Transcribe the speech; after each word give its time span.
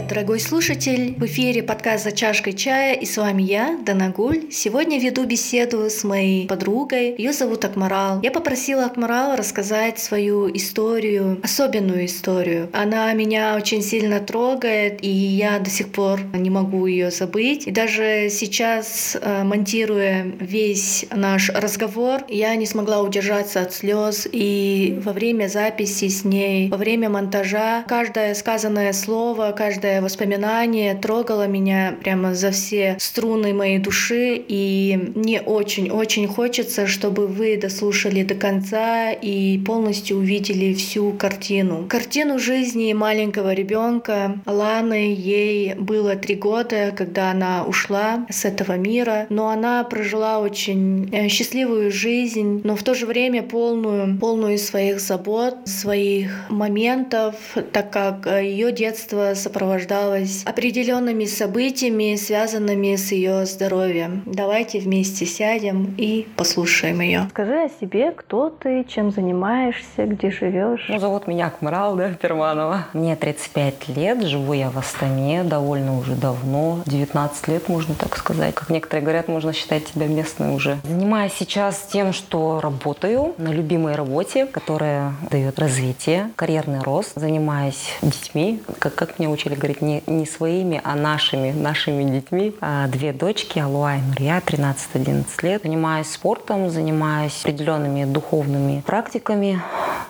Привет, 0.00 0.14
дорогой 0.14 0.40
слушатель! 0.40 1.14
В 1.18 1.26
эфире 1.26 1.62
подкаст 1.62 2.04
«За 2.04 2.12
чашкой 2.12 2.54
чая» 2.54 2.94
и 2.94 3.04
с 3.04 3.18
вами 3.18 3.42
я, 3.42 3.78
Данагуль. 3.84 4.50
Сегодня 4.50 4.98
веду 4.98 5.26
беседу 5.26 5.90
с 5.90 6.04
моей 6.04 6.46
подругой. 6.46 7.14
Ее 7.18 7.34
зовут 7.34 7.66
Акмарал. 7.66 8.18
Я 8.22 8.30
попросила 8.30 8.86
Акмарал 8.86 9.36
рассказать 9.36 9.98
свою 9.98 10.50
историю, 10.56 11.38
особенную 11.42 12.06
историю. 12.06 12.70
Она 12.72 13.12
меня 13.12 13.56
очень 13.56 13.82
сильно 13.82 14.20
трогает, 14.20 15.04
и 15.04 15.10
я 15.10 15.58
до 15.58 15.68
сих 15.68 15.92
пор 15.92 16.20
не 16.32 16.48
могу 16.48 16.86
ее 16.86 17.10
забыть. 17.10 17.66
И 17.66 17.70
даже 17.70 18.28
сейчас, 18.30 19.18
э, 19.20 19.42
монтируя 19.44 20.24
весь 20.40 21.04
наш 21.14 21.50
разговор, 21.50 22.22
я 22.28 22.56
не 22.56 22.64
смогла 22.64 23.02
удержаться 23.02 23.60
от 23.60 23.74
слез. 23.74 24.26
И 24.32 24.98
во 25.04 25.12
время 25.12 25.48
записи 25.48 26.08
с 26.08 26.24
ней, 26.24 26.70
во 26.70 26.78
время 26.78 27.10
монтажа, 27.10 27.84
каждое 27.86 28.34
сказанное 28.34 28.94
слово, 28.94 29.52
каждое 29.52 29.89
воспоминание 30.00 30.94
трогало 30.94 31.46
меня 31.46 31.96
прямо 32.02 32.34
за 32.34 32.50
все 32.52 32.96
струны 32.98 33.52
моей 33.52 33.78
души, 33.78 34.42
и 34.46 35.12
мне 35.14 35.40
очень-очень 35.40 36.26
хочется, 36.28 36.86
чтобы 36.86 37.26
вы 37.26 37.56
дослушали 37.56 38.22
до 38.22 38.34
конца 38.34 39.12
и 39.12 39.58
полностью 39.58 40.18
увидели 40.18 40.74
всю 40.74 41.12
картину. 41.12 41.86
Картину 41.88 42.38
жизни 42.38 42.92
маленького 42.92 43.52
ребенка 43.52 44.38
Ланы, 44.46 45.14
ей 45.14 45.74
было 45.74 46.16
три 46.16 46.34
года, 46.34 46.92
когда 46.96 47.30
она 47.30 47.64
ушла 47.64 48.26
с 48.30 48.44
этого 48.44 48.76
мира, 48.76 49.26
но 49.30 49.48
она 49.48 49.82
прожила 49.84 50.40
очень 50.40 51.08
э, 51.12 51.28
счастливую 51.28 51.90
жизнь, 51.90 52.60
но 52.64 52.76
в 52.76 52.82
то 52.82 52.94
же 52.94 53.06
время 53.06 53.42
полную, 53.42 54.18
полную 54.18 54.58
своих 54.58 55.00
забот, 55.00 55.56
своих 55.64 56.30
моментов, 56.48 57.34
так 57.72 57.90
как 57.90 58.26
э, 58.26 58.44
ее 58.44 58.72
детство 58.72 59.34
сопровождалась 59.70 60.42
определенными 60.44 61.26
событиями, 61.26 62.16
связанными 62.16 62.96
с 62.96 63.12
ее 63.12 63.46
здоровьем. 63.46 64.22
Давайте 64.26 64.80
вместе 64.80 65.26
сядем 65.26 65.94
и 65.96 66.26
послушаем 66.36 67.00
ее. 67.00 67.28
Скажи 67.30 67.64
о 67.64 67.68
себе, 67.80 68.10
кто 68.10 68.50
ты, 68.50 68.84
чем 68.88 69.12
занимаешься, 69.12 70.06
где 70.06 70.30
живешь. 70.30 70.86
Ну, 70.88 70.98
зовут 70.98 71.28
меня 71.28 71.46
Акмарал, 71.46 71.94
да, 71.94 72.10
Перманова. 72.14 72.86
Мне 72.94 73.14
35 73.14 73.88
лет, 73.96 74.22
живу 74.22 74.54
я 74.54 74.70
в 74.70 74.78
Астане 74.78 75.44
довольно 75.44 75.96
уже 75.96 76.16
давно, 76.16 76.80
19 76.86 77.48
лет, 77.48 77.68
можно 77.68 77.94
так 77.94 78.16
сказать. 78.16 78.54
Как 78.54 78.70
некоторые 78.70 79.04
говорят, 79.04 79.28
можно 79.28 79.52
считать 79.52 79.86
себя 79.86 80.08
местной 80.08 80.54
уже. 80.54 80.78
Занимаюсь 80.84 81.32
сейчас 81.38 81.88
тем, 81.92 82.12
что 82.12 82.60
работаю 82.60 83.34
на 83.38 83.48
любимой 83.48 83.94
работе, 83.94 84.46
которая 84.46 85.14
дает 85.30 85.58
развитие, 85.60 86.30
карьерный 86.34 86.80
рост. 86.80 87.12
Занимаюсь 87.14 87.98
детьми, 88.02 88.60
как, 88.80 88.94
как 88.94 89.18
мне 89.18 89.28
учили 89.28 89.59
говорить, 89.60 89.82
не, 89.82 90.02
не 90.06 90.26
своими, 90.26 90.80
а 90.82 90.96
нашими, 90.96 91.52
нашими 91.52 92.02
детьми. 92.04 92.54
А 92.60 92.88
две 92.88 93.12
дочки, 93.12 93.58
Алуа 93.58 93.96
и 93.96 94.00
Нурья, 94.00 94.42
13-11 94.44 95.24
лет. 95.42 95.62
Занимаюсь 95.62 96.08
спортом, 96.10 96.70
занимаюсь 96.70 97.40
определенными 97.42 98.04
духовными 98.04 98.80
практиками. 98.80 99.62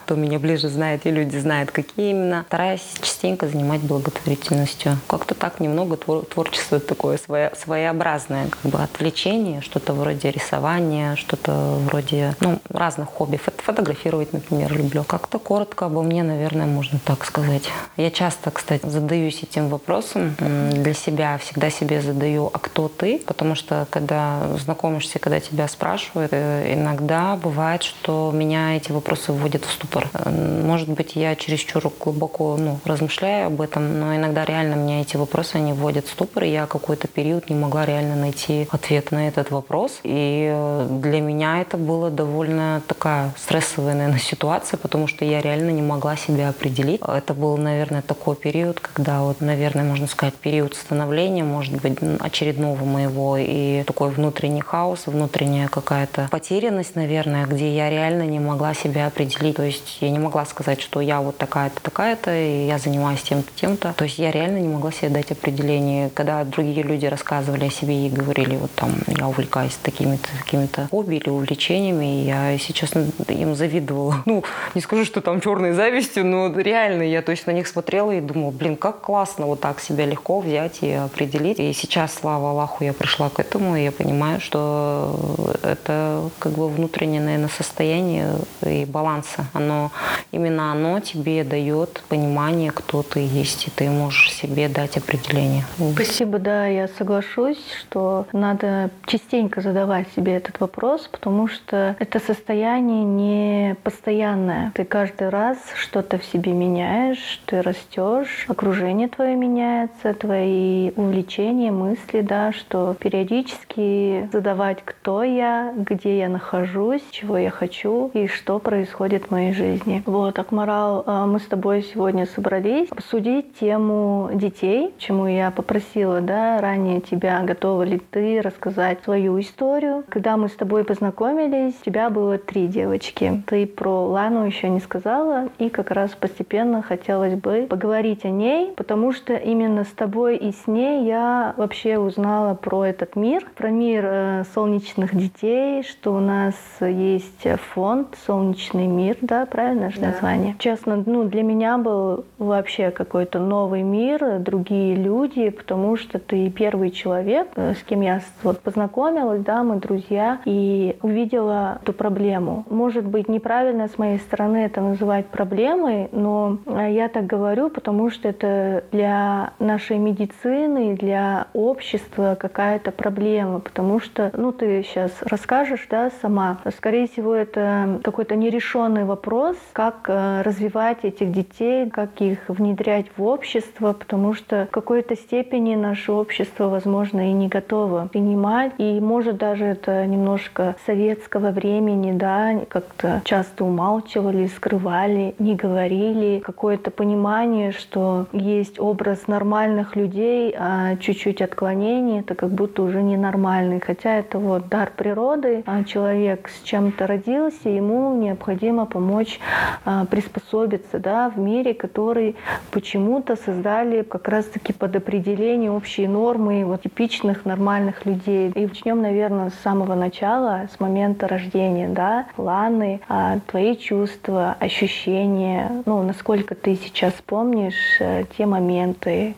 Кто 0.04 0.14
меня 0.14 0.38
ближе 0.38 0.68
знает, 0.68 1.06
и 1.06 1.10
люди 1.10 1.36
знают, 1.36 1.70
какие 1.70 2.10
именно. 2.10 2.44
Стараюсь 2.48 2.82
частенько 3.00 3.46
занимать 3.46 3.80
благотворительностью. 3.80 4.98
Как-то 5.06 5.34
так 5.34 5.60
немного 5.60 5.96
твор- 5.96 6.24
творчество 6.24 6.80
такое 6.80 7.18
свое, 7.18 7.52
своеобразное, 7.56 8.48
как 8.48 8.70
бы 8.70 8.78
отвлечение, 8.82 9.60
что-то 9.60 9.92
вроде 9.92 10.30
рисования, 10.30 11.16
что-то 11.16 11.78
вроде 11.86 12.34
ну, 12.40 12.58
разных 12.68 13.08
хобби. 13.08 13.36
Фото 13.36 13.62
фотографировать, 13.62 14.32
например, 14.32 14.72
люблю. 14.72 15.04
Как-то 15.04 15.38
коротко 15.38 15.86
обо 15.86 16.02
мне, 16.02 16.22
наверное, 16.22 16.66
можно 16.66 16.98
так 17.04 17.24
сказать. 17.24 17.70
Я 17.96 18.10
часто, 18.10 18.50
кстати, 18.50 18.86
задаюсь 18.86 19.39
этим 19.42 19.68
вопросом 19.68 20.36
для 20.38 20.94
себя, 20.94 21.38
всегда 21.38 21.70
себе 21.70 22.00
задаю, 22.00 22.50
а 22.52 22.58
кто 22.58 22.88
ты? 22.88 23.18
Потому 23.26 23.54
что 23.54 23.86
когда 23.90 24.56
знакомишься, 24.58 25.18
когда 25.18 25.40
тебя 25.40 25.68
спрашивают, 25.68 26.32
э, 26.32 26.74
иногда 26.74 27.36
бывает, 27.36 27.82
что 27.82 28.30
меня 28.34 28.76
эти 28.76 28.92
вопросы 28.92 29.32
вводят 29.32 29.64
в 29.64 29.70
ступор. 29.70 30.08
Может 30.26 30.88
быть, 30.88 31.16
я 31.16 31.34
чересчур 31.36 31.92
глубоко 32.00 32.56
ну, 32.58 32.78
размышляю 32.84 33.46
об 33.46 33.60
этом, 33.60 33.98
но 33.98 34.16
иногда 34.16 34.44
реально 34.44 34.74
меня 34.74 35.00
эти 35.00 35.16
вопросы 35.16 35.56
они 35.56 35.72
вводят 35.72 36.06
в 36.06 36.10
ступор, 36.10 36.44
и 36.44 36.50
я 36.50 36.66
какой-то 36.66 37.08
период 37.08 37.50
не 37.50 37.56
могла 37.56 37.86
реально 37.86 38.16
найти 38.16 38.68
ответ 38.70 39.10
на 39.12 39.28
этот 39.28 39.50
вопрос. 39.50 40.00
И 40.02 40.50
э, 40.52 40.86
для 41.02 41.20
меня 41.20 41.60
это 41.60 41.76
было 41.76 42.10
довольно 42.10 42.82
такая 42.86 43.32
стрессовая, 43.36 43.94
наверное, 43.94 44.20
ситуация, 44.20 44.78
потому 44.78 45.06
что 45.06 45.24
я 45.24 45.40
реально 45.40 45.70
не 45.70 45.82
могла 45.82 46.16
себя 46.16 46.48
определить. 46.48 47.00
Это 47.06 47.34
был, 47.34 47.56
наверное, 47.56 48.02
такой 48.02 48.36
период, 48.36 48.80
когда 48.80 49.22
вот, 49.30 49.40
наверное, 49.40 49.84
можно 49.84 50.08
сказать, 50.08 50.34
период 50.34 50.74
становления, 50.74 51.44
может 51.44 51.80
быть, 51.80 51.98
очередного 52.18 52.84
моего, 52.84 53.36
и 53.38 53.84
такой 53.84 54.10
внутренний 54.10 54.60
хаос, 54.60 55.06
внутренняя 55.06 55.68
какая-то 55.68 56.26
потерянность, 56.32 56.96
наверное, 56.96 57.46
где 57.46 57.72
я 57.72 57.88
реально 57.90 58.26
не 58.26 58.40
могла 58.40 58.74
себя 58.74 59.06
определить. 59.06 59.54
То 59.54 59.62
есть 59.62 59.98
я 60.00 60.10
не 60.10 60.18
могла 60.18 60.44
сказать, 60.46 60.80
что 60.80 61.00
я 61.00 61.20
вот 61.20 61.38
такая-то, 61.38 61.80
такая-то, 61.80 62.34
и 62.34 62.66
я 62.66 62.78
занимаюсь 62.78 63.22
тем-то, 63.22 63.52
тем-то. 63.54 63.94
То 63.96 64.02
есть 64.02 64.18
я 64.18 64.32
реально 64.32 64.58
не 64.58 64.66
могла 64.66 64.90
себе 64.90 65.10
дать 65.10 65.30
определение. 65.30 66.10
Когда 66.10 66.42
другие 66.42 66.82
люди 66.82 67.06
рассказывали 67.06 67.66
о 67.66 67.70
себе 67.70 68.08
и 68.08 68.10
говорили, 68.10 68.56
вот 68.56 68.72
там, 68.72 68.90
я 69.06 69.28
увлекаюсь 69.28 69.76
такими-то, 69.80 70.26
такими-то 70.44 70.88
хобби 70.90 71.14
или 71.16 71.28
увлечениями, 71.28 72.24
я, 72.24 72.50
если 72.50 72.72
честно, 72.72 73.06
им 73.28 73.54
завидовала. 73.54 74.24
Ну, 74.30 74.44
не 74.74 74.80
скажу, 74.80 75.04
что 75.04 75.20
там 75.20 75.40
черной 75.40 75.72
завистью, 75.72 76.24
но 76.24 76.52
реально 76.52 77.02
я 77.02 77.22
то 77.22 77.32
есть 77.32 77.46
на 77.46 77.52
них 77.52 77.68
смотрела 77.68 78.12
и 78.12 78.20
думала, 78.20 78.50
блин, 78.50 78.76
как 78.76 79.00
классно 79.00 79.19
вот 79.38 79.60
так 79.60 79.80
себя 79.80 80.06
легко 80.06 80.40
взять 80.40 80.82
и 80.82 80.92
определить. 80.92 81.58
И 81.58 81.72
сейчас, 81.72 82.14
слава 82.14 82.50
Аллаху, 82.50 82.84
я 82.84 82.92
пришла 82.92 83.28
к 83.28 83.40
этому, 83.40 83.76
и 83.76 83.84
я 83.84 83.92
понимаю, 83.92 84.40
что 84.40 85.16
это 85.62 86.30
как 86.38 86.52
бы 86.52 86.68
внутреннее, 86.68 87.20
наверное, 87.20 87.48
состояние 87.48 88.34
и 88.64 88.84
баланса. 88.84 89.46
Оно, 89.52 89.90
именно 90.32 90.72
оно 90.72 91.00
тебе 91.00 91.44
дает 91.44 92.02
понимание, 92.08 92.70
кто 92.70 93.02
ты 93.02 93.20
есть, 93.20 93.66
и 93.66 93.70
ты 93.70 93.90
можешь 93.90 94.32
себе 94.32 94.68
дать 94.68 94.96
определение. 94.96 95.64
Спасибо, 95.94 96.38
да, 96.38 96.66
я 96.66 96.88
соглашусь, 96.88 97.60
что 97.80 98.26
надо 98.32 98.90
частенько 99.06 99.60
задавать 99.60 100.06
себе 100.14 100.36
этот 100.36 100.60
вопрос, 100.60 101.08
потому 101.10 101.48
что 101.48 101.96
это 101.98 102.20
состояние 102.20 103.04
не 103.04 103.76
постоянное. 103.82 104.72
Ты 104.74 104.84
каждый 104.84 105.28
раз 105.28 105.58
что-то 105.76 106.18
в 106.18 106.24
себе 106.24 106.52
меняешь, 106.52 107.40
ты 107.46 107.62
растешь, 107.62 108.46
окружение 108.48 109.08
твое 109.10 109.36
меняется, 109.36 110.14
твои 110.14 110.90
увлечения, 110.96 111.70
мысли, 111.70 112.20
да, 112.20 112.52
что 112.52 112.94
периодически 112.98 114.28
задавать, 114.32 114.78
кто 114.84 115.22
я, 115.22 115.72
где 115.76 116.18
я 116.18 116.28
нахожусь, 116.28 117.02
чего 117.10 117.36
я 117.36 117.50
хочу 117.50 118.10
и 118.14 118.26
что 118.26 118.58
происходит 118.58 119.26
в 119.26 119.30
моей 119.30 119.52
жизни. 119.52 120.02
Вот, 120.06 120.38
Акмарал, 120.38 121.04
а, 121.06 121.26
мы 121.26 121.40
с 121.40 121.44
тобой 121.44 121.82
сегодня 121.82 122.26
собрались 122.26 122.88
обсудить 122.90 123.58
тему 123.58 124.30
детей, 124.34 124.94
чему 124.98 125.26
я 125.26 125.50
попросила, 125.50 126.20
да, 126.20 126.60
ранее 126.60 127.00
тебя, 127.00 127.40
готова 127.42 127.82
ли 127.82 128.00
ты 128.10 128.40
рассказать 128.40 129.02
свою 129.04 129.40
историю. 129.40 130.04
Когда 130.08 130.36
мы 130.36 130.48
с 130.48 130.52
тобой 130.52 130.84
познакомились, 130.84 131.74
у 131.80 131.84
тебя 131.84 132.10
было 132.10 132.38
три 132.38 132.66
девочки. 132.66 133.42
Ты 133.46 133.66
про 133.66 134.06
Лану 134.06 134.44
еще 134.44 134.68
не 134.68 134.80
сказала, 134.80 135.48
и 135.58 135.68
как 135.68 135.90
раз 135.90 136.10
постепенно 136.10 136.82
хотелось 136.82 137.34
бы 137.34 137.66
поговорить 137.68 138.24
о 138.24 138.30
ней, 138.30 138.72
потому 138.76 138.99
что 139.12 139.34
именно 139.34 139.84
с 139.84 139.88
тобой 139.88 140.36
и 140.36 140.52
с 140.52 140.66
ней 140.66 141.06
я 141.06 141.54
вообще 141.56 141.98
узнала 141.98 142.54
про 142.54 142.84
этот 142.84 143.16
мир, 143.16 143.44
про 143.56 143.70
мир 143.70 144.04
э, 144.06 144.44
солнечных 144.54 145.16
детей, 145.16 145.82
что 145.82 146.14
у 146.14 146.20
нас 146.20 146.54
есть 146.80 147.46
фонд 147.72 148.16
«Солнечный 148.26 148.86
мир», 148.86 149.16
да, 149.20 149.46
правильно 149.46 149.90
же 149.90 150.00
да. 150.00 150.08
название? 150.08 150.54
Честно, 150.58 151.02
ну, 151.04 151.24
для 151.24 151.42
меня 151.42 151.78
был 151.78 152.24
вообще 152.38 152.90
какой-то 152.90 153.38
новый 153.38 153.82
мир, 153.82 154.38
другие 154.38 154.94
люди, 154.94 155.50
потому 155.50 155.96
что 155.96 156.18
ты 156.18 156.50
первый 156.50 156.90
человек, 156.90 157.48
э, 157.56 157.74
с 157.74 157.82
кем 157.82 158.02
я 158.02 158.20
вот 158.42 158.60
познакомилась, 158.60 159.42
да, 159.42 159.62
мы 159.62 159.76
друзья, 159.76 160.40
и 160.44 160.96
увидела 161.02 161.78
эту 161.82 161.92
проблему. 161.92 162.64
Может 162.68 163.06
быть, 163.06 163.28
неправильно 163.28 163.88
с 163.88 163.98
моей 163.98 164.18
стороны 164.18 164.58
это 164.58 164.80
называть 164.80 165.26
проблемой, 165.26 166.08
но 166.12 166.58
э, 166.66 166.92
я 166.92 167.08
так 167.08 167.26
говорю, 167.26 167.70
потому 167.70 168.10
что 168.10 168.28
это 168.28 168.84
для 168.92 169.52
нашей 169.58 169.98
медицины, 169.98 170.96
для 170.96 171.46
общества 171.52 172.36
какая-то 172.38 172.90
проблема, 172.90 173.60
потому 173.60 174.00
что, 174.00 174.30
ну, 174.36 174.52
ты 174.52 174.82
сейчас 174.82 175.12
расскажешь, 175.22 175.86
да, 175.90 176.10
сама, 176.22 176.58
скорее 176.76 177.06
всего, 177.06 177.34
это 177.34 178.00
какой-то 178.02 178.36
нерешенный 178.36 179.04
вопрос, 179.04 179.56
как 179.72 180.06
э, 180.08 180.42
развивать 180.42 181.04
этих 181.04 181.32
детей, 181.32 181.88
как 181.90 182.20
их 182.20 182.38
внедрять 182.48 183.06
в 183.16 183.22
общество, 183.22 183.92
потому 183.92 184.34
что 184.34 184.66
в 184.66 184.70
какой-то 184.70 185.16
степени 185.16 185.74
наше 185.74 186.12
общество, 186.12 186.68
возможно, 186.68 187.30
и 187.30 187.32
не 187.32 187.48
готово 187.48 188.08
принимать. 188.10 188.72
И 188.78 189.00
может 189.00 189.36
даже 189.36 189.64
это 189.64 190.06
немножко 190.06 190.76
советского 190.86 191.50
времени, 191.50 192.12
да, 192.12 192.60
как-то 192.68 193.22
часто 193.24 193.64
умалчивали, 193.64 194.46
скрывали, 194.46 195.34
не 195.38 195.54
говорили. 195.54 196.40
Какое-то 196.40 196.90
понимание, 196.90 197.72
что 197.72 198.26
есть 198.32 198.79
образ 198.80 199.28
нормальных 199.28 199.96
людей, 199.96 200.54
а 200.58 200.96
чуть-чуть 200.96 201.42
отклонений— 201.42 202.20
это 202.20 202.34
как 202.34 202.50
будто 202.50 202.82
уже 202.82 203.02
ненормальный. 203.02 203.80
Хотя 203.80 204.16
это 204.16 204.38
вот 204.38 204.68
дар 204.68 204.92
природы, 204.96 205.62
а 205.66 205.84
человек 205.84 206.48
с 206.48 206.62
чем-то 206.62 207.06
родился, 207.06 207.68
ему 207.68 208.16
необходимо 208.16 208.86
помочь 208.86 209.38
а, 209.84 210.06
приспособиться 210.06 210.98
да, 210.98 211.30
в 211.30 211.38
мире, 211.38 211.74
который 211.74 212.36
почему-то 212.70 213.36
создали 213.36 214.02
как 214.02 214.28
раз-таки 214.28 214.72
под 214.72 214.96
определение 214.96 215.70
общие 215.70 216.08
нормы 216.08 216.64
вот, 216.64 216.82
типичных 216.82 217.44
нормальных 217.44 218.06
людей. 218.06 218.50
И 218.54 218.66
начнем, 218.66 219.02
наверное, 219.02 219.50
с 219.50 219.54
самого 219.62 219.94
начала, 219.94 220.68
с 220.74 220.80
момента 220.80 221.28
рождения. 221.28 221.88
Да? 221.88 222.26
Ланы, 222.36 223.00
а, 223.08 223.38
твои 223.46 223.76
чувства, 223.76 224.56
ощущения, 224.58 225.82
ну, 225.86 226.02
насколько 226.02 226.54
ты 226.54 226.76
сейчас 226.76 227.12
помнишь 227.26 228.00
э, 228.00 228.24
те 228.36 228.46
моменты, 228.46 228.59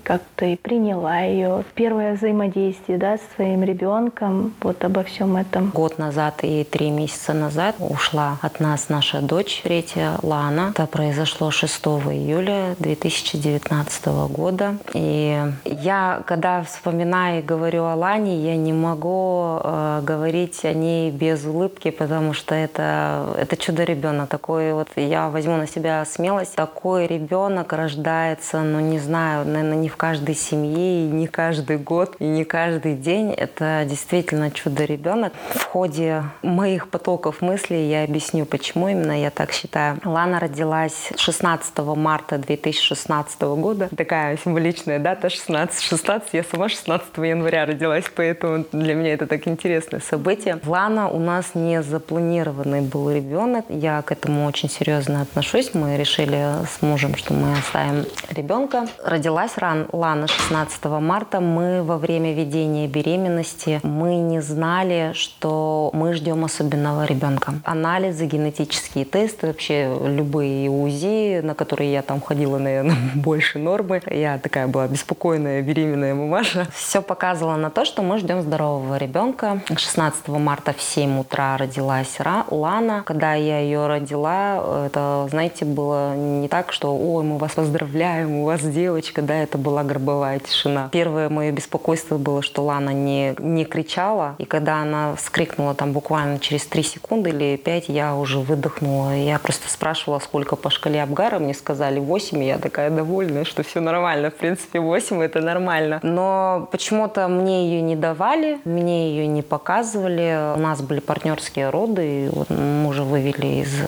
как 0.03 0.23
ты 0.37 0.57
приняла 0.57 1.21
ее, 1.21 1.65
первое 1.75 2.15
взаимодействие 2.15 2.99
да, 2.99 3.17
с 3.17 3.21
своим 3.37 3.63
ребенком, 3.63 4.53
вот 4.61 4.85
обо 4.85 5.03
всем 5.05 5.37
этом. 5.37 5.71
Год 5.71 5.99
назад 5.99 6.41
и 6.43 6.65
три 6.65 6.91
месяца 6.91 7.33
назад 7.33 7.77
ушла 7.79 8.39
от 8.43 8.61
нас 8.61 8.89
наша 8.89 9.21
дочь 9.21 9.61
третья 9.63 10.19
Лана. 10.23 10.73
Это 10.75 10.87
произошло 10.87 11.51
6 11.51 11.75
июля 12.11 12.75
2019 12.79 14.07
года. 14.31 14.77
И 14.95 15.41
я, 15.65 16.23
когда 16.27 16.63
вспоминаю 16.63 17.39
и 17.39 17.43
говорю 17.43 17.85
о 17.85 17.95
Лане, 17.95 18.37
я 18.37 18.57
не 18.57 18.73
могу 18.73 19.59
э, 19.63 20.01
говорить 20.03 20.65
о 20.65 20.73
ней 20.73 21.11
без 21.11 21.45
улыбки, 21.45 21.91
потому 21.91 22.33
что 22.33 22.55
это, 22.55 23.35
это 23.39 23.57
чудо-ребенок. 23.57 24.29
Такой 24.29 24.73
вот, 24.73 24.89
я 24.97 25.29
возьму 25.29 25.57
на 25.57 25.67
себя 25.67 26.05
смелость. 26.05 26.55
Такой 26.55 27.07
ребенок 27.07 27.73
рождается, 27.73 28.61
ну 28.61 28.81
не 28.81 28.99
знаю, 28.99 29.12
наверное, 29.20 29.76
не 29.76 29.88
в 29.88 29.97
каждой 29.97 30.35
семье, 30.35 31.06
и 31.06 31.11
не 31.11 31.26
каждый 31.26 31.79
год, 31.79 32.17
и 32.19 32.25
не 32.25 32.44
каждый 32.44 32.94
день. 32.94 33.32
Это 33.32 33.85
действительно 33.88 34.50
чудо-ребенок. 34.50 35.32
В 35.55 35.64
ходе 35.64 36.25
моих 36.43 36.88
потоков 36.88 37.43
мыслей 37.43 37.88
я 37.88 38.05
объясню, 38.05 38.47
почему 38.47 38.88
именно 38.88 39.20
я 39.20 39.31
так 39.31 39.53
считаю. 39.53 39.99
Лана 40.05 40.41
родилась 40.41 41.12
16 41.17 41.79
марта 41.97 42.38
2016 42.38 43.41
года. 43.41 43.88
Такая 43.97 44.37
символичная 44.37 44.99
дата 44.99 45.29
16-16. 45.29 46.23
Я 46.32 46.44
сама 46.44 46.69
16 46.69 47.17
января 47.19 47.67
родилась, 47.67 48.05
поэтому 48.15 48.65
для 48.73 48.94
меня 48.94 49.15
это 49.15 49.26
так 49.26 49.47
интересное 49.47 50.00
событие. 50.00 50.58
Лана 50.65 51.08
у 51.08 51.19
нас 51.19 51.55
не 51.55 51.82
запланированный 51.82 52.81
был 52.81 53.11
ребенок. 53.11 53.65
Я 53.69 54.03
к 54.03 54.12
этому 54.12 54.47
очень 54.47 54.70
серьезно 54.70 55.23
отношусь. 55.23 55.75
Мы 55.75 55.97
решили 55.97 56.67
с 56.67 56.82
мужем, 56.82 57.15
что 57.17 57.35
мы 57.35 57.53
оставим 57.58 58.05
ребенка. 58.31 58.87
Родилась 59.05 59.59
ран 59.59 59.89
Лана 59.93 60.29
16 60.29 60.85
марта. 60.85 61.41
Мы 61.41 61.83
во 61.83 61.99
время 61.99 62.35
ведения 62.35 62.87
беременности 62.87 63.81
мы 63.83 64.17
не 64.17 64.41
знали, 64.41 65.13
что 65.15 65.91
мы 65.93 66.15
ждем 66.15 66.45
особенного 66.45 67.05
ребенка. 67.05 67.55
Анализы, 67.65 68.27
генетические 68.27 69.05
тесты, 69.05 69.49
вообще 69.49 69.93
любые 70.05 70.71
УЗИ, 70.71 71.41
на 71.41 71.55
которые 71.55 71.93
я 71.93 72.03
там 72.03 72.21
ходила, 72.21 72.59
наверное, 72.59 72.97
больше 73.17 73.59
нормы. 73.59 74.03
Я 74.07 74.39
такая 74.39 74.69
была 74.69 74.87
беспокойная 74.87 75.63
беременная 75.63 76.15
мамаша. 76.15 76.69
Все 76.73 77.03
показывало 77.03 77.57
на 77.57 77.71
то, 77.71 77.85
что 77.85 78.03
мы 78.03 78.19
ждем 78.19 78.43
здорового 78.43 78.97
ребенка. 78.99 79.63
16 79.69 80.29
марта 80.29 80.73
в 80.73 80.81
7 80.81 81.19
утра 81.19 81.57
родилась 81.57 82.19
Лана. 82.51 83.03
Когда 83.05 83.35
я 83.35 83.59
ее 83.59 83.89
родила, 83.89 84.87
это, 84.87 85.27
знаете, 85.31 85.65
было 85.65 86.15
не 86.15 86.47
так, 86.47 86.73
что 86.73 86.97
«Ой, 86.97 87.25
мы 87.25 87.39
вас 87.39 87.53
поздравляем, 87.53 88.31
у 88.37 88.45
вас 88.45 88.61
девочка», 88.93 89.23
да, 89.23 89.35
это 89.43 89.56
была 89.59 89.83
гробовая 89.85 90.39
тишина. 90.39 90.89
Первое 90.93 91.29
мое 91.29 91.50
беспокойство 91.50 92.19
было, 92.19 92.43
что 92.43 92.62
Лана 92.62 92.91
не, 92.91 93.35
не 93.39 93.65
кричала, 93.65 94.35
и 94.39 94.44
когда 94.44 94.83
она 94.83 95.15
вскрикнула 95.17 95.75
там 95.75 95.93
буквально 95.93 96.39
через 96.39 96.67
3 96.67 96.83
секунды 96.83 97.31
или 97.31 97.56
5, 97.56 97.89
я 97.89 98.15
уже 98.15 98.39
выдохнула. 98.39 99.17
Я 99.17 99.39
просто 99.39 99.71
спрашивала, 99.71 100.19
сколько 100.19 100.56
по 100.56 100.69
шкале 100.71 101.03
Абгара, 101.03 101.39
мне 101.39 101.55
сказали 101.55 102.00
8, 102.00 102.43
и 102.43 102.47
я 102.47 102.59
такая 102.59 102.91
довольная, 102.91 103.44
что 103.44 103.62
все 103.62 103.81
нормально. 103.81 104.31
В 104.31 104.35
принципе, 104.35 104.81
8 104.81 105.23
это 105.23 105.41
нормально. 105.41 106.00
Но 106.03 106.69
почему-то 106.71 107.29
мне 107.29 107.69
ее 107.69 107.81
не 107.81 107.97
давали, 107.97 108.59
мне 108.65 109.11
ее 109.11 109.27
не 109.27 109.43
показывали. 109.43 110.55
У 110.55 110.61
нас 110.61 110.83
были 110.83 111.00
партнерские 111.00 111.71
роды, 111.71 112.27
и 112.27 112.29
вот 112.29 112.50
мужа 112.50 113.05
вывели 113.05 113.62
из 113.62 113.73
э, 113.81 113.87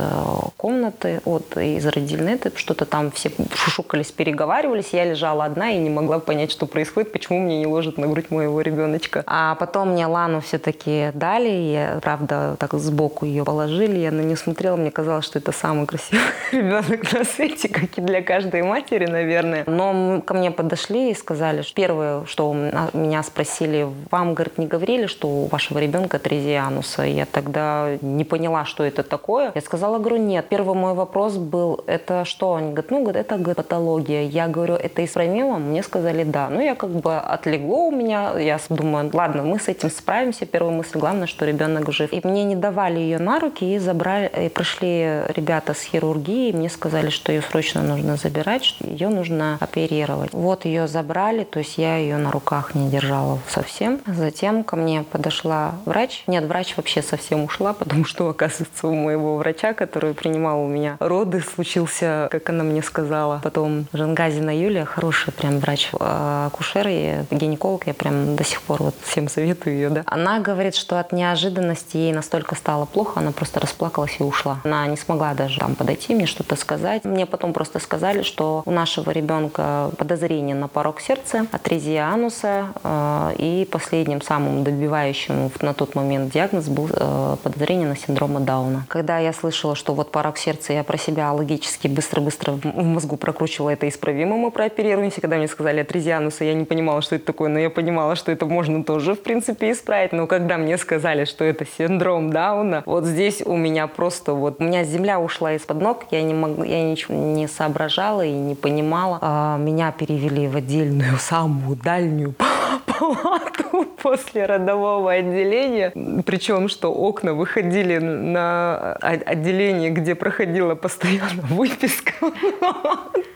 комнаты, 0.56 1.21
вот, 1.25 1.56
из 1.56 1.85
родильной, 1.87 2.41
что-то 2.56 2.87
там 2.87 3.11
все 3.11 3.31
шушукались, 3.55 4.12
переговаривались. 4.12 4.94
Я 4.94 5.05
лежала 5.05 5.44
одна 5.44 5.73
и 5.73 5.79
не 5.79 5.91
могла 5.91 6.20
понять, 6.20 6.52
что 6.52 6.67
происходит, 6.67 7.11
почему 7.11 7.41
мне 7.41 7.58
не 7.58 7.67
ложат 7.67 7.99
на 7.99 8.06
грудь 8.06 8.31
моего 8.31 8.61
ребеночка. 8.61 9.25
А 9.26 9.56
потом 9.56 9.91
мне 9.91 10.06
Лану 10.06 10.41
все-таки 10.41 11.11
дали, 11.14 11.49
я, 11.49 11.99
правда, 12.00 12.55
так 12.61 12.75
сбоку 12.75 13.26
ее 13.26 13.44
положили, 13.44 13.99
я 13.99 14.12
на 14.12 14.20
нее 14.20 14.37
смотрела, 14.37 14.76
мне 14.76 14.93
казалось, 14.93 15.25
что 15.25 15.41
это 15.41 15.50
самый 15.50 15.87
красивый 15.87 16.23
ребенок 16.52 17.12
на 17.12 17.25
свете, 17.25 17.69
как 17.69 17.99
и 17.99 18.00
для 18.00 18.23
каждой 18.23 18.62
матери, 18.62 19.06
наверное. 19.06 19.64
Но 19.67 20.23
ко 20.25 20.32
мне 20.35 20.52
подошли 20.52 21.11
и 21.11 21.14
сказали, 21.14 21.62
что 21.62 21.75
первое, 21.75 22.25
что 22.26 22.55
меня 22.93 23.25
спросили, 23.25 23.88
вам, 24.12 24.35
говорит, 24.35 24.58
не 24.58 24.67
говорили, 24.67 25.06
что 25.06 25.26
у 25.26 25.46
вашего 25.46 25.79
ребенка 25.79 26.20
трезиануса? 26.20 27.02
Я 27.02 27.26
тогда 27.26 27.99
не 28.00 28.23
поняла, 28.23 28.64
что 28.64 28.85
это 28.85 29.02
такое. 29.02 29.50
Я 29.56 29.61
сказала, 29.61 29.99
говорю, 29.99 30.19
нет. 30.19 30.46
Первый 30.49 30.76
мой 30.76 30.94
вопрос 30.94 31.35
был, 31.35 31.82
это 31.88 32.25
что? 32.25 32.55
Они 32.55 32.70
говорят, 32.70 32.91
ну, 32.93 33.11
это 33.11 33.37
говорит, 33.38 33.56
патология. 33.56 34.23
Я 34.23 34.46
говорю, 34.46 34.75
это 34.85 35.05
исправимо? 35.05 35.59
Мне 35.59 35.83
сказали, 35.83 36.25
да. 36.25 36.49
Ну, 36.51 36.61
я 36.61 36.75
как 36.75 36.91
бы 36.91 37.17
отлегло 37.17 37.89
у 37.89 37.91
меня. 37.91 38.39
Я 38.39 38.59
думаю, 38.69 39.11
ладно, 39.13 39.43
мы 39.43 39.59
с 39.59 39.69
этим 39.69 39.91
справимся. 39.91 40.47
Первая 40.47 40.75
мысль, 40.77 40.99
главное, 40.99 41.27
что 41.27 41.45
ребенок 41.45 41.91
жив. 41.93 42.13
И 42.13 42.21
мне 42.25 42.45
не 42.45 42.57
давали 42.57 42.99
ее 42.99 43.19
на 43.19 43.41
руки 43.41 43.75
и 43.75 43.79
забрали, 43.79 44.31
и 44.47 44.49
пришли 44.49 45.23
ребята 45.29 45.75
с 45.75 45.83
хирургии. 45.83 46.53
Мне 46.53 46.69
сказали, 46.69 47.11
что 47.11 47.33
ее 47.33 47.43
срочно 47.43 47.83
нужно 47.83 48.17
забирать, 48.17 48.65
что 48.65 48.87
ее 48.87 49.09
нужно 49.09 49.59
оперировать. 49.61 50.33
Вот 50.33 50.65
ее 50.65 50.87
забрали, 50.87 51.45
то 51.45 51.59
есть 51.59 51.79
я 51.79 51.97
ее 51.97 52.17
на 52.17 52.31
руках 52.31 52.75
не 52.75 52.91
держала 52.91 53.39
совсем. 53.49 54.01
Затем 54.07 54.65
ко 54.65 54.77
мне 54.77 55.03
подошла 55.03 55.75
врач. 55.85 56.25
Нет, 56.27 56.45
врач 56.45 56.77
вообще 56.77 57.03
совсем 57.03 57.45
ушла, 57.45 57.73
потому 57.73 58.05
что, 58.05 58.29
оказывается, 58.29 58.89
у 58.89 58.95
моего 58.95 59.37
врача, 59.37 59.73
который 59.73 60.15
принимал 60.15 60.63
у 60.63 60.69
меня 60.69 60.97
роды, 61.01 61.41
случился, 61.41 62.29
как 62.31 62.49
она 62.51 62.65
мне 62.65 62.82
сказала, 62.82 63.41
потом 63.43 63.87
Жангазина 63.93 64.56
Юлия, 64.56 64.74
хороший 64.85 65.33
прям 65.33 65.59
врач-акушер 65.59 66.87
и 66.89 67.25
гинеколог, 67.31 67.87
я 67.87 67.95
прям 67.95 68.37
до 68.37 68.45
сих 68.45 68.63
пор 68.63 68.83
вот 68.83 68.95
всем 69.03 69.29
советую 69.29 69.77
ее, 69.77 69.91
да. 69.91 70.03
Она 70.07 70.41
говорит, 70.41 70.75
что 70.75 70.99
от 70.99 71.13
неожиданности 71.13 71.97
ей 71.97 72.13
настолько 72.13 72.55
стало 72.55 72.85
плохо, 72.85 73.21
она 73.21 73.33
просто 73.33 73.61
расплакалась 73.61 74.17
и 74.19 74.23
ушла. 74.23 74.61
Она 74.65 74.87
не 74.87 74.97
смогла 74.97 75.35
даже 75.35 75.61
там 75.61 75.75
подойти, 75.75 76.15
мне 76.15 76.27
что-то 76.27 76.57
сказать. 76.57 77.05
Мне 77.05 77.27
потом 77.27 77.53
просто 77.53 77.79
сказали, 77.79 78.23
что 78.23 78.63
у 78.65 78.71
нашего 78.71 79.11
ребенка 79.11 79.91
подозрение 79.99 80.57
на 80.57 80.69
порог 80.69 81.01
сердца, 81.01 81.47
атрезия 81.53 82.07
ануса, 82.07 82.69
э, 82.83 83.35
и 83.39 83.69
последним 83.71 84.23
самым 84.23 84.65
добивающим 84.65 85.51
на 85.61 85.75
тот 85.75 85.95
момент 85.95 86.33
диагноз 86.33 86.69
был 86.69 86.89
э, 86.91 87.37
подозрение 87.43 87.89
на 87.89 87.97
синдрома 87.97 88.41
Дауна. 88.41 88.87
Когда 88.89 89.19
я 89.19 89.33
слышала, 89.33 89.75
что 89.75 89.95
вот 89.95 90.11
порог 90.11 90.39
сердца, 90.39 90.73
я 90.73 90.83
про 90.85 90.99
себя 90.99 91.33
логически 91.33 91.89
быстро-быстро 91.89 92.53
в 92.53 92.85
мозгу 92.85 93.17
прокручивала 93.17 93.71
это 93.71 93.89
исправимо, 93.89 94.37
мы 94.37 94.51
прооперируемся. 94.65 95.21
Когда 95.21 95.37
мне 95.37 95.49
сказали 95.49 95.81
атрезия 95.81 96.17
ануса, 96.17 96.44
я 96.44 96.55
не 96.55 96.65
понимала, 96.65 97.03
что 97.03 97.17
это 97.17 97.27
такое, 97.27 97.49
но 97.49 97.59
я 97.59 97.71
понимала, 97.71 98.17
что 98.17 98.33
это 98.33 98.47
можно 98.47 98.83
тоже, 98.83 99.15
в 99.15 99.23
принципе, 99.23 99.73
исправить. 99.73 100.13
Но 100.13 100.27
когда 100.27 100.56
мне 100.56 100.79
сказали, 100.79 101.25
что 101.25 101.44
это 101.44 101.67
синдром 101.67 102.31
Дауна, 102.31 102.83
вот 102.87 103.05
здесь 103.05 103.43
у 103.44 103.56
меня 103.56 103.87
просто 103.87 104.33
вот, 104.33 104.61
у 104.61 104.65
меня 104.65 104.85
земля 104.85 105.21
ушла 105.21 105.53
из-под 105.55 105.81
ног, 105.81 106.05
я 106.11 106.23
не 106.23 106.35
могла, 106.35 106.65
я 106.65 106.83
ничего 106.83 107.15
не 107.15 107.47
соображала 107.47 108.25
и 108.25 108.33
не 108.33 108.55
понимала. 108.55 109.19
А, 109.21 109.59
меня 109.59 109.93
перевели 109.93 110.49
в 110.49 110.56
отдельную, 110.56 111.19
самую 111.19 111.77
дальнюю 111.77 112.35
палату 112.87 113.87
после 114.03 114.44
родового 114.44 115.13
отделения. 115.13 115.93
Причем, 116.25 116.69
что 116.69 116.93
окна 116.93 117.33
выходили 117.35 117.99
на 117.99 118.93
отделение, 118.94 119.91
где 119.91 120.15
проходила 120.15 120.75
постоянно 120.75 121.43
выписка. 121.51 122.13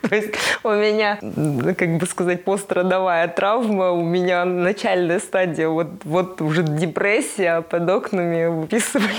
То 0.09 0.15
есть 0.15 0.33
у 0.63 0.69
меня, 0.69 1.08
как 1.19 1.97
бы 1.97 2.05
сказать, 2.05 2.43
пострадовая 2.43 3.27
травма, 3.27 3.91
у 3.91 4.03
меня 4.03 4.45
начальная 4.45 5.19
стадия, 5.19 5.67
вот, 5.67 5.87
вот 6.03 6.41
уже 6.41 6.63
депрессия 6.63 7.61
под 7.61 7.89
окнами 7.89 8.47
выписывали. 8.47 9.09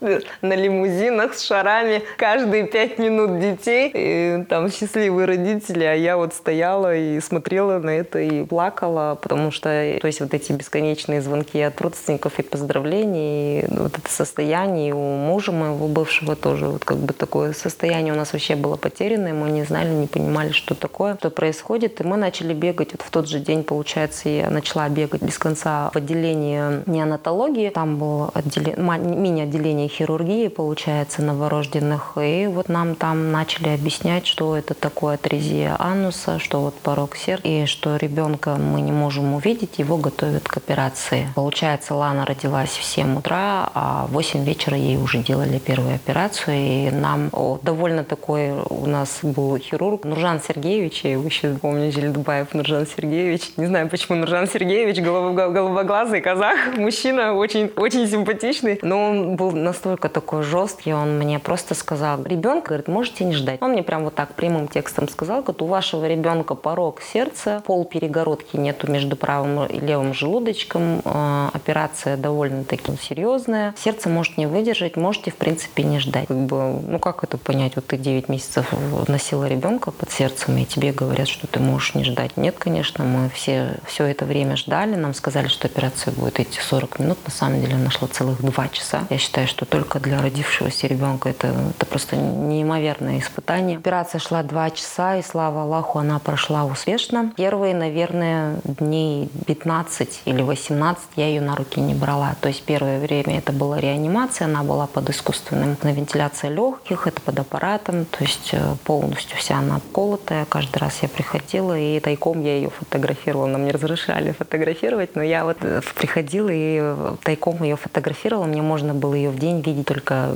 На 0.42 0.54
лимузинах 0.54 1.34
с 1.34 1.42
шарами. 1.42 2.02
Каждые 2.16 2.66
пять 2.66 2.98
минут 2.98 3.38
детей. 3.38 3.90
И 3.94 4.44
там 4.48 4.70
счастливые 4.70 5.26
родители, 5.26 5.84
а 5.84 5.94
я 5.94 6.16
вот 6.16 6.34
стояла 6.34 6.96
и 6.96 7.20
смотрела 7.20 7.78
на 7.78 7.90
это 7.90 8.18
и 8.18 8.44
плакала, 8.44 9.18
потому 9.20 9.50
что, 9.50 9.68
то 10.00 10.06
есть 10.06 10.20
вот 10.20 10.34
эти 10.34 10.52
бесконечные 10.52 11.20
звонки 11.20 11.60
от 11.60 11.80
родственников 11.80 12.38
и 12.38 12.42
поздравлений, 12.42 13.60
и 13.60 13.66
вот 13.68 13.98
это 13.98 14.10
состояние 14.10 14.94
у 14.94 15.16
мужа 15.16 15.52
моего 15.52 15.88
бывшего 15.88 16.36
тоже 16.36 16.66
вот 16.66 16.84
как 16.84 16.98
бы 16.98 17.12
такое 17.12 17.52
состояние 17.52 18.12
у 18.12 18.16
нас 18.16 18.32
вообще 18.32 18.56
было 18.56 18.76
потерянное, 18.76 19.32
мы 19.32 19.50
не 19.50 19.64
знали, 19.64 19.88
не 19.88 20.06
понимали, 20.06 20.52
что 20.52 20.69
такое, 20.74 21.16
что 21.16 21.30
происходит, 21.30 22.00
и 22.00 22.04
мы 22.04 22.16
начали 22.16 22.54
бегать. 22.54 22.92
Вот 22.92 23.02
в 23.02 23.10
тот 23.10 23.28
же 23.28 23.40
день, 23.40 23.62
получается, 23.64 24.28
я 24.28 24.50
начала 24.50 24.88
бегать 24.88 25.22
без 25.22 25.38
конца 25.38 25.90
в 25.92 25.96
отделении 25.96 26.88
неонатологии, 26.88 27.70
там 27.70 27.96
было 27.96 28.30
отделение, 28.34 28.76
мини-отделение 28.76 29.88
хирургии, 29.88 30.48
получается, 30.48 31.22
новорожденных, 31.22 32.18
и 32.20 32.46
вот 32.46 32.68
нам 32.68 32.94
там 32.94 33.32
начали 33.32 33.68
объяснять, 33.70 34.26
что 34.26 34.56
это 34.56 34.74
такое 34.74 35.14
атрезия 35.14 35.76
ануса, 35.78 36.38
что 36.38 36.60
вот 36.60 36.74
порог 36.74 37.16
сердца, 37.16 37.46
и 37.46 37.66
что 37.66 37.96
ребенка 37.96 38.56
мы 38.56 38.80
не 38.80 38.92
можем 38.92 39.34
увидеть, 39.34 39.78
его 39.78 39.96
готовят 39.96 40.48
к 40.48 40.56
операции. 40.56 41.28
Получается, 41.34 41.94
Лана 41.94 42.24
родилась 42.26 42.70
в 42.70 42.84
7 42.84 43.18
утра, 43.18 43.70
а 43.74 44.06
в 44.06 44.12
8 44.12 44.44
вечера 44.44 44.76
ей 44.76 44.96
уже 44.96 45.18
делали 45.18 45.58
первую 45.58 45.94
операцию, 45.94 46.56
и 46.56 46.90
нам 46.90 47.30
о, 47.32 47.58
довольно 47.62 48.04
такой 48.04 48.50
у 48.50 48.86
нас 48.86 49.20
был 49.22 49.56
хирург. 49.58 50.04
Нуржан 50.04 50.40
Сергеевич, 50.40 50.59
я 50.64 51.12
его 51.12 51.24
еще 51.24 51.54
помню, 51.54 51.92
Жильдубаев 51.92 52.54
Нуржан 52.54 52.86
Сергеевич. 52.86 53.52
Не 53.56 53.66
знаю, 53.66 53.88
почему 53.88 54.18
Нуржан 54.18 54.46
Сергеевич, 54.46 54.98
голубоглазый 55.00 56.20
казах, 56.20 56.56
мужчина, 56.76 57.34
очень, 57.34 57.70
очень 57.76 58.08
симпатичный, 58.08 58.78
но 58.82 59.10
он 59.10 59.36
был 59.36 59.52
настолько 59.52 60.08
такой 60.08 60.42
жесткий, 60.42 60.92
он 60.92 61.18
мне 61.18 61.38
просто 61.38 61.74
сказал, 61.74 62.24
ребенка, 62.24 62.68
говорит, 62.68 62.88
можете 62.88 63.24
не 63.24 63.34
ждать. 63.34 63.60
Он 63.62 63.72
мне 63.72 63.82
прям 63.82 64.04
вот 64.04 64.14
так 64.14 64.34
прямым 64.34 64.68
текстом 64.68 65.08
сказал, 65.08 65.42
говорит, 65.42 65.62
у 65.62 65.66
вашего 65.66 66.06
ребенка 66.06 66.54
порог 66.54 67.00
сердца, 67.02 67.62
пол 67.66 67.84
перегородки 67.84 68.56
нету 68.56 68.90
между 68.90 69.16
правым 69.16 69.66
и 69.66 69.80
левым 69.80 70.14
желудочком, 70.14 71.00
э, 71.04 71.48
операция 71.52 72.16
довольно-таки 72.16 72.92
серьезная, 73.00 73.74
сердце 73.76 74.08
может 74.08 74.36
не 74.36 74.46
выдержать, 74.46 74.96
можете, 74.96 75.30
в 75.30 75.36
принципе, 75.36 75.82
не 75.82 75.98
ждать. 75.98 76.28
Как 76.28 76.36
бы, 76.36 76.80
ну 76.86 76.98
как 76.98 77.24
это 77.24 77.38
понять? 77.38 77.76
Вот 77.76 77.86
ты 77.86 77.96
9 77.96 78.28
месяцев 78.28 78.72
носила 79.08 79.46
ребенка 79.46 79.90
под 79.90 80.10
сердцем, 80.10 80.49
и 80.56 80.64
тебе 80.64 80.92
говорят, 80.92 81.28
что 81.28 81.46
ты 81.46 81.60
можешь 81.60 81.94
не 81.94 82.04
ждать. 82.04 82.36
Нет, 82.36 82.56
конечно, 82.58 83.04
мы 83.04 83.28
все 83.30 83.78
все 83.86 84.04
это 84.04 84.24
время 84.24 84.56
ждали, 84.56 84.94
нам 84.94 85.14
сказали, 85.14 85.48
что 85.48 85.66
операция 85.66 86.12
будет 86.12 86.40
идти 86.40 86.60
40 86.60 86.98
минут, 86.98 87.18
на 87.24 87.30
самом 87.30 87.60
деле 87.60 87.74
она 87.74 87.90
шла 87.90 88.08
целых 88.08 88.42
2 88.42 88.68
часа. 88.68 89.04
Я 89.10 89.18
считаю, 89.18 89.46
что 89.46 89.64
только 89.64 90.00
для 90.00 90.20
родившегося 90.20 90.86
ребенка 90.86 91.28
это, 91.28 91.48
это 91.48 91.86
просто 91.86 92.16
неимоверное 92.16 93.18
испытание. 93.18 93.78
Операция 93.78 94.18
шла 94.18 94.42
2 94.42 94.70
часа, 94.70 95.16
и 95.16 95.22
слава 95.22 95.62
Аллаху, 95.62 95.98
она 95.98 96.18
прошла 96.18 96.64
успешно. 96.64 97.32
Первые, 97.36 97.74
наверное, 97.74 98.58
дней 98.64 99.30
15 99.46 100.22
или 100.24 100.42
18 100.42 101.02
я 101.16 101.26
ее 101.26 101.40
на 101.40 101.56
руки 101.56 101.80
не 101.80 101.94
брала. 101.94 102.34
То 102.40 102.48
есть 102.48 102.62
первое 102.62 103.00
время 103.00 103.38
это 103.38 103.52
была 103.52 103.80
реанимация, 103.80 104.46
она 104.46 104.62
была 104.62 104.86
под 104.86 105.10
искусственным 105.10 105.76
на 105.82 105.92
вентиляция 105.92 106.50
легких, 106.50 107.06
это 107.06 107.20
под 107.20 107.38
аппаратом, 107.38 108.04
то 108.04 108.24
есть 108.24 108.50
э, 108.52 108.76
полностью 108.84 109.36
вся 109.36 109.58
она 109.58 109.76
обколотая. 109.76 110.39
Каждый 110.48 110.78
раз 110.78 110.98
я 111.02 111.08
приходила, 111.08 111.78
и 111.78 112.00
тайком 112.00 112.42
я 112.42 112.56
ее 112.56 112.70
фотографировала. 112.70 113.46
Нам 113.46 113.64
не 113.64 113.72
разрешали 113.72 114.32
фотографировать, 114.32 115.16
но 115.16 115.22
я 115.22 115.44
вот 115.44 115.58
э, 115.62 115.80
приходила 115.94 116.48
и 116.48 116.78
э, 116.80 117.16
тайком 117.22 117.62
ее 117.62 117.76
фотографировала. 117.76 118.46
Мне 118.46 118.62
можно 118.62 118.94
было 118.94 119.14
ее 119.14 119.30
в 119.30 119.38
день 119.38 119.60
видеть 119.60 119.86
только 119.86 120.30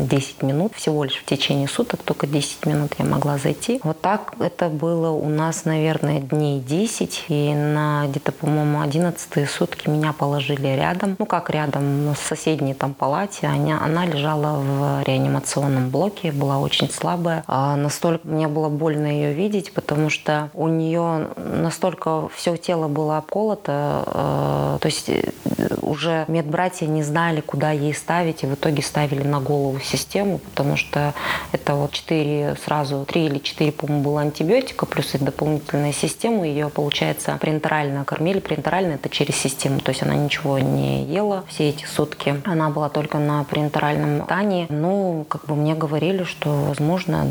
10 0.00 0.42
минут, 0.42 0.74
всего 0.74 1.04
лишь 1.04 1.16
в 1.16 1.24
течение 1.24 1.68
суток, 1.68 2.02
только 2.02 2.26
10 2.26 2.66
минут 2.66 2.92
я 2.98 3.04
могла 3.04 3.38
зайти. 3.38 3.80
Вот 3.82 4.00
так 4.00 4.34
это 4.40 4.68
было 4.68 5.10
у 5.10 5.28
нас, 5.28 5.64
наверное, 5.64 6.20
дней 6.20 6.60
10, 6.60 7.24
и 7.28 7.54
на 7.54 8.06
где-то, 8.08 8.32
по-моему, 8.32 8.80
11 8.80 9.48
сутки 9.48 9.88
меня 9.88 10.12
положили 10.12 10.68
рядом, 10.68 11.16
ну 11.18 11.26
как 11.26 11.50
рядом, 11.50 12.14
в 12.14 12.18
соседней 12.18 12.74
там 12.74 12.94
палате, 12.94 13.46
она, 13.46 13.82
она 13.82 14.06
лежала 14.06 14.58
в 14.60 15.02
реанимационном 15.04 15.90
блоке, 15.90 16.32
была 16.32 16.58
очень 16.58 16.90
слабая. 16.90 17.44
А 17.46 17.76
настолько 17.76 18.26
мне 18.26 18.48
было 18.48 18.68
больно 18.68 19.06
ее 19.06 19.32
видеть, 19.38 19.72
потому 19.72 20.10
что 20.10 20.50
у 20.52 20.68
нее 20.68 21.28
настолько 21.36 22.28
все 22.34 22.56
тело 22.56 22.88
было 22.88 23.18
обколото, 23.18 24.04
э, 24.06 24.78
то 24.80 24.86
есть 24.86 25.08
э, 25.08 25.32
уже 25.80 26.24
медбратья 26.28 26.86
не 26.86 27.02
знали, 27.02 27.40
куда 27.40 27.70
ей 27.70 27.94
ставить, 27.94 28.42
и 28.42 28.46
в 28.46 28.54
итоге 28.54 28.82
ставили 28.82 29.22
на 29.22 29.40
голову 29.40 29.80
систему, 29.80 30.38
потому 30.38 30.76
что 30.76 31.14
это 31.52 31.74
вот 31.74 31.92
четыре 31.92 32.56
сразу, 32.64 33.04
три 33.06 33.26
или 33.26 33.38
четыре, 33.38 33.72
по-моему, 33.72 34.02
было 34.02 34.20
антибиотика, 34.20 34.84
плюс 34.86 35.14
и 35.14 35.18
дополнительная 35.18 35.92
система, 35.92 36.46
ее, 36.46 36.68
получается, 36.68 37.38
принтерально 37.40 38.04
кормили. 38.04 38.40
Принтерально 38.40 38.94
это 38.94 39.08
через 39.08 39.36
систему, 39.36 39.80
то 39.80 39.90
есть 39.90 40.02
она 40.02 40.14
ничего 40.14 40.58
не 40.58 41.04
ела 41.04 41.44
все 41.48 41.70
эти 41.70 41.84
сутки. 41.84 42.40
Она 42.44 42.70
была 42.70 42.88
только 42.88 43.18
на 43.18 43.44
принтеральном 43.44 44.22
питании. 44.22 44.66
Ну, 44.68 45.26
как 45.28 45.46
бы 45.46 45.54
мне 45.54 45.74
говорили, 45.74 46.24
что, 46.24 46.50
возможно, 46.50 47.26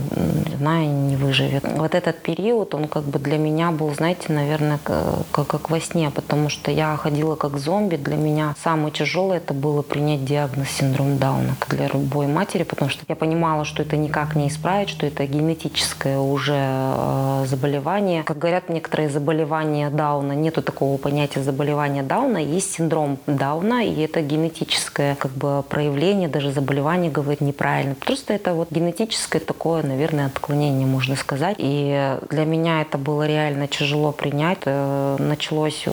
она 0.60 0.86
не 0.86 1.16
выживет. 1.16 1.64
Вот 1.76 1.96
этот 1.98 2.22
период, 2.22 2.74
он 2.74 2.88
как 2.88 3.04
бы 3.04 3.20
для 3.20 3.38
меня 3.38 3.72
был, 3.72 3.94
знаете, 3.94 4.32
наверное, 4.32 4.80
как, 4.84 5.48
как 5.48 5.70
во 5.70 5.80
сне, 5.80 6.10
потому 6.10 6.50
что 6.50 6.72
я 6.72 6.96
ходила 6.98 7.36
как 7.36 7.58
зомби. 7.58 7.96
Для 7.96 8.16
меня 8.16 8.56
самое 8.64 8.92
тяжелое 8.92 9.38
это 9.38 9.54
было 9.54 9.82
принять 9.82 10.24
диагноз 10.26 10.70
синдром 10.70 11.18
Дауна 11.18 11.56
для 11.70 11.88
любой 11.88 12.28
матери, 12.28 12.64
потому 12.64 12.90
что 12.90 13.04
я 13.08 13.16
понимала, 13.16 13.66
что 13.66 13.82
это 13.82 13.98
никак 13.98 14.36
не 14.36 14.48
исправить, 14.48 14.90
что 14.90 15.06
это 15.06 15.26
генетическое 15.26 16.20
уже 16.20 16.56
э, 16.56 17.46
заболевание. 17.48 18.24
Как 18.24 18.38
говорят 18.38 18.70
некоторые 18.70 19.10
заболевания 19.10 19.90
Дауна, 19.90 20.34
нету 20.34 20.62
такого 20.62 20.98
понятия 20.98 21.42
заболевания 21.42 22.04
Дауна, 22.04 22.38
есть 22.38 22.74
синдром 22.74 23.20
Дауна, 23.28 23.86
и 23.86 24.02
это 24.02 24.22
генетическое 24.22 25.16
как 25.16 25.32
бы 25.32 25.64
проявление, 25.68 26.30
даже 26.30 26.52
заболевание 26.52 27.12
говорит 27.12 27.42
неправильно. 27.42 27.96
Просто 27.96 28.34
это 28.34 28.54
вот 28.54 28.72
генетическое 28.72 29.40
такое, 29.40 29.84
наверное, 29.84 30.28
отклонение, 30.28 30.88
можно 30.88 31.16
сказать. 31.16 31.56
И 31.60 31.87
для 32.30 32.46
меня 32.46 32.82
это 32.82 32.98
было 32.98 33.28
реально 33.28 33.68
тяжело 33.68 34.12
принять. 34.12 34.60
Э, 34.66 35.16
началось 35.20 35.86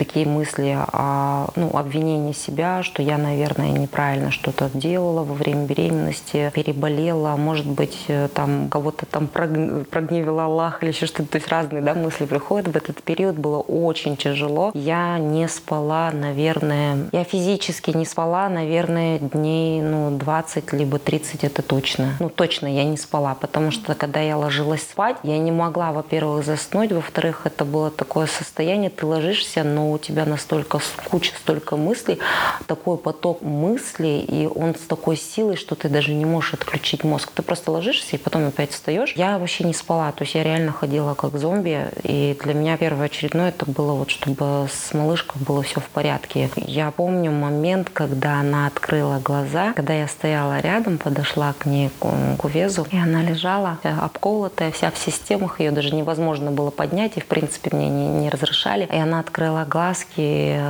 такие 0.00 0.26
мысли 0.26 0.78
о 0.78 1.48
ну, 1.56 1.76
обвинении 1.76 2.32
себя, 2.32 2.82
что 2.82 3.02
я, 3.02 3.18
наверное, 3.18 3.70
неправильно 3.70 4.30
что-то 4.30 4.70
делала 4.72 5.24
во 5.24 5.34
время 5.34 5.66
беременности, 5.66 6.50
переболела, 6.54 7.36
может 7.36 7.66
быть, 7.66 8.06
э, 8.08 8.28
там 8.32 8.70
кого-то 8.70 9.04
там 9.04 9.28
прогневила 9.28 10.46
Аллах 10.46 10.82
или 10.82 10.90
еще 10.90 11.04
что-то. 11.04 11.28
То 11.28 11.36
есть 11.36 11.48
разные 11.48 11.82
да, 11.82 11.92
мысли 11.92 12.24
приходят. 12.24 12.68
В 12.68 12.76
этот 12.76 13.02
период 13.02 13.36
было 13.36 13.58
очень 13.58 14.16
тяжело. 14.16 14.70
Я 14.72 15.18
не 15.18 15.46
спала, 15.48 16.10
наверное, 16.12 17.10
я 17.12 17.24
физически 17.24 17.90
не 17.90 18.06
спала, 18.06 18.48
наверное, 18.48 19.18
дней 19.18 19.82
ну, 19.82 20.16
20 20.16 20.72
либо 20.72 20.98
30 20.98 21.44
это 21.44 21.60
точно. 21.60 22.14
Ну, 22.20 22.30
точно 22.30 22.74
я 22.74 22.84
не 22.84 22.96
спала, 22.96 23.34
потому 23.34 23.70
что 23.70 23.94
когда 23.94 24.20
я 24.20 24.38
ложилась 24.38 24.80
спать, 24.82 25.16
я 25.24 25.36
не 25.36 25.52
могла, 25.52 25.92
во-первых, 25.92 26.46
заснуть, 26.46 26.90
во-вторых, 26.90 27.42
это 27.44 27.66
было 27.66 27.90
такое 27.90 28.26
состояние, 28.26 28.88
ты 28.88 29.04
ложишься, 29.04 29.62
но 29.62 29.89
у 29.92 29.98
тебя 29.98 30.24
настолько 30.24 30.80
куча, 31.10 31.32
столько 31.36 31.76
мыслей, 31.76 32.18
такой 32.66 32.96
поток 32.96 33.42
мыслей, 33.42 34.20
и 34.20 34.46
он 34.46 34.74
с 34.74 34.80
такой 34.86 35.16
силой, 35.16 35.56
что 35.56 35.74
ты 35.74 35.88
даже 35.88 36.12
не 36.14 36.24
можешь 36.24 36.54
отключить 36.54 37.04
мозг. 37.04 37.30
Ты 37.34 37.42
просто 37.42 37.70
ложишься 37.70 38.16
и 38.16 38.18
потом 38.18 38.46
опять 38.46 38.72
встаешь. 38.72 39.14
Я 39.16 39.38
вообще 39.38 39.64
не 39.64 39.74
спала, 39.74 40.12
то 40.12 40.24
есть 40.24 40.34
я 40.34 40.44
реально 40.44 40.72
ходила 40.72 41.14
как 41.14 41.36
зомби, 41.38 41.88
и 42.02 42.38
для 42.42 42.54
меня 42.54 42.76
первоочередное 42.76 43.50
это 43.50 43.70
было 43.70 43.92
вот, 43.92 44.10
чтобы 44.10 44.68
с 44.70 44.94
малышкой 44.94 45.42
было 45.42 45.62
все 45.62 45.80
в 45.80 45.88
порядке. 45.88 46.50
Я 46.56 46.90
помню 46.90 47.32
момент, 47.32 47.90
когда 47.92 48.40
она 48.40 48.66
открыла 48.66 49.18
глаза, 49.18 49.72
когда 49.74 49.94
я 49.94 50.08
стояла 50.08 50.60
рядом, 50.60 50.98
подошла 50.98 51.52
к 51.58 51.66
ней 51.66 51.90
к 51.98 52.36
кувезу, 52.38 52.86
и 52.90 52.96
она 52.96 53.22
лежала 53.22 53.78
обколотая, 53.82 54.70
вся 54.70 54.90
в 54.90 54.98
системах, 54.98 55.60
ее 55.60 55.70
даже 55.70 55.94
невозможно 55.94 56.50
было 56.50 56.70
поднять, 56.70 57.16
и 57.16 57.20
в 57.20 57.26
принципе 57.26 57.74
мне 57.74 57.88
не, 57.88 58.06
не 58.06 58.30
разрешали. 58.30 58.88
И 58.90 58.96
она 58.96 59.20
открыла 59.20 59.64
глаза 59.64 59.79
глазки. 59.80 60.60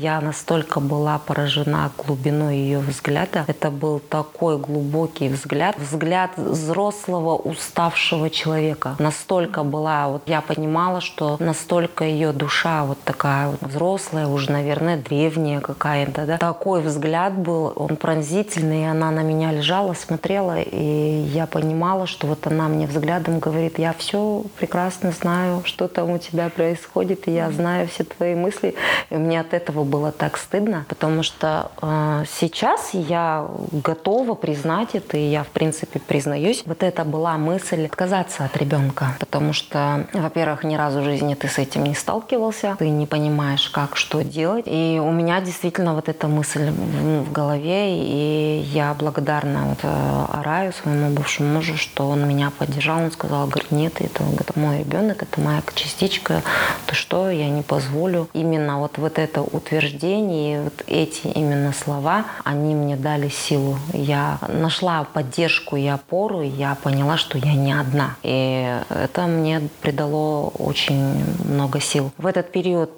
Я 0.00 0.20
настолько 0.20 0.80
была 0.80 1.18
поражена 1.18 1.92
глубиной 1.96 2.56
ее 2.56 2.80
взгляда. 2.80 3.44
Это 3.46 3.70
был 3.70 4.00
такой 4.00 4.58
глубокий 4.58 5.28
взгляд. 5.28 5.76
Взгляд 5.78 6.32
взрослого, 6.36 7.36
уставшего 7.36 8.28
человека. 8.28 8.96
Настолько 8.98 9.62
была, 9.62 10.08
вот 10.08 10.22
я 10.26 10.40
понимала, 10.40 11.00
что 11.00 11.36
настолько 11.38 12.04
ее 12.04 12.32
душа 12.32 12.84
вот 12.84 12.98
такая 13.04 13.50
вот 13.50 13.62
взрослая, 13.62 14.26
уже, 14.26 14.50
наверное, 14.50 14.96
древняя 14.96 15.60
какая-то, 15.60 16.26
да. 16.26 16.38
Такой 16.38 16.82
взгляд 16.82 17.38
был, 17.38 17.72
он 17.76 17.94
пронзительный, 17.96 18.82
и 18.82 18.86
она 18.86 19.12
на 19.12 19.20
меня 19.20 19.52
лежала, 19.52 19.94
смотрела, 19.94 20.60
и 20.60 21.28
я 21.32 21.46
понимала, 21.46 22.08
что 22.08 22.26
вот 22.26 22.48
она 22.48 22.66
мне 22.66 22.88
взглядом 22.88 23.38
говорит, 23.38 23.78
я 23.78 23.92
все 23.92 24.42
прекрасно 24.58 25.12
знаю, 25.12 25.62
что 25.64 25.86
там 25.86 26.10
у 26.10 26.18
тебя 26.18 26.48
происходит, 26.48 27.28
и 27.28 27.30
я 27.32 27.52
знаю 27.52 27.86
все 27.86 28.02
твои 28.02 28.34
мысли. 28.34 28.55
И 28.62 29.14
мне 29.14 29.40
от 29.40 29.54
этого 29.54 29.84
было 29.84 30.12
так 30.12 30.36
стыдно, 30.36 30.84
потому 30.88 31.22
что 31.22 31.70
э, 31.82 32.24
сейчас 32.28 32.90
я 32.92 33.46
готова 33.70 34.34
признать 34.34 34.94
это, 34.94 35.16
и 35.16 35.28
я, 35.28 35.42
в 35.42 35.48
принципе, 35.48 35.98
признаюсь. 35.98 36.62
Вот 36.66 36.82
это 36.82 37.04
была 37.04 37.36
мысль 37.38 37.86
отказаться 37.86 38.44
от 38.44 38.56
ребенка, 38.56 39.16
потому 39.18 39.52
что, 39.52 40.06
во-первых, 40.12 40.64
ни 40.64 40.76
разу 40.76 41.00
в 41.00 41.04
жизни 41.04 41.34
ты 41.34 41.48
с 41.48 41.58
этим 41.58 41.84
не 41.84 41.94
сталкивался, 41.94 42.76
ты 42.78 42.88
не 42.88 43.06
понимаешь, 43.06 43.68
как, 43.68 43.96
что 43.96 44.22
делать. 44.22 44.64
И 44.66 45.00
у 45.02 45.10
меня 45.10 45.40
действительно 45.40 45.94
вот 45.94 46.08
эта 46.08 46.28
мысль 46.28 46.70
в 46.70 47.32
голове, 47.32 47.96
и 47.98 48.60
я 48.72 48.94
благодарна 48.94 49.66
вот 49.66 49.78
э, 49.82 50.24
Араю, 50.32 50.72
своему 50.72 51.10
бывшему 51.10 51.54
мужу, 51.54 51.76
что 51.76 52.08
он 52.08 52.28
меня 52.28 52.50
поддержал, 52.50 52.98
он 52.98 53.10
сказал, 53.10 53.46
говорит, 53.46 53.70
нет, 53.70 54.00
это, 54.00 54.24
это 54.38 54.58
мой 54.58 54.78
ребенок, 54.80 55.22
это 55.22 55.40
моя 55.40 55.62
частичка, 55.74 56.42
то 56.86 56.94
что, 56.94 57.30
я 57.30 57.48
не 57.48 57.62
позволю. 57.62 58.28
Именно 58.36 58.80
вот, 58.80 58.98
вот 58.98 59.18
это 59.18 59.40
утверждение, 59.40 60.60
вот 60.60 60.84
эти 60.86 61.26
именно 61.28 61.72
слова, 61.72 62.26
они 62.44 62.74
мне 62.74 62.96
дали 62.96 63.30
силу. 63.30 63.78
Я 63.94 64.38
нашла 64.48 65.04
поддержку 65.04 65.76
и 65.76 65.86
опору, 65.86 66.42
и 66.42 66.48
я 66.48 66.76
поняла, 66.82 67.16
что 67.16 67.38
я 67.38 67.54
не 67.54 67.72
одна. 67.72 68.16
И 68.22 68.78
это 68.90 69.22
мне 69.22 69.62
придало 69.80 70.48
очень 70.48 71.24
много 71.48 71.80
сил. 71.80 72.12
В 72.18 72.26
этот 72.26 72.52
период, 72.52 72.90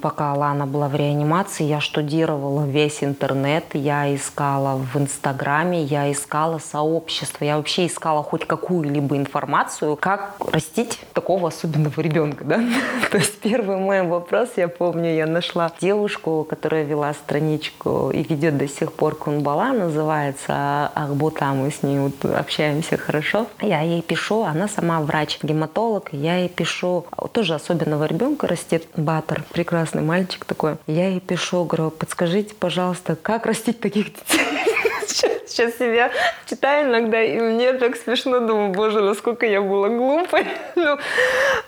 пока 0.00 0.32
Лана 0.32 0.66
была 0.66 0.88
в 0.88 0.94
реанимации, 0.94 1.64
я 1.64 1.80
штудировала 1.80 2.64
весь 2.64 3.04
интернет, 3.04 3.64
я 3.74 4.14
искала 4.14 4.76
в 4.76 4.96
Инстаграме, 4.96 5.82
я 5.82 6.10
искала 6.10 6.58
сообщество, 6.58 7.44
я 7.44 7.58
вообще 7.58 7.86
искала 7.86 8.22
хоть 8.22 8.46
какую-либо 8.46 9.18
информацию, 9.18 9.96
как 9.96 10.36
растить 10.50 10.98
такого 11.12 11.48
особенного 11.48 12.00
ребенка, 12.00 12.44
да? 12.44 12.64
То 13.10 13.18
есть 13.18 13.38
первый 13.40 13.76
мой 13.76 14.02
вопрос, 14.02 14.48
я 14.56 14.77
помню, 14.78 15.14
я 15.14 15.26
нашла 15.26 15.72
девушку, 15.80 16.46
которая 16.48 16.84
вела 16.84 17.12
страничку 17.12 18.10
и 18.10 18.22
ведет 18.22 18.56
до 18.56 18.68
сих 18.68 18.92
пор 18.92 19.16
Кунбала, 19.16 19.72
называется 19.72 20.90
Ахбута, 20.94 21.46
мы 21.46 21.70
с 21.70 21.82
ней 21.82 21.98
вот 21.98 22.24
общаемся 22.24 22.96
хорошо. 22.96 23.46
Я 23.60 23.82
ей 23.82 24.02
пишу, 24.02 24.44
она 24.44 24.68
сама 24.68 25.00
врач-гематолог, 25.00 26.10
я 26.12 26.36
ей 26.36 26.48
пишу, 26.48 27.04
тоже 27.32 27.54
особенного 27.54 28.04
ребенка 28.04 28.46
растет 28.46 28.86
Батер, 28.96 29.44
прекрасный 29.52 30.02
мальчик 30.02 30.44
такой. 30.44 30.76
Я 30.86 31.08
ей 31.08 31.20
пишу, 31.20 31.64
говорю, 31.64 31.90
подскажите, 31.90 32.54
пожалуйста, 32.54 33.16
как 33.16 33.46
растить 33.46 33.80
таких 33.80 34.06
детей? 34.06 34.77
Сейчас 35.08 35.76
себя 35.76 36.10
читаю 36.46 36.88
иногда, 36.88 37.22
и 37.22 37.38
мне 37.38 37.72
так 37.74 37.96
смешно, 37.96 38.40
думаю, 38.40 38.72
боже, 38.72 39.00
насколько 39.00 39.46
я 39.46 39.60
была 39.60 39.88
глупой. 39.88 40.46
ну, 40.76 40.98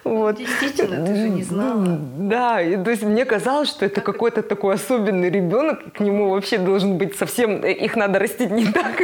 вот. 0.05 0.37
Действительно, 0.37 1.07
ты 1.07 1.15
же 1.17 1.29
не 1.29 1.43
знала. 1.43 1.99
Да, 2.17 2.61
и, 2.61 2.77
то 2.77 2.91
есть 2.91 3.03
мне 3.03 3.25
казалось, 3.25 3.69
что 3.69 3.85
это 3.87 4.01
какой-то 4.01 4.43
такой 4.43 4.75
особенный 4.75 5.31
ребенок, 5.31 5.93
к 5.93 6.01
нему 6.01 6.31
вообще 6.31 6.59
должен 6.59 6.99
быть 6.99 7.17
совсем, 7.17 7.65
их 7.65 7.97
надо 7.97 8.19
растить 8.19 8.51
не 8.51 8.67
так, 8.73 8.97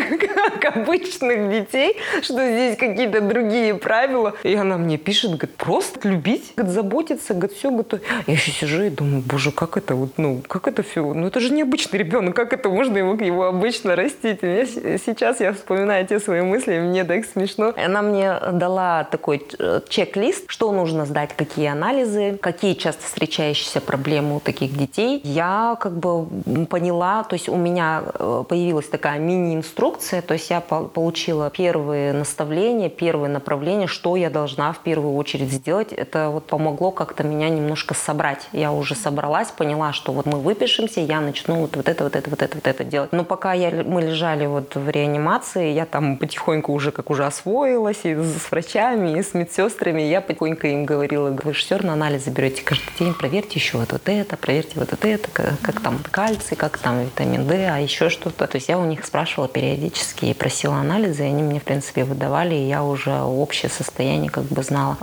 как 0.60 0.76
обычных 0.76 1.50
детей, 1.50 1.96
что 2.22 2.34
здесь 2.34 2.76
какие-то 2.76 3.20
другие 3.20 3.74
правила. 3.74 4.34
И 4.42 4.54
она 4.54 4.76
мне 4.78 4.98
пишет, 4.98 5.32
говорит, 5.32 5.56
просто 5.56 6.08
любить, 6.08 6.52
говорит, 6.56 6.74
заботиться, 6.74 7.34
говорит, 7.34 7.56
все 7.56 7.70
готово. 7.70 8.02
Я 8.26 8.34
еще 8.34 8.50
сижу 8.50 8.82
и 8.82 8.90
думаю, 8.90 9.22
боже, 9.22 9.50
как 9.50 9.76
это 9.76 9.94
вот, 9.94 10.12
ну, 10.16 10.42
как 10.46 10.68
это 10.68 10.82
все, 10.82 11.02
ну 11.12 11.26
это 11.26 11.40
же 11.40 11.52
необычный 11.52 11.98
ребенок, 11.98 12.34
как 12.34 12.52
это 12.52 12.68
можно 12.68 12.98
его, 12.98 13.14
его 13.14 13.46
обычно 13.46 13.96
растить? 13.96 14.25
И 14.32 14.38
мне 14.46 14.66
сейчас 14.66 15.40
я 15.40 15.52
вспоминаю 15.52 16.06
те 16.06 16.18
свои 16.18 16.42
мысли, 16.42 16.78
мне 16.80 17.04
так 17.04 17.24
смешно. 17.24 17.72
Она 17.76 18.02
мне 18.02 18.34
дала 18.52 19.04
такой 19.04 19.46
э, 19.58 19.80
чек-лист, 19.88 20.44
что 20.48 20.72
нужно 20.72 21.06
сдать, 21.06 21.30
какие 21.36 21.66
анализы, 21.66 22.38
какие 22.40 22.74
часто 22.74 23.04
встречающиеся 23.04 23.80
проблемы 23.80 24.36
у 24.36 24.40
таких 24.40 24.76
детей. 24.76 25.20
Я 25.24 25.76
как 25.80 25.96
бы 25.96 26.26
поняла, 26.66 27.22
то 27.24 27.34
есть 27.34 27.48
у 27.48 27.56
меня 27.56 28.02
э, 28.14 28.44
появилась 28.48 28.88
такая 28.88 29.18
мини-инструкция, 29.18 30.22
то 30.22 30.34
есть 30.34 30.50
я 30.50 30.60
получила 30.60 31.50
первые 31.50 32.12
наставления, 32.12 32.88
первые 32.88 33.30
направления, 33.30 33.86
что 33.86 34.16
я 34.16 34.30
должна 34.30 34.72
в 34.72 34.78
первую 34.78 35.14
очередь 35.14 35.52
сделать. 35.52 35.92
Это 35.92 36.30
вот 36.30 36.46
помогло 36.46 36.90
как-то 36.90 37.22
меня 37.22 37.48
немножко 37.48 37.94
собрать. 37.94 38.48
Я 38.52 38.72
уже 38.72 38.94
собралась, 38.94 39.50
поняла, 39.50 39.92
что 39.92 40.12
вот 40.12 40.26
мы 40.26 40.40
выпишемся, 40.40 41.00
я 41.00 41.20
начну 41.20 41.56
вот, 41.56 41.76
вот 41.76 41.88
это, 41.88 42.04
вот 42.04 42.16
это, 42.16 42.30
вот 42.30 42.42
это, 42.42 42.56
вот 42.56 42.66
это 42.66 42.84
делать. 42.84 43.12
Но 43.12 43.24
пока 43.24 43.52
я, 43.52 43.70
мы 43.70 44.02
лежали 44.02 44.15
вот 44.46 44.74
в 44.74 44.88
реанимации, 44.88 45.72
я 45.72 45.86
там 45.86 46.16
потихоньку 46.16 46.72
уже 46.72 46.90
как 46.90 47.10
уже 47.10 47.24
освоилась 47.24 48.00
и 48.04 48.14
с 48.14 48.50
врачами, 48.50 49.18
и 49.18 49.22
с 49.22 49.34
медсестрами. 49.34 50.02
Я 50.02 50.20
потихоньку 50.20 50.66
им 50.66 50.84
говорила, 50.84 51.30
вы 51.30 51.54
же 51.54 51.60
все 51.60 51.76
равно 51.76 51.92
анализы 51.92 52.30
берете 52.30 52.62
каждый 52.62 52.92
день, 52.98 53.14
проверьте 53.14 53.58
еще 53.58 53.78
вот, 53.78 53.92
вот 53.92 54.08
это, 54.08 54.36
проверьте 54.36 54.72
вот, 54.76 54.92
это, 54.92 55.30
как, 55.30 55.60
как 55.60 55.80
там 55.80 55.98
кальций, 56.10 56.56
как 56.56 56.78
там 56.78 57.00
витамин 57.02 57.46
D, 57.46 57.68
а 57.68 57.78
еще 57.78 58.08
что-то. 58.08 58.46
То 58.46 58.56
есть 58.56 58.68
я 58.68 58.78
у 58.78 58.84
них 58.84 59.04
спрашивала 59.04 59.48
периодически 59.48 60.26
и 60.26 60.34
просила 60.34 60.76
анализы, 60.76 61.24
и 61.24 61.26
они 61.26 61.42
мне, 61.42 61.60
в 61.60 61.64
принципе, 61.64 62.04
выдавали, 62.04 62.54
и 62.54 62.68
я 62.68 62.82
уже 62.82 63.22
общее 63.22 63.70
состояние 63.70 64.30
как 64.30 64.44
бы 64.44 64.62
знала. 64.62 64.96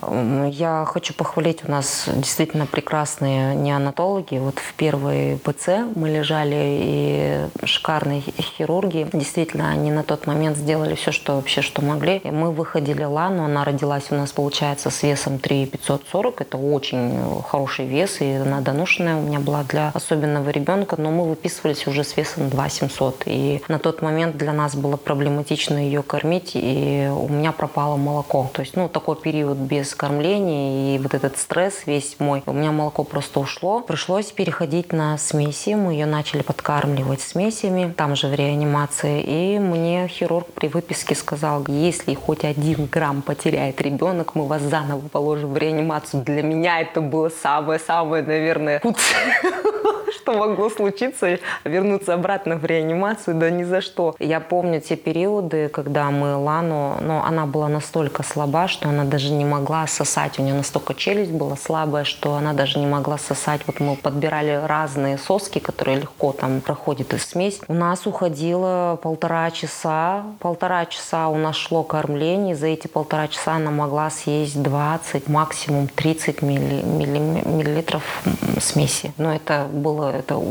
Я 0.50 0.86
хочу 0.88 1.14
похвалить, 1.14 1.64
у 1.68 1.72
нас 1.72 2.06
действительно 2.08 2.66
прекрасные 2.66 3.56
неонатологи. 3.56 4.38
Вот 4.38 4.60
в 4.60 4.74
первой 4.74 5.38
ПЦ 5.44 5.86
мы 5.96 6.10
лежали, 6.10 6.54
и 6.56 7.48
шикарные 7.66 8.22
хирурги. 8.22 8.93
Действительно, 9.14 9.70
они 9.72 9.92
на 9.92 10.04
тот 10.04 10.28
момент 10.28 10.58
сделали 10.58 10.96
все, 10.96 11.12
что 11.12 11.36
вообще 11.36 11.62
что 11.62 11.82
могли. 11.82 12.18
И 12.18 12.32
мы 12.32 12.52
выходили 12.52 13.04
Лану, 13.04 13.44
она 13.46 13.64
родилась 13.64 14.06
у 14.12 14.16
нас, 14.16 14.32
получается, 14.32 14.90
с 14.90 15.04
весом 15.04 15.40
3 15.40 15.66
540. 15.68 16.42
Это 16.42 16.58
очень 16.58 17.42
хороший 17.48 17.86
вес, 17.86 18.22
и 18.22 18.34
она 18.34 18.62
доношенная 18.62 19.16
у 19.16 19.22
меня 19.22 19.40
была 19.40 19.64
для 19.64 19.92
особенного 19.94 20.50
ребенка, 20.50 20.96
но 20.98 21.12
мы 21.12 21.28
выписывались 21.28 21.88
уже 21.88 22.04
с 22.04 22.16
весом 22.18 22.50
2 22.50 22.70
700. 22.70 23.24
И 23.26 23.62
на 23.68 23.80
тот 23.80 24.02
момент 24.02 24.38
для 24.38 24.54
нас 24.54 24.76
было 24.76 24.98
проблематично 24.98 25.78
ее 25.78 26.04
кормить, 26.04 26.52
и 26.54 27.10
у 27.12 27.28
меня 27.30 27.52
пропало 27.52 27.98
молоко. 27.98 28.50
То 28.54 28.62
есть, 28.62 28.76
ну, 28.76 28.90
такой 28.90 29.16
период 29.16 29.58
без 29.58 29.96
кормления, 29.96 30.96
и 30.96 31.00
вот 31.00 31.14
этот 31.14 31.38
стресс 31.38 31.84
весь 31.86 32.16
мой, 32.20 32.44
у 32.46 32.54
меня 32.54 32.72
молоко 32.72 33.04
просто 33.04 33.40
ушло. 33.40 33.82
Пришлось 33.82 34.32
переходить 34.32 34.92
на 34.92 35.18
смеси, 35.18 35.76
мы 35.76 35.94
ее 35.94 36.06
начали 36.06 36.42
подкармливать 36.42 37.22
смесями, 37.22 37.94
там 37.96 38.16
же 38.16 38.28
в 38.28 38.34
реанимации, 38.34 38.83
и 39.22 39.60
мне 39.60 40.08
хирург 40.08 40.48
при 40.54 40.68
выписке 40.68 41.16
сказал, 41.16 41.66
если 41.68 42.14
хоть 42.14 42.44
один 42.44 42.86
грамм 42.86 43.22
потеряет 43.22 43.82
ребенок, 43.82 44.36
мы 44.36 44.48
вас 44.48 44.62
заново 44.62 45.08
положим 45.08 45.54
в 45.54 45.58
реанимацию. 45.58 46.24
Для 46.24 46.44
меня 46.44 46.82
это 46.82 47.02
было 47.02 47.30
самое-самое, 47.30 48.24
наверное, 48.24 48.82
что 50.24 50.34
могло 50.34 50.70
случиться, 50.70 51.40
вернуться 51.66 52.14
обратно 52.14 52.56
в 52.56 52.66
реанимацию, 52.66 53.36
да 53.36 53.50
ни 53.50 53.64
за 53.64 53.82
что. 53.82 54.16
Я 54.20 54.40
помню 54.40 54.80
те 54.80 54.96
периоды, 54.96 55.70
когда 55.70 56.10
мы 56.12 56.38
Лану, 56.38 56.98
но 57.02 57.24
она 57.24 57.46
была 57.46 57.68
настолько 57.68 58.24
слаба, 58.24 58.68
что 58.68 58.90
она 58.90 59.04
даже 59.04 59.32
не 59.34 59.46
могла 59.46 59.86
сосать. 59.88 60.40
У 60.40 60.44
нее 60.44 60.54
настолько 60.54 60.94
челюсть 60.94 61.32
была 61.32 61.58
слабая, 61.58 62.04
что 62.06 62.36
она 62.36 62.54
даже 62.54 62.80
не 62.80 62.88
могла 62.88 63.18
сосать. 63.18 63.62
Вот 63.68 63.80
мы 63.80 63.96
подбирали 63.96 64.62
разные 64.66 65.18
соски, 65.18 65.60
которые 65.60 65.98
легко 65.98 66.32
там 66.32 66.62
проходят 66.62 67.14
из 67.14 67.26
смесь. 67.26 67.60
У 67.68 67.74
нас 67.74 68.08
уходило 68.08 68.73
полтора 69.02 69.52
часа. 69.52 70.24
Полтора 70.40 70.86
часа 70.86 71.28
у 71.28 71.36
нас 71.36 71.56
шло 71.56 71.84
кормление. 71.84 72.56
За 72.56 72.68
эти 72.68 72.88
полтора 72.88 73.28
часа 73.28 73.54
она 73.54 73.72
могла 73.72 74.10
съесть 74.10 74.62
20, 74.62 75.28
максимум 75.28 75.88
30 75.88 76.42
милли, 76.42 76.82
милли, 76.84 77.20
миллилитров 77.20 78.04
смеси. 78.60 79.14
Но 79.18 79.34
это 79.34 79.68
было 79.72 80.12
это 80.12 80.42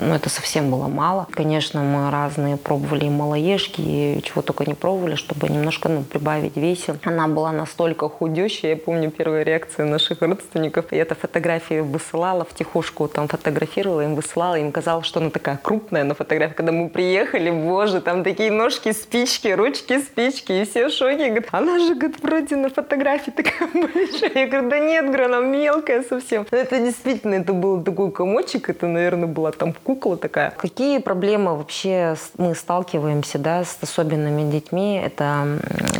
ну, 0.00 0.14
это 0.14 0.28
совсем 0.30 0.70
было 0.70 0.88
мало. 0.88 1.26
Конечно, 1.30 1.82
мы 1.82 2.10
разные 2.10 2.56
пробовали 2.56 3.04
и 3.06 3.10
малоежки, 3.10 3.80
и 3.80 4.22
чего 4.22 4.42
только 4.42 4.64
не 4.64 4.74
пробовали, 4.74 5.14
чтобы 5.14 5.48
немножко 5.48 5.88
ну, 5.88 6.02
прибавить 6.02 6.56
весе. 6.56 6.96
Она 7.04 7.28
была 7.28 7.52
настолько 7.52 8.08
худющая, 8.08 8.70
я 8.70 8.76
помню 8.76 9.10
первые 9.10 9.44
реакции 9.44 9.82
наших 9.82 10.22
родственников. 10.22 10.86
Я 10.90 11.02
эту 11.02 11.14
фотографию 11.14 11.84
высылала 11.84 12.44
в 12.44 12.54
тихушку, 12.54 13.08
там 13.08 13.28
фотографировала, 13.28 14.02
им 14.02 14.14
высылала, 14.14 14.58
им 14.58 14.72
казалось, 14.72 15.06
что 15.06 15.20
она 15.20 15.30
такая 15.30 15.58
крупная 15.62 16.04
на 16.04 16.14
фотографии. 16.14 16.54
Когда 16.54 16.72
мы 16.72 16.88
приехали, 16.88 17.50
боже, 17.70 18.00
там 18.00 18.24
такие 18.24 18.50
ножки, 18.50 18.92
спички, 18.92 19.46
ручки, 19.48 20.00
спички, 20.00 20.52
и 20.52 20.64
все 20.64 20.88
в 20.88 20.92
шоке. 20.92 21.28
Говорят, 21.28 21.48
она 21.52 21.78
же, 21.78 21.94
говорит, 21.94 22.16
вроде 22.20 22.56
на 22.56 22.68
фотографии 22.68 23.30
такая 23.30 23.68
большая. 23.74 24.32
Я 24.34 24.46
говорю, 24.48 24.68
да 24.70 24.78
нет, 24.80 25.06
говорю, 25.06 25.24
она 25.26 25.38
мелкая 25.38 26.02
совсем. 26.02 26.46
Но 26.50 26.58
это 26.58 26.80
действительно, 26.80 27.34
это 27.34 27.52
был 27.52 27.80
такой 27.82 28.10
комочек, 28.10 28.70
это, 28.70 28.88
наверное, 28.88 29.28
была 29.28 29.52
там 29.52 29.72
кукла 29.72 30.16
такая. 30.16 30.50
Какие 30.50 30.98
проблемы 30.98 31.56
вообще 31.56 32.16
мы 32.38 32.56
сталкиваемся, 32.56 33.38
да, 33.38 33.62
с 33.62 33.78
особенными 33.80 34.50
детьми? 34.50 35.00
Это 35.04 35.46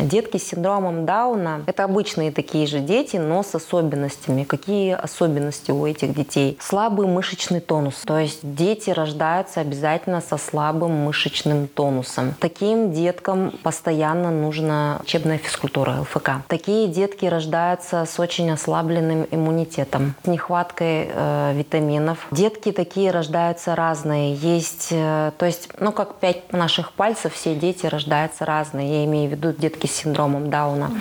детки 0.01 0.37
с 0.37 0.49
синдромом 0.49 1.05
Дауна. 1.05 1.63
Это 1.67 1.85
обычные 1.85 2.33
такие 2.33 2.67
же 2.67 2.79
дети, 2.79 3.15
но 3.15 3.43
с 3.43 3.55
особенностями. 3.55 4.43
Какие 4.43 4.93
особенности 4.93 5.71
у 5.71 5.85
этих 5.87 6.13
детей? 6.13 6.57
Слабый 6.59 7.07
мышечный 7.07 7.61
тонус. 7.61 7.95
То 8.05 8.19
есть 8.19 8.39
дети 8.43 8.89
рождаются 8.89 9.61
обязательно 9.61 10.19
со 10.19 10.37
слабым 10.37 10.91
мышечным 10.91 11.60
тонусом. 11.67 12.33
Таким 12.39 12.91
деткам 12.91 13.51
постоянно 13.63 14.31
нужна 14.31 14.99
учебная 15.03 15.37
физкультура, 15.37 16.01
ЛФК. 16.01 16.31
Такие 16.47 16.87
детки 16.87 17.25
рождаются 17.25 18.05
с 18.05 18.19
очень 18.19 18.51
ослабленным 18.51 19.27
иммунитетом, 19.31 20.15
с 20.23 20.27
нехваткой 20.27 21.09
э, 21.13 21.53
витаминов. 21.55 22.27
Детки 22.31 22.71
такие 22.71 23.11
рождаются 23.11 23.75
разные. 23.75 24.35
Есть, 24.35 24.89
э, 24.91 25.31
то 25.37 25.45
есть, 25.45 25.69
ну 25.79 25.91
как 25.91 26.15
пять 26.15 26.51
наших 26.53 26.93
пальцев, 26.93 27.33
все 27.33 27.55
дети 27.55 27.85
рождаются 27.85 28.45
разные. 28.45 28.99
Я 28.99 29.05
имею 29.05 29.29
в 29.29 29.33
виду 29.33 29.53
детки 29.53 29.87
с 29.87 29.91
синдромом 29.91 30.49
Дауна. 30.49 30.91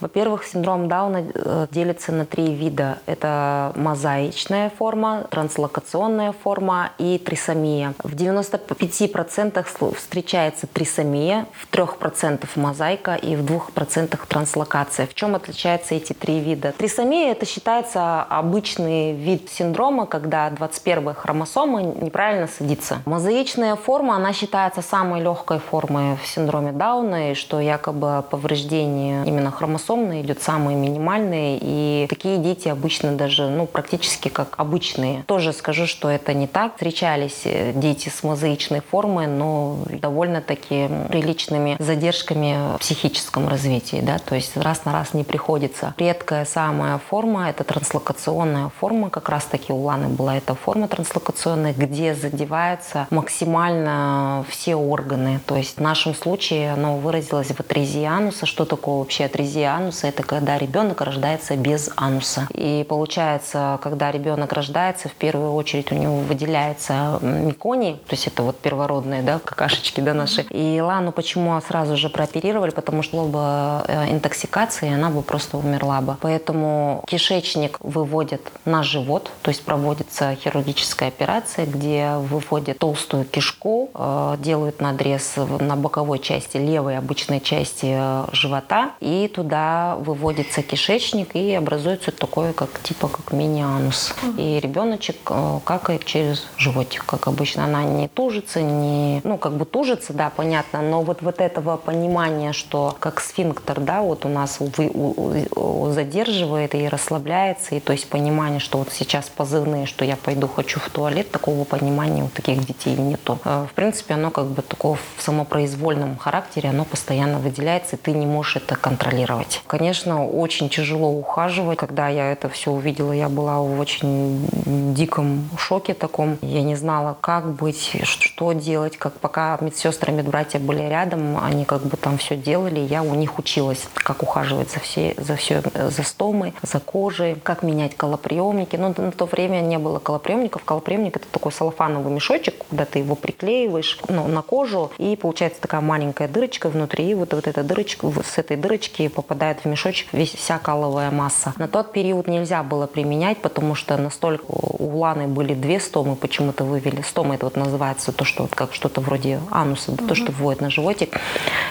Во-первых, 0.00 0.44
синдром 0.44 0.88
Дауна 0.88 1.24
э, 1.34 1.66
делится 1.70 2.12
на 2.12 2.26
три 2.26 2.54
вида. 2.54 2.98
Это 3.06 3.72
мозаичная 3.74 4.70
форма, 4.70 5.26
транслокационная 5.30 6.32
форма 6.32 6.90
и 6.98 7.18
трисомия. 7.18 7.94
В 8.02 8.14
95% 8.14 9.64
встречается 10.04 10.66
трисомия, 10.66 11.46
в 11.52 11.70
3% 11.72 12.46
мозаика 12.56 13.14
и 13.14 13.36
в 13.36 13.44
2% 13.44 14.18
транслокация. 14.28 15.06
В 15.06 15.14
чем 15.14 15.34
отличаются 15.34 15.94
эти 15.94 16.12
три 16.12 16.40
вида? 16.40 16.72
Трисомия 16.76 17.32
это 17.32 17.46
считается 17.46 18.22
обычный 18.22 19.12
вид 19.12 19.50
синдрома, 19.50 20.06
когда 20.06 20.50
21 20.50 21.14
хромосома 21.14 21.82
неправильно 21.82 22.46
садится. 22.46 23.02
Мозаичная 23.06 23.76
форма, 23.76 24.16
она 24.16 24.32
считается 24.32 24.82
самой 24.82 25.22
легкой 25.22 25.58
формой 25.58 26.16
в 26.22 26.26
синдроме 26.26 26.72
Дауна, 26.72 27.32
и 27.32 27.34
что 27.34 27.60
якобы 27.60 28.24
повреждение 28.30 29.26
именно 29.26 29.50
хромосомное 29.50 30.20
идет 30.20 30.42
самые 30.42 30.76
минимальные, 30.76 31.58
и 31.60 32.06
такие 32.08 32.38
дети 32.38 32.68
обычно 32.68 33.12
даже, 33.12 33.48
ну, 33.48 33.66
практически 33.66 34.28
как 34.28 34.54
обычные. 34.58 35.24
Тоже 35.26 35.52
скажу, 35.52 35.86
что 35.86 36.08
это 36.10 36.34
не 36.34 36.46
так. 36.46 36.74
Встречались 36.74 37.42
э, 37.44 37.72
дети 37.72 38.08
с 38.08 38.22
мозаичной 38.22 38.80
формой, 38.80 39.26
но 39.26 39.78
довольно-таки 39.94 40.88
приличными 41.08 41.76
задержками 41.78 42.76
в 42.76 42.80
психическом 42.80 43.48
развитии, 43.48 44.00
да, 44.02 44.18
то 44.18 44.34
есть 44.34 44.56
раз 44.56 44.84
на 44.84 44.92
раз 44.92 45.14
не 45.14 45.24
приходится. 45.24 45.94
Редкая 45.98 46.44
самая 46.44 46.98
форма– 46.98 47.48
это 47.50 47.64
транслокационная 47.64 48.70
форма, 48.80 49.10
как 49.10 49.28
раз-таки 49.28 49.72
у 49.72 49.82
Ланы 49.82 50.08
была 50.08 50.36
эта 50.36 50.54
форма 50.54 50.88
транслокационная, 50.88 51.72
где 51.72 52.14
задеваются 52.14 53.06
максимально 53.10 54.44
все 54.48 54.74
органы. 54.74 55.40
То 55.46 55.56
есть 55.56 55.78
в 55.78 55.80
нашем 55.80 56.14
случае 56.14 56.72
оно 56.72 56.96
выразилось 56.96 57.48
в 57.48 57.60
атрезии 57.60 58.04
ануса. 58.04 58.46
Что 58.46 58.64
такое 58.64 58.98
вообще 58.98 59.24
атрезия 59.24 59.72
ануса? 59.72 60.06
Это 60.06 60.22
когда 60.22 60.58
ребенок 60.58 61.00
рождается 61.00 61.56
без 61.56 61.90
ануса. 61.96 62.48
И 62.52 62.84
получается, 62.88 63.78
когда 63.82 64.10
ребенок 64.10 64.52
рождается, 64.52 65.08
в 65.08 65.14
первую 65.14 65.52
очередь 65.54 65.92
у 65.92 65.94
него 65.94 66.18
выделяется 66.18 67.18
меконий, 67.20 67.94
то 68.06 68.12
есть 68.14 68.26
это 68.26 68.42
вот 68.42 68.58
первородные, 68.58 69.22
да, 69.22 69.38
какашечки, 69.38 69.83
да, 69.92 70.14
наши. 70.14 70.42
И 70.50 70.80
Лану 70.80 71.12
почему 71.12 71.60
сразу 71.60 71.96
же 71.96 72.08
прооперировали? 72.08 72.70
Потому 72.70 73.02
что 73.02 73.24
было 73.24 73.28
бы 73.28 73.84
э, 73.88 74.10
интоксикация, 74.12 74.90
и 74.90 74.94
она 74.94 75.10
бы 75.10 75.22
просто 75.22 75.58
умерла 75.58 76.00
бы. 76.00 76.16
Поэтому 76.20 77.04
кишечник 77.06 77.78
выводят 77.80 78.40
на 78.64 78.82
живот, 78.82 79.30
то 79.42 79.50
есть 79.50 79.62
проводится 79.62 80.34
хирургическая 80.34 81.08
операция, 81.08 81.66
где 81.66 82.12
выводят 82.16 82.78
толстую 82.78 83.24
кишку, 83.24 83.90
э, 83.94 84.36
делают 84.38 84.80
надрез 84.80 85.34
на 85.36 85.76
боковой 85.76 86.18
части, 86.18 86.56
левой 86.56 86.98
обычной 86.98 87.40
части 87.40 87.94
э, 87.96 88.24
живота, 88.32 88.92
и 89.00 89.28
туда 89.28 89.96
выводится 89.96 90.62
кишечник, 90.62 91.34
и 91.34 91.54
образуется 91.54 92.10
такое, 92.10 92.52
как 92.52 92.80
типа 92.82 93.08
как 93.08 93.32
мини-анус. 93.32 94.14
И 94.38 94.60
ребеночек 94.60 95.16
какает 95.64 96.04
через 96.04 96.46
животик, 96.56 97.04
как 97.04 97.26
обычно. 97.28 97.64
Она 97.64 97.84
не 97.84 98.08
тужится, 98.08 98.60
не, 98.62 99.20
ну, 99.24 99.38
как 99.38 99.56
бы 99.56 99.64
тужится, 99.74 100.12
да, 100.12 100.30
понятно, 100.30 100.82
но 100.82 101.02
вот, 101.02 101.20
вот 101.20 101.40
этого 101.40 101.76
понимания, 101.76 102.52
что 102.52 102.96
как 103.00 103.20
сфинктер, 103.20 103.80
да, 103.80 104.02
вот 104.02 104.24
у 104.24 104.28
нас 104.28 104.58
вы, 104.60 104.88
у, 104.94 105.34
у, 105.56 105.90
задерживает 105.90 106.76
и 106.76 106.86
расслабляется, 106.88 107.74
и 107.74 107.80
то 107.80 107.92
есть 107.92 108.08
понимание, 108.08 108.60
что 108.60 108.78
вот 108.78 108.92
сейчас 108.92 109.28
позывные, 109.28 109.86
что 109.86 110.04
я 110.04 110.14
пойду 110.14 110.46
хочу 110.46 110.78
в 110.78 110.88
туалет, 110.90 111.32
такого 111.32 111.64
понимания 111.64 112.22
у 112.22 112.28
таких 112.28 112.64
детей 112.64 112.94
нету. 112.94 113.40
Э, 113.44 113.66
в 113.68 113.74
принципе, 113.74 114.14
оно 114.14 114.30
как 114.30 114.46
бы 114.46 114.62
такого 114.62 114.96
в 115.16 115.22
самопроизвольном 115.22 116.18
характере, 116.18 116.68
оно 116.68 116.84
постоянно 116.84 117.40
выделяется, 117.40 117.96
и 117.96 117.98
ты 117.98 118.12
не 118.12 118.26
можешь 118.26 118.54
это 118.54 118.76
контролировать. 118.76 119.60
Конечно, 119.66 120.24
очень 120.24 120.68
тяжело 120.68 121.10
ухаживать. 121.10 121.78
Когда 121.78 122.08
я 122.08 122.30
это 122.30 122.48
все 122.48 122.70
увидела, 122.70 123.10
я 123.10 123.28
была 123.28 123.58
в 123.58 123.80
очень 123.80 124.46
диком 124.94 125.48
шоке 125.58 125.94
таком. 125.94 126.38
Я 126.42 126.62
не 126.62 126.76
знала, 126.76 127.16
как 127.20 127.50
быть, 127.54 127.96
что 128.04 128.52
делать, 128.52 128.96
как 128.96 129.14
пока 129.14 129.53
медсестры, 129.62 130.12
медбратья 130.12 130.58
были 130.58 130.82
рядом, 130.82 131.38
они 131.42 131.64
как 131.64 131.82
бы 131.82 131.96
там 131.96 132.18
все 132.18 132.36
делали, 132.36 132.80
я 132.80 133.02
у 133.02 133.14
них 133.14 133.38
училась, 133.38 133.86
как 133.94 134.22
ухаживать 134.22 134.70
за, 134.70 134.80
все, 134.80 135.14
за, 135.18 135.36
все, 135.36 135.62
за 135.74 136.02
стомой, 136.02 136.54
за 136.62 136.80
кожей, 136.80 137.36
как 137.36 137.62
менять 137.62 137.96
колоприемники. 137.96 138.76
Но 138.76 138.94
на 138.96 139.12
то 139.12 139.26
время 139.26 139.60
не 139.60 139.78
было 139.78 139.98
колоприемников. 139.98 140.64
Колоприемник– 140.64 141.16
это 141.16 141.26
такой 141.30 141.52
салофановый 141.52 142.12
мешочек, 142.12 142.56
куда 142.68 142.84
ты 142.84 143.00
его 143.00 143.14
приклеиваешь 143.14 143.98
ну, 144.08 144.26
на 144.26 144.42
кожу, 144.42 144.90
и 144.98 145.16
получается 145.16 145.60
такая 145.60 145.80
маленькая 145.80 146.28
дырочка 146.28 146.68
внутри, 146.68 147.10
и 147.10 147.14
вот, 147.14 147.32
вот 147.34 147.46
эта 147.46 147.62
дырочка, 147.62 148.10
с 148.24 148.38
этой 148.38 148.56
дырочки 148.56 149.08
попадает 149.08 149.60
в 149.60 149.64
мешочек 149.66 150.12
весь, 150.12 150.34
вся 150.34 150.58
каловая 150.58 151.10
масса. 151.10 151.54
На 151.56 151.68
тот 151.68 151.92
период 151.92 152.26
нельзя 152.26 152.62
было 152.62 152.86
применять, 152.86 153.38
потому 153.38 153.74
что 153.74 153.96
настолько 153.96 154.44
у 154.48 154.98
Ланы 154.98 155.26
были 155.26 155.54
две 155.54 155.80
стомы, 155.80 156.16
почему-то 156.16 156.64
вывели. 156.64 157.02
Стома 157.02 157.34
это 157.34 157.46
вот 157.46 157.56
называется 157.56 158.12
то, 158.12 158.24
что 158.24 158.42
вот 158.42 158.54
как 158.54 158.72
что-то 158.74 159.00
вроде 159.00 159.40
ануса, 159.50 159.92
угу. 159.92 160.06
то, 160.06 160.14
что 160.14 160.32
вводит 160.32 160.60
на 160.60 160.70
животик. 160.70 161.18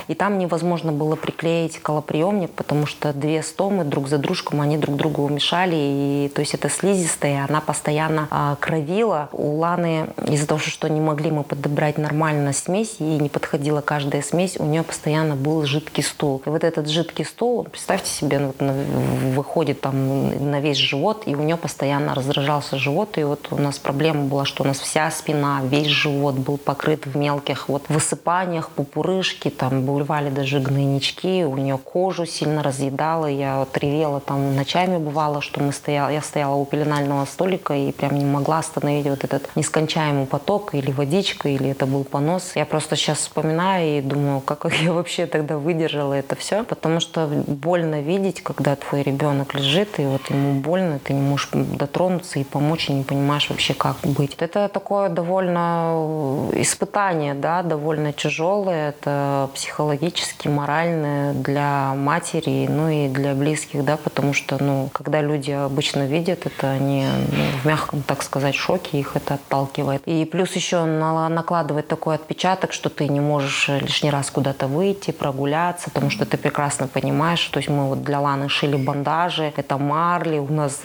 И 0.08 0.16
там 0.16 0.38
невозможно 0.38 0.92
было 0.92 1.16
приклеить 1.16 1.80
колоприемник, 1.80 2.52
потому 2.52 2.86
что 2.86 3.14
две 3.14 3.42
стомы 3.44 3.84
друг 3.84 4.08
за 4.08 4.18
дружком, 4.18 4.62
они 4.62 4.78
друг 4.78 4.96
другу 4.96 5.28
мешали. 5.30 5.76
И, 5.76 6.32
то 6.34 6.42
есть 6.42 6.54
это 6.54 6.70
слизистая, 6.70 7.46
она 7.48 7.62
постоянно 7.62 8.28
а, 8.30 8.56
кровила. 8.60 9.30
У 9.32 9.58
Ланы 9.58 10.08
из-за 10.28 10.48
того, 10.48 10.60
что 10.60 10.90
не 10.90 11.02
могли 11.02 11.32
мы 11.32 11.44
подобрать 11.44 11.98
нормально 11.98 12.54
смесь, 12.54 12.98
ей 13.00 13.20
не 13.20 13.30
подходила 13.30 13.82
каждая 13.82 14.22
смесь, 14.22 14.58
у 14.60 14.66
нее 14.66 14.84
постоянно 14.84 15.36
был 15.36 15.66
жидкий 15.66 16.04
стул. 16.04 16.42
И 16.46 16.50
вот 16.50 16.64
этот 16.64 16.90
жидкий 16.90 17.26
стул, 17.26 17.64
представьте 17.64 18.10
себе, 18.10 18.40
ну, 18.40 18.54
вот, 18.60 19.36
выходит 19.36 19.82
там 19.82 20.52
на 20.52 20.60
весь 20.60 20.78
живот, 20.78 21.24
и 21.26 21.36
у 21.36 21.42
нее 21.42 21.58
постоянно 21.58 22.14
раздражался 22.14 22.78
живот. 22.78 23.18
И 23.18 23.24
вот 23.24 23.48
у 23.52 23.58
нас 23.58 23.80
проблема 23.80 24.24
была, 24.24 24.46
что 24.46 24.64
у 24.64 24.68
нас 24.68 24.80
вся 24.80 25.10
спина, 25.12 25.62
весь 25.64 25.88
живот 25.88 26.36
был 26.36 26.58
покрыт 26.58 27.06
в 27.06 27.16
мелких 27.16 27.63
вот 27.70 27.90
высыпаниях, 27.90 28.70
пупурышки, 28.70 29.50
там 29.50 29.86
бывали 29.86 30.30
даже 30.30 30.60
гнойнички, 30.60 31.44
у 31.46 31.58
нее 31.58 31.78
кожу 31.78 32.26
сильно 32.26 32.64
разъедала, 32.64 33.28
я 33.28 33.60
вот 33.60 33.78
ревела 33.78 34.20
там 34.20 34.56
ночами 34.56 34.98
бывало, 34.98 35.42
что 35.42 35.62
мы 35.62 35.72
стояли, 35.72 36.14
я 36.14 36.22
стояла 36.22 36.56
у 36.56 36.66
пеленального 36.66 37.26
столика 37.26 37.74
и 37.74 37.92
прям 37.92 38.18
не 38.18 38.26
могла 38.26 38.60
остановить 38.60 39.08
вот 39.08 39.24
этот 39.24 39.50
нескончаемый 39.56 40.26
поток 40.26 40.76
или 40.76 40.92
водичка, 40.92 41.50
или 41.50 41.70
это 41.70 41.86
был 41.86 42.04
понос. 42.04 42.54
Я 42.56 42.66
просто 42.66 42.96
сейчас 42.96 43.20
вспоминаю 43.20 43.98
и 43.98 44.02
думаю, 44.02 44.42
как 44.42 44.66
я 44.82 44.94
вообще 44.94 45.26
тогда 45.26 45.58
выдержала 45.58 46.14
это 46.14 46.36
все, 46.36 46.64
потому 46.64 47.00
что 47.00 47.28
больно 47.28 48.02
видеть, 48.02 48.42
когда 48.42 48.76
твой 48.76 49.04
ребенок 49.04 49.54
лежит, 49.54 50.00
и 50.00 50.06
вот 50.06 50.30
ему 50.30 50.60
больно, 50.60 51.00
ты 51.00 51.14
не 51.14 51.22
можешь 51.22 51.50
дотронуться 51.52 52.40
и 52.40 52.44
помочь, 52.44 52.90
и 52.90 52.94
не 52.94 53.04
понимаешь 53.04 53.50
вообще, 53.50 53.74
как 53.74 53.98
быть. 54.04 54.36
Это 54.40 54.68
такое 54.70 55.10
довольно 55.10 56.50
испытание, 56.54 57.34
да, 57.34 57.53
довольно 57.62 58.14
тяжелое, 58.14 58.90
это 58.90 59.50
психологически, 59.54 60.48
морально 60.48 61.34
для 61.34 61.94
матери, 61.96 62.68
ну 62.70 62.90
и 62.90 63.08
для 63.08 63.36
близких, 63.36 63.84
да, 63.86 63.98
потому 63.98 64.34
что, 64.34 64.58
ну, 64.64 64.90
когда 64.94 65.22
люди 65.22 65.52
обычно 65.52 66.08
видят 66.08 66.46
это, 66.46 66.72
они 66.72 67.06
ну, 67.06 67.60
в 67.62 67.66
мягком, 67.66 68.02
так 68.02 68.24
сказать, 68.24 68.56
шоке, 68.56 69.00
их 69.00 69.16
это 69.16 69.36
отталкивает. 69.36 70.02
И 70.06 70.26
плюс 70.26 70.54
еще 70.54 70.86
накладывает 70.86 71.88
такой 71.88 72.16
отпечаток, 72.16 72.74
что 72.74 72.90
ты 72.90 73.08
не 73.08 73.20
можешь 73.20 73.70
лишний 73.70 74.10
раз 74.10 74.32
куда-то 74.32 74.68
выйти, 74.68 75.12
прогуляться, 75.12 75.90
потому 75.92 76.10
что 76.10 76.26
ты 76.26 76.38
прекрасно 76.38 76.88
понимаешь, 76.88 77.44
то 77.46 77.58
есть 77.58 77.70
мы 77.70 77.88
вот 77.88 78.04
для 78.04 78.20
Ланы 78.20 78.50
шили 78.50 78.78
бандажи, 78.78 79.54
это 79.56 79.78
марли, 79.78 80.40
у 80.40 80.52
нас, 80.52 80.82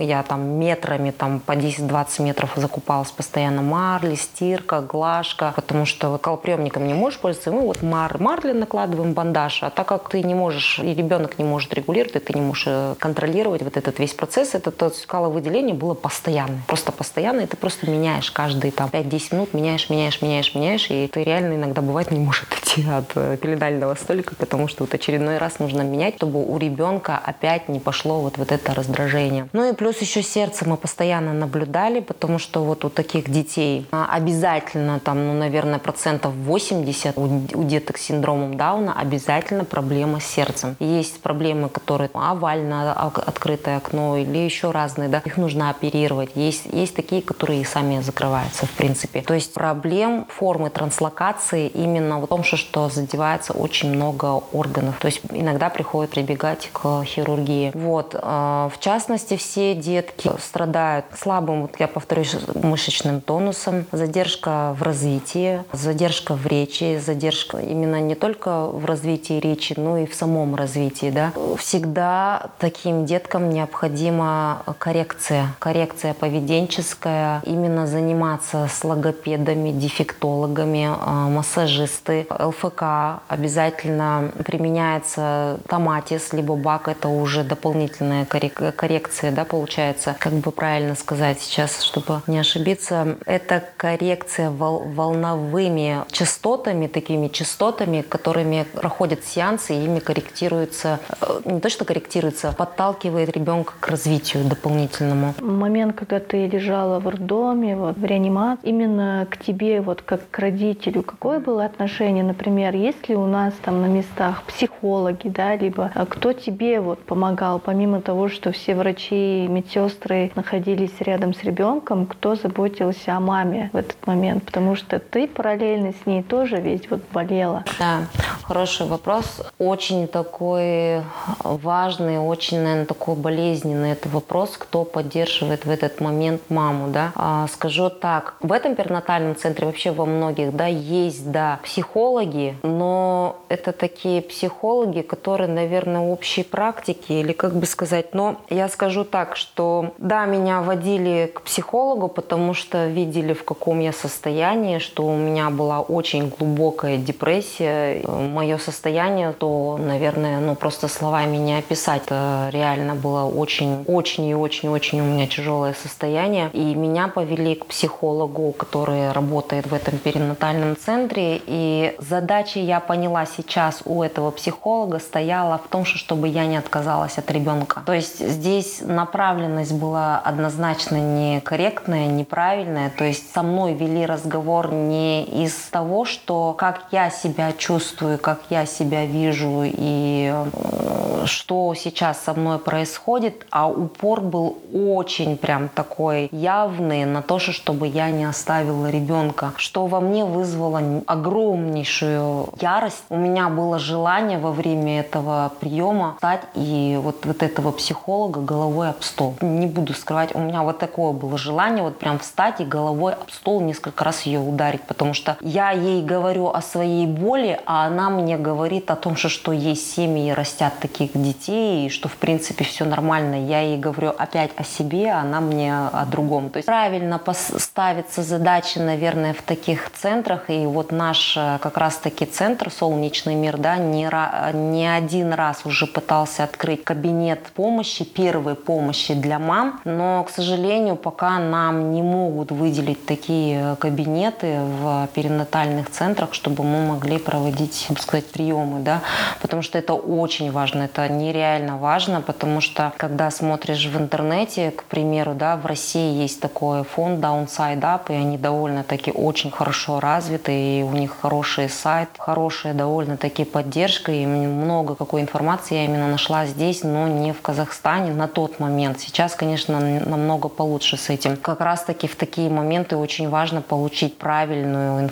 я 0.00 0.22
там 0.22 0.42
метрами, 0.58 1.10
там 1.10 1.40
по 1.40 1.52
10-20 1.52 2.22
метров 2.22 2.52
закупалась 2.56 3.10
постоянно 3.10 3.62
марли, 3.62 4.16
стирка, 4.16 4.80
глажка, 4.80 5.52
потому 5.54 5.86
что 5.86 6.09
колоприемником 6.18 6.86
не 6.86 6.94
можешь 6.94 7.18
пользоваться, 7.18 7.52
мы 7.52 7.62
вот 7.62 7.82
мар, 7.82 8.20
марли 8.20 8.52
накладываем 8.52 9.12
бандаж, 9.12 9.62
а 9.62 9.70
так 9.70 9.88
как 9.88 10.08
ты 10.08 10.22
не 10.22 10.34
можешь, 10.34 10.78
и 10.78 10.94
ребенок 10.94 11.38
не 11.38 11.44
может 11.44 11.72
регулировать, 11.74 12.16
и 12.16 12.18
ты 12.18 12.32
не 12.32 12.40
можешь 12.40 12.64
э, 12.66 12.94
контролировать 12.98 13.62
вот 13.62 13.76
этот 13.76 13.98
весь 13.98 14.14
процесс, 14.14 14.54
это 14.54 14.70
то 14.70 14.90
скаловыделение 14.90 15.74
было 15.74 15.94
постоянное, 15.94 16.62
просто 16.66 16.92
постоянно, 16.92 17.40
и 17.40 17.46
ты 17.46 17.56
просто 17.56 17.90
меняешь 17.90 18.30
каждые 18.30 18.72
там 18.72 18.88
5-10 18.90 19.34
минут, 19.34 19.54
меняешь, 19.54 19.90
меняешь, 19.90 20.22
меняешь, 20.22 20.54
меняешь, 20.54 20.90
и 20.90 21.08
ты 21.08 21.22
реально 21.22 21.54
иногда 21.54 21.82
бывает 21.82 22.10
не 22.10 22.18
можешь 22.18 22.44
отойти 22.44 22.88
от 22.90 23.10
э, 23.14 23.36
пеленального 23.36 23.94
столика, 23.94 24.34
потому 24.34 24.68
что 24.68 24.84
вот 24.84 24.94
очередной 24.94 25.38
раз 25.38 25.58
нужно 25.58 25.82
менять, 25.82 26.16
чтобы 26.16 26.44
у 26.44 26.58
ребенка 26.58 27.20
опять 27.22 27.68
не 27.68 27.80
пошло 27.80 28.20
вот, 28.20 28.38
вот 28.38 28.52
это 28.52 28.74
раздражение. 28.74 29.48
Ну 29.52 29.70
и 29.70 29.74
плюс 29.74 30.00
еще 30.00 30.22
сердце 30.22 30.68
мы 30.68 30.76
постоянно 30.76 31.32
наблюдали, 31.32 32.00
потому 32.00 32.38
что 32.38 32.62
вот 32.64 32.84
у 32.84 32.90
таких 32.90 33.30
детей 33.30 33.86
а, 33.90 34.08
обязательно 34.10 35.00
там, 35.00 35.26
ну, 35.26 35.34
наверное, 35.34 35.78
процентов 36.00 36.32
80 36.34 37.18
у, 37.18 37.28
деток 37.64 37.98
с 37.98 38.02
синдромом 38.04 38.56
Дауна 38.56 38.98
обязательно 38.98 39.64
проблема 39.66 40.18
с 40.18 40.24
сердцем. 40.24 40.74
Есть 40.80 41.20
проблемы, 41.20 41.68
которые 41.68 42.08
овально 42.14 42.92
открытое 42.92 43.76
окно 43.76 44.16
или 44.16 44.38
еще 44.38 44.70
разные, 44.70 45.10
да, 45.10 45.18
их 45.26 45.36
нужно 45.36 45.68
оперировать. 45.68 46.30
Есть, 46.36 46.62
есть 46.72 46.96
такие, 46.96 47.20
которые 47.20 47.60
и 47.60 47.64
сами 47.64 48.00
закрываются, 48.00 48.64
в 48.64 48.70
принципе. 48.70 49.20
То 49.20 49.34
есть 49.34 49.52
проблем 49.52 50.26
формы 50.30 50.70
транслокации 50.70 51.68
именно 51.68 52.18
в 52.18 52.26
том, 52.28 52.44
что 52.44 52.88
задевается 52.88 53.52
очень 53.52 53.90
много 53.90 54.40
органов. 54.52 54.98
То 55.00 55.06
есть 55.06 55.20
иногда 55.30 55.68
приходит 55.68 56.12
прибегать 56.12 56.70
к 56.72 57.04
хирургии. 57.04 57.72
Вот. 57.74 58.16
А, 58.18 58.70
в 58.74 58.80
частности, 58.80 59.36
все 59.36 59.74
детки 59.74 60.30
страдают 60.40 61.04
слабым, 61.14 61.62
вот 61.62 61.72
я 61.78 61.88
повторюсь, 61.88 62.34
мышечным 62.54 63.20
тонусом, 63.20 63.84
задержка 63.92 64.74
в 64.78 64.82
развитии, 64.82 65.62
задержка 65.72 65.89
в 66.34 66.46
речи, 66.46 67.00
задержка 67.04 67.58
именно 67.58 68.00
не 68.00 68.14
только 68.14 68.66
в 68.66 68.84
развитии 68.84 69.40
речи, 69.40 69.74
но 69.76 69.98
и 69.98 70.06
в 70.06 70.14
самом 70.14 70.54
развитии. 70.54 71.10
Да. 71.10 71.32
Всегда 71.58 72.50
таким 72.58 73.06
деткам 73.06 73.50
необходима 73.50 74.62
коррекция, 74.78 75.54
коррекция 75.58 76.14
поведенческая, 76.14 77.42
именно 77.44 77.86
заниматься 77.86 78.68
с 78.72 78.84
логопедами, 78.84 79.70
дефектологами, 79.70 80.88
а, 80.90 81.28
массажисты, 81.28 82.26
ЛФК 82.30 82.82
обязательно 83.28 84.32
применяется 84.44 85.58
томатис, 85.68 86.32
либо 86.32 86.56
бак, 86.56 86.88
это 86.88 87.08
уже 87.08 87.44
дополнительная 87.44 88.24
коррекция, 88.24 89.32
да, 89.32 89.44
получается, 89.44 90.16
как 90.18 90.32
бы 90.34 90.50
правильно 90.50 90.94
сказать 90.94 91.40
сейчас, 91.40 91.82
чтобы 91.82 92.22
не 92.26 92.38
ошибиться, 92.38 93.16
это 93.26 93.64
коррекция 93.76 94.50
волновыми 94.50 95.79
частотами, 96.10 96.86
такими 96.86 97.28
частотами, 97.28 98.02
которыми 98.02 98.66
проходят 98.72 99.24
сеансы, 99.24 99.74
и 99.74 99.84
ими 99.84 100.00
корректируется, 100.00 101.00
э, 101.20 101.40
не 101.44 101.60
то 101.60 101.68
что 101.70 101.84
корректируется, 101.84 102.52
подталкивает 102.56 103.30
ребенка 103.30 103.72
к 103.80 103.88
развитию 103.88 104.44
дополнительному. 104.44 105.34
Момент, 105.40 105.96
когда 105.96 106.18
ты 106.20 106.46
лежала 106.46 106.98
в 106.98 107.08
роддоме, 107.08 107.76
вот, 107.76 107.96
в 107.96 108.04
реанимации, 108.04 108.68
именно 108.68 109.26
к 109.30 109.36
тебе, 109.36 109.80
вот 109.80 110.02
как 110.02 110.20
к 110.30 110.38
родителю, 110.38 111.02
какое 111.02 111.38
было 111.40 111.64
отношение, 111.64 112.24
например, 112.24 112.74
есть 112.74 113.08
ли 113.08 113.16
у 113.16 113.26
нас 113.26 113.54
там 113.62 113.80
на 113.82 113.86
местах 113.86 114.42
психологи, 114.44 115.28
да, 115.28 115.56
либо 115.56 115.90
а 115.94 116.06
кто 116.06 116.32
тебе 116.32 116.80
вот 116.80 116.98
помогал, 117.00 117.58
помимо 117.58 118.00
того, 118.00 118.28
что 118.28 118.52
все 118.52 118.74
врачи 118.74 119.44
и 119.44 119.48
медсестры 119.48 120.30
находились 120.34 120.92
рядом 121.00 121.34
с 121.34 121.42
ребенком, 121.44 122.06
кто 122.06 122.34
заботился 122.34 123.16
о 123.16 123.20
маме 123.20 123.70
в 123.72 123.76
этот 123.76 124.06
момент, 124.06 124.44
потому 124.44 124.76
что 124.76 124.98
ты 124.98 125.26
параллельно 125.26 125.59
с 125.60 126.06
ней 126.06 126.22
тоже 126.22 126.56
ведь 126.56 126.90
вот 126.90 127.02
болела. 127.12 127.64
Да, 127.78 128.06
хороший 128.42 128.86
вопрос, 128.86 129.42
очень 129.58 130.08
такой 130.08 131.02
важный, 131.44 132.18
очень, 132.18 132.58
наверное, 132.58 132.86
такой 132.86 133.14
болезненный 133.14 133.92
это 133.92 134.08
вопрос, 134.08 134.56
кто 134.56 134.84
поддерживает 134.84 135.64
в 135.64 135.70
этот 135.70 136.00
момент 136.00 136.42
маму, 136.48 136.88
да. 136.88 137.12
А, 137.14 137.46
скажу 137.48 137.90
так, 137.90 138.34
в 138.40 138.52
этом 138.52 138.74
перинатальном 138.74 139.36
центре 139.36 139.66
вообще 139.66 139.90
во 139.92 140.06
многих, 140.06 140.54
да, 140.54 140.66
есть, 140.66 141.30
да, 141.30 141.60
психологи, 141.62 142.56
но 142.62 143.36
это 143.48 143.72
такие 143.72 144.22
психологи, 144.22 145.02
которые, 145.02 145.48
наверное, 145.48 146.00
общей 146.00 146.42
практики 146.42 147.12
или 147.12 147.32
как 147.32 147.54
бы 147.54 147.66
сказать, 147.66 148.14
но 148.14 148.40
я 148.48 148.68
скажу 148.68 149.04
так, 149.04 149.36
что 149.36 149.94
да, 149.98 150.26
меня 150.26 150.62
водили 150.62 151.30
к 151.34 151.42
психологу, 151.42 152.08
потому 152.08 152.54
что 152.54 152.86
видели, 152.86 153.32
в 153.32 153.44
каком 153.44 153.80
я 153.80 153.92
состоянии, 153.92 154.78
что 154.78 155.06
у 155.06 155.16
меня 155.16 155.49
была 155.50 155.80
очень 155.80 156.28
глубокая 156.28 156.96
депрессия. 156.96 158.02
Мое 158.06 158.58
состояние, 158.58 159.32
то, 159.32 159.78
наверное, 159.78 160.40
ну 160.40 160.54
просто 160.54 160.88
словами 160.88 161.36
не 161.36 161.58
описать. 161.58 162.02
Это 162.06 162.48
реально 162.52 162.94
было 162.94 163.24
очень, 163.24 163.84
очень 163.86 164.26
и 164.26 164.34
очень-очень 164.34 165.00
у 165.00 165.04
меня 165.04 165.26
тяжелое 165.26 165.74
состояние. 165.74 166.50
И 166.52 166.74
меня 166.74 167.08
повели 167.08 167.54
к 167.54 167.66
психологу, 167.66 168.52
который 168.52 169.12
работает 169.12 169.66
в 169.66 169.74
этом 169.74 169.98
перинатальном 169.98 170.76
центре. 170.76 171.40
И 171.46 171.94
задача, 171.98 172.60
я 172.60 172.80
поняла 172.80 173.26
сейчас 173.26 173.82
у 173.84 174.02
этого 174.02 174.30
психолога, 174.30 174.98
стояла 174.98 175.58
в 175.58 175.68
том, 175.68 175.84
чтобы 175.84 176.28
я 176.28 176.46
не 176.46 176.56
отказалась 176.56 177.18
от 177.18 177.30
ребенка. 177.30 177.82
То 177.86 177.92
есть 177.92 178.18
здесь 178.26 178.80
направленность 178.80 179.72
была 179.72 180.18
однозначно 180.18 180.96
некорректная, 180.96 182.06
неправильная. 182.06 182.90
То 182.96 183.04
есть 183.04 183.32
со 183.32 183.42
мной 183.42 183.74
вели 183.74 184.06
разговор 184.06 184.72
не 184.72 185.39
из 185.44 185.54
того, 185.70 186.04
что 186.04 186.54
как 186.56 186.86
я 186.90 187.10
себя 187.10 187.52
чувствую, 187.52 188.18
как 188.18 188.40
я 188.50 188.66
себя 188.66 189.06
вижу 189.06 189.62
и 189.64 190.32
э, 190.32 191.24
что 191.26 191.74
сейчас 191.74 192.20
со 192.20 192.34
мной 192.34 192.58
происходит, 192.58 193.46
а 193.50 193.68
упор 193.68 194.20
был 194.20 194.58
очень 194.72 195.36
прям 195.36 195.68
такой 195.68 196.28
явный 196.32 197.04
на 197.04 197.22
то, 197.22 197.38
чтобы 197.38 197.86
я 197.86 198.10
не 198.10 198.24
оставила 198.24 198.90
ребенка, 198.90 199.52
что 199.56 199.86
во 199.86 200.00
мне 200.00 200.24
вызвало 200.24 200.82
огромнейшую 201.06 202.50
ярость. 202.60 203.04
У 203.08 203.16
меня 203.16 203.48
было 203.48 203.78
желание 203.78 204.38
во 204.38 204.52
время 204.52 205.00
этого 205.00 205.52
приема 205.60 206.14
стать 206.18 206.42
и 206.54 206.98
вот, 207.02 207.24
вот 207.24 207.42
этого 207.42 207.72
психолога 207.72 208.40
головой 208.40 208.90
об 208.90 209.02
стол. 209.02 209.36
Не 209.40 209.66
буду 209.66 209.94
скрывать, 209.94 210.34
у 210.34 210.38
меня 210.38 210.62
вот 210.62 210.78
такое 210.78 211.12
было 211.12 211.38
желание 211.38 211.82
вот 211.82 211.98
прям 211.98 212.18
встать 212.18 212.60
и 212.60 212.64
головой 212.64 213.14
об 213.14 213.30
стол 213.30 213.60
несколько 213.60 214.04
раз 214.04 214.22
ее 214.22 214.40
ударить, 214.40 214.82
потому 214.82 215.14
что 215.14 215.29
я 215.40 215.70
ей 215.70 216.02
говорю 216.02 216.48
о 216.48 216.60
своей 216.62 217.06
боли, 217.06 217.60
а 217.66 217.86
она 217.86 218.10
мне 218.10 218.36
говорит 218.36 218.90
о 218.90 218.96
том, 218.96 219.16
что, 219.16 219.28
что 219.28 219.52
есть 219.52 219.94
семьи 219.94 220.30
растят 220.30 220.74
таких 220.80 221.10
детей, 221.14 221.86
и 221.86 221.88
что 221.90 222.08
в 222.08 222.16
принципе 222.16 222.64
все 222.64 222.84
нормально. 222.84 223.46
Я 223.46 223.60
ей 223.60 223.78
говорю 223.78 224.12
опять 224.16 224.50
о 224.56 224.64
себе, 224.64 225.12
а 225.12 225.20
она 225.20 225.40
мне 225.40 225.74
о 225.74 226.04
другом. 226.06 226.50
То 226.50 226.58
есть 226.58 226.66
правильно 226.66 227.18
поставится 227.18 228.22
задача, 228.22 228.80
наверное, 228.80 229.34
в 229.34 229.42
таких 229.42 229.90
центрах, 229.90 230.50
и 230.50 230.66
вот 230.66 230.92
наш 230.92 231.36
э, 231.36 231.58
как 231.60 231.76
раз-таки 231.78 232.26
центр 232.26 232.70
«Солнечный 232.70 233.34
мир», 233.34 233.56
да, 233.56 233.76
не, 233.76 234.08
не 234.52 234.86
один 234.86 235.32
раз 235.32 235.64
уже 235.64 235.86
пытался 235.86 236.44
открыть 236.44 236.84
кабинет 236.84 237.46
помощи, 237.54 238.04
первой 238.04 238.54
помощи 238.54 239.14
для 239.14 239.38
мам, 239.38 239.80
но, 239.84 240.24
к 240.24 240.30
сожалению, 240.30 240.96
пока 240.96 241.38
нам 241.38 241.92
не 241.92 242.02
могут 242.02 242.50
выделить 242.50 243.06
такие 243.06 243.76
кабинеты 243.78 244.60
в 244.60 245.08
перинатальных 245.20 245.90
центрах, 245.90 246.32
чтобы 246.32 246.64
мы 246.64 246.86
могли 246.86 247.18
проводить, 247.18 247.84
так 247.88 248.00
сказать, 248.00 248.26
приемы, 248.30 248.80
да, 248.80 249.02
потому 249.42 249.60
что 249.60 249.76
это 249.76 249.92
очень 249.92 250.50
важно, 250.50 250.84
это 250.84 251.06
нереально 251.08 251.76
важно, 251.76 252.22
потому 252.22 252.62
что 252.62 252.92
когда 252.96 253.30
смотришь 253.30 253.84
в 253.84 253.98
интернете, 253.98 254.70
к 254.70 254.84
примеру, 254.84 255.34
да, 255.34 255.56
в 255.56 255.66
России 255.66 256.22
есть 256.22 256.40
такой 256.40 256.84
фонд 256.84 257.22
Downside 257.22 257.80
Up, 257.80 258.00
и 258.08 258.14
они 258.14 258.38
довольно-таки 258.38 259.12
очень 259.12 259.50
хорошо 259.50 260.00
развиты, 260.00 260.52
и 260.52 260.82
у 260.82 260.92
них 260.92 261.18
хороший 261.20 261.68
сайт, 261.68 262.08
хорошая 262.18 262.72
довольно-таки 262.72 263.44
поддержка, 263.44 264.12
и 264.12 264.24
много 264.24 264.94
какой 264.94 265.20
информации 265.20 265.74
я 265.74 265.84
именно 265.84 266.08
нашла 266.08 266.46
здесь, 266.46 266.82
но 266.82 267.08
не 267.08 267.32
в 267.32 267.42
Казахстане 267.42 268.12
на 268.12 268.26
тот 268.26 268.58
момент. 268.58 269.00
Сейчас, 269.00 269.34
конечно, 269.34 269.80
намного 269.80 270.48
получше 270.48 270.96
с 270.96 271.10
этим. 271.10 271.36
Как 271.36 271.60
раз-таки 271.60 272.06
в 272.06 272.16
такие 272.16 272.48
моменты 272.48 272.96
очень 272.96 273.28
важно 273.28 273.60
получить 273.60 274.16
правильную 274.16 275.00
информацию 275.02 275.09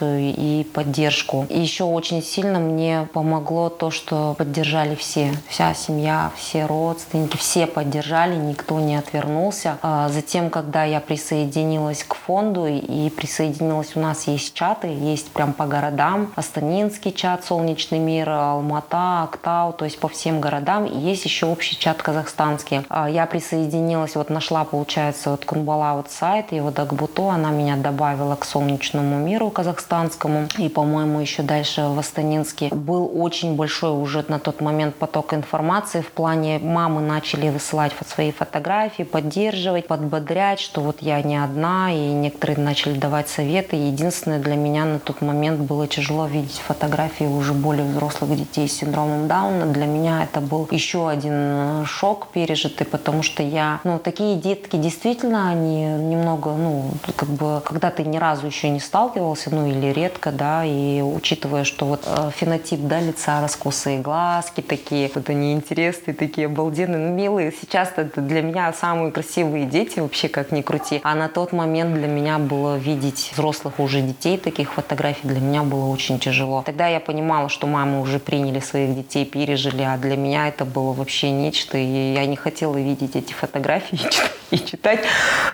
и 0.00 0.66
поддержку. 0.72 1.46
И 1.48 1.60
еще 1.60 1.84
очень 1.84 2.22
сильно 2.22 2.58
мне 2.58 3.08
помогло 3.12 3.68
то, 3.68 3.90
что 3.90 4.34
поддержали 4.38 4.94
все. 4.94 5.32
Вся 5.48 5.74
семья, 5.74 6.30
все 6.36 6.66
родственники, 6.66 7.36
все 7.36 7.66
поддержали, 7.66 8.36
никто 8.36 8.80
не 8.80 8.96
отвернулся. 8.96 9.78
А 9.82 10.08
затем, 10.08 10.50
когда 10.50 10.84
я 10.84 11.00
присоединилась 11.00 12.04
к 12.04 12.14
фонду 12.14 12.66
и 12.66 13.10
присоединилась, 13.10 13.96
у 13.96 14.00
нас 14.00 14.26
есть 14.26 14.54
чаты, 14.54 14.88
есть 14.88 15.30
прям 15.30 15.52
по 15.52 15.66
городам. 15.66 16.32
Астанинский 16.36 17.12
чат, 17.12 17.44
Солнечный 17.44 17.98
мир, 17.98 18.30
Алмата, 18.30 19.22
Актау, 19.24 19.72
то 19.72 19.84
есть 19.84 19.98
по 19.98 20.08
всем 20.08 20.40
городам. 20.40 20.86
И 20.86 20.98
есть 20.98 21.24
еще 21.24 21.46
общий 21.46 21.78
чат 21.78 22.02
казахстанский. 22.02 22.82
А 22.88 23.08
я 23.08 23.26
присоединилась, 23.26 24.16
вот 24.16 24.30
нашла, 24.30 24.64
получается, 24.64 25.30
вот 25.30 25.44
Кунбала 25.44 25.94
вот 25.94 26.10
сайт, 26.10 26.52
и 26.52 26.60
вот 26.60 26.78
Акбуту, 26.78 27.28
она 27.28 27.50
меня 27.50 27.76
добавила 27.76 28.36
к 28.36 28.44
Солнечному 28.44 29.18
миру 29.24 29.50
казахстанскому. 29.50 30.48
И, 30.58 30.68
по-моему, 30.68 31.20
еще 31.20 31.42
дальше 31.42 31.82
в 31.82 31.98
Астанинске 31.98 32.68
был 32.68 33.10
очень 33.14 33.56
большой 33.56 33.90
уже 33.90 34.24
на 34.28 34.38
тот 34.38 34.60
момент 34.60 34.94
поток 34.96 35.34
информации 35.34 36.00
в 36.00 36.10
плане 36.12 36.58
мамы 36.58 37.00
начали 37.00 37.48
высылать 37.48 37.92
свои 38.06 38.32
фотографии, 38.32 39.02
поддерживать, 39.02 39.86
подбодрять, 39.86 40.60
что 40.60 40.80
вот 40.80 40.98
я 41.00 41.22
не 41.22 41.36
одна, 41.36 41.92
и 41.92 42.12
некоторые 42.12 42.58
начали 42.58 42.98
давать 42.98 43.28
советы. 43.28 43.76
Единственное, 43.76 44.38
для 44.38 44.56
меня 44.56 44.84
на 44.84 44.98
тот 44.98 45.22
момент 45.22 45.60
было 45.60 45.86
тяжело 45.86 46.26
видеть 46.26 46.62
фотографии 46.66 47.24
уже 47.24 47.52
более 47.52 47.84
взрослых 47.84 48.36
детей 48.36 48.68
с 48.68 48.76
синдромом 48.76 49.28
Дауна. 49.28 49.66
Для 49.66 49.86
меня 49.86 50.24
это 50.24 50.40
был 50.40 50.68
еще 50.70 51.08
один 51.08 51.84
шок 51.86 52.28
пережитый, 52.32 52.86
потому 52.86 53.22
что 53.22 53.42
я, 53.42 53.80
ну, 53.84 53.98
такие 53.98 54.36
детки 54.36 54.76
действительно, 54.76 55.48
они 55.48 55.84
немного, 55.84 56.52
ну, 56.52 56.90
как 57.16 57.28
бы, 57.28 57.62
когда 57.64 57.90
ты 57.90 58.04
ни 58.04 58.16
разу 58.16 58.46
еще 58.46 58.68
не 58.68 58.80
сталкивался, 59.14 59.54
ну, 59.54 59.66
или 59.66 59.92
редко, 59.92 60.32
да, 60.32 60.64
и 60.64 61.00
учитывая, 61.00 61.64
что 61.64 61.86
вот 61.86 62.02
э, 62.06 62.30
фенотип, 62.34 62.80
да, 62.80 63.00
лица, 63.00 63.40
раскосые 63.40 64.00
глазки 64.00 64.60
такие, 64.60 65.10
вот 65.14 65.30
они 65.30 65.52
интересные, 65.52 66.14
такие 66.14 66.46
обалденные, 66.46 67.08
ну, 67.08 67.14
милые. 67.14 67.52
Сейчас 67.52 67.92
это 67.96 68.20
для 68.20 68.42
меня 68.42 68.72
самые 68.72 69.12
красивые 69.12 69.66
дети 69.66 70.00
вообще, 70.00 70.28
как 70.28 70.52
ни 70.52 70.62
крути. 70.62 71.00
А 71.04 71.14
на 71.14 71.28
тот 71.28 71.52
момент 71.52 71.94
для 71.94 72.08
меня 72.08 72.38
было 72.38 72.76
видеть 72.76 73.30
взрослых 73.32 73.78
уже 73.78 74.00
детей, 74.00 74.36
таких 74.36 74.72
фотографий, 74.72 75.28
для 75.28 75.40
меня 75.40 75.62
было 75.62 75.86
очень 75.86 76.18
тяжело. 76.18 76.62
Тогда 76.66 76.88
я 76.88 77.00
понимала, 77.00 77.48
что 77.48 77.66
мамы 77.66 78.00
уже 78.00 78.18
приняли 78.18 78.60
своих 78.60 78.96
детей, 78.96 79.24
пережили, 79.24 79.82
а 79.82 79.96
для 79.96 80.16
меня 80.16 80.48
это 80.48 80.64
было 80.64 80.92
вообще 80.92 81.30
нечто, 81.30 81.78
и 81.78 82.14
я 82.14 82.26
не 82.26 82.36
хотела 82.36 82.76
видеть 82.76 83.16
эти 83.16 83.32
фотографии 83.32 84.00
и 84.54 84.64
читать, 84.64 85.00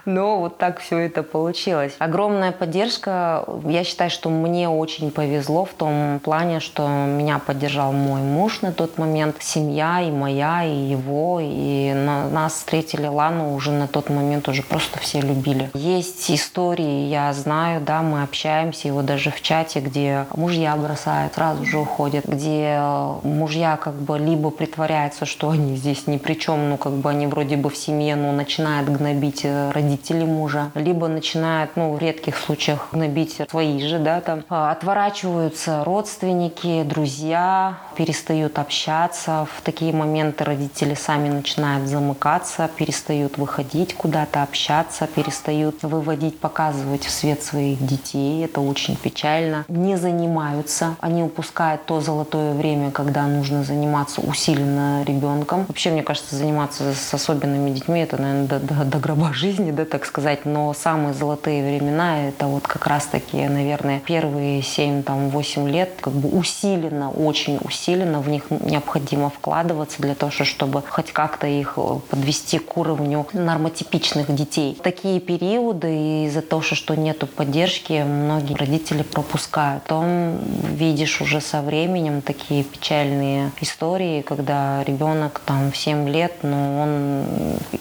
но 0.04 0.38
вот 0.40 0.58
так 0.58 0.80
все 0.80 0.98
это 0.98 1.22
получилось. 1.22 1.94
Огромная 1.98 2.52
поддержка. 2.52 3.44
Я 3.64 3.84
считаю, 3.84 4.10
что 4.10 4.28
мне 4.28 4.68
очень 4.68 5.10
повезло 5.10 5.64
в 5.64 5.72
том 5.72 6.20
плане, 6.22 6.60
что 6.60 6.86
меня 6.88 7.38
поддержал 7.38 7.92
мой 7.92 8.20
муж 8.20 8.60
на 8.60 8.72
тот 8.72 8.98
момент, 8.98 9.36
семья 9.40 10.00
и 10.02 10.10
моя, 10.10 10.64
и 10.64 10.74
его, 10.74 11.40
и 11.40 11.92
нас 11.94 12.54
встретили 12.54 13.06
Лану 13.06 13.54
уже 13.54 13.70
на 13.72 13.88
тот 13.88 14.10
момент 14.10 14.48
уже 14.48 14.62
просто 14.62 14.98
все 14.98 15.20
любили. 15.20 15.70
Есть 15.74 16.30
истории, 16.30 17.08
я 17.08 17.32
знаю, 17.32 17.80
да, 17.80 18.02
мы 18.02 18.22
общаемся, 18.22 18.88
его 18.88 19.02
даже 19.02 19.30
в 19.30 19.40
чате, 19.40 19.80
где 19.80 20.26
мужья 20.34 20.76
бросают, 20.76 21.34
сразу 21.34 21.64
же 21.64 21.78
уходят, 21.78 22.26
где 22.26 22.78
мужья 23.22 23.76
как 23.76 23.94
бы 23.94 24.18
либо 24.18 24.50
притворяются, 24.50 25.24
что 25.24 25.50
они 25.50 25.76
здесь 25.76 26.06
ни 26.06 26.18
при 26.18 26.34
чем, 26.34 26.70
ну 26.70 26.76
как 26.76 26.92
бы 26.92 27.08
они 27.08 27.26
вроде 27.26 27.56
бы 27.56 27.70
в 27.70 27.76
семье, 27.76 28.16
но 28.16 28.32
начинают 28.32 28.89
гнобить 28.90 29.42
э, 29.44 29.70
родителей 29.70 30.26
мужа, 30.26 30.70
либо 30.74 31.08
начинают, 31.08 31.72
ну 31.76 31.92
в 31.94 31.98
редких 31.98 32.36
случаях 32.36 32.88
гнобить 32.92 33.40
свои 33.48 33.80
же, 33.80 33.98
да, 33.98 34.20
там 34.20 34.44
а, 34.48 34.70
отворачиваются 34.72 35.84
родственники, 35.84 36.82
друзья, 36.84 37.78
перестают 38.00 38.58
общаться. 38.58 39.46
В 39.54 39.60
такие 39.60 39.92
моменты 39.92 40.42
родители 40.44 40.94
сами 40.94 41.28
начинают 41.28 41.86
замыкаться, 41.86 42.70
перестают 42.74 43.36
выходить 43.36 43.92
куда-то, 43.92 44.42
общаться, 44.42 45.06
перестают 45.06 45.82
выводить, 45.82 46.40
показывать 46.40 47.04
в 47.04 47.10
свет 47.10 47.42
своих 47.42 47.86
детей. 47.86 48.42
Это 48.42 48.62
очень 48.62 48.96
печально. 48.96 49.66
Не 49.68 49.98
занимаются. 49.98 50.96
Они 51.00 51.22
упускают 51.22 51.84
то 51.84 52.00
золотое 52.00 52.54
время, 52.54 52.90
когда 52.90 53.26
нужно 53.26 53.64
заниматься 53.64 54.22
усиленно 54.22 55.04
ребенком. 55.04 55.66
Вообще, 55.68 55.90
мне 55.90 56.02
кажется, 56.02 56.36
заниматься 56.36 56.94
с 56.94 57.12
особенными 57.12 57.68
детьми 57.68 58.00
это, 58.00 58.16
наверное, 58.16 58.46
до, 58.46 58.60
до, 58.60 58.84
до 58.86 58.98
гроба 58.98 59.34
жизни, 59.34 59.72
да, 59.72 59.84
так 59.84 60.06
сказать. 60.06 60.46
Но 60.46 60.72
самые 60.72 61.12
золотые 61.12 61.62
времена 61.62 62.28
это 62.28 62.46
вот 62.46 62.66
как 62.66 62.86
раз-таки, 62.86 63.46
наверное, 63.46 64.00
первые 64.00 64.60
7-8 64.60 65.70
лет 65.70 65.90
как 66.00 66.14
бы 66.14 66.30
усиленно, 66.30 67.10
очень 67.10 67.58
усиленно 67.62 67.89
в 67.96 68.28
них 68.28 68.44
необходимо 68.50 69.30
вкладываться 69.30 70.00
для 70.02 70.14
того, 70.14 70.30
чтобы 70.30 70.82
хоть 70.88 71.12
как-то 71.12 71.46
их 71.46 71.74
э, 71.76 71.98
подвести 72.08 72.58
к 72.58 72.76
уровню 72.76 73.26
нормотипичных 73.32 74.34
детей. 74.34 74.78
Такие 74.82 75.20
периоды 75.20 76.24
из-за 76.26 76.42
того, 76.42 76.62
что 76.62 76.94
нету 76.94 77.26
поддержки, 77.26 78.02
многие 78.02 78.54
родители 78.54 79.02
пропускают. 79.02 79.82
Потом 79.84 80.38
видишь 80.62 81.20
уже 81.20 81.40
со 81.40 81.62
временем 81.62 82.22
такие 82.22 82.64
печальные 82.64 83.50
истории, 83.60 84.22
когда 84.22 84.82
ребенок 84.84 85.40
там 85.44 85.72
в 85.72 85.76
7 85.76 86.08
лет, 86.08 86.32
но 86.42 86.82
он 86.82 87.24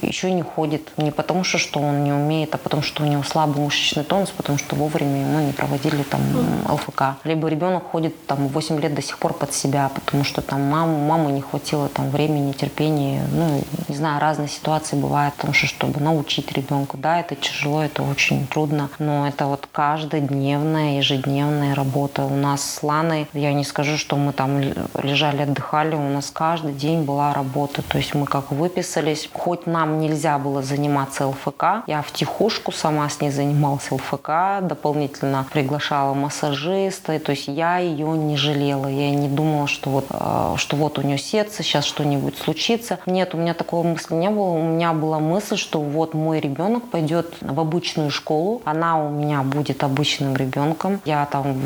еще 0.01 0.31
не 0.31 0.41
ходит. 0.41 0.91
Не 0.97 1.11
потому 1.11 1.43
что, 1.43 1.57
что 1.57 1.79
он 1.79 2.03
не 2.03 2.11
умеет, 2.11 2.55
а 2.55 2.57
потому 2.57 2.81
что 2.81 3.03
у 3.03 3.05
него 3.05 3.23
слабый 3.23 3.63
мышечный 3.63 4.03
тонус, 4.03 4.29
потому 4.29 4.57
что 4.57 4.75
вовремя 4.75 5.21
ему 5.21 5.39
не 5.39 5.53
проводили 5.53 6.03
там 6.03 6.21
ЛФК. 6.67 7.03
Либо 7.23 7.47
ребенок 7.47 7.83
ходит 7.91 8.25
там 8.25 8.47
8 8.47 8.79
лет 8.79 8.93
до 8.93 9.01
сих 9.01 9.17
пор 9.19 9.33
под 9.33 9.53
себя, 9.53 9.91
потому 10.05 10.23
что 10.23 10.41
там 10.41 10.61
маму, 10.63 10.97
маму 10.97 11.29
не 11.29 11.41
хватило 11.41 11.87
там 11.89 12.09
времени, 12.09 12.51
терпения. 12.51 13.23
Ну, 13.31 13.61
не 13.87 13.95
знаю, 13.95 14.19
разные 14.19 14.47
ситуации 14.47 14.95
бывают, 14.95 15.35
потому 15.35 15.53
что 15.53 15.67
чтобы 15.67 15.99
научить 15.99 16.51
ребенка, 16.51 16.97
да, 16.97 17.19
это 17.19 17.35
тяжело, 17.35 17.81
это 17.83 18.03
очень 18.03 18.47
трудно, 18.47 18.89
но 18.99 19.27
это 19.27 19.45
вот 19.45 19.67
каждодневная, 19.71 20.97
ежедневная 20.97 21.75
работа. 21.75 22.23
У 22.23 22.35
нас 22.35 22.61
с 22.61 22.83
Ланой, 22.83 23.27
я 23.33 23.53
не 23.53 23.63
скажу, 23.63 23.97
что 23.97 24.15
мы 24.15 24.33
там 24.33 24.59
лежали, 25.01 25.43
отдыхали, 25.43 25.95
у 25.95 26.09
нас 26.09 26.31
каждый 26.31 26.73
день 26.73 27.03
была 27.03 27.33
работа. 27.33 27.81
То 27.81 27.97
есть 27.97 28.13
мы 28.15 28.25
как 28.25 28.51
выписались, 28.51 29.29
хоть 29.33 29.67
нам 29.67 29.99
нельзя 29.99 30.37
было 30.37 30.61
заниматься 30.61 31.27
ЛФК, 31.27 31.85
я 31.87 32.01
в 32.01 32.11
тихушку 32.11 32.71
сама 32.71 33.07
с 33.09 33.21
ней 33.21 33.31
занимался 33.31 33.95
ЛФК, 33.95 34.29
дополнительно 34.61 35.45
приглашала 35.51 36.13
массажиста, 36.13 37.19
то 37.19 37.31
есть 37.31 37.47
я 37.47 37.77
ее 37.77 38.07
не 38.17 38.35
жалела, 38.35 38.87
я 38.87 39.11
не 39.11 39.27
думала, 39.27 39.67
что 39.67 39.78
вот, 39.85 40.05
э, 40.09 40.55
что 40.57 40.75
вот 40.75 40.99
у 40.99 41.01
нее 41.01 41.17
сердце, 41.17 41.63
сейчас 41.63 41.85
что-нибудь 41.85 42.37
случится. 42.37 42.99
Нет, 43.05 43.33
у 43.33 43.37
меня 43.37 43.53
такого 43.53 43.85
мысли 43.85 44.13
не 44.15 44.29
было, 44.29 44.49
у 44.49 44.61
меня 44.61 44.93
была 44.93 45.19
мысль, 45.19 45.57
что 45.57 45.79
вот 45.79 46.13
мой 46.13 46.39
ребенок 46.39 46.89
пойдет 46.89 47.35
в 47.41 47.59
обычную 47.59 48.09
школу, 48.09 48.61
она 48.65 49.03
у 49.03 49.09
меня 49.09 49.43
будет 49.43 49.83
обычным 49.83 50.35
ребенком, 50.35 51.01
я 51.05 51.25
там 51.25 51.59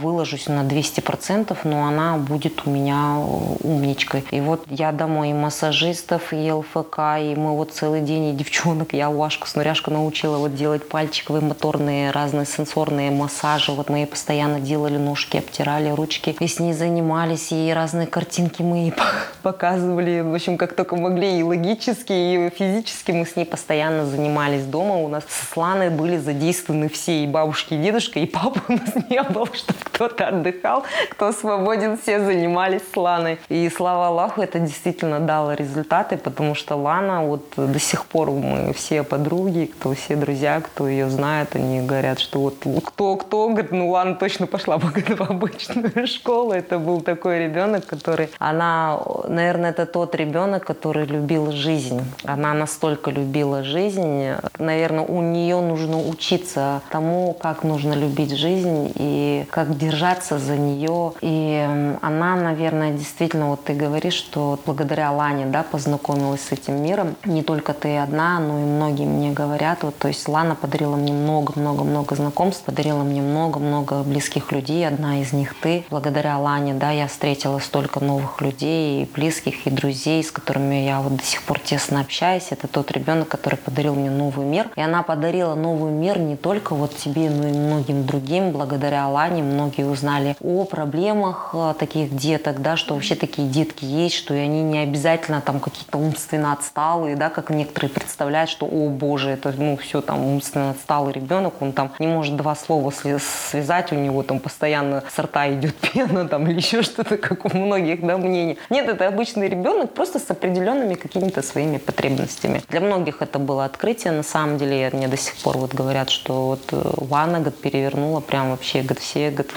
выложусь 0.00 0.46
на 0.46 0.62
200%, 0.62 1.56
но 1.64 1.86
она 1.86 2.16
будет 2.16 2.66
у 2.66 2.70
меня 2.70 3.18
умничкой. 3.62 4.24
И 4.30 4.40
вот 4.40 4.64
я 4.68 4.92
домой 4.92 5.30
и 5.30 5.32
массажистов, 5.32 6.32
и 6.32 6.50
ЛФК, 6.50 6.98
и 7.20 7.34
мы 7.36 7.56
вот 7.56 7.72
целый 7.72 8.00
день, 8.00 8.26
и 8.28 8.32
девчонок, 8.32 8.92
я 8.92 9.10
Вашку 9.10 9.46
Снуряшку 9.46 9.90
научила 9.90 10.38
вот 10.38 10.54
делать 10.54 10.88
пальчиковые, 10.88 11.42
моторные, 11.42 12.10
разные 12.10 12.46
сенсорные 12.46 13.10
массажи. 13.10 13.72
Вот 13.72 13.90
мы 13.90 13.98
ей 13.98 14.06
постоянно 14.06 14.60
делали 14.60 14.96
ножки, 14.96 15.38
обтирали 15.38 15.90
ручки, 15.90 16.36
и 16.38 16.46
с 16.46 16.60
ней 16.60 16.72
занимались, 16.72 17.47
и 17.52 17.72
разные 17.72 18.06
картинки 18.06 18.62
мы 18.62 18.92
показывали, 19.42 20.20
в 20.20 20.34
общем, 20.34 20.56
как 20.56 20.74
только 20.74 20.96
могли, 20.96 21.38
и 21.38 21.42
логически, 21.42 22.12
и 22.12 22.50
физически 22.50 23.12
мы 23.12 23.26
с 23.26 23.36
ней 23.36 23.44
постоянно 23.44 24.06
занимались 24.06 24.64
дома. 24.64 24.96
У 24.96 25.08
нас 25.08 25.24
с 25.24 25.56
Ланой 25.56 25.90
были 25.90 26.16
задействованы 26.16 26.88
все, 26.88 27.24
и 27.24 27.26
бабушки, 27.26 27.74
и 27.74 27.78
дедушка, 27.78 28.18
и 28.20 28.26
папа 28.26 28.60
у 28.68 28.72
нас 28.72 28.94
не 29.08 29.22
было, 29.22 29.46
чтобы 29.54 29.78
кто-то 29.82 30.28
отдыхал, 30.28 30.84
кто 31.10 31.32
свободен, 31.32 31.98
все 31.98 32.24
занимались 32.24 32.82
с 32.92 32.96
Ланой. 32.96 33.38
И 33.48 33.68
слава 33.70 34.08
Аллаху, 34.08 34.42
это 34.42 34.58
действительно 34.58 35.20
дало 35.20 35.54
результаты, 35.54 36.16
потому 36.16 36.54
что 36.54 36.76
Лана, 36.76 37.24
вот 37.24 37.52
до 37.56 37.78
сих 37.78 38.04
пор 38.04 38.30
мы 38.30 38.72
все 38.74 39.02
подруги, 39.02 39.70
кто 39.72 39.94
все 39.94 40.16
друзья, 40.16 40.60
кто 40.60 40.88
ее 40.88 41.08
знает, 41.08 41.56
они 41.56 41.80
говорят, 41.80 42.18
что 42.18 42.40
вот 42.40 42.56
кто-кто, 42.84 43.48
говорит, 43.48 43.72
ну 43.72 43.90
Лана 43.90 44.14
точно 44.14 44.46
пошла 44.46 44.78
бы 44.78 44.88
в 44.88 45.20
обычную 45.20 46.06
школу. 46.06 46.52
Это 46.52 46.78
был 46.78 47.00
такой 47.00 47.37
ребенок, 47.38 47.86
который... 47.86 48.30
Она, 48.38 49.00
наверное, 49.26 49.70
это 49.70 49.86
тот 49.86 50.14
ребенок, 50.14 50.64
который 50.64 51.06
любил 51.06 51.52
жизнь. 51.52 52.00
Она 52.24 52.54
настолько 52.54 53.10
любила 53.10 53.62
жизнь. 53.62 54.28
Наверное, 54.58 55.04
у 55.04 55.20
нее 55.20 55.60
нужно 55.60 55.98
учиться 55.98 56.82
тому, 56.90 57.34
как 57.34 57.64
нужно 57.64 57.94
любить 57.94 58.36
жизнь 58.36 58.92
и 58.94 59.46
как 59.50 59.76
держаться 59.76 60.38
за 60.38 60.56
нее. 60.56 61.12
И 61.20 61.96
она, 62.02 62.36
наверное, 62.36 62.92
действительно, 62.92 63.48
вот 63.50 63.64
ты 63.64 63.74
говоришь, 63.74 64.14
что 64.14 64.58
благодаря 64.64 65.10
Лане, 65.12 65.46
да, 65.46 65.62
познакомилась 65.62 66.42
с 66.42 66.52
этим 66.52 66.82
миром. 66.82 67.16
Не 67.24 67.42
только 67.42 67.72
ты 67.72 67.98
одна 67.98 68.38
но 68.38 68.58
и 68.58 68.62
многие 68.62 69.06
мне 69.06 69.32
говорят, 69.32 69.82
вот, 69.82 69.96
то 69.96 70.08
есть 70.08 70.28
Лана 70.28 70.54
подарила 70.54 70.96
мне 70.96 71.12
много-много-много 71.12 72.14
знакомств, 72.14 72.64
подарила 72.64 73.02
мне 73.02 73.22
много-много 73.22 74.02
близких 74.02 74.52
людей, 74.52 74.86
одна 74.86 75.20
из 75.20 75.32
них 75.32 75.54
ты. 75.60 75.84
Благодаря 75.90 76.38
Лане, 76.38 76.74
да, 76.74 76.90
я 76.90 77.08
встретила 77.28 77.58
столько 77.58 78.02
новых 78.02 78.40
людей, 78.40 79.02
и 79.02 79.04
близких, 79.04 79.66
и 79.66 79.70
друзей, 79.70 80.24
с 80.24 80.30
которыми 80.30 80.76
я 80.76 81.02
вот 81.02 81.16
до 81.16 81.22
сих 81.22 81.42
пор 81.42 81.58
тесно 81.58 82.00
общаюсь. 82.00 82.46
Это 82.48 82.68
тот 82.68 82.90
ребенок, 82.90 83.28
который 83.28 83.56
подарил 83.56 83.94
мне 83.94 84.10
новый 84.10 84.46
мир. 84.46 84.70
И 84.76 84.80
она 84.80 85.02
подарила 85.02 85.54
новый 85.54 85.92
мир 85.92 86.18
не 86.18 86.36
только 86.36 86.74
вот 86.74 86.96
тебе, 86.96 87.28
но 87.28 87.46
и 87.46 87.52
многим 87.52 88.06
другим. 88.06 88.52
Благодаря 88.52 89.06
Лане 89.08 89.42
многие 89.42 89.84
узнали 89.84 90.36
о 90.40 90.64
проблемах 90.64 91.50
э, 91.52 91.74
таких 91.78 92.16
деток, 92.16 92.62
да, 92.62 92.78
что 92.78 92.94
вообще 92.94 93.14
такие 93.14 93.46
детки 93.46 93.84
есть, 93.84 94.14
что 94.14 94.32
и 94.32 94.38
они 94.38 94.62
не 94.62 94.78
обязательно 94.78 95.42
там 95.42 95.60
какие-то 95.60 95.98
умственно 95.98 96.54
отсталые, 96.54 97.14
да, 97.14 97.28
как 97.28 97.50
некоторые 97.50 97.90
представляют, 97.90 98.48
что, 98.48 98.64
о 98.64 98.88
боже, 98.88 99.28
это, 99.28 99.52
ну, 99.54 99.76
все 99.76 100.00
там 100.00 100.24
умственно 100.24 100.70
отсталый 100.70 101.12
ребенок, 101.12 101.60
он 101.60 101.72
там 101.72 101.92
не 101.98 102.06
может 102.06 102.36
два 102.36 102.54
слова 102.54 102.90
связать, 102.90 103.92
у 103.92 103.96
него 103.96 104.22
там 104.22 104.40
постоянно 104.40 105.04
с 105.14 105.18
рта 105.18 105.52
идет 105.52 105.74
пена 105.92 106.26
там 106.26 106.46
или 106.46 106.56
еще 106.56 106.80
что-то, 106.80 107.17
как 107.28 107.44
у 107.44 107.56
многих, 107.56 108.04
да, 108.04 108.16
мнений. 108.16 108.58
Нет, 108.70 108.88
это 108.88 109.06
обычный 109.06 109.48
ребенок 109.48 109.92
просто 109.94 110.18
с 110.18 110.30
определенными 110.30 110.94
какими-то 110.94 111.42
своими 111.42 111.78
потребностями. 111.78 112.62
Для 112.68 112.80
многих 112.80 113.22
это 113.22 113.38
было 113.38 113.64
открытие, 113.64 114.12
на 114.12 114.22
самом 114.22 114.58
деле, 114.58 114.90
мне 114.92 115.08
до 115.08 115.16
сих 115.16 115.34
пор 115.36 115.58
вот 115.58 115.74
говорят, 115.74 116.10
что 116.10 116.46
вот 116.48 116.62
э, 116.72 116.82
Ванна, 116.96 117.40
год 117.40 117.56
перевернула 117.56 118.20
прям 118.20 118.50
вообще, 118.50 118.82
год 118.82 118.98
все, 118.98 119.30
год, 119.30 119.48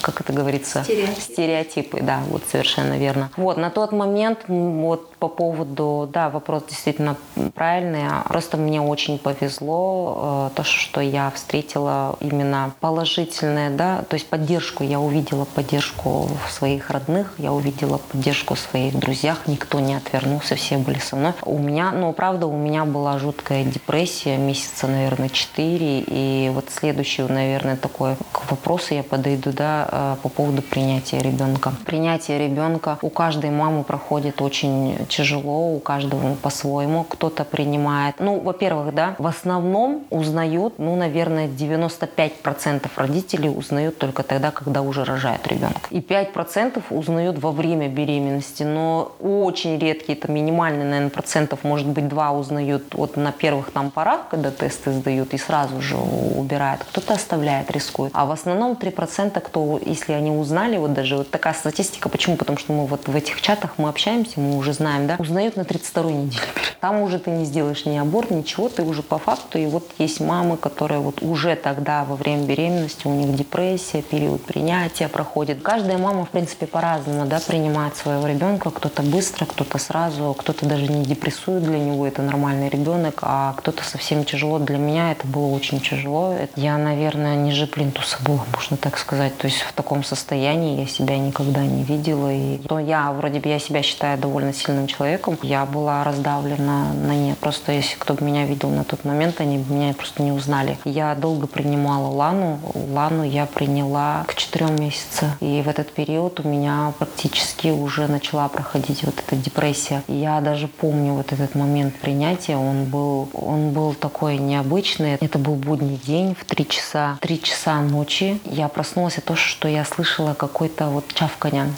как 0.00 0.20
это 0.20 0.32
говорится? 0.32 0.82
Стереотипы. 0.84 1.20
Стереотипы, 1.20 2.00
да, 2.02 2.20
вот 2.28 2.42
совершенно 2.50 2.98
верно. 2.98 3.30
Вот, 3.36 3.56
на 3.56 3.70
тот 3.70 3.92
момент, 3.92 4.40
вот 4.48 5.14
по 5.16 5.28
поводу, 5.28 6.08
да, 6.12 6.30
вопрос 6.30 6.64
действительно 6.68 7.16
правильный, 7.54 8.08
просто 8.28 8.56
мне 8.56 8.80
очень 8.80 9.18
повезло, 9.18 10.50
э, 10.52 10.56
то, 10.56 10.64
что 10.64 11.00
я 11.00 11.30
встретила 11.30 12.16
именно 12.20 12.72
положительное, 12.80 13.70
да, 13.70 14.02
то 14.08 14.14
есть 14.14 14.28
поддержку, 14.28 14.84
я 14.84 15.00
увидела 15.00 15.44
поддержку 15.44 16.28
в 16.46 16.52
своих 16.62 16.90
родных, 16.90 17.34
я 17.38 17.52
увидела 17.52 17.98
поддержку 17.98 18.54
в 18.54 18.58
своих 18.60 18.96
друзьях, 18.96 19.48
никто 19.48 19.80
не 19.80 19.96
отвернулся, 19.96 20.54
все 20.54 20.78
были 20.78 21.00
со 21.00 21.16
мной. 21.16 21.32
У 21.44 21.58
меня, 21.58 21.90
ну, 21.90 22.12
правда, 22.12 22.46
у 22.46 22.56
меня 22.56 22.84
была 22.84 23.18
жуткая 23.18 23.64
депрессия, 23.64 24.36
месяца, 24.36 24.86
наверное, 24.86 25.28
4, 25.28 26.04
и 26.06 26.52
вот 26.54 26.66
следующий, 26.70 27.22
наверное, 27.22 27.76
такой 27.76 28.14
к 28.30 28.48
вопросу 28.48 28.94
я 28.94 29.02
подойду, 29.02 29.50
да, 29.50 29.88
э, 29.90 30.16
по 30.22 30.28
поводу 30.28 30.62
принятия 30.62 31.18
ребенка. 31.18 31.72
Принятие 31.84 32.38
ребенка 32.38 32.96
у 33.02 33.10
каждой 33.10 33.50
мамы 33.50 33.82
проходит 33.82 34.40
очень 34.40 35.04
тяжело, 35.08 35.74
у 35.74 35.80
каждого 35.80 36.36
по-своему. 36.36 37.02
Кто-то 37.02 37.44
принимает, 37.44 38.14
ну, 38.20 38.38
во-первых, 38.38 38.94
да, 38.94 39.16
в 39.18 39.26
основном 39.26 40.04
узнают, 40.10 40.78
ну, 40.78 40.94
наверное, 40.94 41.48
95% 41.48 42.88
родителей 42.94 43.50
узнают 43.50 43.98
только 43.98 44.22
тогда, 44.22 44.52
когда 44.52 44.82
уже 44.82 45.02
рожают 45.02 45.44
ребенка. 45.48 45.80
И 45.90 45.98
5% 45.98 46.51
узнают 46.90 47.38
во 47.38 47.52
время 47.52 47.88
беременности, 47.88 48.62
но 48.62 49.12
очень 49.20 49.78
редкие, 49.78 50.18
это 50.18 50.30
минимальный, 50.30 50.84
наверное, 50.84 51.10
процентов, 51.10 51.64
может 51.64 51.88
быть, 51.88 52.08
два 52.08 52.32
узнают 52.32 52.94
вот 52.94 53.16
на 53.16 53.32
первых 53.32 53.70
там 53.72 53.90
порах, 53.90 54.28
когда 54.30 54.50
тесты 54.50 54.92
сдают, 54.92 55.34
и 55.34 55.38
сразу 55.38 55.80
же 55.80 55.96
убирают. 55.96 56.84
Кто-то 56.84 57.14
оставляет, 57.14 57.70
рискует. 57.70 58.12
А 58.14 58.26
в 58.26 58.30
основном 58.30 58.72
3%, 58.72 59.40
кто, 59.40 59.80
если 59.84 60.12
они 60.12 60.30
узнали, 60.30 60.76
вот 60.76 60.92
даже 60.92 61.16
вот 61.16 61.30
такая 61.30 61.54
статистика, 61.54 62.08
почему? 62.08 62.36
Потому 62.36 62.58
что 62.58 62.72
мы 62.72 62.86
вот 62.86 63.08
в 63.08 63.16
этих 63.16 63.40
чатах 63.40 63.74
мы 63.78 63.88
общаемся, 63.88 64.40
мы 64.40 64.56
уже 64.56 64.72
знаем, 64.72 65.06
да, 65.06 65.16
узнают 65.18 65.56
на 65.56 65.62
32-й 65.62 66.12
неделе. 66.12 66.42
Там 66.80 67.00
уже 67.00 67.18
ты 67.18 67.30
не 67.30 67.44
сделаешь 67.44 67.86
ни 67.86 67.96
аборт, 67.96 68.30
ничего, 68.30 68.68
ты 68.68 68.82
уже 68.82 69.02
по 69.02 69.18
факту. 69.18 69.58
И 69.58 69.66
вот 69.66 69.88
есть 69.98 70.20
мамы, 70.20 70.56
которые 70.56 71.00
вот 71.00 71.22
уже 71.22 71.56
тогда 71.56 72.04
во 72.04 72.16
время 72.16 72.44
беременности, 72.44 73.06
у 73.06 73.14
них 73.14 73.34
депрессия, 73.36 74.02
период 74.02 74.42
принятия 74.44 75.08
проходит. 75.08 75.62
Каждая 75.62 75.98
мама, 75.98 76.24
в 76.24 76.30
принципе, 76.30 76.41
по-разному, 76.66 77.26
да, 77.26 77.40
принимает 77.40 77.96
своего 77.96 78.26
ребенка. 78.26 78.70
Кто-то 78.70 79.02
быстро, 79.02 79.46
кто-то 79.46 79.78
сразу, 79.78 80.34
кто-то 80.38 80.66
даже 80.66 80.88
не 80.88 81.04
депрессует, 81.04 81.62
для 81.62 81.78
него 81.78 82.06
это 82.06 82.22
нормальный 82.22 82.68
ребенок, 82.68 83.18
а 83.22 83.54
кто-то 83.56 83.84
совсем 83.84 84.24
тяжело. 84.24 84.58
Для 84.58 84.78
меня 84.78 85.12
это 85.12 85.26
было 85.26 85.46
очень 85.46 85.80
тяжело. 85.80 86.34
Я, 86.56 86.76
наверное, 86.78 87.36
ниже 87.36 87.66
плинтуса 87.66 88.18
была, 88.24 88.44
можно 88.54 88.76
так 88.76 88.98
сказать. 88.98 89.36
То 89.38 89.46
есть 89.46 89.62
в 89.62 89.72
таком 89.72 90.04
состоянии 90.04 90.80
я 90.80 90.86
себя 90.86 91.18
никогда 91.18 91.60
не 91.60 91.82
видела. 91.82 92.32
И 92.32 92.58
то 92.58 92.78
я, 92.78 93.12
вроде 93.12 93.40
бы, 93.40 93.48
я 93.48 93.58
себя 93.58 93.82
считаю 93.82 94.18
довольно 94.18 94.52
сильным 94.52 94.86
человеком. 94.86 95.38
Я 95.42 95.66
была 95.66 96.04
раздавлена 96.04 96.92
на 96.92 97.14
ней. 97.14 97.34
Просто 97.34 97.72
если 97.72 97.96
кто 97.96 98.14
бы 98.14 98.24
меня 98.24 98.46
видел 98.46 98.70
на 98.70 98.84
тот 98.84 99.04
момент, 99.04 99.40
они 99.40 99.58
бы 99.58 99.74
меня 99.74 99.94
просто 99.94 100.22
не 100.22 100.32
узнали. 100.32 100.78
Я 100.84 101.14
долго 101.14 101.46
принимала 101.46 102.08
Лану. 102.08 102.58
Лану 102.74 103.24
я 103.24 103.46
приняла 103.46 104.24
к 104.26 104.34
четырем 104.34 104.76
месяцам. 104.76 105.30
И 105.40 105.62
в 105.62 105.68
этот 105.68 105.92
период 105.92 106.21
у 106.40 106.48
меня 106.48 106.92
практически 106.98 107.68
уже 107.68 108.06
начала 108.06 108.48
проходить 108.48 109.02
вот 109.04 109.14
эта 109.18 109.36
депрессия. 109.36 110.02
Я 110.08 110.40
даже 110.40 110.68
помню 110.68 111.14
вот 111.14 111.32
этот 111.32 111.54
момент 111.54 111.94
принятия. 111.96 112.56
Он 112.56 112.84
был, 112.84 113.28
он 113.32 113.70
был 113.70 113.94
такой 113.94 114.38
необычный. 114.38 115.16
Это 115.20 115.38
был 115.38 115.54
будний 115.54 115.96
день 115.96 116.36
в 116.38 116.44
три 116.44 116.66
часа, 116.68 117.18
три 117.20 117.40
часа 117.40 117.80
ночи. 117.80 118.38
Я 118.44 118.68
проснулась 118.68 119.18
от 119.18 119.24
того, 119.24 119.36
что 119.36 119.68
я 119.68 119.84
слышала 119.84 120.34
какой-то 120.34 120.86
вот 120.86 121.04
чавканье. 121.14 121.72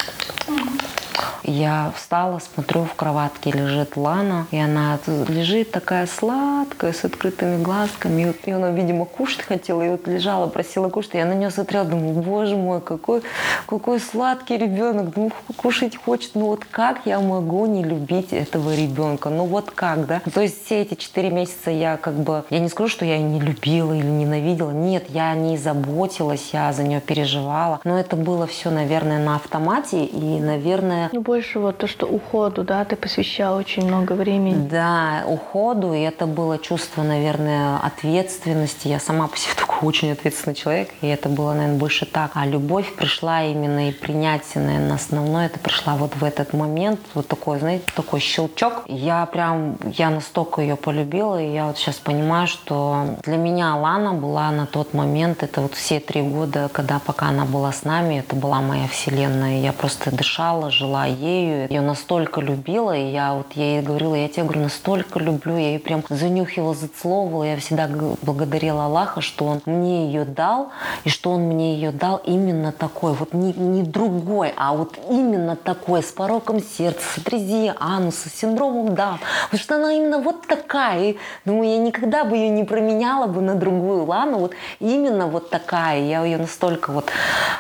Я 1.43 1.93
встала, 1.97 2.39
смотрю, 2.39 2.85
в 2.85 2.95
кроватке 2.95 3.51
лежит 3.51 3.97
Лана, 3.97 4.47
и 4.51 4.59
она 4.59 4.99
лежит 5.29 5.71
такая 5.71 6.07
сладкая, 6.07 6.93
с 6.93 7.05
открытыми 7.05 7.63
глазками. 7.63 8.35
И 8.45 8.51
она, 8.51 8.71
видимо, 8.71 9.05
кушать 9.05 9.43
хотела, 9.43 9.83
и 9.83 9.89
вот 9.91 10.07
лежала, 10.07 10.47
просила 10.47 10.89
кушать. 10.89 11.15
Я 11.15 11.27
на 11.27 11.35
нее 11.35 11.51
смотрела, 11.51 11.85
думаю, 11.85 12.15
боже 12.15 12.57
мой, 12.57 12.81
какой, 12.81 13.23
какой 13.67 14.01
сладкий 14.01 14.57
ребенок, 14.57 15.11
думаю, 15.11 15.33
кушать 15.57 15.97
хочет. 15.97 16.35
Ну 16.35 16.47
вот 16.47 16.65
как 16.65 17.01
я 17.05 17.21
могу 17.21 17.67
не 17.67 17.83
любить 17.85 18.33
этого 18.33 18.75
ребенка? 18.75 19.29
Ну 19.29 19.45
вот 19.45 19.71
как, 19.71 20.07
да? 20.07 20.23
То 20.33 20.41
есть 20.41 20.65
все 20.65 20.83
эти 20.83 20.95
четыре 20.95 21.31
месяца 21.31 21.71
я 21.71 21.97
как 21.97 22.15
бы, 22.15 22.45
я 22.51 22.59
не 22.59 22.69
скажу, 22.69 22.89
что 22.89 23.05
я 23.05 23.17
ее 23.17 23.23
не 23.23 23.41
любила 23.41 23.93
или 23.93 24.07
ненавидела. 24.07 24.71
Нет, 24.71 25.05
я 25.09 25.31
о 25.31 25.35
ней 25.35 25.57
заботилась, 25.57 26.51
я 26.53 26.73
за 26.73 26.83
нее 26.83 27.01
переживала. 27.01 27.81
Но 27.85 27.99
это 27.99 28.17
было 28.17 28.47
все, 28.47 28.71
наверное, 28.71 29.19
на 29.19 29.37
автомате. 29.37 30.05
И, 30.05 30.41
наверное, 30.41 31.11
ну, 31.15 31.21
больше 31.21 31.61
вот 31.61 31.79
то, 31.79 31.87
что 31.87 32.07
уходу, 32.07 32.65
да, 32.65 32.85
ты 32.85 32.97
посвящал 32.97 33.57
очень 33.57 33.87
много 33.87 34.15
времени. 34.15 34.67
Да, 34.69 35.23
уходу, 35.29 35.95
и 35.95 36.01
это 36.01 36.27
было 36.27 36.59
чувство, 36.59 37.05
наверное, 37.05 37.77
ответственности. 37.77 38.89
Я 38.89 38.99
сама 38.99 39.29
по 39.29 39.37
себе 39.37 39.55
такой 39.57 39.89
очень 39.89 40.11
ответственный 40.11 40.57
человек, 40.57 40.91
и 41.03 41.07
это 41.07 41.29
было, 41.29 41.53
наверное, 41.53 41.79
больше 41.79 42.05
так. 42.05 42.33
А 42.35 42.45
любовь 42.45 42.93
пришла 42.97 43.45
именно 43.45 43.91
и 43.91 43.93
принятие, 43.93 44.65
наверное, 44.65 44.97
основное, 44.97 45.47
это 45.47 45.61
пришла 45.61 45.95
вот 45.95 46.17
в 46.17 46.25
этот 46.25 46.53
момент, 46.53 46.99
вот 47.15 47.29
такой, 47.29 47.61
знаете, 47.61 47.85
такой 47.95 48.19
щелчок. 48.19 48.83
Я 48.89 49.25
прям, 49.27 49.77
я 49.85 50.11
настолько 50.11 50.63
ее 50.63 50.75
полюбила, 50.75 51.41
и 51.41 51.53
я 51.53 51.67
вот 51.67 51.79
сейчас 51.79 51.97
понимаю, 51.97 52.49
что 52.49 53.19
для 53.23 53.37
меня 53.37 53.77
Лана 53.77 54.15
была 54.15 54.51
на 54.51 54.67
тот 54.67 54.95
момент, 54.95 55.45
это 55.45 55.61
вот 55.61 55.75
все 55.75 56.01
три 56.01 56.23
года, 56.23 56.69
когда 56.73 56.99
пока 56.99 57.27
она 57.27 57.45
была 57.45 57.71
с 57.71 57.85
нами, 57.85 58.19
это 58.19 58.35
была 58.35 58.61
моя 58.61 58.89
вселенная. 58.89 59.61
Я 59.61 59.73
просто 59.73 60.11
дышала, 60.11 60.73
жила 60.73 61.04
ею. 61.07 61.67
Я 61.71 61.83
настолько 61.83 62.41
любила, 62.41 62.97
и 62.97 63.11
я 63.11 63.35
вот 63.35 63.53
ей 63.53 63.83
говорила, 63.83 64.15
я 64.15 64.29
тебя, 64.29 64.45
говорю, 64.45 64.63
настолько 64.63 65.19
люблю, 65.19 65.57
я 65.57 65.73
ее 65.73 65.79
прям 65.79 66.03
занюхивала, 66.09 66.75
зацеловывала. 66.75 67.45
Я 67.45 67.57
всегда 67.57 67.89
благодарила 68.23 68.87
Аллаха, 68.87 69.21
что 69.21 69.47
Он 69.47 69.61
мне 69.67 70.07
ее 70.07 70.25
дал, 70.25 70.71
и 71.05 71.09
что 71.09 71.33
Он 71.33 71.43
мне 71.43 71.75
ее 71.75 71.93
дал 71.93 72.21
именно 72.25 72.73
такой, 72.73 73.13
вот 73.13 73.35
не, 73.35 73.53
не 73.53 73.83
другой, 73.83 74.53
а 74.57 74.75
вот 74.75 74.99
именно 75.11 75.57
такой, 75.57 76.03
с 76.03 76.13
пороком 76.13 76.63
сердца, 76.63 77.03
с 77.15 77.19
атрезией 77.19 77.73
ануса, 77.79 78.29
с 78.29 78.35
синдромом 78.35 78.95
Даун. 78.95 79.19
Потому 79.45 79.63
что 79.63 79.75
она 79.77 79.93
именно 79.93 80.19
вот 80.19 80.47
такая. 80.47 81.03
И, 81.03 81.17
думаю, 81.45 81.71
я 81.71 81.79
никогда 81.79 82.25
бы 82.25 82.37
ее 82.37 82.51
не 82.51 82.65
променяла 82.65 83.27
бы 83.27 83.41
на 83.41 83.55
другую 83.55 84.05
Лану. 84.05 84.39
Вот 84.39 84.53
именно 84.81 85.27
вот 85.27 85.51
такая. 85.51 86.01
Я 86.03 86.25
ее 86.25 86.39
настолько 86.39 86.93
вот 86.93 87.11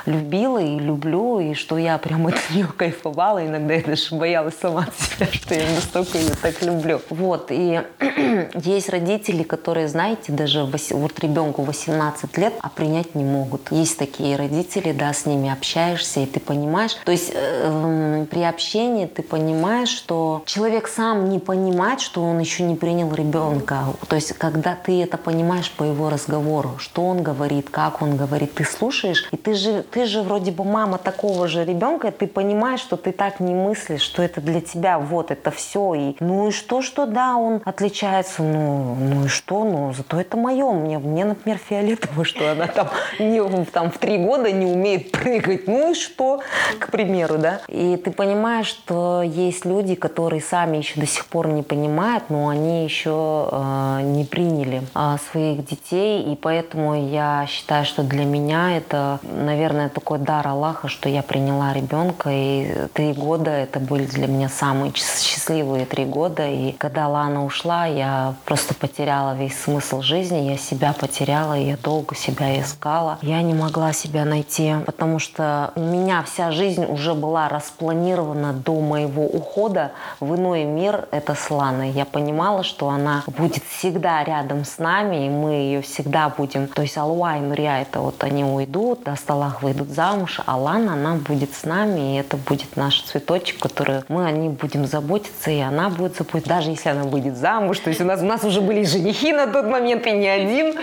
любила 0.07 0.59
и 0.59 0.79
люблю, 0.79 1.41
и 1.41 1.55
что 1.55 1.79
я 1.79 1.99
прям 1.99 2.27
от 2.27 2.35
нее 2.51 2.67
кайфовала 2.67 3.24
иногда 3.33 3.75
я 3.75 3.83
даже 3.83 4.15
боялась 4.15 4.55
сама 4.61 4.87
себя, 4.99 5.27
что 5.33 5.55
я 5.55 5.69
настолько 5.75 6.19
ее 6.19 6.35
так 6.41 6.63
люблю. 6.63 7.01
Вот, 7.11 7.47
и 7.51 7.81
есть 8.55 8.89
родители, 8.89 9.43
которые, 9.43 9.89
знаете, 9.89 10.33
даже 10.33 10.65
вот 10.65 11.19
ребенку 11.21 11.63
18 11.63 12.05
18 12.05 12.39
лет, 12.39 12.55
а 12.61 12.69
принять 12.69 13.15
не 13.15 13.25
могут. 13.25 13.71
Есть 13.71 13.99
такие 13.99 14.37
родители, 14.37 14.93
да, 14.93 15.13
с 15.13 15.27
ними 15.27 15.51
общаешься, 15.51 16.21
и 16.21 16.27
ты 16.27 16.41
понимаешь. 16.41 16.97
То 17.05 17.13
есть 17.13 17.33
э, 17.35 18.27
при 18.31 18.43
общении 18.43 19.07
ты 19.07 19.23
понимаешь, 19.23 19.89
что 19.89 20.43
человек 20.47 20.89
сам 20.89 21.29
не 21.29 21.39
понимает, 21.39 22.01
что 22.01 22.23
он 22.23 22.39
еще 22.39 22.63
не 22.63 22.75
принял 22.75 23.13
ребенка. 23.15 23.85
То 24.09 24.17
есть 24.17 24.33
когда 24.35 24.75
ты 24.75 25.03
это 25.03 25.17
понимаешь 25.17 25.71
по 25.71 25.85
его 25.85 26.11
разговору, 26.11 26.77
что 26.79 27.07
он 27.07 27.23
говорит, 27.23 27.71
как 27.71 28.03
он 28.03 28.17
говорит, 28.17 28.55
ты 28.55 28.65
слушаешь, 28.65 29.29
и 29.33 29.37
ты 29.37 29.55
же, 29.55 29.83
ты 29.83 30.07
же 30.07 30.23
вроде 30.23 30.51
бы 30.51 30.65
мама 30.65 30.99
такого 30.99 31.49
же 31.49 31.65
ребенка, 31.65 32.11
ты 32.11 32.27
понимаешь, 32.27 32.81
что 32.81 32.97
ты 32.97 33.13
так 33.17 33.41
не 33.41 33.55
мыслишь, 33.55 34.03
что 34.03 34.23
это 34.23 34.41
для 34.41 34.61
тебя 34.61 34.99
вот 34.99 35.31
это 35.31 35.51
все. 35.51 35.95
И 35.95 36.17
ну 36.21 36.49
и 36.49 36.51
что, 36.53 36.83
что 36.83 37.07
да, 37.07 37.37
он 37.37 37.63
отличается, 37.65 38.43
ну, 38.43 38.95
ну 38.95 39.25
и 39.27 39.29
что, 39.29 39.65
ну 39.65 39.93
зато 39.95 40.21
это 40.21 40.37
мое. 40.37 40.71
Мне, 40.73 40.99
мне, 40.99 41.25
например, 41.25 41.59
фиолетово, 41.59 42.25
что 42.25 42.51
она 42.51 42.67
там, 42.67 42.89
не, 43.19 43.65
там 43.67 43.91
в 43.91 43.99
три 43.99 44.19
года 44.19 44.51
не 44.51 44.67
умеет 44.67 45.13
прыгать. 45.13 45.67
Ну 45.67 45.93
и 45.93 45.95
что, 45.95 46.41
к 46.79 46.91
примеру, 46.91 47.39
да. 47.39 47.61
И 47.69 47.97
ты 47.97 48.11
понимаешь, 48.11 48.67
что 48.67 49.23
есть 49.23 49.65
люди, 49.65 49.95
которые 49.95 50.43
сами 50.43 50.79
еще 50.79 51.01
до 51.01 51.07
сих 51.07 51.27
пор 51.27 51.49
не 51.49 51.63
понимают, 51.63 52.25
но 52.29 52.49
они 52.49 52.85
еще 52.85 53.49
э, 53.51 54.01
не 54.03 54.25
приняли 54.25 54.83
э, 54.95 55.17
своих 55.31 55.65
детей, 55.67 56.33
и 56.33 56.37
поэтому 56.37 57.09
я 57.09 57.47
считаю, 57.49 57.85
что 57.85 58.03
для 58.03 58.25
меня 58.25 58.77
это, 58.77 59.21
наверное, 59.23 59.89
такой 59.89 60.19
дар 60.19 60.47
Аллаха, 60.47 60.89
что 60.89 61.09
я 61.09 61.23
приняла 61.23 61.73
ребенка, 61.73 62.31
и 62.33 62.89
три 63.05 63.13
года. 63.13 63.51
Это 63.51 63.81
были 63.81 64.07
для 64.07 64.27
меня 64.27 64.49
самые 64.49 64.93
счастливые 64.95 65.85
три 65.85 66.05
года, 66.07 66.49
и 66.49 66.73
когда 66.73 67.09
Лана 67.09 67.45
ушла, 67.45 67.87
я 67.87 68.35
просто 68.45 68.75
потеряла 68.75 69.35
весь 69.35 69.59
смысл 69.59 70.01
жизни, 70.01 70.51
я 70.51 70.57
себя 70.57 70.95
потеряла, 70.99 71.55
я 71.55 71.77
долго 71.77 72.15
себя 72.15 72.59
искала, 72.61 73.19
я 73.21 73.43
не 73.43 73.53
могла 73.53 73.93
себя 73.93 74.25
найти, 74.25 74.75
потому 74.87 75.19
что 75.19 75.73
у 75.75 75.81
меня 75.81 76.23
вся 76.23 76.51
жизнь 76.51 76.85
уже 76.85 77.15
была 77.15 77.49
распланирована 77.49 78.53
до 78.53 78.81
моего 78.81 79.25
ухода 79.25 79.93
в 80.21 80.35
иной 80.35 80.65
мир, 80.65 81.07
это 81.11 81.35
с 81.35 81.51
Ланой. 81.51 81.91
Я 81.91 82.07
понимала, 82.07 82.63
что 82.63 82.89
она 82.89 83.25
будет 83.27 83.65
всегда 83.65 84.25
рядом 84.25 84.65
с 84.65 84.79
нами, 84.79 85.27
и 85.27 85.29
мы 85.29 85.53
ее 85.53 85.83
всегда 85.83 86.29
будем... 86.31 86.69
То 86.69 86.83
есть 86.83 86.97
Алуа 86.97 87.37
и 87.37 87.41
Нурия, 87.41 87.83
это 87.83 88.01
вот 88.01 88.25
они 88.25 88.45
уйдут, 88.45 89.05
до 89.05 89.17
столах 89.17 89.63
выйдут 89.63 89.91
замуж, 89.91 90.41
а 90.47 90.57
Лана, 90.57 90.95
она 90.95 91.15
будет 91.17 91.55
с 91.55 91.65
нами, 91.65 92.15
и 92.15 92.21
это 92.21 92.37
будет 92.37 92.77
наш 92.77 92.94
цветочек, 93.03 93.59
который 93.61 94.03
мы 94.09 94.27
о 94.27 94.31
ней 94.31 94.49
будем 94.49 94.87
заботиться, 94.87 95.51
и 95.51 95.61
она 95.61 95.89
будет 95.89 96.17
заботиться, 96.17 96.49
даже 96.49 96.71
если 96.71 96.89
она 96.89 97.05
будет 97.05 97.37
замуж. 97.37 97.79
То 97.81 97.91
есть 97.91 98.01
у 98.01 98.05
нас, 98.05 98.21
у 98.21 98.25
нас 98.25 98.45
уже 98.45 98.61
были 98.61 98.85
женихи 98.85 99.33
на 99.33 99.47
тот 99.47 99.67
момент, 99.67 100.07
и 100.07 100.13
не 100.13 100.29
один. 100.29 100.75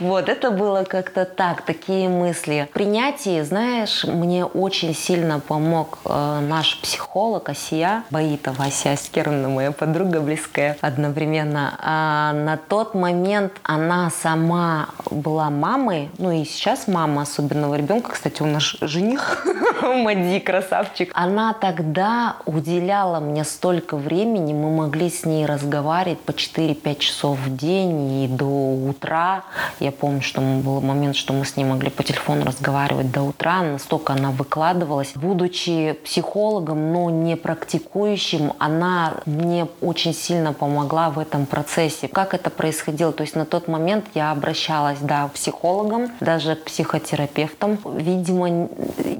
Вот, 0.00 0.28
это 0.28 0.50
было 0.50 0.84
как-то 0.84 1.24
так, 1.24 1.62
такие 1.62 2.08
мысли. 2.08 2.68
В 2.70 2.74
принятии, 2.74 3.42
знаешь, 3.42 4.04
мне 4.04 4.44
очень 4.44 4.94
сильно 4.94 5.40
помог 5.40 5.98
э, 6.04 6.40
наш 6.40 6.80
психолог 6.80 7.48
Асия 7.48 8.04
Баитова, 8.10 8.64
Асия 8.64 8.96
Скерна, 8.96 9.48
моя 9.48 9.72
подруга 9.72 10.20
близкая 10.20 10.76
одновременно. 10.80 11.78
А 11.80 12.32
на 12.32 12.56
тот 12.56 12.94
момент 12.94 13.52
она 13.62 14.10
сама 14.10 14.88
была 15.10 15.50
мамой, 15.50 16.10
ну 16.18 16.30
и 16.32 16.44
сейчас 16.44 16.88
мама 16.88 17.22
особенного 17.22 17.74
ребенка, 17.76 18.12
кстати, 18.12 18.42
у 18.42 18.46
нас 18.46 18.76
жених 18.80 19.44
Мади, 19.82 20.40
красавчик. 20.40 21.10
Она 21.14 21.43
тогда 21.52 22.36
уделяла 22.46 23.20
мне 23.20 23.44
столько 23.44 23.96
времени, 23.96 24.52
мы 24.52 24.70
могли 24.70 25.10
с 25.10 25.24
ней 25.24 25.46
разговаривать 25.46 26.20
по 26.20 26.30
4-5 26.30 26.98
часов 26.98 27.38
в 27.38 27.56
день 27.56 28.24
и 28.24 28.28
до 28.28 28.46
утра. 28.46 29.44
Я 29.80 29.92
помню, 29.92 30.22
что 30.22 30.40
был 30.40 30.80
момент, 30.80 31.16
что 31.16 31.32
мы 31.32 31.44
с 31.44 31.56
ней 31.56 31.64
могли 31.64 31.90
по 31.90 32.02
телефону 32.02 32.44
разговаривать 32.44 33.10
до 33.10 33.22
утра. 33.22 33.62
Настолько 33.62 34.14
она 34.14 34.30
выкладывалась. 34.30 35.12
Будучи 35.14 35.98
психологом, 36.04 36.92
но 36.92 37.10
не 37.10 37.36
практикующим, 37.36 38.52
она 38.58 39.14
мне 39.26 39.68
очень 39.80 40.14
сильно 40.14 40.52
помогла 40.52 41.10
в 41.10 41.18
этом 41.18 41.46
процессе. 41.46 42.08
Как 42.08 42.34
это 42.34 42.50
происходило? 42.50 43.12
То 43.12 43.22
есть 43.22 43.36
на 43.36 43.44
тот 43.44 43.68
момент 43.68 44.06
я 44.14 44.30
обращалась, 44.30 44.98
да, 45.00 45.28
к 45.28 45.32
психологам, 45.32 46.10
даже 46.20 46.54
к 46.54 46.64
психотерапевтам. 46.64 47.78
Видимо, 47.84 48.68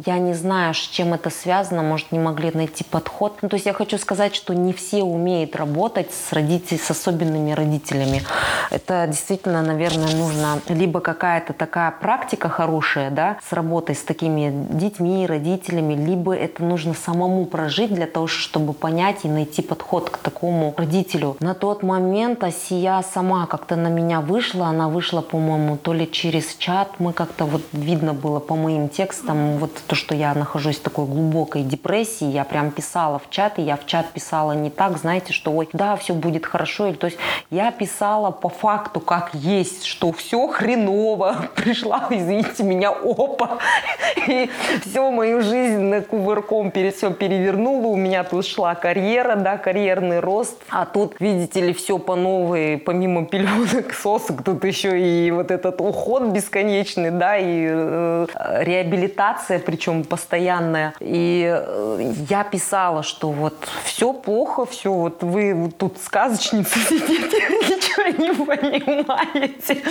я 0.06 0.18
не 0.18 0.34
знаю, 0.34 0.74
с 0.74 0.78
чем 0.78 1.14
это 1.14 1.30
связано, 1.30 1.82
может, 1.82 2.12
не 2.14 2.20
могли 2.20 2.50
найти 2.54 2.84
подход. 2.84 3.38
Ну, 3.42 3.48
то 3.48 3.56
есть 3.56 3.66
я 3.66 3.72
хочу 3.72 3.98
сказать, 3.98 4.34
что 4.34 4.54
не 4.54 4.72
все 4.72 5.02
умеют 5.02 5.56
работать 5.56 6.10
с 6.12 6.32
родителями, 6.32 6.80
с 6.80 6.90
особенными 6.90 7.50
родителями. 7.52 8.22
Это 8.70 9.06
действительно, 9.08 9.62
наверное, 9.62 10.14
нужно 10.14 10.60
либо 10.68 11.00
какая-то 11.00 11.52
такая 11.52 11.90
практика 11.90 12.48
хорошая, 12.48 13.10
да, 13.10 13.38
с 13.48 13.52
работой 13.52 13.96
с 13.96 14.02
такими 14.02 14.52
детьми, 14.70 15.26
родителями, 15.26 15.94
либо 15.94 16.34
это 16.34 16.62
нужно 16.62 16.94
самому 16.94 17.46
прожить 17.46 17.92
для 17.92 18.06
того, 18.06 18.28
чтобы 18.28 18.72
понять 18.72 19.24
и 19.24 19.28
найти 19.28 19.62
подход 19.62 20.10
к 20.10 20.18
такому 20.18 20.74
родителю. 20.76 21.36
На 21.40 21.54
тот 21.54 21.82
момент 21.82 22.44
Асия 22.44 23.02
сама 23.02 23.46
как-то 23.46 23.76
на 23.76 23.88
меня 23.88 24.20
вышла, 24.20 24.66
она 24.66 24.88
вышла, 24.88 25.20
по-моему, 25.20 25.76
то 25.76 25.92
ли 25.92 26.10
через 26.10 26.54
чат, 26.54 26.88
мы 26.98 27.12
как-то 27.12 27.44
вот 27.44 27.62
видно 27.72 28.14
было 28.14 28.38
по 28.38 28.54
моим 28.54 28.88
текстам, 28.88 29.58
вот 29.58 29.72
то, 29.86 29.96
что 29.96 30.14
я 30.14 30.32
нахожусь 30.34 30.76
в 30.76 30.82
такой 30.82 31.06
глубокой 31.06 31.62
депрессии, 31.62 32.03
я 32.20 32.44
прям 32.44 32.70
писала 32.70 33.18
в 33.18 33.30
чат, 33.30 33.58
и 33.58 33.62
я 33.62 33.76
в 33.76 33.86
чат 33.86 34.06
писала 34.10 34.52
не 34.52 34.70
так, 34.70 34.98
знаете, 34.98 35.32
что 35.32 35.52
ой, 35.52 35.68
да, 35.72 35.96
все 35.96 36.14
будет 36.14 36.46
хорошо, 36.46 36.86
или 36.86 36.94
то 36.94 37.06
есть 37.06 37.18
я 37.50 37.70
писала 37.70 38.30
по 38.30 38.48
факту, 38.48 39.00
как 39.00 39.30
есть, 39.34 39.84
что 39.84 40.12
все 40.12 40.46
хреново, 40.48 41.36
пришла, 41.56 42.06
извините 42.10 42.62
меня, 42.62 42.90
опа, 42.90 43.58
и 44.26 44.50
всю 44.84 45.10
мою 45.10 45.42
жизнь 45.42 45.80
на 45.80 46.00
кувырком 46.00 46.72
все 46.72 47.10
перевернула, 47.12 47.86
у 47.88 47.96
меня 47.96 48.24
тут 48.24 48.46
шла 48.46 48.74
карьера, 48.74 49.36
да, 49.36 49.56
карьерный 49.56 50.20
рост, 50.20 50.60
а 50.68 50.86
тут, 50.86 51.14
видите 51.20 51.60
ли, 51.60 51.72
все 51.72 51.98
по 51.98 52.16
новой, 52.16 52.78
помимо 52.78 53.26
пеленок, 53.26 53.92
сосок, 53.94 54.42
тут 54.42 54.64
еще 54.64 55.00
и 55.00 55.30
вот 55.30 55.50
этот 55.50 55.80
уход 55.80 56.24
бесконечный, 56.24 57.10
да, 57.10 57.36
и 57.36 57.66
э, 57.68 58.26
реабилитация, 58.60 59.58
причем 59.58 60.04
постоянная. 60.04 60.94
И 61.00 61.48
э, 61.50 61.93
я 61.98 62.44
писала, 62.44 63.02
что 63.02 63.30
вот 63.30 63.54
все 63.84 64.12
плохо, 64.12 64.66
все, 64.66 64.92
вот 64.92 65.22
вы 65.22 65.72
тут 65.76 65.98
сказочница 65.98 66.78
сидите, 66.78 67.36
ничего 67.68 68.04
не 68.22 68.32
понимаете. 68.32 69.82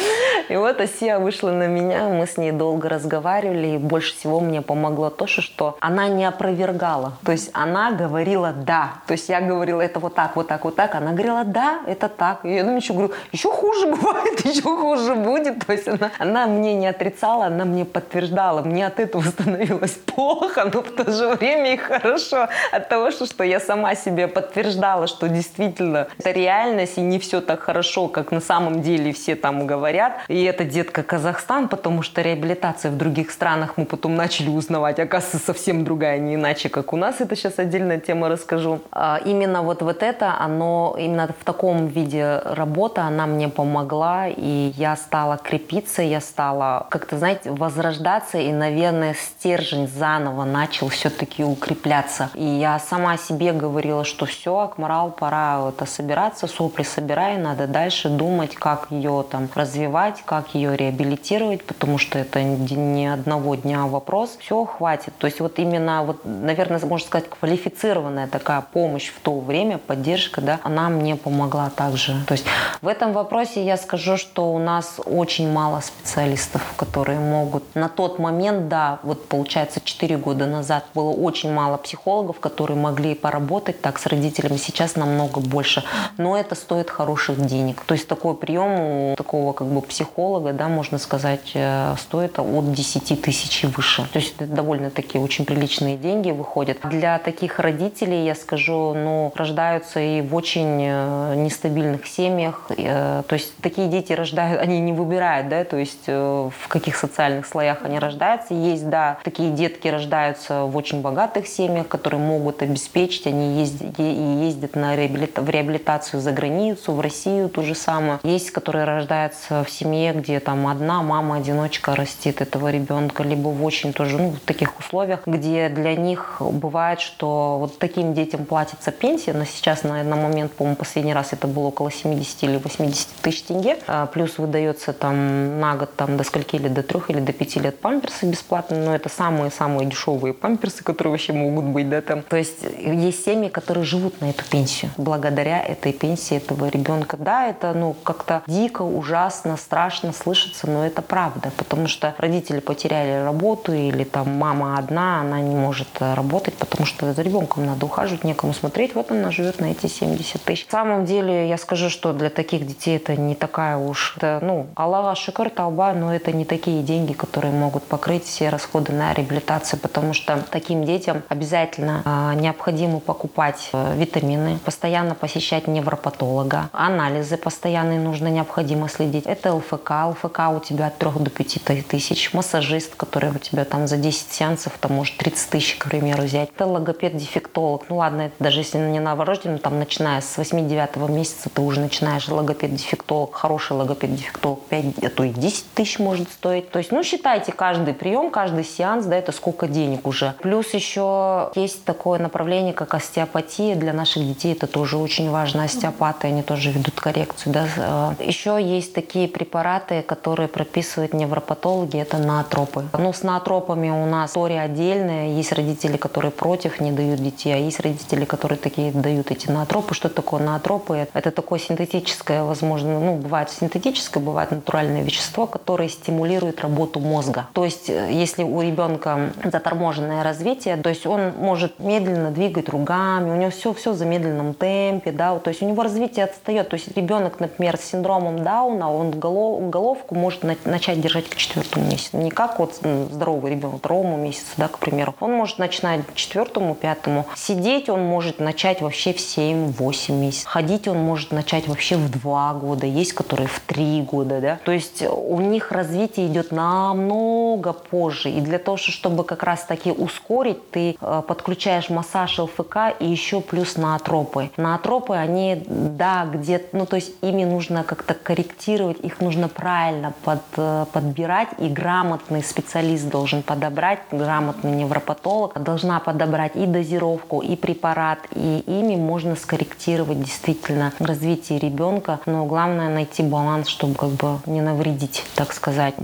И 0.49 0.55
вот 0.55 0.79
Асия 0.79 1.19
вышла 1.19 1.51
на 1.51 1.67
меня, 1.67 2.09
мы 2.09 2.27
с 2.27 2.37
ней 2.37 2.51
долго 2.51 2.89
разговаривали, 2.89 3.67
и 3.67 3.77
больше 3.77 4.13
всего 4.15 4.39
мне 4.39 4.61
помогло 4.61 5.09
то, 5.09 5.27
что 5.27 5.77
она 5.79 6.07
не 6.07 6.25
опровергала. 6.25 7.13
То 7.25 7.31
есть 7.31 7.49
она 7.53 7.91
говорила 7.91 8.53
«да». 8.53 8.95
То 9.07 9.13
есть 9.13 9.29
я 9.29 9.41
говорила 9.41 9.81
«это 9.81 9.99
вот 9.99 10.15
так, 10.15 10.35
вот 10.35 10.47
так, 10.47 10.65
вот 10.65 10.75
так». 10.75 10.95
Она 10.95 11.11
говорила 11.11 11.43
«да, 11.43 11.79
это 11.87 12.09
так». 12.09 12.45
И 12.45 12.53
я 12.53 12.63
думаю, 12.63 12.77
еще 12.77 12.93
говорю 12.93 13.13
«еще 13.31 13.49
хуже 13.49 13.87
бывает, 13.87 14.39
еще 14.45 14.61
хуже 14.61 15.15
будет». 15.15 15.65
То 15.65 15.73
есть 15.73 15.87
она, 15.87 16.11
она 16.19 16.47
мне 16.47 16.73
не 16.73 16.87
отрицала, 16.87 17.45
она 17.45 17.65
мне 17.65 17.85
подтверждала. 17.85 18.61
Мне 18.61 18.87
от 18.87 18.99
этого 18.99 19.21
становилось 19.21 19.97
плохо, 20.05 20.69
но 20.73 20.81
в 20.81 20.91
то 20.91 21.11
же 21.11 21.29
время 21.35 21.73
и 21.73 21.77
хорошо 21.83 22.47
от 22.71 22.89
того, 22.89 23.11
что, 23.11 23.25
что 23.25 23.43
я 23.43 23.59
сама 23.59 23.95
себе 23.95 24.27
подтверждала, 24.27 25.07
что 25.07 25.29
действительно 25.29 26.07
это 26.17 26.31
реальность, 26.31 26.97
и 26.97 27.01
не 27.01 27.19
все 27.19 27.41
так 27.41 27.61
хорошо, 27.61 28.07
как 28.07 28.31
на 28.31 28.41
самом 28.41 28.81
деле 28.81 29.13
все 29.13 29.35
там 29.35 29.67
говорят. 29.67 30.13
И 30.27 30.43
это, 30.43 30.63
детка, 30.63 31.03
Казахстан, 31.03 31.67
потому 31.67 32.01
что 32.01 32.21
реабилитация 32.21 32.91
в 32.91 32.97
других 32.97 33.31
странах 33.31 33.73
мы 33.77 33.85
потом 33.85 34.15
начали 34.15 34.49
узнавать, 34.49 34.99
оказывается, 34.99 35.39
совсем 35.45 35.83
другая, 35.83 36.19
не 36.19 36.35
иначе, 36.35 36.69
как 36.69 36.93
у 36.93 36.97
нас. 36.97 37.21
Это 37.21 37.35
сейчас 37.35 37.59
отдельная 37.59 37.99
тема 37.99 38.29
расскажу. 38.29 38.81
А 38.91 39.19
именно 39.23 39.61
вот, 39.61 39.81
вот 39.81 40.03
это, 40.03 40.35
оно 40.39 40.95
именно 40.97 41.27
в 41.39 41.43
таком 41.43 41.87
виде 41.87 42.41
работа, 42.45 43.03
она 43.03 43.25
мне 43.25 43.49
помогла, 43.49 44.27
и 44.27 44.73
я 44.77 44.95
стала 44.95 45.37
крепиться, 45.37 46.01
я 46.01 46.21
стала 46.21 46.87
как-то, 46.89 47.17
знаете, 47.17 47.51
возрождаться, 47.51 48.37
и, 48.37 48.51
наверное, 48.51 49.13
стержень 49.13 49.87
заново 49.87 50.45
начал 50.45 50.89
все-таки 50.89 51.43
укрепляться. 51.73 52.29
И 52.33 52.43
я 52.43 52.79
сама 52.79 53.17
себе 53.17 53.51
говорила, 53.51 54.03
что 54.03 54.25
все, 54.25 54.59
Акмарал, 54.59 55.11
пора 55.11 55.69
это 55.69 55.85
собираться, 55.85 56.47
сопли 56.47 56.83
собирай, 56.83 57.37
надо 57.37 57.67
дальше 57.67 58.09
думать, 58.09 58.55
как 58.55 58.87
ее 58.89 59.25
там 59.29 59.49
развивать, 59.55 60.21
как 60.25 60.55
ее 60.55 60.77
реабилитировать, 60.77 61.65
потому 61.65 61.97
что 61.97 62.19
это 62.19 62.43
не 62.43 63.07
одного 63.11 63.55
дня 63.55 63.85
вопрос. 63.87 64.37
Все, 64.39 64.65
хватит. 64.65 65.13
То 65.17 65.27
есть 65.27 65.39
вот 65.39 65.59
именно, 65.59 66.03
вот, 66.03 66.21
наверное, 66.23 66.79
можно 66.79 67.07
сказать, 67.07 67.29
квалифицированная 67.29 68.27
такая 68.27 68.61
помощь 68.61 69.09
в 69.09 69.19
то 69.21 69.39
время, 69.39 69.77
поддержка, 69.77 70.41
да, 70.41 70.59
она 70.63 70.89
мне 70.89 71.15
помогла 71.15 71.69
также. 71.69 72.13
То 72.27 72.33
есть 72.33 72.45
в 72.81 72.87
этом 72.87 73.13
вопросе 73.13 73.63
я 73.63 73.77
скажу, 73.77 74.17
что 74.17 74.53
у 74.53 74.59
нас 74.59 74.99
очень 75.05 75.51
мало 75.51 75.81
специалистов, 75.81 76.61
которые 76.77 77.19
могут 77.19 77.63
на 77.75 77.89
тот 77.89 78.19
момент, 78.19 78.67
да, 78.67 78.99
вот 79.03 79.27
получается 79.27 79.79
4 79.83 80.17
года 80.17 80.45
назад 80.45 80.85
было 80.93 81.11
очень 81.11 81.51
мало 81.51 81.62
психологов, 81.77 82.39
которые 82.39 82.77
могли 82.77 83.15
поработать 83.15 83.81
так 83.81 83.99
с 83.99 84.05
родителями. 84.05 84.57
Сейчас 84.57 84.95
намного 84.95 85.39
больше. 85.39 85.83
Но 86.17 86.37
это 86.37 86.55
стоит 86.55 86.89
хороших 86.89 87.45
денег. 87.45 87.81
То 87.85 87.93
есть 87.93 88.07
такой 88.07 88.35
прием 88.35 88.79
у 88.79 89.15
такого 89.15 89.53
как 89.53 89.67
бы 89.67 89.81
психолога 89.81 90.53
да, 90.53 90.67
можно 90.67 90.97
сказать, 90.97 91.51
э, 91.53 91.95
стоит 91.97 92.39
от 92.39 92.71
10 92.71 93.21
тысяч 93.21 93.63
и 93.63 93.67
выше. 93.67 94.07
То 94.11 94.19
есть 94.19 94.35
это 94.39 94.51
довольно-таки 94.51 95.17
очень 95.17 95.45
приличные 95.45 95.97
деньги 95.97 96.31
выходят. 96.31 96.77
Для 96.83 97.19
таких 97.19 97.59
родителей, 97.59 98.25
я 98.25 98.35
скажу, 98.35 98.93
ну, 98.93 99.31
рождаются 99.35 99.99
и 99.99 100.21
в 100.21 100.35
очень 100.35 100.81
э, 100.81 101.35
нестабильных 101.35 102.07
семьях. 102.07 102.69
То 102.75 103.25
есть 103.31 103.55
такие 103.57 103.87
дети 103.87 104.13
рождают, 104.13 104.61
они 104.61 104.79
не 104.79 104.93
выбирают, 104.93 105.49
да, 105.49 105.63
то 105.63 105.77
есть 105.77 106.07
в 106.07 106.67
каких 106.67 106.95
социальных 106.95 107.45
слоях 107.45 107.79
они 107.83 107.99
рождаются. 107.99 108.53
Есть, 108.53 108.89
да, 108.89 109.17
такие 109.23 109.51
детки 109.51 109.87
рождаются 109.87 110.63
в 110.63 110.75
очень 110.75 111.01
богатых 111.01 111.47
семьях, 111.53 111.87
которые 111.87 112.19
могут 112.19 112.61
обеспечить, 112.61 113.27
они 113.27 113.59
ездят, 113.59 113.97
ездят 113.99 114.75
на 114.75 114.95
реабилита, 114.95 115.41
в 115.41 115.49
реабилитацию 115.49 116.21
за 116.21 116.31
границу, 116.31 116.93
в 116.93 116.99
Россию 116.99 117.49
ту 117.49 117.63
же 117.63 117.75
самую. 117.75 118.19
Есть, 118.23 118.51
которые 118.51 118.85
рождаются 118.85 119.63
в 119.63 119.69
семье, 119.69 120.13
где 120.13 120.39
там 120.39 120.67
одна 120.67 121.01
мама-одиночка 121.01 121.95
растит 121.95 122.41
этого 122.41 122.71
ребенка, 122.71 123.23
либо 123.23 123.49
в 123.49 123.63
очень 123.63 123.93
тоже, 123.93 124.17
ну, 124.17 124.31
в 124.31 124.39
таких 124.39 124.79
условиях, 124.79 125.21
где 125.25 125.69
для 125.69 125.95
них 125.95 126.37
бывает, 126.39 126.99
что 126.99 127.57
вот 127.59 127.77
таким 127.79 128.13
детям 128.13 128.45
платится 128.45 128.91
пенсия, 128.91 129.33
но 129.33 129.45
сейчас 129.45 129.83
на, 129.83 130.03
на 130.03 130.15
момент, 130.15 130.51
по-моему, 130.53 130.75
последний 130.75 131.13
раз 131.13 131.33
это 131.33 131.47
было 131.47 131.67
около 131.67 131.91
70 131.91 132.43
или 132.43 132.57
80 132.57 133.07
тысяч 133.21 133.43
тенге, 133.43 133.77
а 133.87 134.05
плюс 134.07 134.37
выдается 134.37 134.93
там 134.93 135.59
на 135.59 135.75
год 135.75 135.95
там 135.95 136.17
до 136.17 136.23
скольки 136.23 136.55
или 136.55 136.67
до 136.67 136.83
трех 136.83 137.09
или 137.09 137.19
до 137.19 137.33
пяти 137.33 137.59
лет 137.59 137.79
памперсы 137.79 138.25
бесплатно, 138.25 138.77
но 138.77 138.95
это 138.95 139.09
самые-самые 139.09 139.87
дешевые 139.87 140.33
памперсы, 140.33 140.83
которые 140.83 141.11
вообще 141.11 141.33
могут 141.43 141.65
быть, 141.65 141.89
да, 141.89 142.01
там. 142.01 142.21
То 142.21 142.37
есть 142.37 142.63
есть 142.77 143.25
семьи, 143.25 143.49
которые 143.49 143.83
живут 143.83 144.21
на 144.21 144.29
эту 144.29 144.43
пенсию 144.45 144.91
благодаря 144.97 145.61
этой 145.61 145.93
пенсии 145.93 146.37
этого 146.37 146.67
ребенка. 146.67 147.17
Да, 147.17 147.47
это, 147.47 147.73
ну, 147.73 147.93
как-то 148.03 148.43
дико, 148.47 148.81
ужасно, 148.81 149.57
страшно 149.57 150.13
слышится, 150.13 150.69
но 150.69 150.85
это 150.85 151.01
правда, 151.01 151.51
потому 151.57 151.87
что 151.87 152.13
родители 152.17 152.59
потеряли 152.59 153.23
работу 153.23 153.73
или 153.73 154.03
там 154.03 154.29
мама 154.37 154.77
одна, 154.77 155.21
она 155.21 155.39
не 155.41 155.55
может 155.55 155.87
работать, 155.99 156.55
потому 156.55 156.85
что 156.85 157.13
за 157.13 157.21
ребенком 157.21 157.65
надо 157.65 157.85
ухаживать, 157.85 158.23
некому 158.23 158.53
смотреть, 158.53 158.95
вот 158.95 159.11
она 159.11 159.31
живет 159.31 159.59
на 159.59 159.65
эти 159.71 159.87
70 159.87 160.41
тысяч. 160.41 160.65
На 160.71 160.79
самом 160.79 161.05
деле, 161.05 161.47
я 161.47 161.57
скажу, 161.57 161.89
что 161.89 162.13
для 162.13 162.29
таких 162.29 162.65
детей 162.65 162.97
это 162.97 163.15
не 163.15 163.35
такая 163.35 163.77
уж, 163.77 164.15
это, 164.17 164.39
ну, 164.41 164.67
Аллах 164.75 165.17
шикар 165.17 165.49
талба, 165.49 165.93
но 165.93 166.13
это 166.13 166.31
не 166.31 166.45
такие 166.45 166.81
деньги, 166.83 167.13
которые 167.13 167.53
могут 167.53 167.83
покрыть 167.83 168.25
все 168.25 168.49
расходы 168.49 168.91
на 168.93 169.13
реабилитацию, 169.13 169.79
потому 169.79 170.13
что 170.13 170.43
таким 170.49 170.85
детям 170.85 171.23
обязательно 171.33 172.01
э, 172.05 172.39
необходимо 172.39 172.99
покупать 172.99 173.69
э, 173.73 173.95
витамины, 173.95 174.59
постоянно 174.63 175.15
посещать 175.15 175.67
невропатолога, 175.67 176.69
анализы 176.71 177.37
постоянные 177.37 177.99
нужно, 177.99 178.27
необходимо 178.27 178.87
следить. 178.87 179.25
Это 179.25 179.53
ЛФК, 179.53 179.91
ЛФК 180.09 180.39
у 180.55 180.59
тебя 180.59 180.87
от 180.87 180.97
3 180.97 181.09
до 181.19 181.29
5 181.29 181.87
тысяч, 181.87 182.33
массажист, 182.33 182.95
который 182.95 183.31
у 183.31 183.39
тебя 183.39 183.65
там 183.65 183.87
за 183.87 183.97
10 183.97 184.31
сеансов, 184.31 184.73
там 184.79 184.93
может 184.93 185.17
30 185.17 185.49
тысяч, 185.49 185.75
к 185.75 185.89
примеру, 185.89 186.23
взять. 186.23 186.49
Это 186.55 186.65
логопед-дефектолог, 186.65 187.85
ну 187.89 187.97
ладно, 187.97 188.23
это 188.23 188.35
даже 188.39 188.59
если 188.59 188.77
не 188.77 188.99
новорожденный, 188.99 189.59
там 189.59 189.79
начиная 189.79 190.21
с 190.21 190.37
8-9 190.37 191.11
месяца 191.11 191.49
ты 191.49 191.61
уже 191.61 191.79
начинаешь 191.79 192.27
логопед-дефектолог, 192.27 193.33
хороший 193.33 193.73
логопед-дефектолог 193.73 194.61
5, 194.69 194.85
а 195.03 195.09
то 195.09 195.23
и 195.23 195.29
10 195.29 195.73
тысяч 195.73 195.99
может 195.99 196.31
стоить. 196.31 196.69
То 196.69 196.79
есть, 196.79 196.91
ну 196.91 197.03
считайте 197.03 197.51
каждый 197.51 197.93
прием, 197.93 198.29
каждый 198.29 198.63
сеанс, 198.63 199.05
да, 199.05 199.15
это 199.15 199.31
сколько 199.31 199.67
денег 199.67 200.07
уже. 200.07 200.35
Плюс 200.41 200.73
еще 200.73 201.22
есть 201.55 201.83
такое 201.85 202.19
направление, 202.19 202.73
как 202.73 202.93
остеопатия. 202.93 203.75
Для 203.75 203.93
наших 203.93 204.25
детей 204.25 204.53
это 204.53 204.67
тоже 204.67 204.97
очень 204.97 205.29
важно. 205.29 205.63
Остеопаты, 205.63 206.27
они 206.27 206.43
тоже 206.43 206.71
ведут 206.71 206.99
коррекцию. 206.99 207.53
Да. 207.53 208.15
Э, 208.19 208.23
еще 208.23 208.59
есть 208.61 208.93
такие 208.93 209.27
препараты, 209.27 210.01
которые 210.01 210.47
прописывают 210.47 211.13
невропатологи, 211.13 211.97
это 211.97 212.17
наотропы. 212.17 212.83
Ну, 212.97 213.13
с 213.13 213.23
наотропами 213.23 213.89
у 213.89 214.05
нас 214.05 214.31
история 214.31 214.61
отдельная. 214.61 215.29
Есть 215.29 215.51
родители, 215.53 215.97
которые 215.97 216.31
против, 216.31 216.79
не 216.79 216.91
дают 216.91 217.21
детей, 217.21 217.53
а 217.53 217.57
есть 217.57 217.79
родители, 217.79 218.25
которые 218.25 218.57
такие 218.57 218.91
дают 218.91 219.31
эти 219.31 219.49
наотропы. 219.49 219.93
Что 219.93 220.09
такое 220.09 220.41
наотропы? 220.41 221.07
Это 221.13 221.31
такое 221.31 221.59
синтетическое, 221.59 222.43
возможно, 222.43 222.99
ну, 222.99 223.15
бывает 223.17 223.49
синтетическое, 223.49 224.23
бывает 224.23 224.51
натуральное 224.51 225.03
вещество, 225.03 225.45
которое 225.45 225.89
стимулирует 225.89 226.61
работу 226.61 226.99
мозга. 226.99 227.47
То 227.53 227.63
есть, 227.65 227.89
э, 227.89 228.09
если 228.11 228.43
у 228.43 228.61
ребенка 228.61 229.31
заторможенное 229.43 230.23
развитие, 230.23 230.77
то 230.77 230.89
есть 230.89 231.05
он 231.13 231.33
может 231.37 231.79
медленно 231.79 232.31
двигать 232.31 232.69
ругами, 232.69 233.31
у 233.31 233.35
него 233.35 233.51
все, 233.51 233.73
все 233.73 233.91
в 233.91 233.95
замедленном 233.95 234.53
темпе, 234.53 235.11
да, 235.11 235.37
то 235.39 235.49
есть 235.49 235.61
у 235.61 235.65
него 235.67 235.83
развитие 235.83 236.25
отстает. 236.25 236.69
То 236.69 236.75
есть 236.75 236.95
ребенок, 236.95 237.39
например, 237.39 237.77
с 237.77 237.81
синдромом 237.81 238.43
Дауна, 238.43 238.93
он 238.93 239.11
голов, 239.11 239.69
головку 239.69 240.15
может 240.15 240.43
начать 240.65 241.01
держать 241.01 241.29
к 241.29 241.35
четвертому 241.35 241.85
месяцу. 241.85 242.17
Не 242.17 242.31
как 242.31 242.59
вот 242.59 242.75
здоровый 242.75 243.51
ребенок, 243.51 243.79
второму 243.79 244.17
месяцу, 244.17 244.51
да, 244.57 244.67
к 244.67 244.79
примеру. 244.79 245.15
Он 245.19 245.33
может 245.33 245.59
начинать 245.59 246.05
к 246.05 246.13
четвертому, 246.13 246.75
пятому. 246.75 247.25
Сидеть 247.35 247.89
он 247.89 248.01
может 248.03 248.39
начать 248.39 248.81
вообще 248.81 249.13
в 249.13 249.17
7-8 249.17 250.11
месяцев. 250.13 250.47
Ходить 250.47 250.87
он 250.87 250.97
может 250.97 251.31
начать 251.31 251.67
вообще 251.67 251.95
в 251.95 252.09
2 252.09 252.53
года. 252.55 252.85
Есть, 252.85 253.13
которые 253.13 253.47
в 253.47 253.59
3 253.59 254.01
года, 254.01 254.41
да. 254.41 254.59
То 254.63 254.71
есть 254.71 255.03
у 255.03 255.39
них 255.39 255.71
развитие 255.71 256.27
идет 256.27 256.51
намного 256.51 257.73
позже. 257.73 258.29
И 258.29 258.41
для 258.41 258.59
того, 258.59 258.77
чтобы 258.77 259.23
как 259.23 259.43
раз 259.43 259.63
таки 259.63 259.91
ускорить, 259.91 260.71
ты 260.71 260.95
подключаешь 261.27 261.89
массаж 261.89 262.39
ЛФК 262.39 262.77
и 262.99 263.05
еще 263.05 263.41
плюс 263.41 263.77
наотропы. 263.77 264.51
Наотропы, 264.57 265.15
они, 265.15 265.63
да, 265.67 266.25
где 266.25 266.61
ну 266.71 266.85
то 266.85 266.95
есть 266.95 267.13
ими 267.21 267.43
нужно 267.43 267.83
как-то 267.83 268.13
корректировать, 268.13 268.99
их 268.99 269.19
нужно 269.21 269.47
правильно 269.47 270.13
под, 270.23 270.41
э, 270.57 270.85
подбирать, 270.91 271.49
и 271.59 271.67
грамотный 271.67 272.43
специалист 272.43 273.07
должен 273.09 273.43
подобрать, 273.43 273.99
грамотный 274.11 274.71
невропатолог 274.71 275.61
должна 275.61 275.99
подобрать 275.99 276.55
и 276.55 276.65
дозировку, 276.65 277.41
и 277.41 277.55
препарат, 277.55 278.19
и 278.35 278.63
ими 278.65 278.95
можно 278.95 279.35
скорректировать 279.35 280.21
действительно 280.21 280.93
развитие 280.99 281.59
ребенка, 281.59 282.19
но 282.25 282.45
главное 282.45 282.89
найти 282.89 283.23
баланс, 283.23 283.67
чтобы 283.67 283.95
как 283.95 284.09
бы 284.09 284.39
не 284.45 284.61
навредить, 284.61 285.23
так 285.35 285.53
сказать. 285.53 285.95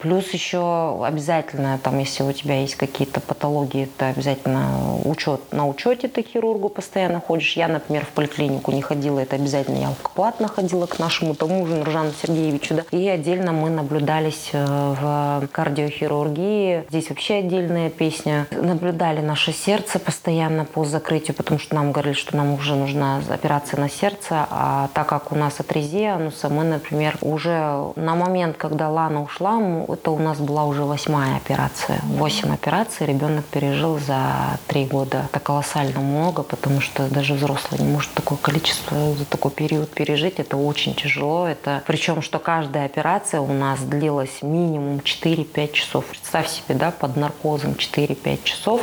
Плюс 0.00 0.30
еще 0.30 1.04
обязательно, 1.04 1.78
там, 1.78 1.98
если 1.98 2.22
у 2.22 2.32
тебя 2.32 2.60
есть 2.60 2.76
какие-то 2.76 3.20
патологии, 3.20 3.84
это 3.84 4.09
обязательно 4.10 4.98
учет. 5.04 5.40
На 5.52 5.66
учете 5.66 6.08
ты 6.08 6.22
хирургу 6.22 6.68
постоянно 6.68 7.20
ходишь. 7.20 7.56
Я, 7.56 7.68
например, 7.68 8.04
в 8.04 8.08
поликлинику 8.08 8.72
не 8.72 8.82
ходила, 8.82 9.20
это 9.20 9.36
обязательно 9.36 9.76
я 9.76 9.90
платно 10.14 10.48
ходила 10.48 10.86
к 10.86 10.98
нашему 10.98 11.34
тому 11.34 11.66
же 11.66 11.76
Нуржану 11.76 12.12
Сергеевичу. 12.20 12.74
Да. 12.74 12.84
И 12.90 13.08
отдельно 13.08 13.52
мы 13.52 13.70
наблюдались 13.70 14.50
э, 14.52 14.64
в 14.64 15.48
кардиохирургии. 15.52 16.84
Здесь 16.88 17.10
вообще 17.10 17.34
отдельная 17.36 17.90
песня. 17.90 18.46
Наблюдали 18.50 19.20
наше 19.20 19.52
сердце 19.52 19.98
постоянно 19.98 20.64
по 20.64 20.84
закрытию, 20.84 21.34
потому 21.36 21.58
что 21.58 21.74
нам 21.74 21.92
говорили, 21.92 22.14
что 22.14 22.36
нам 22.36 22.54
уже 22.54 22.74
нужна 22.74 23.20
операция 23.30 23.80
на 23.80 23.88
сердце. 23.88 24.46
А 24.50 24.88
так 24.94 25.08
как 25.08 25.32
у 25.32 25.34
нас 25.34 25.60
атрезия 25.60 26.14
ануса, 26.14 26.48
мы, 26.48 26.64
например, 26.64 27.16
уже 27.20 27.92
на 27.96 28.14
момент, 28.14 28.56
когда 28.56 28.88
Лана 28.88 29.22
ушла, 29.22 29.60
это 29.88 30.10
у 30.10 30.18
нас 30.18 30.38
была 30.38 30.64
уже 30.64 30.84
восьмая 30.84 31.36
операция. 31.36 32.00
Восемь 32.04 32.52
операций 32.52 33.06
ребенок 33.06 33.44
пережил 33.46 33.96
за 34.06 34.58
три 34.66 34.84
года. 34.84 35.26
Это 35.30 35.40
колоссально 35.40 36.00
много, 36.00 36.42
потому 36.42 36.80
что 36.80 37.08
даже 37.08 37.34
взрослый 37.34 37.80
не 37.80 37.88
может 37.88 38.12
такое 38.14 38.38
количество 38.38 39.14
за 39.14 39.24
такой 39.24 39.50
период 39.50 39.90
пережить. 39.90 40.38
Это 40.38 40.56
очень 40.56 40.94
тяжело. 40.94 41.46
Это 41.46 41.82
причем, 41.86 42.22
что 42.22 42.38
каждая 42.38 42.86
операция 42.86 43.40
у 43.40 43.52
нас 43.52 43.80
длилась 43.80 44.42
минимум 44.42 44.98
4-5 44.98 45.72
часов. 45.72 46.04
Представь 46.06 46.48
себе, 46.48 46.74
да, 46.74 46.90
под 46.90 47.16
наркозом 47.16 47.72
4-5 47.72 48.44
часов. 48.44 48.82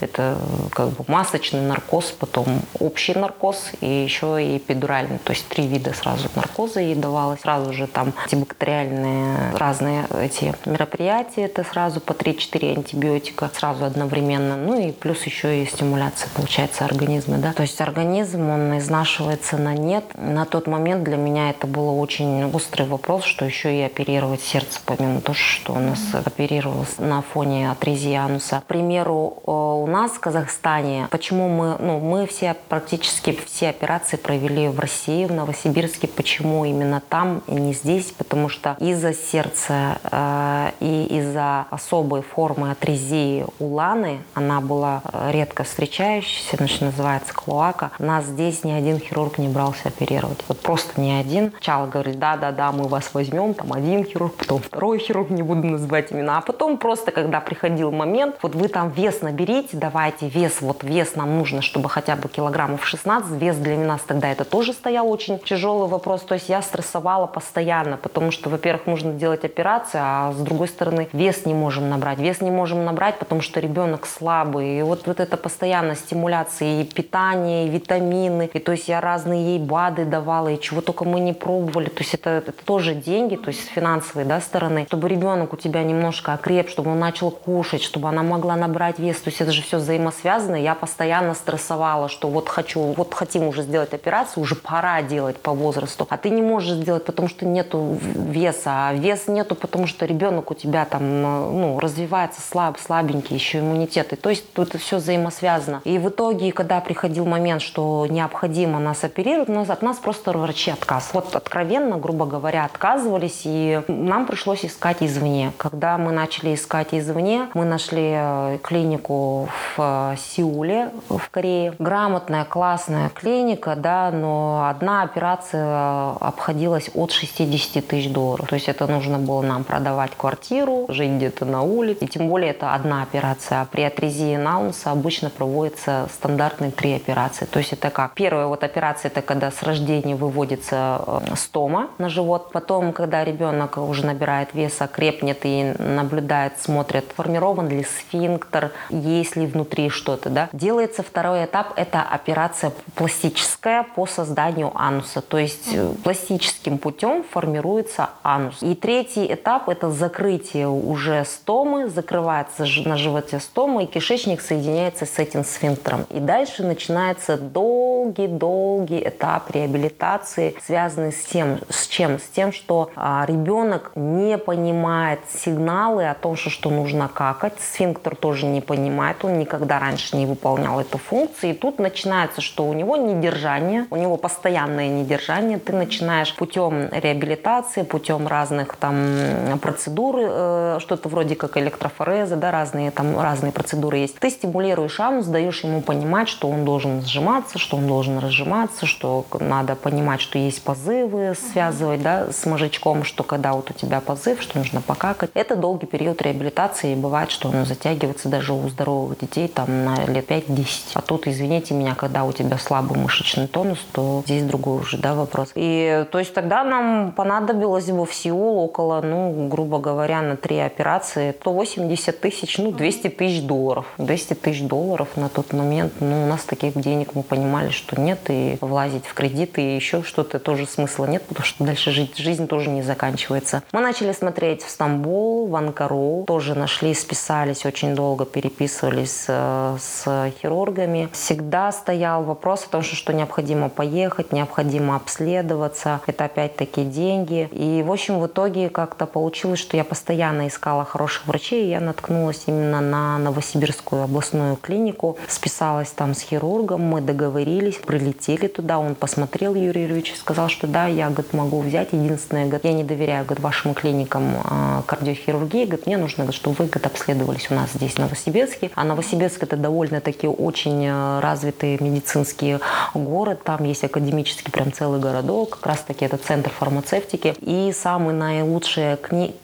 Это 0.00 0.36
как 0.70 0.90
бы 0.90 1.04
масочный 1.08 1.60
наркоз, 1.60 2.12
потом 2.12 2.60
общий 2.78 3.14
наркоз 3.14 3.72
и 3.80 3.86
еще 3.86 4.42
и 4.42 4.58
эпидуральный. 4.58 5.18
То 5.18 5.32
есть 5.32 5.48
три 5.48 5.66
вида 5.66 5.94
сразу 5.94 6.28
наркоза 6.34 6.80
ей 6.80 6.94
давалось. 6.94 7.40
Сразу 7.40 7.72
же 7.72 7.86
там 7.86 8.12
антибактериальные 8.22 9.52
разные 9.56 10.06
эти 10.20 10.54
мероприятия. 10.66 11.42
Это 11.42 11.64
сразу 11.64 12.00
по 12.00 12.12
3-4 12.12 12.76
антибиотика 12.76 13.50
сразу 13.54 13.84
одновременно. 13.84 14.53
Ну 14.56 14.88
и 14.88 14.92
плюс 14.92 15.22
еще 15.24 15.62
и 15.62 15.66
стимуляция 15.66 16.28
получается 16.34 16.84
организма. 16.84 17.38
Да? 17.38 17.52
То 17.52 17.62
есть 17.62 17.80
организм, 17.80 18.48
он 18.48 18.78
изнашивается 18.78 19.56
на 19.56 19.74
нет. 19.74 20.04
На 20.16 20.44
тот 20.44 20.66
момент 20.66 21.04
для 21.04 21.16
меня 21.16 21.50
это 21.50 21.66
был 21.66 21.98
очень 21.98 22.44
острый 22.52 22.86
вопрос, 22.86 23.24
что 23.24 23.44
еще 23.44 23.76
и 23.76 23.82
оперировать 23.82 24.40
сердце, 24.40 24.80
помимо 24.84 25.20
того, 25.20 25.34
что 25.34 25.74
у 25.74 25.78
нас 25.78 26.00
оперировалось 26.12 26.98
на 26.98 27.22
фоне 27.22 27.70
атрезии 27.70 28.14
ануса. 28.14 28.60
К 28.60 28.64
примеру, 28.64 29.38
э, 29.46 29.50
у 29.50 29.86
нас 29.86 30.12
в 30.12 30.20
Казахстане, 30.20 31.08
почему 31.10 31.48
мы, 31.48 31.76
ну, 31.78 31.98
мы 32.00 32.26
все, 32.26 32.54
практически 32.68 33.38
все 33.46 33.70
операции 33.70 34.16
провели 34.16 34.68
в 34.68 34.78
России, 34.78 35.24
в 35.24 35.32
Новосибирске. 35.32 36.08
Почему 36.08 36.64
именно 36.64 37.02
там 37.08 37.42
и 37.46 37.54
не 37.54 37.72
здесь? 37.72 38.12
Потому 38.12 38.48
что 38.48 38.76
из-за 38.80 39.14
сердца 39.14 39.98
э, 40.04 40.70
и 40.80 41.18
из-за 41.18 41.66
особой 41.70 42.22
формы 42.22 42.70
атрезии 42.70 43.44
у 43.58 43.74
Ланы, 43.74 44.20
она 44.44 44.60
была 44.60 45.02
э, 45.04 45.30
редко 45.32 45.64
встречающаяся, 45.64 46.56
значит, 46.56 46.80
называется 46.82 47.32
клоака, 47.32 47.90
нас 47.98 48.24
здесь 48.26 48.62
ни 48.64 48.72
один 48.72 48.98
хирург 48.98 49.38
не 49.38 49.48
брался 49.48 49.88
оперировать. 49.88 50.38
Вот 50.48 50.60
просто 50.60 51.00
ни 51.00 51.10
один. 51.10 51.50
Сначала 51.52 51.86
говорили, 51.86 52.16
да-да-да, 52.16 52.72
мы 52.72 52.88
вас 52.88 53.10
возьмем, 53.14 53.54
там 53.54 53.72
один 53.72 54.04
хирург, 54.04 54.34
потом 54.34 54.60
второй 54.60 54.98
хирург, 54.98 55.30
не 55.30 55.42
буду 55.42 55.66
называть 55.66 56.12
имена, 56.12 56.38
а 56.38 56.40
потом 56.40 56.76
просто, 56.78 57.10
когда 57.10 57.40
приходил 57.40 57.90
момент, 57.90 58.36
вот 58.42 58.54
вы 58.54 58.68
там 58.68 58.90
вес 58.90 59.22
наберите, 59.22 59.76
давайте 59.76 60.28
вес, 60.28 60.60
вот 60.60 60.84
вес 60.84 61.16
нам 61.16 61.36
нужно, 61.36 61.62
чтобы 61.62 61.88
хотя 61.88 62.16
бы 62.16 62.28
килограммов 62.28 62.86
16, 62.86 63.30
вес 63.40 63.56
для 63.56 63.78
нас 63.78 64.02
тогда 64.06 64.30
это 64.30 64.44
тоже 64.44 64.72
стоял 64.72 65.08
очень 65.08 65.38
тяжелый 65.38 65.88
вопрос, 65.88 66.22
то 66.22 66.34
есть 66.34 66.48
я 66.48 66.60
стрессовала 66.62 67.26
постоянно, 67.26 67.96
потому 67.96 68.30
что, 68.30 68.50
во-первых, 68.50 68.86
нужно 68.86 69.12
делать 69.12 69.44
операцию, 69.44 70.02
а 70.04 70.32
с 70.32 70.40
другой 70.40 70.68
стороны, 70.68 71.08
вес 71.12 71.46
не 71.46 71.54
можем 71.54 71.88
набрать, 71.88 72.18
вес 72.18 72.40
не 72.40 72.50
можем 72.50 72.84
набрать, 72.84 73.18
потому 73.18 73.40
что 73.40 73.60
ребенок 73.60 74.06
слабый, 74.34 74.78
и 74.78 74.82
вот, 74.82 75.06
вот 75.06 75.20
это 75.20 75.36
постоянно 75.36 75.94
стимуляция 75.94 76.80
и 76.80 76.84
питание, 76.84 77.66
и 77.66 77.70
витамины, 77.70 78.50
и 78.52 78.58
то 78.58 78.72
есть 78.72 78.88
я 78.88 79.00
разные 79.00 79.54
ей 79.54 79.58
БАДы 79.58 80.04
давала, 80.04 80.48
и 80.48 80.60
чего 80.60 80.80
только 80.80 81.04
мы 81.04 81.20
не 81.20 81.32
пробовали, 81.32 81.88
то 81.88 82.02
есть 82.02 82.14
это, 82.14 82.30
это 82.30 82.52
тоже 82.52 82.94
деньги, 82.94 83.36
то 83.36 83.48
есть 83.48 83.64
с 83.64 83.68
финансовой 83.68 84.24
да, 84.24 84.40
стороны, 84.40 84.86
чтобы 84.86 85.08
ребенок 85.08 85.52
у 85.52 85.56
тебя 85.56 85.82
немножко 85.82 86.32
окреп, 86.32 86.68
чтобы 86.68 86.90
он 86.92 86.98
начал 86.98 87.30
кушать, 87.30 87.82
чтобы 87.82 88.08
она 88.08 88.22
могла 88.22 88.56
набрать 88.56 88.98
вес, 88.98 89.20
то 89.20 89.30
есть 89.30 89.40
это 89.40 89.52
же 89.52 89.62
все 89.62 89.76
взаимосвязано, 89.78 90.56
я 90.56 90.74
постоянно 90.74 91.34
стрессовала, 91.34 92.08
что 92.08 92.28
вот 92.28 92.48
хочу, 92.48 92.80
вот 92.96 93.14
хотим 93.14 93.44
уже 93.44 93.62
сделать 93.62 93.94
операцию, 93.94 94.42
уже 94.42 94.54
пора 94.54 95.02
делать 95.02 95.36
по 95.36 95.52
возрасту, 95.52 96.06
а 96.10 96.16
ты 96.16 96.30
не 96.30 96.42
можешь 96.42 96.72
сделать, 96.72 97.04
потому 97.04 97.28
что 97.28 97.46
нету 97.46 97.98
веса, 98.14 98.88
а 98.88 98.94
вес 98.94 99.28
нету, 99.28 99.54
потому 99.54 99.86
что 99.86 100.06
ребенок 100.06 100.50
у 100.50 100.54
тебя 100.54 100.84
там, 100.84 101.22
ну, 101.22 101.78
развивается 101.78 102.40
слаб, 102.40 102.78
слабенький, 102.78 103.36
еще 103.36 103.60
иммунитет, 103.60 104.12
и 104.12 104.16
то 104.24 104.30
есть 104.30 104.54
тут 104.54 104.74
все 104.80 104.96
взаимосвязано. 104.96 105.82
И 105.84 105.98
в 105.98 106.08
итоге, 106.08 106.50
когда 106.50 106.80
приходил 106.80 107.26
момент, 107.26 107.60
что 107.60 108.06
необходимо 108.08 108.78
нас 108.78 109.04
оперировать, 109.04 109.50
нас, 109.50 109.68
от 109.68 109.82
нас 109.82 109.98
просто 109.98 110.32
врачи 110.32 110.70
отказ. 110.70 111.10
Вот 111.12 111.36
откровенно, 111.36 111.98
грубо 111.98 112.24
говоря, 112.24 112.64
отказывались, 112.64 113.42
и 113.44 113.82
нам 113.86 114.24
пришлось 114.24 114.64
искать 114.64 115.02
извне. 115.02 115.52
Когда 115.58 115.98
мы 115.98 116.10
начали 116.10 116.54
искать 116.54 116.94
извне, 116.94 117.48
мы 117.52 117.66
нашли 117.66 118.12
э, 118.14 118.58
клинику 118.62 119.50
в 119.76 120.14
э, 120.14 120.16
Сеуле, 120.16 120.88
в 121.10 121.28
Корее. 121.30 121.74
Грамотная, 121.78 122.46
классная 122.46 123.10
клиника, 123.10 123.76
да, 123.76 124.10
но 124.10 124.66
одна 124.70 125.02
операция 125.02 126.12
обходилась 126.12 126.88
от 126.94 127.12
60 127.12 127.86
тысяч 127.86 128.10
долларов. 128.10 128.48
То 128.48 128.54
есть 128.54 128.70
это 128.70 128.86
нужно 128.86 129.18
было 129.18 129.42
нам 129.42 129.64
продавать 129.64 130.12
квартиру, 130.16 130.86
жить 130.88 131.10
где-то 131.10 131.44
на 131.44 131.60
улице. 131.60 132.06
И 132.06 132.08
тем 132.08 132.28
более 132.28 132.52
это 132.52 132.72
одна 132.72 133.02
операция. 133.02 133.60
А 133.60 133.66
при 133.66 133.82
атрезии 134.14 134.36
наунса 134.36 134.90
обычно 134.90 135.30
проводятся 135.30 136.08
стандартные 136.12 136.70
три 136.70 136.94
операции. 136.94 137.46
То 137.46 137.58
есть 137.58 137.72
это 137.72 137.90
как? 137.90 138.14
Первая 138.14 138.46
вот 138.46 138.62
операция, 138.62 139.10
это 139.10 139.22
когда 139.22 139.50
с 139.50 139.62
рождения 139.62 140.14
выводится 140.14 141.02
э, 141.06 141.36
стома 141.36 141.90
на 141.98 142.08
живот. 142.08 142.52
Потом, 142.52 142.92
когда 142.92 143.24
ребенок 143.24 143.76
уже 143.76 144.06
набирает 144.06 144.54
веса, 144.54 144.86
крепнет 144.86 145.40
и 145.44 145.74
наблюдает, 145.78 146.52
смотрит, 146.60 147.04
формирован 147.16 147.68
ли 147.68 147.84
сфинктер, 147.84 148.70
есть 148.90 149.36
ли 149.36 149.46
внутри 149.46 149.88
что-то, 149.88 150.30
да. 150.30 150.48
Делается 150.52 151.02
второй 151.02 151.44
этап, 151.44 151.72
это 151.76 152.02
операция 152.02 152.72
пластическая 152.94 153.82
по 153.82 154.06
созданию 154.06 154.70
ануса, 154.74 155.20
то 155.20 155.38
есть 155.38 155.74
э, 155.74 155.92
пластическим 156.04 156.78
путем 156.78 157.24
формируется 157.24 158.10
анус. 158.22 158.58
И 158.62 158.74
третий 158.74 159.32
этап 159.32 159.68
это 159.68 159.90
закрытие 159.90 160.68
уже 160.68 161.24
стомы, 161.24 161.88
закрывается 161.88 162.64
на 162.84 162.96
животе 162.96 163.40
стома, 163.40 163.82
и 163.82 163.86
кишечник 163.86 164.03
соединяется 164.42 165.06
с 165.06 165.18
этим 165.18 165.44
сфинктером. 165.44 166.06
И 166.10 166.20
дальше 166.20 166.62
начинается 166.62 167.38
долгий-долгий 167.38 169.02
этап 169.08 169.50
реабилитации, 169.50 170.54
связанный 170.64 171.12
с 171.12 171.24
тем, 171.24 171.58
с 171.70 171.86
чем? 171.86 172.18
С 172.18 172.28
тем, 172.34 172.52
что 172.52 172.90
а, 172.96 173.24
ребенок 173.26 173.92
не 173.94 174.36
понимает 174.36 175.20
сигналы 175.32 176.08
о 176.08 176.14
том, 176.14 176.36
что, 176.36 176.50
что 176.50 176.70
нужно 176.70 177.08
какать, 177.08 177.54
сфинктер 177.60 178.14
тоже 178.14 178.46
не 178.46 178.60
понимает, 178.60 179.24
он 179.24 179.38
никогда 179.38 179.78
раньше 179.78 180.16
не 180.16 180.26
выполнял 180.26 180.80
эту 180.80 180.98
функцию. 180.98 181.50
И 181.50 181.54
тут 181.54 181.78
начинается, 181.78 182.40
что 182.40 182.64
у 182.64 182.74
него 182.74 182.96
недержание, 182.96 183.86
у 183.90 183.96
него 183.96 184.16
постоянное 184.16 184.88
недержание. 184.88 185.58
Ты 185.58 185.72
начинаешь 185.72 186.34
путем 186.34 186.88
реабилитации, 186.92 187.82
путем 187.82 188.28
разных 188.28 188.76
там 188.76 189.58
процедур, 189.62 190.16
э, 190.20 190.78
что-то 190.80 191.08
вроде 191.08 191.36
как 191.36 191.56
электрофореза, 191.56 192.36
да, 192.36 192.50
разные 192.50 192.90
там 192.90 193.18
разные 193.18 193.52
процедуры 193.52 193.83
есть. 193.92 194.18
Ты 194.18 194.30
стимулируешь 194.30 194.98
анус, 195.00 195.26
даешь 195.26 195.62
ему 195.64 195.82
понимать, 195.82 196.28
что 196.28 196.48
он 196.48 196.64
должен 196.64 197.02
сжиматься, 197.02 197.58
что 197.58 197.76
он 197.76 197.86
должен 197.86 198.18
разжиматься, 198.18 198.86
что 198.86 199.26
надо 199.38 199.74
понимать, 199.76 200.20
что 200.20 200.38
есть 200.38 200.62
позывы, 200.62 201.34
связывать, 201.34 202.02
да, 202.02 202.32
с 202.32 202.46
мозжечком, 202.46 203.04
что 203.04 203.22
когда 203.22 203.52
вот 203.52 203.70
у 203.70 203.74
тебя 203.74 204.00
позыв, 204.00 204.40
что 204.40 204.58
нужно 204.58 204.80
покакать. 204.80 205.30
Это 205.34 205.54
долгий 205.56 205.86
период 205.86 206.22
реабилитации, 206.22 206.92
и 206.92 206.96
бывает, 206.96 207.30
что 207.30 207.48
он 207.48 207.66
затягивается 207.66 208.28
даже 208.28 208.52
у 208.52 208.68
здоровых 208.68 209.18
детей 209.18 209.34
детей 209.34 209.48
там 209.48 209.84
на 209.84 210.04
лет 210.06 210.30
5-10. 210.30 210.92
А 210.94 211.00
тут, 211.00 211.26
извините 211.26 211.74
меня, 211.74 211.94
когда 211.94 212.24
у 212.24 212.32
тебя 212.32 212.58
слабый 212.58 212.98
мышечный 212.98 213.48
тонус, 213.48 213.78
то 213.92 214.22
здесь 214.24 214.44
другой 214.44 214.80
уже, 214.80 214.98
да, 214.98 215.14
вопрос. 215.14 215.50
И 215.54 216.06
то 216.10 216.18
есть 216.18 216.34
тогда 216.34 216.64
нам 216.64 217.12
понадобилось 217.12 217.90
бы 217.90 218.06
в 218.06 218.14
Сеул 218.14 218.58
около, 218.58 219.00
ну, 219.00 219.48
грубо 219.48 219.78
говоря, 219.78 220.22
на 220.22 220.36
три 220.36 220.58
операции 220.58 221.34
180 221.40 222.20
тысяч, 222.20 222.58
ну, 222.58 222.72
200 222.72 223.08
тысяч 223.08 223.42
долларов. 223.42 223.73
200 223.98 224.34
тысяч 224.34 224.62
долларов 224.62 225.08
на 225.16 225.28
тот 225.28 225.52
момент, 225.52 225.94
ну, 226.00 226.24
у 226.24 226.26
нас 226.26 226.44
таких 226.44 226.74
денег 226.80 227.14
мы 227.14 227.22
понимали, 227.22 227.70
что 227.70 228.00
нет, 228.00 228.20
и 228.28 228.58
влазить 228.60 229.06
в 229.06 229.14
кредиты 229.14 229.62
и 229.62 229.74
еще 229.76 230.02
что-то 230.02 230.38
тоже 230.38 230.66
смысла 230.66 231.06
нет, 231.06 231.22
потому 231.26 231.44
что 231.44 231.64
дальше 231.64 231.90
жить, 231.90 232.16
жизнь 232.16 232.46
тоже 232.46 232.70
не 232.70 232.82
заканчивается. 232.82 233.62
Мы 233.72 233.80
начали 233.80 234.12
смотреть 234.12 234.62
в 234.62 234.70
Стамбул, 234.70 235.46
в 235.48 235.56
Анкару, 235.56 236.24
тоже 236.26 236.54
нашли, 236.54 236.94
списались, 236.94 237.66
очень 237.66 237.94
долго 237.94 238.24
переписывались 238.24 239.26
с 239.26 240.32
хирургами. 240.40 241.08
Всегда 241.12 241.72
стоял 241.72 242.22
вопрос 242.22 242.64
о 242.64 242.68
том, 242.68 242.82
что, 242.82 242.96
что 242.96 243.12
необходимо 243.12 243.68
поехать, 243.68 244.32
необходимо 244.32 244.96
обследоваться. 244.96 246.00
Это 246.06 246.24
опять-таки 246.26 246.84
деньги. 246.84 247.48
И, 247.52 247.82
в 247.82 247.90
общем, 247.90 248.20
в 248.20 248.26
итоге 248.26 248.68
как-то 248.68 249.06
получилось, 249.06 249.60
что 249.60 249.76
я 249.76 249.84
постоянно 249.84 250.48
искала 250.48 250.84
хороших 250.84 251.26
врачей. 251.26 251.66
И 251.66 251.70
я 251.70 251.80
наткнулась 251.80 252.44
именно 252.46 252.80
на 252.80 253.30
Новосибирскую 253.64 254.02
областную 254.02 254.56
клинику. 254.56 255.16
Списалась 255.28 255.90
там 255.90 256.14
с 256.14 256.20
хирургом, 256.20 256.82
мы 256.82 257.00
договорились, 257.00 257.76
прилетели 257.76 258.46
туда. 258.46 258.78
Он 258.78 258.94
посмотрел, 258.94 259.54
Юрий 259.54 259.82
Юрьевич, 259.82 260.14
сказал, 260.16 260.48
что 260.48 260.66
да, 260.66 260.86
я 260.86 261.08
говорит, 261.08 261.32
могу 261.32 261.60
взять. 261.60 261.92
Единственное, 261.92 262.44
говорит, 262.44 262.64
я 262.64 262.72
не 262.72 262.84
доверяю 262.84 263.24
говорит, 263.24 263.42
вашим 263.42 263.74
клиникам 263.74 264.34
а, 264.44 264.82
кардиохирургии. 264.86 265.64
Говорит, 265.64 265.86
мне 265.86 265.96
нужно, 265.96 266.24
говорит, 266.24 266.40
чтобы 266.40 266.56
вы 266.56 266.66
говорит, 266.66 266.86
обследовались 266.86 267.50
у 267.50 267.54
нас 267.54 267.70
здесь 267.72 267.92
в 267.92 267.98
Новосибирске. 267.98 268.70
А 268.74 268.84
Новосибирск 268.84 269.42
это 269.42 269.56
довольно-таки 269.56 270.26
очень 270.26 270.84
э, 270.86 271.20
развитый 271.20 271.78
медицинский 271.80 272.58
город. 272.92 273.42
Там 273.44 273.64
есть 273.64 273.84
академический 273.84 274.52
прям 274.52 274.72
целый 274.72 275.00
городок. 275.00 275.50
Как 275.50 275.66
раз 275.66 275.78
таки 275.80 276.04
это 276.04 276.18
центр 276.18 276.50
фармацевтики. 276.50 277.34
И 277.40 277.72
самая 277.72 278.14
наилучшая 278.14 278.98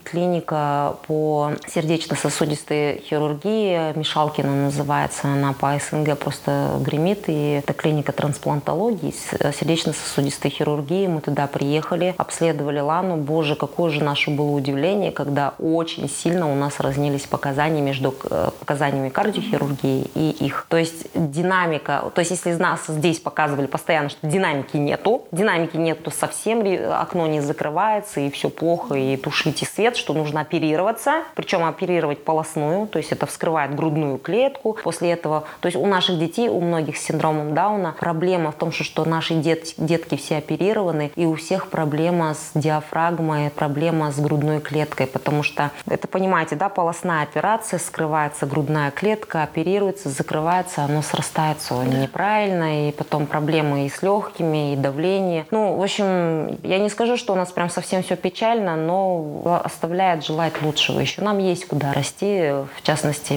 клиника 0.05 0.97
по 1.07 1.53
сердечно-сосудистой 1.73 3.03
хирургии, 3.07 3.93
Мишалкина 4.11 4.65
называется, 4.65 5.29
она 5.29 5.53
по 5.53 5.79
СНГ 5.79 6.19
просто 6.19 6.79
гремит. 6.81 7.29
И 7.29 7.63
это 7.63 7.73
клиника 7.75 8.11
трансплантологии, 8.11 9.15
сердечно-сосудистой 9.53 10.51
хирургии. 10.51 11.07
Мы 11.07 11.21
туда 11.21 11.47
приехали, 11.47 12.17
обследовали 12.19 12.81
Лану. 12.81 13.17
Боже, 13.17 13.55
какое 13.55 13.91
же 13.91 14.03
наше 14.03 14.31
было 14.31 14.51
удивление, 14.51 15.13
когда 15.13 15.55
очень 15.61 16.09
сильно 16.09 16.51
у 16.51 16.57
нас 16.57 16.81
разнились 16.81 17.23
показания 17.23 17.83
между 17.83 18.13
э, 18.29 18.51
показаниями 18.59 19.11
кардиохирургии 19.11 19.51
хирургии 19.51 20.11
и 20.15 20.31
их. 20.45 20.67
То 20.69 20.77
есть 20.77 21.07
динамика, 21.15 22.11
то 22.13 22.21
есть 22.21 22.33
если 22.33 22.53
нас 22.55 22.81
здесь 22.89 23.21
показывали 23.21 23.67
постоянно, 23.67 24.09
что 24.09 24.27
динамики 24.27 24.77
нету, 24.77 25.23
динамики 25.31 25.77
нету, 25.77 26.11
совсем 26.11 26.61
окно 26.93 27.27
не 27.27 27.41
закрывается 27.41 28.21
и 28.21 28.31
все 28.31 28.51
плохо, 28.51 28.95
и 28.95 29.17
тушите 29.17 29.67
свет, 29.67 29.97
что 29.97 30.15
нужно 30.15 30.41
оперироваться, 30.41 31.23
причем 31.37 31.65
оперировать 31.65 32.25
полостную, 32.25 32.87
то 32.87 32.99
есть 32.99 33.13
это 33.13 33.27
вскрывает 33.27 33.75
грудную 33.75 34.00
клетку. 34.19 34.77
После 34.83 35.13
этого, 35.13 35.45
то 35.61 35.67
есть 35.67 35.77
у 35.77 35.87
наших 35.87 36.19
детей, 36.19 36.49
у 36.49 36.61
многих 36.61 36.97
с 36.97 37.03
синдромом 37.03 37.55
Дауна, 37.55 37.95
проблема 37.99 38.53
в 38.53 38.55
том, 38.55 38.73
что, 38.73 38.85
что 38.85 39.05
наши 39.05 39.35
дет, 39.35 39.75
детки 39.77 40.17
все 40.17 40.39
оперированы, 40.39 41.13
и 41.17 41.27
у 41.27 41.35
всех 41.35 41.69
проблема 41.69 42.35
с 42.35 42.51
диафрагмой, 42.55 43.51
проблема 43.51 44.13
с 44.13 44.19
грудной 44.19 44.61
клеткой, 44.61 45.07
потому 45.07 45.43
что, 45.43 45.71
это 45.89 46.09
понимаете, 46.09 46.57
да, 46.57 46.69
полостная 46.69 47.23
операция, 47.23 47.79
скрывается 47.79 48.47
грудная 48.47 48.91
клетка, 48.91 49.43
оперируется, 49.43 50.09
закрывается, 50.09 50.83
оно 50.83 51.03
срастается 51.03 51.75
неправильно, 51.85 52.89
и 52.89 52.93
потом 52.93 53.27
проблемы 53.27 53.87
и 53.87 53.89
с 53.89 54.03
легкими, 54.03 54.73
и 54.73 54.77
давление. 54.77 55.47
Ну, 55.51 55.77
в 55.77 55.83
общем, 55.83 56.59
я 56.63 56.79
не 56.79 56.89
скажу, 56.89 57.17
что 57.17 57.33
у 57.33 57.37
нас 57.37 57.51
прям 57.51 57.71
совсем 57.71 58.03
все 58.03 58.17
печально, 58.17 58.77
но 58.77 59.61
оставляет 59.65 60.25
желать 60.25 60.61
лучшего. 60.63 61.01
Еще 61.01 61.23
нам 61.23 61.39
есть 61.39 61.67
куда 61.67 61.93
расти, 61.93 62.51
в 62.77 62.83
частности, 62.83 63.35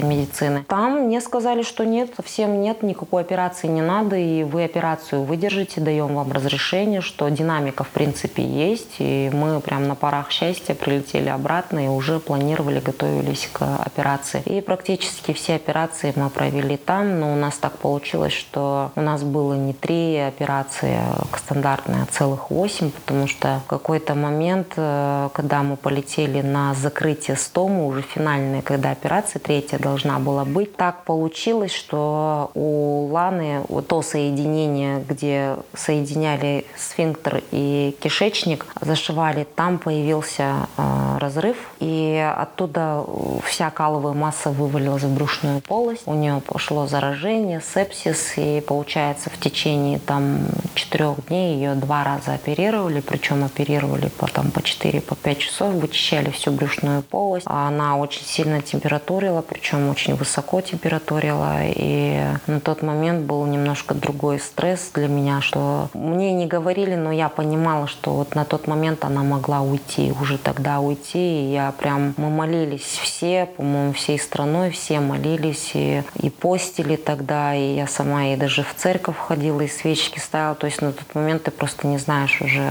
медицины. 0.54 0.64
Там 0.68 1.06
мне 1.06 1.20
сказали, 1.20 1.62
что 1.62 1.84
нет, 1.84 2.10
совсем 2.16 2.60
нет, 2.60 2.82
никакой 2.82 3.22
операции 3.22 3.66
не 3.68 3.82
надо, 3.82 4.16
и 4.16 4.44
вы 4.44 4.64
операцию 4.64 5.22
выдержите, 5.22 5.80
даем 5.80 6.14
вам 6.14 6.32
разрешение, 6.32 7.00
что 7.00 7.28
динамика, 7.28 7.84
в 7.84 7.88
принципе, 7.88 8.42
есть, 8.42 8.96
и 8.98 9.30
мы 9.32 9.60
прям 9.60 9.88
на 9.88 9.94
парах 9.94 10.30
счастья 10.30 10.74
прилетели 10.74 11.28
обратно 11.28 11.84
и 11.84 11.88
уже 11.88 12.20
планировали, 12.20 12.80
готовились 12.80 13.48
к 13.52 13.62
операции. 13.62 14.42
И 14.46 14.60
практически 14.60 15.32
все 15.32 15.54
операции 15.54 16.12
мы 16.16 16.30
провели 16.30 16.76
там, 16.76 17.20
но 17.20 17.32
у 17.32 17.36
нас 17.36 17.56
так 17.56 17.78
получилось, 17.78 18.32
что 18.32 18.92
у 18.96 19.00
нас 19.00 19.22
было 19.22 19.54
не 19.54 19.72
три 19.72 20.16
операции 20.16 20.98
стандартные, 21.36 22.02
а 22.02 22.06
целых 22.06 22.50
восемь, 22.50 22.90
потому 22.90 23.26
что 23.26 23.60
в 23.64 23.68
какой-то 23.68 24.14
момент, 24.14 24.74
э, 24.76 25.28
когда 25.32 25.62
мы 25.62 25.76
полетели 25.76 26.40
на 26.40 26.74
закрытие 26.74 27.36
стома, 27.36 27.84
уже 27.84 28.02
финальная, 28.02 28.62
когда 28.62 28.90
операция 28.90 29.40
третья 29.40 29.78
должна 29.78 30.18
была 30.18 30.43
быть, 30.46 30.76
так 30.76 31.04
получилось, 31.04 31.72
что 31.72 32.50
у 32.54 33.08
Ланы 33.10 33.62
вот 33.68 33.88
то 33.88 34.02
соединение, 34.02 35.04
где 35.08 35.56
соединяли 35.74 36.66
сфинктер 36.76 37.42
и 37.50 37.96
кишечник, 38.00 38.66
зашивали, 38.80 39.46
там 39.56 39.78
появился 39.78 40.68
э, 40.76 41.18
разрыв, 41.18 41.56
и 41.80 42.32
оттуда 42.36 43.04
вся 43.44 43.70
каловая 43.70 44.12
масса 44.12 44.50
вывалилась 44.50 45.02
в 45.02 45.14
брюшную 45.14 45.60
полость. 45.60 46.02
У 46.06 46.14
нее 46.14 46.42
пошло 46.46 46.86
заражение, 46.86 47.60
сепсис, 47.60 48.34
и 48.36 48.62
получается 48.66 49.30
в 49.30 49.38
течение 49.38 49.98
там 49.98 50.40
четырех 50.74 51.26
дней 51.26 51.56
ее 51.56 51.74
два 51.74 52.04
раза 52.04 52.34
оперировали, 52.34 53.00
причем 53.00 53.44
оперировали 53.44 54.10
потом 54.18 54.50
по 54.50 54.62
4 54.62 55.00
по 55.00 55.14
5 55.14 55.38
часов, 55.38 55.74
вычищали 55.74 56.30
всю 56.30 56.50
брюшную 56.50 57.02
полость. 57.02 57.46
Она 57.48 57.96
очень 57.96 58.24
сильно 58.24 58.60
температурила, 58.62 59.42
причем 59.42 59.88
очень 59.88 60.14
высоко 60.14 60.33
температурила, 60.42 61.58
и 61.64 62.22
на 62.46 62.60
тот 62.60 62.82
момент 62.82 63.26
был 63.26 63.44
немножко 63.46 63.94
другой 63.94 64.38
стресс 64.38 64.90
для 64.94 65.08
меня, 65.08 65.40
что 65.40 65.88
мне 65.94 66.32
не 66.32 66.46
говорили, 66.46 66.94
но 66.94 67.12
я 67.12 67.28
понимала, 67.28 67.86
что 67.86 68.12
вот 68.12 68.34
на 68.34 68.44
тот 68.44 68.66
момент 68.66 69.04
она 69.04 69.22
могла 69.22 69.60
уйти, 69.60 70.12
уже 70.20 70.38
тогда 70.38 70.80
уйти, 70.80 71.18
и 71.18 71.52
я 71.52 71.72
прям, 71.72 72.14
мы 72.16 72.30
молились 72.30 72.82
все, 73.02 73.46
по-моему, 73.46 73.92
всей 73.92 74.18
страной, 74.18 74.70
все 74.70 75.00
молились 75.00 75.72
и, 75.74 76.02
и 76.20 76.30
постили 76.30 76.96
тогда, 76.96 77.54
и 77.54 77.74
я 77.74 77.86
сама 77.86 78.26
и 78.26 78.36
даже 78.36 78.62
в 78.62 78.74
церковь 78.74 79.16
ходила, 79.16 79.60
и 79.60 79.68
свечки 79.68 80.18
ставила, 80.18 80.54
то 80.54 80.66
есть 80.66 80.80
на 80.80 80.92
тот 80.92 81.14
момент 81.14 81.44
ты 81.44 81.50
просто 81.50 81.86
не 81.86 81.98
знаешь 81.98 82.40
уже, 82.40 82.70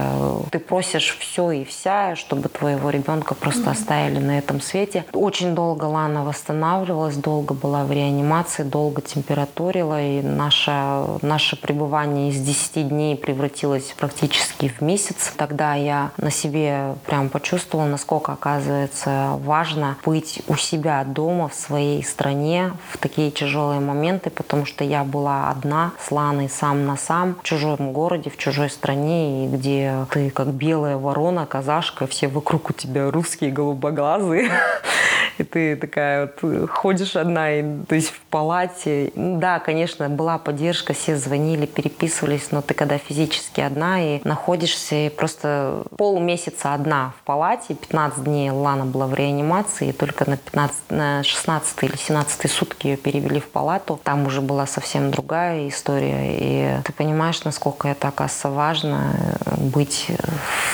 ты 0.50 0.58
просишь 0.58 1.16
все 1.20 1.50
и 1.50 1.64
вся, 1.64 2.16
чтобы 2.16 2.48
твоего 2.48 2.90
ребенка 2.90 3.34
просто 3.34 3.64
mm-hmm. 3.64 3.70
оставили 3.70 4.18
на 4.18 4.38
этом 4.38 4.60
свете. 4.60 5.04
Очень 5.12 5.54
долго 5.54 5.84
Лана 5.84 6.24
восстанавливалась, 6.24 7.16
долго 7.16 7.43
была 7.52 7.84
в 7.84 7.92
реанимации, 7.92 8.62
долго 8.62 9.02
температурила, 9.02 10.00
и 10.00 10.22
наше, 10.22 10.72
наше 11.20 11.60
пребывание 11.60 12.30
из 12.30 12.40
10 12.40 12.88
дней 12.88 13.16
превратилось 13.16 13.94
практически 13.98 14.68
в 14.68 14.80
месяц. 14.80 15.32
Тогда 15.36 15.74
я 15.74 16.12
на 16.16 16.30
себе 16.30 16.94
прям 17.06 17.28
почувствовала, 17.28 17.86
насколько 17.86 18.32
оказывается 18.32 19.38
важно 19.44 19.98
быть 20.04 20.42
у 20.48 20.56
себя 20.56 21.04
дома, 21.04 21.48
в 21.48 21.54
своей 21.54 22.02
стране 22.02 22.72
в 22.90 22.98
такие 22.98 23.30
тяжелые 23.30 23.80
моменты, 23.80 24.30
потому 24.30 24.64
что 24.64 24.84
я 24.84 25.04
была 25.04 25.50
одна 25.50 25.92
с 26.00 26.10
Ланой 26.10 26.48
сам 26.48 26.86
на 26.86 26.96
сам 26.96 27.34
в 27.34 27.42
чужом 27.42 27.92
городе, 27.92 28.30
в 28.30 28.36
чужой 28.36 28.70
стране, 28.70 29.44
и 29.44 29.48
где 29.48 30.06
ты 30.10 30.30
как 30.30 30.48
белая 30.48 30.96
ворона, 30.96 31.46
казашка, 31.46 32.06
все 32.06 32.28
вокруг 32.28 32.70
у 32.70 32.72
тебя 32.72 33.10
русские, 33.10 33.50
голубоглазые. 33.50 34.50
И 35.38 35.42
ты 35.42 35.74
такая 35.74 36.32
вот 36.40 36.70
ходишь 36.70 37.16
одна, 37.16 37.33
и, 37.38 37.84
то 37.86 37.94
есть 37.94 38.10
в 38.10 38.20
палате. 38.30 39.12
Да, 39.14 39.58
конечно, 39.58 40.08
была 40.08 40.38
поддержка, 40.38 40.92
все 40.92 41.16
звонили, 41.16 41.66
переписывались, 41.66 42.48
но 42.50 42.62
ты 42.62 42.74
когда 42.74 42.98
физически 42.98 43.60
одна 43.60 44.02
и 44.02 44.20
находишься 44.24 44.94
и 44.94 45.08
просто 45.08 45.82
полмесяца 45.96 46.74
одна 46.74 47.12
в 47.20 47.24
палате, 47.24 47.74
15 47.74 48.24
дней 48.24 48.50
Лана 48.50 48.84
была 48.84 49.06
в 49.06 49.14
реанимации, 49.14 49.88
и 49.88 49.92
только 49.92 50.28
на, 50.28 50.36
15, 50.36 50.90
на 50.90 51.22
16 51.22 51.82
или 51.82 51.96
17 51.96 52.50
сутки 52.50 52.88
ее 52.88 52.96
перевели 52.96 53.40
в 53.40 53.48
палату. 53.48 54.00
Там 54.02 54.26
уже 54.26 54.40
была 54.40 54.66
совсем 54.66 55.10
другая 55.10 55.68
история, 55.68 56.36
и 56.38 56.82
ты 56.82 56.92
понимаешь, 56.92 57.44
насколько 57.44 57.88
это, 57.88 58.08
оказывается, 58.08 58.50
важно 58.50 59.14
э, 59.46 59.54
быть 59.56 60.08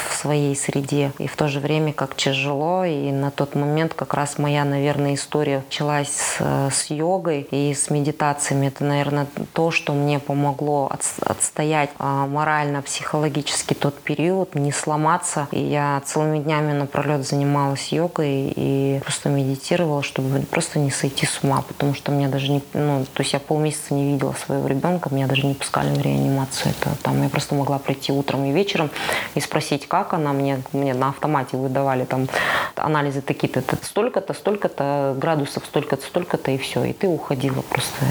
в 0.08 0.14
своей 0.14 0.54
среде. 0.56 1.12
И 1.18 1.26
в 1.26 1.36
то 1.36 1.48
же 1.48 1.60
время, 1.60 1.92
как 1.92 2.14
тяжело, 2.14 2.84
и 2.84 3.10
на 3.10 3.30
тот 3.30 3.54
момент 3.54 3.94
как 3.94 4.14
раз 4.14 4.38
моя, 4.38 4.64
наверное, 4.64 5.14
история 5.14 5.62
началась 5.64 6.08
с, 6.08 6.36
с 6.70 6.90
йогой 6.90 7.46
и 7.50 7.74
с 7.74 7.90
медитациями. 7.90 8.68
Это, 8.68 8.84
наверное, 8.84 9.26
то, 9.52 9.70
что 9.70 9.92
мне 9.92 10.18
помогло 10.18 10.88
от, 10.90 11.04
отстоять 11.20 11.90
а, 11.98 12.26
морально, 12.26 12.82
психологически 12.82 13.74
тот 13.74 13.98
период, 14.00 14.54
не 14.54 14.72
сломаться. 14.72 15.48
И 15.50 15.60
я 15.60 16.02
целыми 16.04 16.38
днями 16.38 16.72
напролет 16.72 17.26
занималась 17.26 17.92
йогой 17.92 18.52
и 18.54 19.00
просто 19.02 19.28
медитировала, 19.28 20.02
чтобы 20.02 20.40
просто 20.42 20.78
не 20.78 20.90
сойти 20.90 21.26
с 21.26 21.42
ума, 21.42 21.62
потому 21.66 21.94
что 21.94 22.12
мне 22.12 22.28
даже 22.28 22.50
не, 22.50 22.62
ну, 22.74 23.04
то 23.12 23.22
есть 23.22 23.32
я 23.32 23.40
полмесяца 23.40 23.94
не 23.94 24.12
видела 24.12 24.32
своего 24.32 24.66
ребенка, 24.66 25.10
меня 25.12 25.26
даже 25.26 25.46
не 25.46 25.54
пускали 25.54 25.94
в 25.94 26.00
реанимацию. 26.00 26.72
Это 26.78 26.96
там 27.02 27.22
я 27.22 27.28
просто 27.28 27.54
могла 27.54 27.78
прийти 27.78 28.12
утром 28.12 28.44
и 28.44 28.52
вечером 28.52 28.90
и 29.34 29.40
спросить, 29.40 29.88
как 29.88 30.12
она 30.12 30.32
мне, 30.32 30.62
мне 30.72 30.94
на 30.94 31.08
автомате 31.10 31.56
выдавали 31.56 32.04
там 32.04 32.28
анализы 32.76 33.20
такие-то, 33.20 33.62
столько-то, 33.82 34.34
столько-то 34.34 35.14
градусов, 35.18 35.64
столько-то, 35.66 36.04
столько-то, 36.04 36.39
и 36.48 36.58
все. 36.58 36.84
И 36.84 36.92
ты 36.92 37.08
уходила 37.08 37.62
просто, 37.62 38.04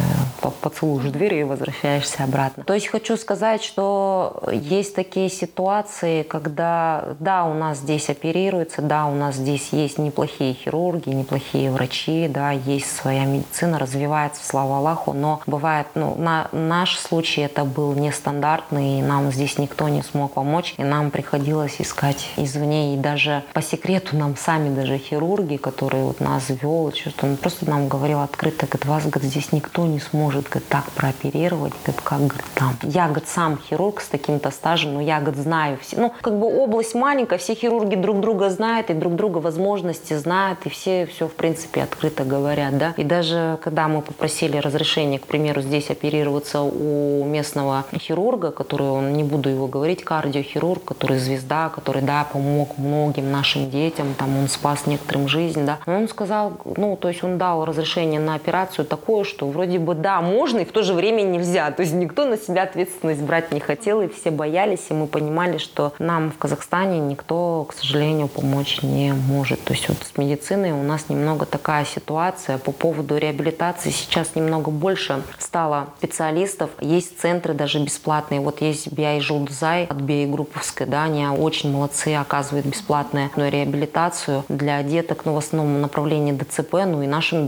поцелуешь 0.62 1.12
дверь 1.12 1.36
и 1.36 1.44
возвращаешься 1.44 2.24
обратно. 2.24 2.64
То 2.64 2.74
есть 2.74 2.88
хочу 2.88 3.18
сказать, 3.18 3.64
что 3.64 4.44
есть 4.52 4.96
такие 4.96 5.30
ситуации, 5.30 6.24
когда, 6.24 7.16
да, 7.20 7.46
у 7.46 7.54
нас 7.54 7.80
здесь 7.80 8.10
оперируется, 8.10 8.82
да, 8.82 9.06
у 9.06 9.16
нас 9.16 9.36
здесь 9.36 9.70
есть 9.72 9.98
неплохие 9.98 10.54
хирурги, 10.54 11.10
неплохие 11.10 11.72
врачи, 11.72 12.28
да, 12.28 12.52
есть 12.52 12.96
своя 12.96 13.26
медицина, 13.26 13.80
развивается, 13.80 14.46
слава 14.46 14.78
Аллаху, 14.78 15.14
но 15.14 15.42
бывает, 15.48 15.88
ну, 15.96 16.16
на 16.16 16.50
наш 16.52 16.98
случай 16.98 17.42
это 17.42 17.64
был 17.66 17.94
нестандартный, 17.94 19.00
и 19.00 19.02
нам 19.02 19.32
здесь 19.32 19.58
никто 19.58 19.88
не 19.90 20.04
смог 20.04 20.34
помочь, 20.34 20.74
и 20.78 20.84
нам 20.84 21.12
приходилось 21.12 21.78
искать 21.80 22.30
извне, 22.38 22.94
и 22.94 22.98
даже 22.98 23.44
по 23.54 23.62
секрету 23.62 24.16
нам 24.16 24.36
сами 24.38 24.74
даже 24.74 24.98
хирурги, 24.98 25.58
которые 25.58 26.04
вот 26.04 26.20
нас 26.20 26.50
вел, 26.50 26.92
что 26.94 27.26
он 27.26 27.38
просто 27.38 27.70
нам 27.70 27.88
говорил 27.88 28.19
открыто, 28.24 28.66
говорит, 28.66 28.86
вас 28.86 29.06
говорит, 29.06 29.32
здесь 29.32 29.52
никто 29.52 29.86
не 29.86 30.00
сможет 30.00 30.48
говорит, 30.50 30.70
так 30.70 30.86
прооперировать, 30.92 31.74
говорит, 31.84 32.02
как 32.04 32.20
говорит, 32.20 32.46
там. 32.56 32.76
Я 32.84 33.06
говорит, 33.06 33.28
сам 33.28 33.58
хирург 33.58 34.02
с 34.02 34.08
таким-то 34.08 34.52
стажем, 34.52 34.94
но 34.94 35.02
я 35.02 35.20
говорит, 35.20 35.42
знаю 35.42 35.78
все. 35.82 35.98
Ну, 35.98 36.14
как 36.22 36.40
бы 36.40 36.46
область 36.46 36.96
маленькая, 36.96 37.40
все 37.40 37.56
хирурги 37.56 37.96
друг 37.96 38.20
друга 38.20 38.50
знают 38.50 38.90
и 38.90 38.94
друг 38.94 39.16
друга 39.16 39.40
возможности 39.40 40.14
знают, 40.14 40.66
и 40.66 40.70
все 40.70 41.06
все, 41.06 41.28
в 41.28 41.34
принципе, 41.34 41.84
открыто 41.84 42.24
говорят, 42.24 42.78
да. 42.78 42.94
И 42.98 43.04
даже 43.04 43.60
когда 43.62 43.88
мы 43.88 44.02
попросили 44.02 44.58
разрешения, 44.58 45.20
к 45.20 45.28
примеру, 45.28 45.62
здесь 45.62 45.90
оперироваться 45.90 46.62
у 46.62 47.26
местного 47.26 47.86
хирурга, 47.98 48.52
который, 48.52 48.88
он, 48.88 49.14
не 49.14 49.24
буду 49.24 49.50
его 49.50 49.68
говорить, 49.68 50.04
кардиохирург, 50.04 50.84
который 50.84 51.20
звезда, 51.20 51.70
который, 51.70 52.02
да, 52.02 52.26
помог 52.32 52.78
многим 52.78 53.32
нашим 53.32 53.70
детям, 53.70 54.14
там, 54.18 54.38
он 54.38 54.48
спас 54.48 54.86
некоторым 54.86 55.28
жизнь, 55.28 55.66
да, 55.66 55.80
он 55.86 56.08
сказал, 56.08 56.54
ну, 56.78 56.96
то 56.96 57.10
есть 57.10 57.24
он 57.24 57.38
дал 57.38 57.66
разрешение 57.66 58.09
на 58.18 58.36
операцию 58.36 58.86
такое, 58.86 59.24
что 59.24 59.48
вроде 59.48 59.80
бы 59.80 59.94
да, 59.94 60.22
можно 60.22 60.60
и 60.60 60.66
в 60.66 60.72
то 60.72 60.84
же 60.84 60.94
время 60.94 61.22
нельзя. 61.22 61.72
То 61.72 61.82
есть 61.82 61.94
никто 61.94 62.26
на 62.26 62.38
себя 62.38 62.64
ответственность 62.64 63.22
брать 63.22 63.52
не 63.52 63.60
хотел, 63.60 64.02
и 64.02 64.08
все 64.08 64.32
боялись, 64.32 64.86
и 64.90 64.94
мы 64.94 65.08
понимали, 65.08 65.58
что 65.58 65.94
нам 66.00 66.32
в 66.32 66.38
Казахстане 66.38 67.00
никто, 67.00 67.66
к 67.70 67.74
сожалению, 67.74 68.28
помочь 68.28 68.82
не 68.82 69.14
может. 69.14 69.64
То 69.64 69.74
есть 69.74 69.90
вот 69.90 69.98
с 70.00 70.18
медициной 70.18 70.72
у 70.72 70.84
нас 70.84 71.10
немного 71.10 71.46
такая 71.46 71.86
ситуация 71.86 72.58
по 72.58 72.72
поводу 72.72 73.18
реабилитации. 73.18 73.90
Сейчас 73.90 74.36
немного 74.36 74.72
больше 74.72 75.22
стало 75.38 75.88
специалистов. 75.98 76.70
Есть 76.80 77.20
центры 77.20 77.54
даже 77.54 77.80
бесплатные. 77.80 78.40
Вот 78.40 78.62
есть 78.62 78.92
Биай 78.92 79.20
Желдзай 79.20 79.86
от 79.86 79.98
Биай 79.98 80.26
Групповской, 80.26 80.88
да, 80.88 81.04
они 81.04 81.28
очень 81.28 81.72
молодцы, 81.72 82.16
оказывают 82.16 82.66
бесплатную 82.66 83.30
реабилитацию 83.36 84.46
для 84.50 84.82
деток, 84.84 85.26
ну, 85.26 85.34
в 85.34 85.38
основном 85.38 85.82
направлении 85.82 86.32
ДЦП, 86.32 86.74
ну 86.86 87.02
и 87.02 87.08
нашим 87.08 87.46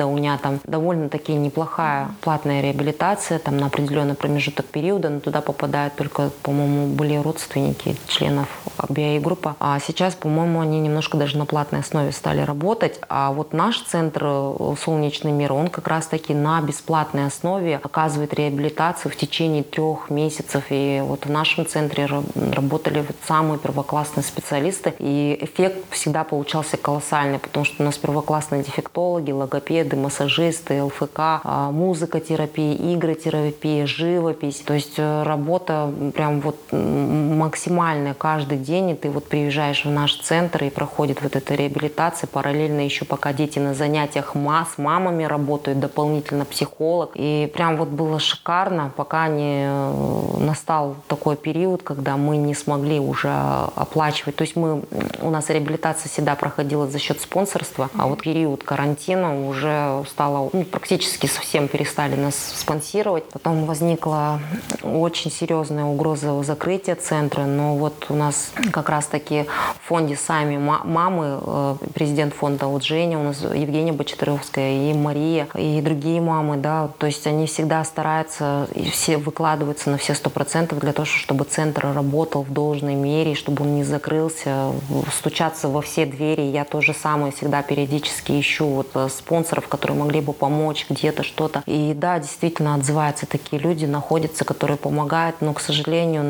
даунятам. 0.51 0.81
Довольно-таки 0.81 1.33
неплохая 1.33 2.09
платная 2.21 2.61
реабилитация 2.61 3.39
там 3.39 3.57
на 3.57 3.67
определенный 3.67 4.15
промежуток 4.15 4.65
периода, 4.65 5.09
но 5.09 5.19
туда 5.19 5.41
попадают 5.41 5.95
только, 5.95 6.31
по-моему, 6.43 6.87
были 6.87 7.15
родственники 7.15 7.95
членов 8.07 8.47
BI-группы. 8.77 9.55
А 9.59 9.79
сейчас, 9.79 10.15
по-моему, 10.15 10.59
они 10.61 10.79
немножко 10.79 11.17
даже 11.17 11.37
на 11.37 11.45
платной 11.45 11.81
основе 11.81 12.11
стали 12.11 12.41
работать. 12.41 12.99
А 13.09 13.31
вот 13.31 13.53
наш 13.53 13.81
центр 13.81 14.23
э, 14.25 14.75
«Солнечный 14.83 15.31
мир», 15.31 15.53
он 15.53 15.69
как 15.69 15.87
раз-таки 15.87 16.33
на 16.33 16.61
бесплатной 16.61 17.27
основе 17.27 17.79
оказывает 17.81 18.33
реабилитацию 18.33 19.11
в 19.11 19.15
течение 19.15 19.63
трех 19.63 20.09
месяцев. 20.09 20.65
И 20.69 21.01
вот 21.03 21.25
в 21.25 21.29
нашем 21.29 21.65
центре 21.65 22.07
работали 22.35 23.01
вот 23.01 23.15
самые 23.27 23.59
первоклассные 23.59 24.01
классные 24.01 24.23
специалисты, 24.23 24.93
и 24.99 25.37
эффект 25.41 25.85
всегда 25.91 26.23
получался 26.23 26.77
колоссальный, 26.77 27.39
потому 27.39 27.65
что 27.65 27.83
у 27.83 27.85
нас 27.85 27.97
первоклассные 27.97 28.63
дефектологи, 28.63 29.31
логопеды, 29.31 29.95
массажисты, 29.95 30.40
ЛФК, 30.49 31.19
а, 31.43 31.71
музыкотерапия, 31.71 32.75
игротерапия, 32.93 33.85
живопись. 33.85 34.57
То 34.59 34.73
есть 34.73 34.95
э, 34.97 35.23
работа 35.23 35.91
прям 36.15 36.41
вот 36.41 36.57
максимальная 36.71 38.13
каждый 38.13 38.57
день, 38.57 38.91
и 38.91 38.95
ты 38.95 39.09
вот 39.09 39.27
приезжаешь 39.27 39.85
в 39.85 39.89
наш 39.89 40.15
центр 40.15 40.63
и 40.63 40.69
проходит 40.69 41.21
вот 41.21 41.35
эта 41.35 41.55
реабилитация, 41.55 42.27
параллельно 42.27 42.81
еще 42.81 43.05
пока 43.05 43.33
дети 43.33 43.59
на 43.59 43.73
занятиях 43.73 44.35
ма, 44.35 44.67
мамами 44.77 45.23
работают, 45.23 45.79
дополнительно 45.79 46.45
психолог. 46.45 47.11
И 47.15 47.51
прям 47.53 47.77
вот 47.77 47.89
было 47.89 48.19
шикарно, 48.19 48.91
пока 48.95 49.27
не 49.27 49.65
э, 49.67 50.37
настал 50.39 50.95
такой 51.07 51.35
период, 51.35 51.83
когда 51.83 52.17
мы 52.17 52.37
не 52.37 52.53
смогли 52.53 52.99
уже 52.99 53.31
оплачивать. 53.75 54.35
То 54.35 54.43
есть 54.43 54.55
мы, 54.55 54.83
у 55.21 55.29
нас 55.29 55.49
реабилитация 55.49 56.09
всегда 56.09 56.35
проходила 56.35 56.87
за 56.87 56.99
счет 56.99 57.19
спонсорства, 57.21 57.89
а 57.97 58.07
вот 58.07 58.21
период 58.21 58.63
карантина 58.63 59.47
уже 59.47 60.03
стало, 60.31 60.49
ну, 60.53 60.63
практически 60.63 61.27
совсем 61.27 61.67
перестали 61.67 62.15
нас 62.15 62.35
спонсировать. 62.35 63.25
Потом 63.25 63.65
возникла 63.65 64.39
очень 64.83 65.31
серьезная 65.31 65.83
угроза 65.83 66.41
закрытия 66.43 66.95
центра, 66.95 67.43
но 67.43 67.75
вот 67.75 68.05
у 68.09 68.15
нас 68.15 68.51
как 68.71 68.89
раз-таки 68.89 69.45
в 69.83 69.87
фонде 69.87 70.15
сами 70.15 70.57
мамы, 70.57 71.39
э, 71.41 71.75
президент 71.93 72.33
фонда 72.33 72.67
вот 72.67 72.83
Женя, 72.83 73.19
у 73.19 73.23
нас 73.23 73.41
Евгения 73.41 73.91
Бочетаровская 73.91 74.89
и 74.89 74.93
Мария, 74.93 75.47
и 75.55 75.81
другие 75.81 76.21
мамы, 76.21 76.57
да, 76.57 76.89
то 76.97 77.07
есть 77.07 77.27
они 77.27 77.45
всегда 77.45 77.83
стараются, 77.83 78.67
и 78.73 78.89
все 78.89 79.17
выкладываются 79.17 79.89
на 79.89 79.97
все 79.97 80.13
сто 80.15 80.29
процентов 80.29 80.79
для 80.79 80.93
того, 80.93 81.05
чтобы 81.05 81.45
центр 81.45 81.87
работал 81.93 82.43
в 82.43 82.51
должной 82.51 82.95
мере, 82.95 83.35
чтобы 83.35 83.63
он 83.63 83.75
не 83.75 83.83
закрылся, 83.83 84.71
стучаться 85.15 85.67
во 85.67 85.81
все 85.81 86.05
двери. 86.05 86.41
Я 86.41 86.65
тоже 86.65 86.93
самое 86.93 87.31
всегда 87.31 87.61
периодически 87.61 88.39
ищу 88.39 88.65
вот 88.65 88.89
э, 88.95 89.09
спонсоров, 89.09 89.67
которые 89.67 89.97
могли 89.97 90.10
бы 90.19 90.33
помочь 90.33 90.85
где-то 90.89 91.23
что-то. 91.23 91.63
И 91.65 91.93
да, 91.95 92.19
действительно 92.19 92.75
отзываются 92.75 93.25
такие 93.25 93.61
люди, 93.61 93.85
находятся, 93.85 94.43
которые 94.43 94.77
помогают, 94.77 95.37
но, 95.41 95.53
к 95.53 95.61
сожалению, 95.61 96.23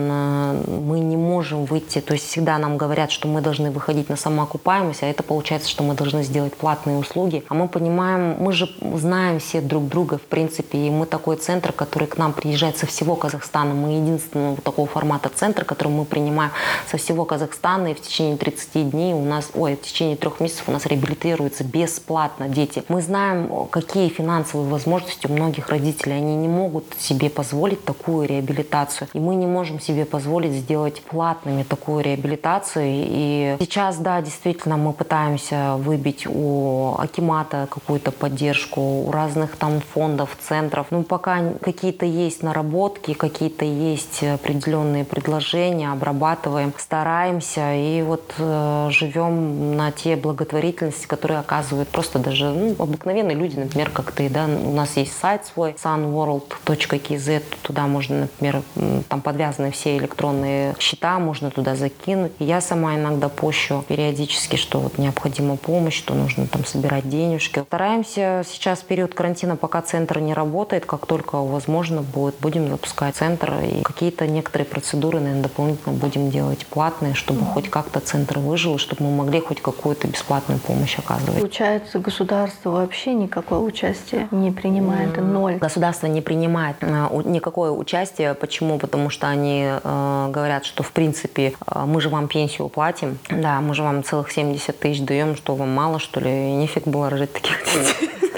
мы 0.67 0.99
не 0.99 1.17
можем 1.17 1.65
выйти, 1.65 2.01
то 2.01 2.13
есть 2.13 2.27
всегда 2.27 2.57
нам 2.57 2.77
говорят, 2.77 3.11
что 3.11 3.27
мы 3.27 3.41
должны 3.41 3.71
выходить 3.71 4.09
на 4.09 4.15
самоокупаемость, 4.15 5.03
а 5.03 5.07
это 5.07 5.23
получается, 5.23 5.69
что 5.69 5.83
мы 5.83 5.95
должны 5.95 6.23
сделать 6.23 6.53
платные 6.53 6.97
услуги. 6.97 7.43
А 7.49 7.53
мы 7.53 7.67
понимаем, 7.67 8.35
мы 8.39 8.51
же 8.51 8.69
знаем 8.95 9.39
все 9.39 9.61
друг 9.61 9.87
друга, 9.87 10.17
в 10.17 10.23
принципе, 10.23 10.77
и 10.77 10.89
мы 10.89 11.05
такой 11.05 11.37
центр, 11.37 11.71
который 11.71 12.07
к 12.07 12.17
нам 12.17 12.33
приезжает 12.33 12.77
со 12.77 12.85
всего 12.85 13.15
Казахстана. 13.15 13.73
Мы 13.73 13.93
единственного 13.93 14.57
такого 14.57 14.87
формата 14.87 15.29
центра, 15.29 15.65
который 15.65 15.89
мы 15.89 16.05
принимаем 16.05 16.51
со 16.89 16.97
всего 16.97 17.25
Казахстана, 17.25 17.87
и 17.87 17.93
в 17.93 18.01
течение 18.01 18.37
30 18.37 18.91
дней 18.91 19.13
у 19.13 19.23
нас, 19.23 19.49
ой, 19.53 19.75
в 19.75 19.81
течение 19.81 20.15
трех 20.15 20.39
месяцев 20.39 20.67
у 20.67 20.71
нас 20.71 20.85
реабилитируются 20.85 21.63
бесплатно 21.63 22.49
дети. 22.49 22.83
Мы 22.87 23.01
знаем, 23.01 23.67
какие 23.71 24.09
финансовые 24.09 24.69
возможности 24.69 25.27
у 25.27 25.33
многих 25.33 25.69
родителей. 25.69 26.17
Они 26.17 26.35
не 26.35 26.47
могут 26.47 26.85
себе 26.99 27.29
позволить 27.29 27.83
такую 27.83 28.27
реабилитацию. 28.27 29.07
И 29.13 29.19
мы 29.19 29.35
не 29.35 29.47
можем 29.47 29.79
себе 29.79 30.05
позволить 30.05 30.51
сделать 30.51 31.01
платными 31.01 31.63
такую 31.63 32.03
реабилитацию. 32.03 32.85
И 32.87 33.57
сейчас, 33.59 33.97
да, 33.97 34.21
действительно, 34.21 34.77
мы 34.77 34.93
пытаемся 34.93 35.77
выбить 35.77 36.27
у 36.27 36.95
Акимата 36.99 37.67
какую-то 37.69 38.11
поддержку, 38.11 38.81
у 38.81 39.11
разных 39.11 39.55
там 39.55 39.81
фондов, 39.93 40.37
центров. 40.39 40.87
Ну, 40.91 41.03
пока 41.03 41.53
какие-то 41.61 42.05
есть 42.05 42.43
наработки, 42.43 43.13
какие-то 43.13 43.65
есть 43.65 44.23
определенные 44.23 45.05
предложения, 45.05 45.91
обрабатываем, 45.91 46.73
стараемся 46.77 47.73
и 47.73 48.01
вот 48.01 48.33
э, 48.37 48.87
живем 48.91 49.77
на 49.77 49.91
те 49.91 50.15
благотворительности, 50.15 51.07
которые 51.07 51.39
оказывают 51.39 51.89
просто 51.89 52.19
даже 52.19 52.49
ну, 52.49 52.75
обыкновенные 52.77 53.37
люди, 53.37 53.60
например, 53.61 53.89
как 53.89 54.11
ты, 54.11 54.29
да, 54.29 54.45
у 54.45 54.73
нас 54.73 54.97
есть 54.97 55.17
сайт 55.17 55.45
свой 55.45 55.71
sunworld.kz, 55.71 57.43
туда 57.61 57.87
можно, 57.87 58.21
например, 58.21 58.61
там 59.09 59.21
подвязаны 59.21 59.71
все 59.71 59.97
электронные 59.97 60.75
счета, 60.79 61.19
можно 61.19 61.51
туда 61.51 61.75
закинуть. 61.75 62.31
я 62.39 62.61
сама 62.61 62.95
иногда 62.95 63.29
пощу 63.29 63.83
периодически, 63.87 64.55
что 64.55 64.79
вот 64.79 64.97
необходима 64.97 65.57
помощь, 65.57 65.97
что 65.97 66.13
нужно 66.13 66.47
там 66.47 66.65
собирать 66.65 67.07
денежки. 67.09 67.63
Стараемся 67.67 68.43
сейчас 68.47 68.79
в 68.79 68.85
период 68.85 69.13
карантина, 69.13 69.55
пока 69.55 69.81
центр 69.81 70.19
не 70.19 70.33
работает, 70.33 70.85
как 70.85 71.05
только 71.05 71.37
возможно 71.37 72.01
будет, 72.01 72.35
будем 72.39 72.69
запускать 72.69 73.15
центр 73.15 73.53
и 73.63 73.81
какие-то 73.81 74.27
некоторые 74.27 74.65
процедуры, 74.65 75.19
наверное, 75.19 75.43
дополнительно 75.43 75.95
будем 75.95 76.29
делать 76.29 76.65
платные, 76.65 77.13
чтобы 77.13 77.45
хоть 77.45 77.69
как-то 77.69 77.99
центр 77.99 78.39
выжил, 78.39 78.77
чтобы 78.77 79.03
мы 79.03 79.11
могли 79.11 79.39
хоть 79.39 79.61
какую-то 79.61 80.07
бесплатную 80.07 80.59
помощь 80.59 80.97
оказывать. 80.97 81.39
Получается, 81.39 81.99
государство 81.99 82.71
вообще 82.71 83.13
никакое 83.51 83.67
участие 83.67 84.27
не 84.31 84.51
принимает, 84.51 85.17
ноль. 85.17 85.57
Государство 85.57 86.07
не 86.07 86.21
принимает 86.21 86.77
э, 86.81 87.07
никакое 87.25 87.71
участие. 87.71 88.33
Почему? 88.33 88.77
Потому 88.79 89.09
что 89.09 89.27
они 89.27 89.65
э, 89.65 90.29
говорят, 90.31 90.63
что 90.65 90.83
в 90.83 90.91
принципе 90.93 91.53
э, 91.67 91.83
мы 91.85 91.99
же 91.99 92.07
вам 92.07 92.29
пенсию 92.29 92.69
платим, 92.69 93.17
да, 93.29 93.59
мы 93.59 93.73
же 93.73 93.83
вам 93.83 94.03
целых 94.03 94.31
70 94.31 94.79
тысяч 94.79 95.01
даем, 95.01 95.35
что 95.35 95.55
вам 95.55 95.69
мало, 95.69 95.99
что 95.99 96.21
ли, 96.21 96.29
и 96.29 96.53
нефиг 96.53 96.87
было 96.87 97.09
рожать 97.09 97.33
таких 97.33 97.57
детей 97.65 98.30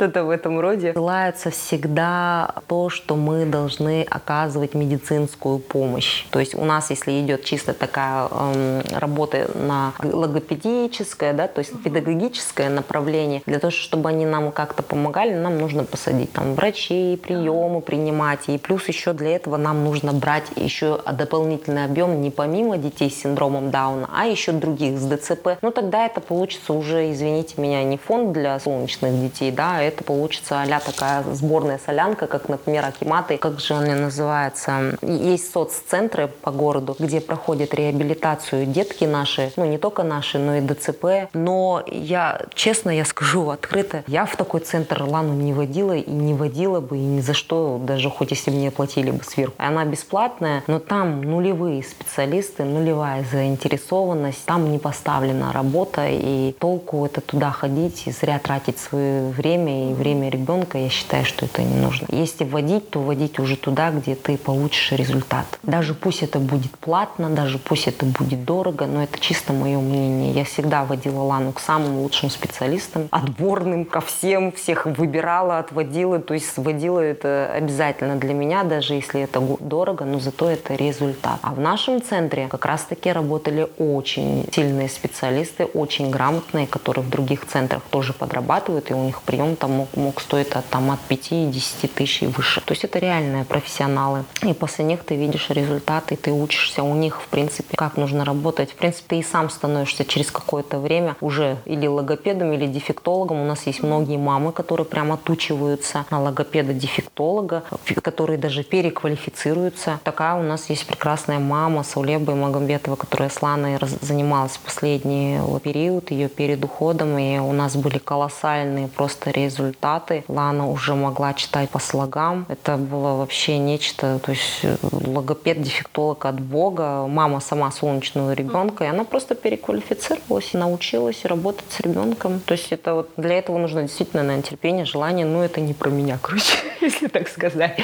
что-то 0.00 0.24
в 0.24 0.30
этом 0.30 0.58
роде. 0.60 0.94
Ссылается 0.94 1.50
всегда 1.50 2.54
то, 2.68 2.88
что 2.88 3.16
мы 3.16 3.44
должны 3.44 4.06
оказывать 4.08 4.74
медицинскую 4.74 5.58
помощь. 5.58 6.24
То 6.30 6.40
есть 6.40 6.54
у 6.54 6.64
нас, 6.64 6.88
если 6.88 7.20
идет 7.20 7.44
чисто 7.44 7.74
такая 7.74 8.26
эм, 8.30 8.82
работа 8.98 9.50
на 9.54 9.92
логопедическое, 10.02 11.34
да, 11.34 11.48
то 11.48 11.58
есть 11.58 11.82
педагогическое 11.82 12.70
направление, 12.70 13.42
для 13.44 13.58
того, 13.58 13.70
чтобы 13.70 14.08
они 14.08 14.24
нам 14.24 14.52
как-то 14.52 14.82
помогали, 14.82 15.34
нам 15.34 15.58
нужно 15.58 15.84
посадить 15.84 16.32
там 16.32 16.54
врачей, 16.54 17.18
приемы 17.18 17.82
принимать. 17.82 18.48
И 18.48 18.56
плюс 18.56 18.88
еще 18.88 19.12
для 19.12 19.36
этого 19.36 19.58
нам 19.58 19.84
нужно 19.84 20.14
брать 20.14 20.46
еще 20.56 21.02
дополнительный 21.12 21.84
объем 21.84 22.22
не 22.22 22.30
помимо 22.30 22.78
детей 22.78 23.10
с 23.10 23.20
синдромом 23.20 23.70
Дауна, 23.70 24.08
а 24.10 24.24
еще 24.24 24.52
других 24.52 24.98
с 24.98 25.04
ДЦП. 25.04 25.58
Ну 25.60 25.70
тогда 25.70 26.06
это 26.06 26.22
получится 26.22 26.72
уже, 26.72 27.12
извините 27.12 27.60
меня, 27.60 27.84
не 27.84 27.98
фонд 27.98 28.32
для 28.32 28.58
солнечных 28.58 29.20
детей, 29.20 29.50
да, 29.50 29.76
а 29.76 29.89
это 29.90 30.04
получится 30.04 30.62
а 30.62 30.80
такая 30.80 31.22
сборная 31.34 31.80
солянка, 31.84 32.26
как, 32.26 32.48
например, 32.48 32.84
Акиматы, 32.84 33.36
как 33.36 33.60
же 33.60 33.74
она 33.74 33.94
называется. 33.94 34.96
Есть 35.02 35.52
соццентры 35.52 36.28
по 36.28 36.50
городу, 36.50 36.96
где 36.98 37.20
проходят 37.20 37.74
реабилитацию 37.74 38.66
детки 38.66 39.04
наши, 39.04 39.52
ну 39.56 39.64
не 39.64 39.78
только 39.78 40.02
наши, 40.02 40.38
но 40.38 40.56
и 40.56 40.60
ДЦП. 40.60 41.30
Но 41.34 41.82
я, 41.86 42.40
честно, 42.54 42.90
я 42.90 43.04
скажу 43.04 43.50
открыто, 43.50 44.04
я 44.06 44.26
в 44.26 44.36
такой 44.36 44.60
центр 44.60 45.02
Лану 45.02 45.34
не 45.34 45.52
водила 45.52 45.96
и 45.96 46.10
не 46.10 46.34
водила 46.34 46.80
бы, 46.80 46.96
и 46.96 47.00
ни 47.00 47.20
за 47.20 47.34
что, 47.34 47.80
даже 47.82 48.10
хоть 48.10 48.30
если 48.30 48.50
мне 48.50 48.70
платили 48.70 49.10
бы 49.10 49.24
сверху. 49.24 49.54
Она 49.58 49.84
бесплатная, 49.84 50.62
но 50.66 50.78
там 50.78 51.22
нулевые 51.22 51.82
специалисты, 51.82 52.64
нулевая 52.64 53.24
заинтересованность, 53.30 54.44
там 54.44 54.70
не 54.70 54.78
поставлена 54.78 55.52
работа, 55.52 56.06
и 56.08 56.54
толку 56.58 57.04
это 57.04 57.20
туда 57.20 57.50
ходить 57.50 58.06
и 58.06 58.12
зря 58.12 58.38
тратить 58.38 58.78
свое 58.78 59.30
время 59.30 59.79
и 59.80 59.94
время 59.94 60.28
ребенка, 60.28 60.78
я 60.78 60.88
считаю, 60.88 61.24
что 61.24 61.46
это 61.46 61.62
не 61.62 61.74
нужно. 61.74 62.06
Если 62.10 62.44
вводить, 62.44 62.90
то 62.90 63.00
вводить 63.00 63.38
уже 63.38 63.56
туда, 63.56 63.90
где 63.90 64.14
ты 64.14 64.36
получишь 64.36 64.92
результат. 64.92 65.46
Даже 65.62 65.94
пусть 65.94 66.22
это 66.22 66.38
будет 66.38 66.72
платно, 66.78 67.30
даже 67.30 67.58
пусть 67.58 67.86
это 67.88 68.04
будет 68.04 68.44
дорого, 68.44 68.86
но 68.86 69.02
это 69.02 69.18
чисто 69.18 69.52
мое 69.52 69.78
мнение. 69.78 70.32
Я 70.32 70.44
всегда 70.44 70.84
водила 70.84 71.22
Лану 71.22 71.52
к 71.52 71.60
самым 71.60 72.00
лучшим 72.00 72.30
специалистам, 72.30 73.08
отборным 73.10 73.84
ко 73.84 74.00
всем, 74.00 74.52
всех 74.52 74.86
выбирала, 74.86 75.58
отводила, 75.58 76.18
то 76.18 76.34
есть 76.34 76.56
водила 76.56 77.00
это 77.00 77.50
обязательно 77.52 78.16
для 78.16 78.34
меня, 78.34 78.64
даже 78.64 78.94
если 78.94 79.22
это 79.22 79.40
дорого, 79.60 80.04
но 80.04 80.20
зато 80.20 80.50
это 80.50 80.74
результат. 80.74 81.38
А 81.42 81.54
в 81.54 81.60
нашем 81.60 82.02
центре 82.02 82.48
как 82.48 82.64
раз-таки 82.66 83.12
работали 83.12 83.68
очень 83.78 84.46
сильные 84.52 84.88
специалисты, 84.88 85.64
очень 85.64 86.10
грамотные, 86.10 86.66
которые 86.66 87.04
в 87.04 87.10
других 87.10 87.46
центрах 87.46 87.82
тоже 87.90 88.12
подрабатывают, 88.12 88.90
и 88.90 88.94
у 88.94 89.04
них 89.04 89.22
прием 89.22 89.56
там 89.60 89.72
мог, 89.72 89.96
мог 89.96 90.20
стоить 90.20 90.50
от, 90.52 90.66
там, 90.66 90.90
от 90.90 90.98
5-10 91.08 91.88
тысяч 91.94 92.22
и 92.22 92.26
выше. 92.26 92.60
То 92.62 92.72
есть 92.72 92.84
это 92.84 92.98
реальные 92.98 93.44
профессионалы. 93.44 94.24
И 94.42 94.52
после 94.54 94.84
них 94.84 95.04
ты 95.04 95.16
видишь 95.16 95.50
результаты, 95.50 96.16
ты 96.16 96.32
учишься 96.32 96.82
у 96.82 96.94
них, 96.94 97.20
в 97.22 97.28
принципе, 97.28 97.76
как 97.76 97.96
нужно 97.96 98.24
работать. 98.24 98.72
В 98.72 98.74
принципе, 98.74 99.04
ты 99.08 99.18
и 99.18 99.22
сам 99.22 99.50
становишься 99.50 100.04
через 100.04 100.30
какое-то 100.30 100.78
время 100.78 101.16
уже 101.20 101.58
или 101.66 101.86
логопедом, 101.86 102.52
или 102.52 102.66
дефектологом. 102.66 103.40
У 103.40 103.44
нас 103.44 103.66
есть 103.66 103.82
многие 103.82 104.16
мамы, 104.16 104.52
которые 104.52 104.86
прямо 104.86 105.14
отучиваются 105.14 106.06
на 106.10 106.20
логопеда-дефектолога, 106.20 107.64
которые 108.02 108.38
даже 108.38 108.64
переквалифицируются. 108.64 110.00
Такая 110.04 110.34
у 110.34 110.42
нас 110.42 110.70
есть 110.70 110.86
прекрасная 110.86 111.38
мама 111.38 111.82
Саулеба 111.82 112.34
Магомбетова, 112.34 112.96
которая 112.96 113.28
с 113.28 113.42
Ланой 113.42 113.78
занималась 114.00 114.56
последний 114.56 115.38
период, 115.62 116.10
ее 116.10 116.28
перед 116.28 116.64
уходом, 116.64 117.18
и 117.18 117.38
у 117.38 117.52
нас 117.52 117.76
были 117.76 117.98
колоссальные 117.98 118.88
просто 118.88 119.30
результаты 119.30 119.49
результаты. 119.50 120.24
Лана 120.28 120.68
уже 120.68 120.94
могла 120.94 121.34
читать 121.34 121.70
по 121.70 121.78
слогам. 121.78 122.46
Это 122.48 122.76
было 122.76 123.16
вообще 123.16 123.58
нечто, 123.58 124.18
то 124.18 124.32
есть 124.32 124.60
э, 124.62 124.76
логопед, 124.92 125.62
дефектолог 125.62 126.24
от 126.24 126.40
Бога. 126.40 127.06
Мама 127.06 127.40
сама 127.40 127.70
солнечного 127.70 128.32
ребенка, 128.32 128.84
и 128.84 128.86
она 128.86 129.04
просто 129.04 129.34
переквалифицировалась 129.34 130.54
и 130.54 130.56
научилась 130.58 131.24
работать 131.24 131.66
с 131.70 131.80
ребенком. 131.80 132.40
То 132.40 132.52
есть 132.52 132.72
это 132.72 132.94
вот 132.94 133.10
для 133.16 133.38
этого 133.38 133.58
нужно 133.58 133.82
действительно, 133.82 134.22
наверное, 134.22 134.48
терпение, 134.48 134.84
желание. 134.84 135.26
Но 135.26 135.44
это 135.44 135.60
не 135.60 135.74
про 135.74 135.90
меня, 135.90 136.18
короче, 136.22 136.58
если 136.80 137.08
так 137.08 137.28
сказать. 137.28 137.78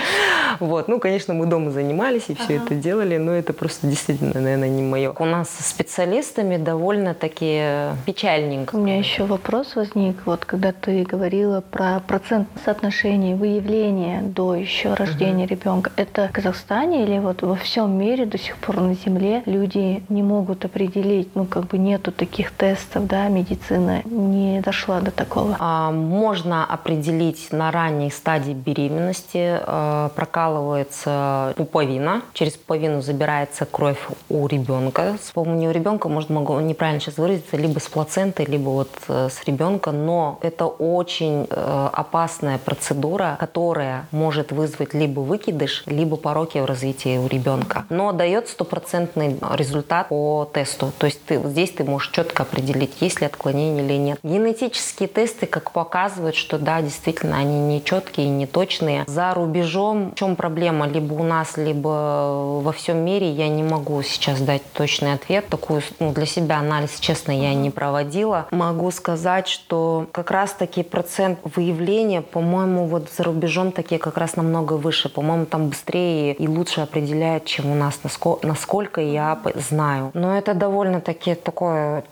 Вот. 0.61 0.89
Ну, 0.89 1.01
конечно, 1.01 1.35
мы 1.35 1.47
дома 1.47 1.71
занимались 1.71 2.25
и 2.29 2.35
все 2.35 2.57
ага. 2.57 2.64
это 2.64 2.75
делали, 2.75 3.17
но 3.17 3.33
это 3.33 3.53
просто 3.53 3.87
действительно, 3.87 4.41
наверное, 4.41 4.69
не 4.69 4.83
мое. 4.83 5.12
У 5.19 5.25
нас 5.25 5.51
с 5.51 5.67
специалистами 5.71 6.57
довольно-таки 6.57 7.97
печальненько. 8.07 8.77
У 8.77 8.79
меня 8.79 8.99
еще 8.99 9.25
вопрос 9.25 9.77
возник, 9.77 10.17
вот 10.25 10.45
когда 10.45 10.73
ты 10.73 11.03
говорила 11.05 11.56
про 11.61 12.01
процент 12.01 12.49
соотношения 12.65 13.37
выявления 13.37 14.23
до 14.23 14.55
еще 14.55 14.95
рождения 14.95 15.45
угу. 15.45 15.55
ребенка. 15.55 15.93
Это 15.97 16.29
в 16.29 16.33
Казахстане 16.33 17.05
или 17.05 17.19
вот 17.19 17.43
во 17.43 17.57
всем 17.57 17.99
мире 17.99 18.27
до 18.27 18.39
сих 18.39 18.57
пор 18.57 18.81
на 18.81 18.95
Земле 18.95 19.43
люди 19.47 20.03
не 20.09 20.23
могут 20.23 20.65
определить, 20.65 21.35
ну 21.35 21.45
как 21.45 21.67
бы 21.67 21.79
нету 21.79 22.13
таких 22.13 22.51
тестов, 22.51 23.07
да, 23.07 23.29
медицина 23.29 24.03
не 24.05 24.61
дошла 24.61 25.01
до 25.01 25.11
такого? 25.11 25.57
А, 25.59 25.91
можно 25.91 26.65
определить 26.65 27.53
на 27.53 27.71
ранней 27.71 28.11
стадии 28.11 28.53
беременности, 28.53 29.61
э, 29.61 30.11
прокалывается 30.15 31.55
пуповина, 31.57 32.23
через 32.33 32.53
пуповину 32.53 33.03
забирается 33.03 33.67
кровь 33.67 34.01
у 34.29 34.47
ребенка. 34.47 35.17
С 35.23 35.31
помощью 35.33 35.71
у 35.71 35.73
ребенка, 35.73 36.09
может, 36.09 36.31
могу 36.31 36.59
неправильно 36.61 37.01
сейчас 37.01 37.19
выразиться, 37.19 37.57
либо 37.57 37.79
с 37.79 37.89
плацентой, 37.89 38.47
либо 38.47 38.69
вот 38.71 38.91
э, 39.09 39.29
с 39.31 39.45
ребенка, 39.45 39.93
но 39.93 40.39
это 40.43 40.67
очень 40.67 41.46
э, 41.49 41.89
опасная 41.93 42.59
процедура, 42.59 43.37
которая 43.39 44.07
может 44.11 44.53
вызвать 44.53 44.95
либо 44.95 45.21
выкидыш, 45.21 45.85
либо 45.87 46.17
пороки 46.17 46.59
в 46.59 46.65
развитии 46.65 47.19
у 47.19 47.27
ребенка. 47.27 47.85
Но 47.89 48.13
дает 48.13 48.49
стопроцентный 48.49 49.37
результат 49.55 50.09
по 50.09 50.49
тесту. 50.53 50.93
То 50.99 51.07
есть 51.07 51.25
ты, 51.25 51.41
здесь 51.45 51.71
ты 51.73 51.85
можешь 51.85 52.11
четко 52.11 52.43
определить, 52.43 52.95
есть 53.01 53.21
ли 53.21 53.27
отклонение 53.27 53.85
или 53.85 53.95
нет. 53.95 54.19
Генетические 54.23 55.09
тесты, 55.09 55.47
как 55.47 55.71
показывают, 55.73 56.37
что 56.37 56.59
да, 56.59 56.81
действительно, 56.81 57.37
они 57.37 57.59
не 57.59 57.83
четкие, 57.83 58.29
не 58.29 58.47
точные. 58.47 59.05
За 59.07 59.35
рубежом 59.35 60.13
в 60.13 60.15
чем 60.15 60.37
проблема? 60.37 60.87
Либо 60.87 61.15
у 61.15 61.23
нас, 61.23 61.57
либо 61.57 62.61
во 62.63 62.73
всем 62.73 62.99
мире 62.99 63.31
я 63.31 63.49
не 63.49 63.63
могу 63.63 64.03
сейчас 64.03 64.41
дать 64.41 64.63
точный 64.73 65.15
ответ. 65.15 65.49
Такую 65.49 65.83
ну, 65.99 66.13
для 66.13 66.27
себя 66.27 66.59
анализ, 66.59 66.99
честно, 67.01 67.33
я 67.33 67.55
не 67.55 67.71
проводила. 67.71 68.47
Могу 68.51 68.91
сказать, 68.91 69.49
что 69.49 70.07
как 70.13 70.31
раз-таки 70.31 70.83
процент 70.83 71.36
выявления, 71.45 72.22
по-моему, 72.22 72.87
вот 72.87 73.09
за 73.16 73.24
рубежом 73.24 73.72
такие 73.72 73.99
как 73.99 74.16
раз 74.16 74.37
намного 74.37 74.74
выше. 74.74 75.09
По-моему, 75.09 75.47
там 75.47 75.68
быстрее 75.68 76.32
и 76.34 76.49
лучше 76.49 76.80
определяет, 76.80 77.45
чем 77.45 77.70
у 77.70 77.74
нас, 77.74 78.01
насколько 78.43 79.01
я 79.01 79.39
знаю. 79.55 80.11
Но 80.14 80.37
это 80.37 80.55
довольно-таки 80.55 81.34
такой 81.34 82.03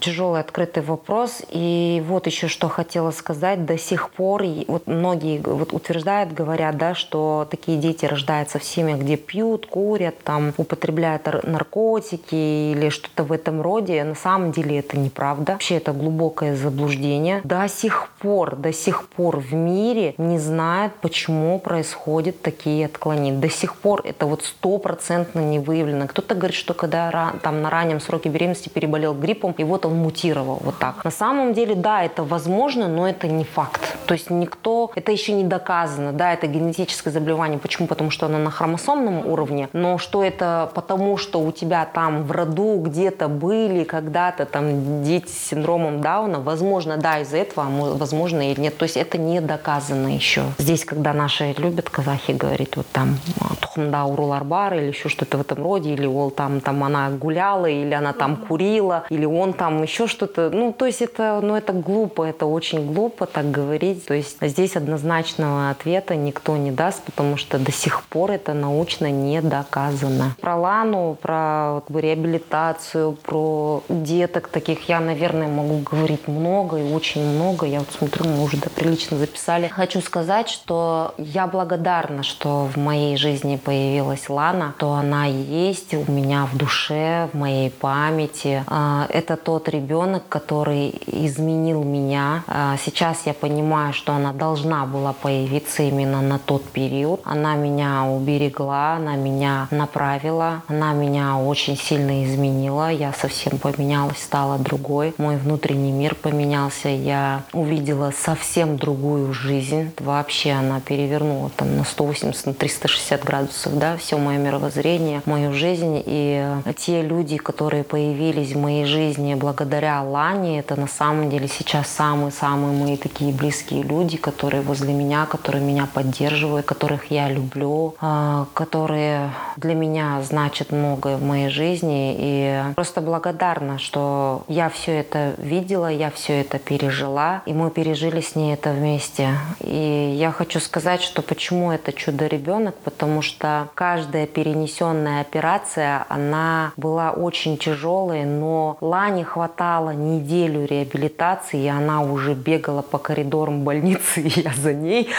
тяжелый 0.00 0.40
открытый 0.40 0.82
вопрос. 0.82 1.42
И 1.50 2.02
вот 2.06 2.26
еще 2.26 2.48
что 2.48 2.68
хотела 2.68 3.10
сказать. 3.10 3.64
До 3.64 3.78
сих 3.78 4.10
пор 4.10 4.44
вот 4.68 4.86
многие 4.86 5.40
вот 5.40 5.72
утверждают, 5.72 6.32
говорят, 6.32 6.76
да, 6.76 6.94
что 6.94 7.46
такие 7.48 7.78
дети 7.78 8.04
рождаются 8.04 8.58
в 8.58 8.64
семьях, 8.64 8.98
где 8.98 9.16
пьют, 9.16 9.66
курят, 9.66 10.18
там, 10.22 10.52
употребляют 10.56 11.26
наркотики 11.44 12.72
или 12.72 12.88
что-то 12.88 13.22
в 13.24 13.32
этом 13.32 13.62
роде. 13.62 14.02
На 14.04 14.14
самом 14.14 14.52
деле 14.52 14.80
это 14.80 14.98
неправда. 14.98 15.52
Вообще 15.52 15.76
это 15.76 15.92
глубокое 15.92 16.56
заблуждение. 16.56 17.40
До 17.44 17.68
сих 17.68 18.08
пор, 18.18 18.56
до 18.56 18.72
сих 18.74 19.08
пор 19.08 19.38
в 19.38 19.54
мире 19.54 20.14
не 20.18 20.38
знают, 20.38 20.92
почему 21.00 21.58
происходят 21.58 22.42
такие 22.42 22.84
отклонения. 22.84 23.40
До 23.40 23.48
сих 23.48 23.76
пор 23.76 24.02
это 24.04 24.26
вот 24.26 24.42
стопроцентно 24.44 25.40
не 25.40 25.58
выявлено. 25.58 26.06
Кто-то 26.06 26.34
говорит, 26.34 26.56
что 26.56 26.74
когда 26.74 27.32
там 27.42 27.62
на 27.62 27.70
раннем 27.70 28.00
сроке 28.00 28.28
беременности 28.28 28.68
переболел 28.68 29.14
гриппом, 29.14 29.54
и 29.56 29.64
вот 29.64 29.86
он 29.86 29.94
мутировал 29.96 30.58
вот 30.62 30.78
так. 30.78 31.04
На 31.04 31.10
самом 31.10 31.54
деле, 31.54 31.74
да, 31.74 32.02
это 32.02 32.22
возможно, 32.22 32.88
но 32.88 33.08
это 33.08 33.28
не 33.28 33.44
факт. 33.44 33.96
То 34.06 34.14
есть 34.14 34.28
никто, 34.28 34.90
это 34.94 35.12
еще 35.12 35.32
не 35.32 35.44
доказано, 35.44 36.12
да, 36.12 36.34
это 36.34 36.46
генетическое 36.46 37.10
заболевание. 37.10 37.58
Почему? 37.58 37.86
Потому 37.86 38.10
что 38.10 38.26
оно 38.26 38.38
на 38.38 38.50
хромосомном 38.50 39.26
уровне, 39.26 39.68
но 39.72 39.98
что 39.98 40.22
это 40.22 40.70
потому, 40.74 41.16
что 41.16 41.40
у 41.40 41.52
тебя 41.52 41.86
там 41.86 42.24
в 42.24 42.32
роду 42.32 42.80
где-то 42.80 43.28
были 43.28 43.84
когда-то 43.84 44.44
там 44.44 45.04
дети 45.04 45.28
с 45.28 45.48
синдромом 45.48 46.00
Дауна, 46.00 46.40
возможно, 46.40 46.96
да, 46.96 47.20
из-за 47.20 47.38
этого, 47.38 47.66
а 47.66 47.94
возможно 47.94 48.50
или 48.50 48.60
нет. 48.64 48.76
То 48.78 48.84
есть 48.84 48.96
это 48.96 49.18
не 49.18 49.40
доказано 49.40 50.08
еще. 50.08 50.42
Здесь, 50.58 50.84
когда 50.84 51.12
наши 51.12 51.54
любят 51.58 51.90
казахи 51.90 52.32
говорить, 52.32 52.76
вот 52.76 52.86
там 52.92 53.18
тухмда 53.60 54.04
урулар 54.04 54.44
бар 54.44 54.74
или 54.74 54.88
еще 54.88 55.08
что-то 55.08 55.38
в 55.38 55.40
этом 55.42 55.62
роде, 55.62 55.92
или 55.92 56.06
ол 56.06 56.30
там, 56.30 56.60
там 56.60 56.82
она 56.82 57.10
гуляла, 57.10 57.66
или 57.66 57.94
она 57.94 58.12
там 58.12 58.36
курила, 58.36 59.04
или 59.10 59.26
он 59.26 59.52
там 59.52 59.82
еще 59.82 60.06
что-то. 60.06 60.50
Ну, 60.50 60.72
то 60.72 60.86
есть 60.86 61.02
это, 61.02 61.40
ну, 61.42 61.54
это 61.56 61.72
глупо, 61.72 62.24
это 62.24 62.46
очень 62.46 62.92
глупо 62.92 63.26
так 63.26 63.50
говорить. 63.50 64.06
То 64.06 64.14
есть 64.14 64.36
здесь 64.40 64.76
однозначного 64.76 65.70
ответа 65.70 66.16
никто 66.16 66.56
не 66.56 66.70
даст, 66.70 67.02
потому 67.02 67.36
что 67.36 67.58
до 67.58 67.72
сих 67.72 68.02
пор 68.04 68.30
это 68.30 68.54
научно 68.54 69.10
не 69.10 69.40
доказано. 69.40 70.34
Про 70.40 70.56
Лану, 70.56 71.18
про 71.20 71.82
как 71.84 71.90
бы, 71.90 72.00
реабилитацию, 72.00 73.12
про 73.12 73.82
деток 73.88 74.48
таких 74.48 74.88
я, 74.88 75.00
наверное, 75.00 75.48
могу 75.48 75.78
говорить 75.78 76.28
много 76.28 76.78
и 76.78 76.92
очень 76.92 77.24
много. 77.24 77.66
Я 77.66 77.80
вот 77.80 77.88
смотрю, 77.90 78.24
мы 78.28 78.42
уже 78.42 78.53
да, 78.56 78.68
прилично 78.74 79.18
записали. 79.18 79.68
Хочу 79.68 80.00
сказать, 80.00 80.48
что 80.48 81.14
я 81.18 81.46
благодарна, 81.46 82.22
что 82.22 82.68
в 82.72 82.76
моей 82.76 83.16
жизни 83.16 83.56
появилась 83.56 84.28
Лана, 84.28 84.74
то 84.78 84.92
она 84.92 85.26
есть 85.26 85.94
у 85.94 86.10
меня 86.10 86.46
в 86.46 86.56
душе, 86.56 87.28
в 87.32 87.36
моей 87.36 87.70
памяти. 87.70 88.64
А, 88.66 89.06
это 89.08 89.36
тот 89.36 89.68
ребенок, 89.68 90.28
который 90.28 90.94
изменил 91.06 91.82
меня. 91.82 92.44
А, 92.46 92.76
сейчас 92.84 93.26
я 93.26 93.34
понимаю, 93.34 93.92
что 93.92 94.12
она 94.12 94.32
должна 94.32 94.86
была 94.86 95.12
появиться 95.12 95.82
именно 95.82 96.20
на 96.20 96.38
тот 96.38 96.64
период. 96.64 97.20
Она 97.24 97.56
меня 97.56 98.04
уберегла, 98.04 98.94
она 98.94 99.16
меня 99.16 99.68
направила, 99.70 100.62
она 100.68 100.92
меня 100.92 101.38
очень 101.38 101.76
сильно 101.76 102.24
изменила. 102.24 102.90
Я 102.90 103.12
совсем 103.12 103.58
поменялась, 103.58 104.22
стала 104.22 104.58
другой. 104.58 105.14
Мой 105.18 105.36
внутренний 105.36 105.92
мир 105.92 106.14
поменялся. 106.14 106.88
Я 106.88 107.42
увидела 107.52 108.12
совсем 108.16 108.43
другую 108.76 109.32
жизнь. 109.32 109.92
Вообще 109.98 110.52
она 110.52 110.80
перевернула 110.80 111.50
там 111.56 111.76
на 111.76 111.84
180, 111.84 112.46
на 112.46 112.54
360 112.54 113.24
градусов, 113.24 113.78
да, 113.78 113.96
все 113.96 114.18
мое 114.18 114.38
мировоззрение, 114.38 115.22
мою 115.26 115.52
жизнь. 115.52 116.02
И 116.04 116.46
те 116.76 117.02
люди, 117.02 117.36
которые 117.36 117.84
появились 117.84 118.52
в 118.52 118.58
моей 118.58 118.84
жизни 118.84 119.34
благодаря 119.34 120.02
Лане, 120.02 120.60
это 120.60 120.78
на 120.78 120.88
самом 120.88 121.30
деле 121.30 121.48
сейчас 121.48 121.88
самые-самые 121.88 122.76
мои 122.76 122.96
такие 122.96 123.32
близкие 123.32 123.82
люди, 123.82 124.16
которые 124.16 124.62
возле 124.62 124.92
меня, 124.92 125.26
которые 125.26 125.62
меня 125.62 125.88
поддерживают, 125.92 126.66
которых 126.66 127.10
я 127.10 127.28
люблю, 127.28 127.94
а, 128.00 128.46
которые 128.54 129.30
для 129.56 129.74
меня 129.74 130.20
значат 130.22 130.72
многое 130.72 131.16
в 131.16 131.22
моей 131.22 131.48
жизни. 131.48 132.16
И 132.18 132.62
просто 132.74 133.00
благодарна, 133.00 133.78
что 133.78 134.42
я 134.48 134.68
все 134.68 134.92
это 134.92 135.34
видела, 135.38 135.90
я 135.90 136.10
все 136.10 136.40
это 136.40 136.58
пережила, 136.58 137.42
и 137.46 137.52
мы 137.52 137.70
пережили 137.70 138.20
с 138.24 138.34
ней 138.34 138.54
это 138.54 138.70
вместе. 138.72 139.38
И 139.60 140.14
я 140.16 140.32
хочу 140.32 140.60
сказать, 140.60 141.02
что 141.02 141.22
почему 141.22 141.70
это 141.72 141.92
чудо-ребенок, 141.92 142.74
потому 142.84 143.22
что 143.22 143.68
каждая 143.74 144.26
перенесенная 144.26 145.20
операция, 145.20 146.06
она 146.08 146.72
была 146.76 147.12
очень 147.12 147.56
тяжелой, 147.56 148.24
но 148.24 148.76
Лане 148.80 149.24
хватало 149.24 149.90
неделю 149.90 150.64
реабилитации, 150.66 151.62
и 151.64 151.68
она 151.68 152.02
уже 152.02 152.34
бегала 152.34 152.82
по 152.82 152.98
коридорам 152.98 153.62
больницы, 153.62 154.20
и 154.22 154.40
я 154.40 154.52
за 154.54 154.72
ней. 154.72 155.10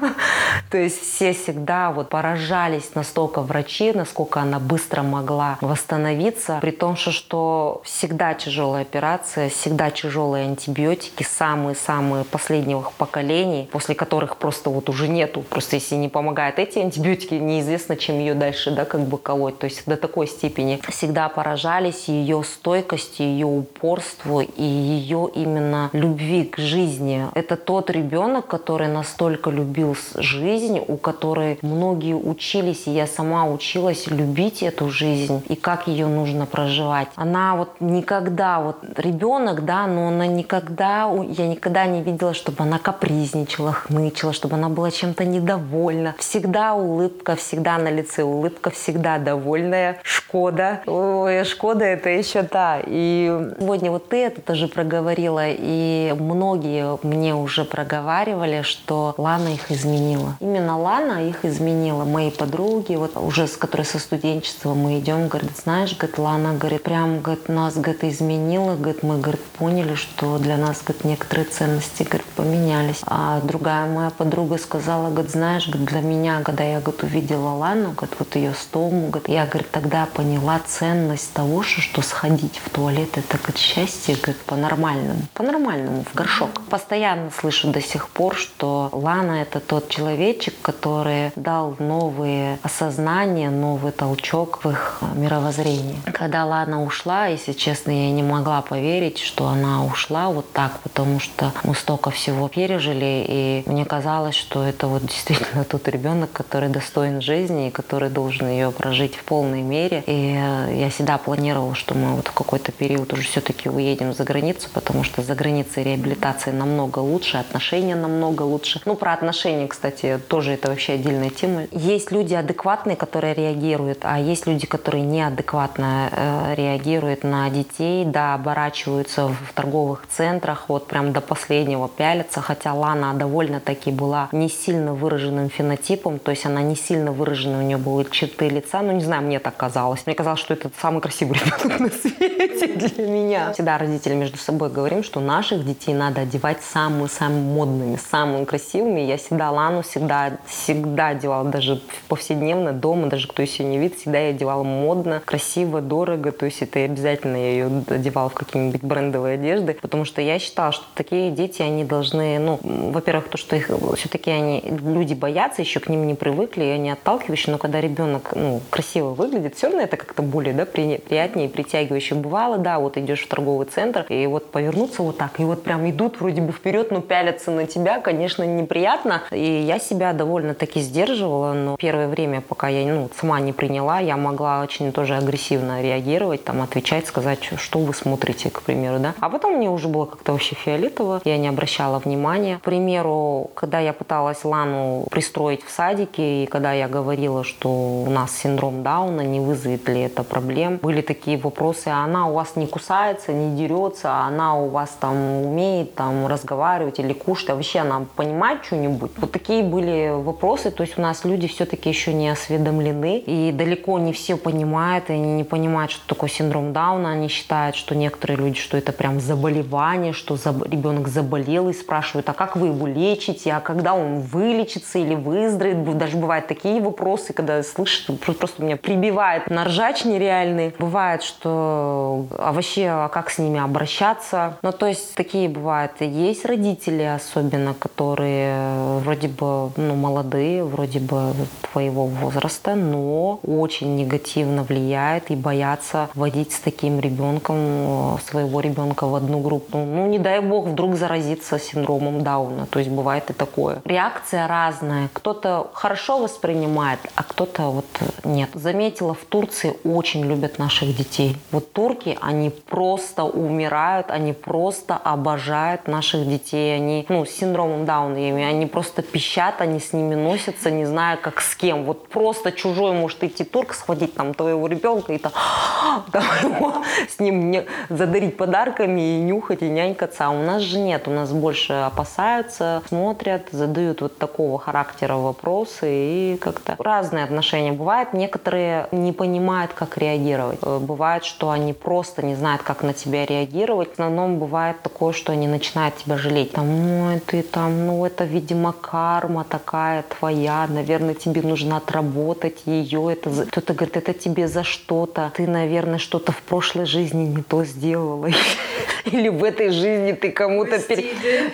То 0.70 0.78
есть 0.78 1.00
все 1.00 1.32
всегда 1.32 1.90
вот 1.92 2.08
поражались 2.08 2.94
настолько 2.94 3.42
врачи, 3.42 3.92
насколько 3.92 4.40
она 4.40 4.58
быстро 4.58 5.02
могла 5.02 5.58
восстановиться, 5.60 6.58
при 6.60 6.70
том, 6.70 6.96
что, 6.96 7.12
что 7.12 7.80
всегда 7.84 8.34
тяжелая 8.34 8.82
операция, 8.82 9.48
всегда 9.48 9.90
тяжелые 9.90 10.44
антибиотики, 10.46 11.22
самые-самые 11.22 12.24
последних 12.36 12.92
поколений, 12.92 13.66
после 13.72 13.94
которых 13.94 14.36
просто 14.36 14.68
вот 14.68 14.90
уже 14.90 15.08
нету. 15.08 15.40
Просто 15.48 15.76
если 15.76 15.94
не 15.94 16.10
помогают 16.10 16.58
эти 16.58 16.78
антибиотики, 16.78 17.32
неизвестно, 17.32 17.96
чем 17.96 18.18
ее 18.18 18.34
дальше, 18.34 18.72
да, 18.72 18.84
как 18.84 19.00
бы 19.00 19.16
колоть. 19.16 19.58
То 19.58 19.64
есть 19.64 19.86
до 19.86 19.96
такой 19.96 20.26
степени 20.26 20.78
всегда 20.90 21.30
поражались 21.30 22.08
ее 22.08 22.44
стойкости, 22.44 23.22
ее 23.22 23.46
упорству 23.46 24.40
и 24.40 24.62
ее 24.62 25.30
именно 25.34 25.88
любви 25.94 26.44
к 26.44 26.58
жизни. 26.58 27.24
Это 27.34 27.56
тот 27.56 27.88
ребенок, 27.88 28.46
который 28.46 28.88
настолько 28.88 29.48
любил 29.48 29.96
жизнь, 30.16 30.78
у 30.86 30.98
которой 30.98 31.58
многие 31.62 32.14
учились, 32.14 32.86
и 32.86 32.90
я 32.90 33.06
сама 33.06 33.46
училась 33.46 34.08
любить 34.08 34.62
эту 34.62 34.90
жизнь 34.90 35.42
и 35.48 35.54
как 35.54 35.88
ее 35.88 36.06
нужно 36.06 36.44
проживать. 36.44 37.08
Она 37.16 37.56
вот 37.56 37.70
никогда, 37.80 38.60
вот 38.60 38.76
ребенок, 38.98 39.64
да, 39.64 39.86
но 39.86 40.08
она 40.08 40.26
никогда, 40.26 41.10
я 41.38 41.46
никогда 41.46 41.86
не 41.86 42.02
видела, 42.02 42.25
чтобы 42.34 42.62
она 42.62 42.78
капризничала, 42.78 43.72
хнычила, 43.72 44.32
чтобы 44.32 44.56
она 44.56 44.68
была 44.68 44.90
чем-то 44.90 45.24
недовольна. 45.24 46.14
Всегда 46.18 46.74
улыбка, 46.74 47.36
всегда 47.36 47.78
на 47.78 47.90
лице 47.90 48.22
улыбка, 48.22 48.70
всегда 48.70 49.18
довольная. 49.18 49.98
Шкода. 50.02 50.80
Ой, 50.86 51.44
Шкода 51.44 51.84
это 51.84 52.10
еще 52.10 52.42
та. 52.42 52.80
И 52.84 53.52
сегодня 53.58 53.90
вот 53.90 54.08
ты 54.08 54.24
это 54.24 54.40
тоже 54.40 54.68
проговорила, 54.68 55.44
и 55.46 56.14
многие 56.18 56.98
мне 57.02 57.34
уже 57.34 57.64
проговаривали, 57.64 58.62
что 58.62 59.14
Лана 59.18 59.48
их 59.48 59.70
изменила. 59.70 60.36
Именно 60.40 60.78
Лана 60.78 61.28
их 61.28 61.44
изменила. 61.44 62.04
Мои 62.04 62.30
подруги, 62.30 62.94
вот 62.94 63.16
уже 63.16 63.46
с 63.46 63.56
которой 63.56 63.82
со 63.82 63.98
студенчества 63.98 64.74
мы 64.74 64.98
идем, 64.98 65.28
говорит, 65.28 65.56
знаешь, 65.56 65.96
говорит, 65.96 66.18
Лана, 66.18 66.54
говорит, 66.54 66.82
прям, 66.82 67.20
говорит, 67.20 67.48
нас, 67.48 67.74
говорит, 67.74 68.04
изменила, 68.04 68.76
говорит, 68.76 69.02
мы, 69.02 69.18
говорит, 69.18 69.42
поняли, 69.58 69.94
что 69.94 70.38
для 70.38 70.56
нас, 70.56 70.82
говорит, 70.82 71.04
некоторые 71.04 71.44
ценности, 71.46 72.02
говорит, 72.16 72.32
поменялись. 72.34 73.00
А 73.06 73.40
другая 73.40 73.86
моя 73.86 74.10
подруга 74.10 74.58
сказала, 74.58 75.10
говорит, 75.10 75.30
знаешь, 75.30 75.68
говорит, 75.68 75.88
для 75.88 76.00
меня, 76.00 76.40
когда 76.42 76.64
я, 76.64 76.80
говорит, 76.80 77.02
увидела 77.02 77.50
Лану, 77.50 77.92
говорит, 77.92 78.16
вот 78.18 78.36
ее 78.36 78.54
стому, 78.54 79.08
говорит, 79.08 79.28
я, 79.28 79.46
говорит, 79.46 79.70
тогда 79.70 80.06
поняла 80.06 80.60
ценность 80.66 81.32
того, 81.32 81.62
что 81.62 82.02
сходить 82.02 82.60
в 82.64 82.70
туалет, 82.70 83.16
это, 83.16 83.38
говорит, 83.38 83.58
счастье, 83.58 84.16
говорит, 84.16 84.40
по-нормальному, 84.42 85.20
по-нормальному, 85.34 86.04
в 86.04 86.14
горшок. 86.14 86.62
Постоянно 86.70 87.30
слышу 87.30 87.68
до 87.68 87.80
сих 87.80 88.08
пор, 88.08 88.34
что 88.34 88.88
Лана 88.92 89.42
это 89.42 89.60
тот 89.60 89.88
человечек, 89.88 90.54
который 90.62 91.32
дал 91.36 91.76
новые 91.78 92.58
осознания, 92.62 93.50
новый 93.50 93.92
толчок 93.92 94.60
в 94.64 94.70
их 94.70 95.00
мировоззрении. 95.14 95.96
Когда 96.12 96.44
Лана 96.44 96.82
ушла, 96.82 97.26
если 97.26 97.52
честно, 97.52 97.90
я 97.90 98.10
не 98.10 98.22
могла 98.22 98.62
поверить, 98.62 99.18
что 99.18 99.46
она 99.46 99.84
ушла 99.84 100.28
вот 100.28 100.52
так, 100.52 100.80
потому 100.80 101.20
что 101.20 101.52
мы 101.64 101.74
столько 101.74 102.05
всего 102.10 102.48
пережили, 102.48 103.24
и 103.28 103.62
мне 103.66 103.84
казалось, 103.84 104.34
что 104.34 104.62
это 104.62 104.86
вот 104.86 105.02
действительно 105.02 105.64
тот 105.64 105.88
ребенок, 105.88 106.32
который 106.32 106.68
достоин 106.68 107.20
жизни 107.20 107.68
и 107.68 107.70
который 107.70 108.10
должен 108.10 108.48
ее 108.48 108.70
прожить 108.70 109.16
в 109.16 109.24
полной 109.24 109.62
мере. 109.62 110.02
И 110.06 110.32
я 110.32 110.90
всегда 110.90 111.18
планировала, 111.18 111.74
что 111.74 111.94
мы 111.94 112.14
вот 112.16 112.28
в 112.28 112.32
какой-то 112.32 112.72
период 112.72 113.12
уже 113.12 113.22
все-таки 113.22 113.68
уедем 113.68 114.12
за 114.12 114.24
границу, 114.24 114.68
потому 114.72 115.04
что 115.04 115.22
за 115.22 115.34
границей 115.34 115.82
реабилитация 115.84 116.52
намного 116.52 116.98
лучше, 116.98 117.38
отношения 117.38 117.94
намного 117.94 118.42
лучше. 118.42 118.80
Ну, 118.84 118.94
про 118.94 119.12
отношения, 119.12 119.66
кстати, 119.68 120.20
тоже 120.28 120.52
это 120.52 120.68
вообще 120.68 120.94
отдельная 120.94 121.30
тема. 121.30 121.64
Есть 121.72 122.12
люди 122.12 122.34
адекватные, 122.34 122.96
которые 122.96 123.34
реагируют, 123.34 124.00
а 124.02 124.18
есть 124.18 124.46
люди, 124.46 124.66
которые 124.66 125.04
неадекватно 125.04 126.08
э, 126.10 126.54
реагируют 126.56 127.24
на 127.24 127.48
детей, 127.50 128.04
да, 128.04 128.34
оборачиваются 128.34 129.28
в 129.28 129.52
торговых 129.54 130.06
центрах, 130.08 130.68
вот 130.68 130.86
прям 130.86 131.12
до 131.12 131.20
последнего 131.20 131.88
пялятся, 131.96 132.40
хотя 132.40 132.74
Лана 132.74 133.14
довольно-таки 133.14 133.90
была 133.90 134.28
не 134.32 134.48
сильно 134.48 134.94
выраженным 134.94 135.48
фенотипом, 135.48 136.18
то 136.18 136.30
есть 136.30 136.46
она 136.46 136.62
не 136.62 136.76
сильно 136.76 137.12
выражена, 137.12 137.58
у 137.58 137.62
нее 137.62 137.76
были 137.76 138.08
черты 138.10 138.48
лица, 138.48 138.82
ну 138.82 138.92
не 138.92 139.04
знаю, 139.04 139.22
мне 139.22 139.38
так 139.38 139.56
казалось. 139.56 140.02
Мне 140.06 140.14
казалось, 140.14 140.40
что 140.40 140.54
это 140.54 140.70
самый 140.80 141.00
красивый 141.00 141.38
ребенок 141.38 141.80
на 141.80 141.90
свете 141.90 142.66
для 142.76 143.06
меня. 143.06 143.52
Всегда 143.52 143.78
родители 143.78 144.14
между 144.14 144.38
собой 144.38 144.70
говорим, 144.70 145.02
что 145.02 145.20
наших 145.20 145.64
детей 145.64 145.94
надо 145.94 146.22
одевать 146.22 146.58
самыми-самыми 146.62 147.40
модными, 147.40 147.96
самыми 147.96 148.44
красивыми. 148.44 149.00
Я 149.00 149.16
всегда 149.16 149.50
Лану 149.50 149.82
всегда, 149.82 150.38
всегда 150.46 151.08
одевала, 151.08 151.48
даже 151.48 151.80
повседневно, 152.08 152.72
дома, 152.72 153.08
даже 153.08 153.28
кто 153.28 153.42
еще 153.42 153.64
не 153.64 153.78
видит, 153.78 153.98
всегда 153.98 154.18
я 154.18 154.30
одевала 154.30 154.62
модно, 154.62 155.22
красиво, 155.24 155.80
дорого. 155.80 156.32
То 156.32 156.46
есть 156.46 156.62
это 156.62 156.80
обязательно 156.80 157.36
я 157.36 157.50
ее 157.50 157.84
одевала 157.88 158.28
в 158.28 158.34
какие-нибудь 158.34 158.82
брендовые 158.82 159.34
одежды, 159.34 159.74
потому 159.74 160.04
что 160.04 160.20
я 160.20 160.38
считала, 160.38 160.72
что 160.72 160.84
такие 160.94 161.30
дети, 161.30 161.62
они 161.62 161.85
должны, 161.86 162.38
ну, 162.38 162.58
во-первых, 162.62 163.28
то, 163.28 163.38
что 163.38 163.56
их 163.56 163.70
все-таки 163.96 164.30
они, 164.30 164.62
люди 164.64 165.14
боятся, 165.14 165.62
еще 165.62 165.80
к 165.80 165.88
ним 165.88 166.06
не 166.06 166.14
привыкли, 166.14 166.64
и 166.64 166.68
они 166.68 166.90
отталкивающие, 166.90 167.52
но 167.52 167.58
когда 167.58 167.80
ребенок, 167.80 168.32
ну, 168.34 168.60
красиво 168.70 169.10
выглядит, 169.10 169.56
все 169.56 169.68
равно 169.68 169.82
это 169.82 169.96
как-то 169.96 170.22
более, 170.22 170.54
да, 170.54 170.66
приятнее, 170.66 171.48
притягивающе. 171.48 172.14
Бывало, 172.14 172.58
да, 172.58 172.78
вот 172.78 172.96
идешь 172.96 173.22
в 173.22 173.28
торговый 173.28 173.66
центр, 173.66 174.04
и 174.08 174.26
вот 174.26 174.50
повернуться 174.50 175.02
вот 175.02 175.18
так, 175.18 175.40
и 175.40 175.44
вот 175.44 175.62
прям 175.62 175.88
идут 175.88 176.20
вроде 176.20 176.40
бы 176.40 176.52
вперед, 176.52 176.90
но 176.90 177.00
пялятся 177.00 177.50
на 177.50 177.66
тебя, 177.66 178.00
конечно, 178.00 178.42
неприятно. 178.42 179.22
И 179.30 179.64
я 179.66 179.78
себя 179.78 180.12
довольно-таки 180.12 180.80
сдерживала, 180.80 181.52
но 181.52 181.76
первое 181.76 182.08
время, 182.08 182.40
пока 182.40 182.68
я 182.68 182.86
ну, 182.92 183.10
сама 183.18 183.40
не 183.40 183.52
приняла, 183.52 184.00
я 184.00 184.16
могла 184.16 184.62
очень 184.62 184.92
тоже 184.92 185.16
агрессивно 185.16 185.82
реагировать, 185.82 186.44
там, 186.44 186.62
отвечать, 186.62 187.06
сказать, 187.06 187.40
что 187.58 187.78
вы 187.78 187.94
смотрите, 187.94 188.50
к 188.50 188.62
примеру, 188.62 188.98
да. 188.98 189.14
А 189.20 189.28
потом 189.28 189.56
мне 189.56 189.70
уже 189.70 189.88
было 189.88 190.06
как-то 190.06 190.32
вообще 190.32 190.54
фиолетово, 190.54 191.20
я 191.24 191.36
не 191.36 191.48
обращала 191.76 191.98
внимания. 191.98 192.58
К 192.58 192.62
примеру, 192.62 193.50
когда 193.54 193.80
я 193.80 193.92
пыталась 193.92 194.44
Лану 194.44 195.06
пристроить 195.10 195.62
в 195.62 195.70
садике, 195.70 196.44
и 196.44 196.46
когда 196.46 196.72
я 196.72 196.88
говорила, 196.88 197.44
что 197.44 197.68
у 197.68 198.10
нас 198.10 198.32
синдром 198.32 198.82
Дауна, 198.82 199.20
не 199.20 199.40
вызовет 199.40 199.88
ли 199.88 200.00
это 200.00 200.22
проблем, 200.22 200.78
были 200.82 201.02
такие 201.02 201.36
вопросы, 201.36 201.88
а 201.88 202.04
она 202.04 202.28
у 202.28 202.34
вас 202.34 202.56
не 202.56 202.66
кусается, 202.66 203.32
не 203.32 203.56
дерется, 203.56 204.08
а 204.10 204.28
она 204.28 204.54
у 204.58 204.68
вас 204.68 204.96
там 205.00 205.16
умеет 205.44 205.94
там 205.94 206.26
разговаривать 206.26 206.98
или 206.98 207.12
кушать, 207.12 207.50
а 207.50 207.54
вообще 207.54 207.80
она 207.80 208.06
понимает 208.16 208.64
что-нибудь? 208.64 209.10
Вот 209.18 209.32
такие 209.32 209.62
были 209.62 210.12
вопросы, 210.14 210.70
то 210.70 210.82
есть 210.82 210.98
у 210.98 211.02
нас 211.02 211.24
люди 211.24 211.46
все-таки 211.46 211.88
еще 211.88 212.14
не 212.14 212.30
осведомлены, 212.30 213.18
и 213.18 213.52
далеко 213.52 213.98
не 213.98 214.12
все 214.12 214.36
понимают, 214.36 215.10
и 215.10 215.12
они 215.12 215.32
не 215.32 215.44
понимают, 215.44 215.90
что 215.90 216.06
такое 216.08 216.30
синдром 216.30 216.72
Дауна, 216.72 217.10
они 217.10 217.28
считают, 217.28 217.76
что 217.76 217.94
некоторые 217.94 218.38
люди, 218.38 218.58
что 218.58 218.76
это 218.76 218.92
прям 218.92 219.20
заболевание, 219.20 220.12
что 220.12 220.36
ребенок 220.70 221.08
заболел 221.08 221.55
и 221.68 221.72
спрашивают, 221.72 222.28
а 222.28 222.32
как 222.32 222.56
вы 222.56 222.68
его 222.68 222.86
лечите, 222.86 223.52
а 223.52 223.60
когда 223.60 223.94
он 223.94 224.20
вылечится 224.20 224.98
или 224.98 225.14
выздоровеет, 225.14 225.98
даже 225.98 226.16
бывают 226.16 226.46
такие 226.46 226.80
вопросы, 226.80 227.32
когда 227.32 227.62
слышишь, 227.62 228.06
просто 228.38 228.62
меня 228.62 228.76
прибивает 228.76 229.48
на 229.48 229.64
ржач 229.64 230.04
нереальный. 230.04 230.74
Бывает, 230.78 231.22
что 231.22 232.26
а 232.38 232.52
вообще, 232.52 232.88
а 232.88 233.08
как 233.08 233.30
с 233.30 233.38
ними 233.38 233.60
обращаться? 233.60 234.58
Ну, 234.62 234.72
то 234.72 234.86
есть 234.86 235.14
такие 235.14 235.48
бывают. 235.48 235.92
Есть 236.00 236.44
родители 236.44 237.02
особенно, 237.02 237.74
которые 237.74 238.98
вроде 239.00 239.28
бы 239.28 239.70
ну, 239.76 239.94
молодые, 239.94 240.64
вроде 240.64 241.00
бы 241.00 241.32
твоего 241.76 242.06
возраста, 242.06 242.74
но 242.74 243.38
очень 243.46 243.96
негативно 243.96 244.62
влияет 244.62 245.30
и 245.30 245.36
боятся 245.36 246.08
водить 246.14 246.52
с 246.52 246.60
таким 246.60 247.00
ребенком 247.00 247.56
э, 247.58 248.16
своего 248.26 248.60
ребенка 248.60 249.06
в 249.06 249.14
одну 249.14 249.40
группу. 249.40 249.76
Ну, 249.76 250.06
не 250.06 250.18
дай 250.18 250.40
бог, 250.40 250.68
вдруг 250.68 250.96
заразиться 250.96 251.58
синдромом 251.58 252.22
Дауна. 252.22 252.64
То 252.64 252.78
есть 252.78 252.90
бывает 252.90 253.28
и 253.28 253.34
такое. 253.34 253.82
Реакция 253.84 254.48
разная. 254.48 255.10
Кто-то 255.12 255.66
хорошо 255.74 256.16
воспринимает, 256.16 257.00
а 257.14 257.22
кто-то 257.22 257.64
вот 257.64 257.84
нет. 258.24 258.48
Заметила, 258.54 259.12
в 259.12 259.24
Турции 259.28 259.76
очень 259.84 260.24
любят 260.24 260.58
наших 260.58 260.96
детей. 260.96 261.36
Вот 261.52 261.74
турки, 261.74 262.16
они 262.22 262.48
просто 262.48 263.24
умирают, 263.24 264.10
они 264.10 264.32
просто 264.32 264.96
обожают 264.96 265.88
наших 265.88 266.26
детей. 266.26 266.74
Они, 266.74 267.04
ну, 267.10 267.26
с 267.26 267.30
синдромом 267.30 267.84
Дауна, 267.84 268.16
они 268.48 268.64
просто 268.64 269.02
пищат, 269.02 269.60
они 269.60 269.78
с 269.78 269.92
ними 269.92 270.14
носятся, 270.14 270.70
не 270.70 270.86
зная, 270.86 271.18
как 271.18 271.42
с 271.42 271.54
кем. 271.54 271.65
Вот 271.74 272.08
просто 272.08 272.52
чужой 272.52 272.92
может 272.92 273.22
идти 273.24 273.44
турк, 273.44 273.74
схватить 273.74 274.14
там 274.14 274.34
твоего 274.34 274.66
ребенка 274.66 275.12
и 275.12 275.18
там, 275.18 275.32
там 276.12 276.24
его, 276.42 276.74
с 277.08 277.20
ним 277.20 277.50
не, 277.50 277.64
задарить 277.88 278.36
подарками 278.36 279.18
и 279.18 279.20
нюхать, 279.20 279.62
и 279.62 279.68
нянькаться. 279.68 280.26
А 280.26 280.30
у 280.30 280.42
нас 280.42 280.62
же 280.62 280.78
нет, 280.78 281.08
у 281.08 281.10
нас 281.10 281.32
больше 281.32 281.72
опасаются, 281.72 282.82
смотрят, 282.88 283.48
задают 283.52 284.00
вот 284.00 284.18
такого 284.18 284.58
характера 284.58 285.14
вопросы 285.14 285.88
и 285.90 286.36
как-то 286.40 286.76
разные 286.78 287.24
отношения 287.24 287.72
бывают. 287.72 288.12
Некоторые 288.12 288.88
не 288.92 289.12
понимают, 289.12 289.72
как 289.72 289.98
реагировать. 289.98 290.58
Э, 290.62 290.78
бывает, 290.78 291.24
что 291.24 291.50
они 291.50 291.72
просто 291.72 292.24
не 292.24 292.34
знают, 292.34 292.62
как 292.62 292.82
на 292.82 292.92
тебя 292.92 293.26
реагировать. 293.26 293.90
В 293.90 293.92
основном 293.92 294.38
бывает 294.38 294.80
такое, 294.82 295.12
что 295.12 295.32
они 295.32 295.48
начинают 295.48 295.96
тебя 295.96 296.16
жалеть. 296.16 296.52
Там, 296.52 296.66
ну, 296.66 297.20
ты 297.26 297.42
там, 297.42 297.86
ну, 297.86 298.04
это, 298.04 298.24
видимо, 298.24 298.72
карма 298.72 299.44
такая 299.44 300.02
твоя, 300.02 300.66
наверное, 300.68 301.14
тебе 301.14 301.42
нужно 301.46 301.76
отработать 301.78 302.62
ее. 302.66 303.12
Это 303.12 303.30
кто-то 303.46 303.74
говорит, 303.74 303.96
это 303.96 304.12
тебе 304.12 304.48
за 304.48 304.64
что-то. 304.64 305.32
Ты, 305.34 305.46
наверное, 305.46 305.98
что-то 305.98 306.32
в 306.32 306.42
прошлой 306.42 306.86
жизни 306.86 307.24
не 307.24 307.42
то 307.42 307.64
сделала. 307.64 308.28
Или 309.04 309.28
в 309.28 309.44
этой 309.44 309.70
жизни 309.70 310.12
ты 310.12 310.32
кому-то... 310.32 310.78
Пер... 310.80 311.04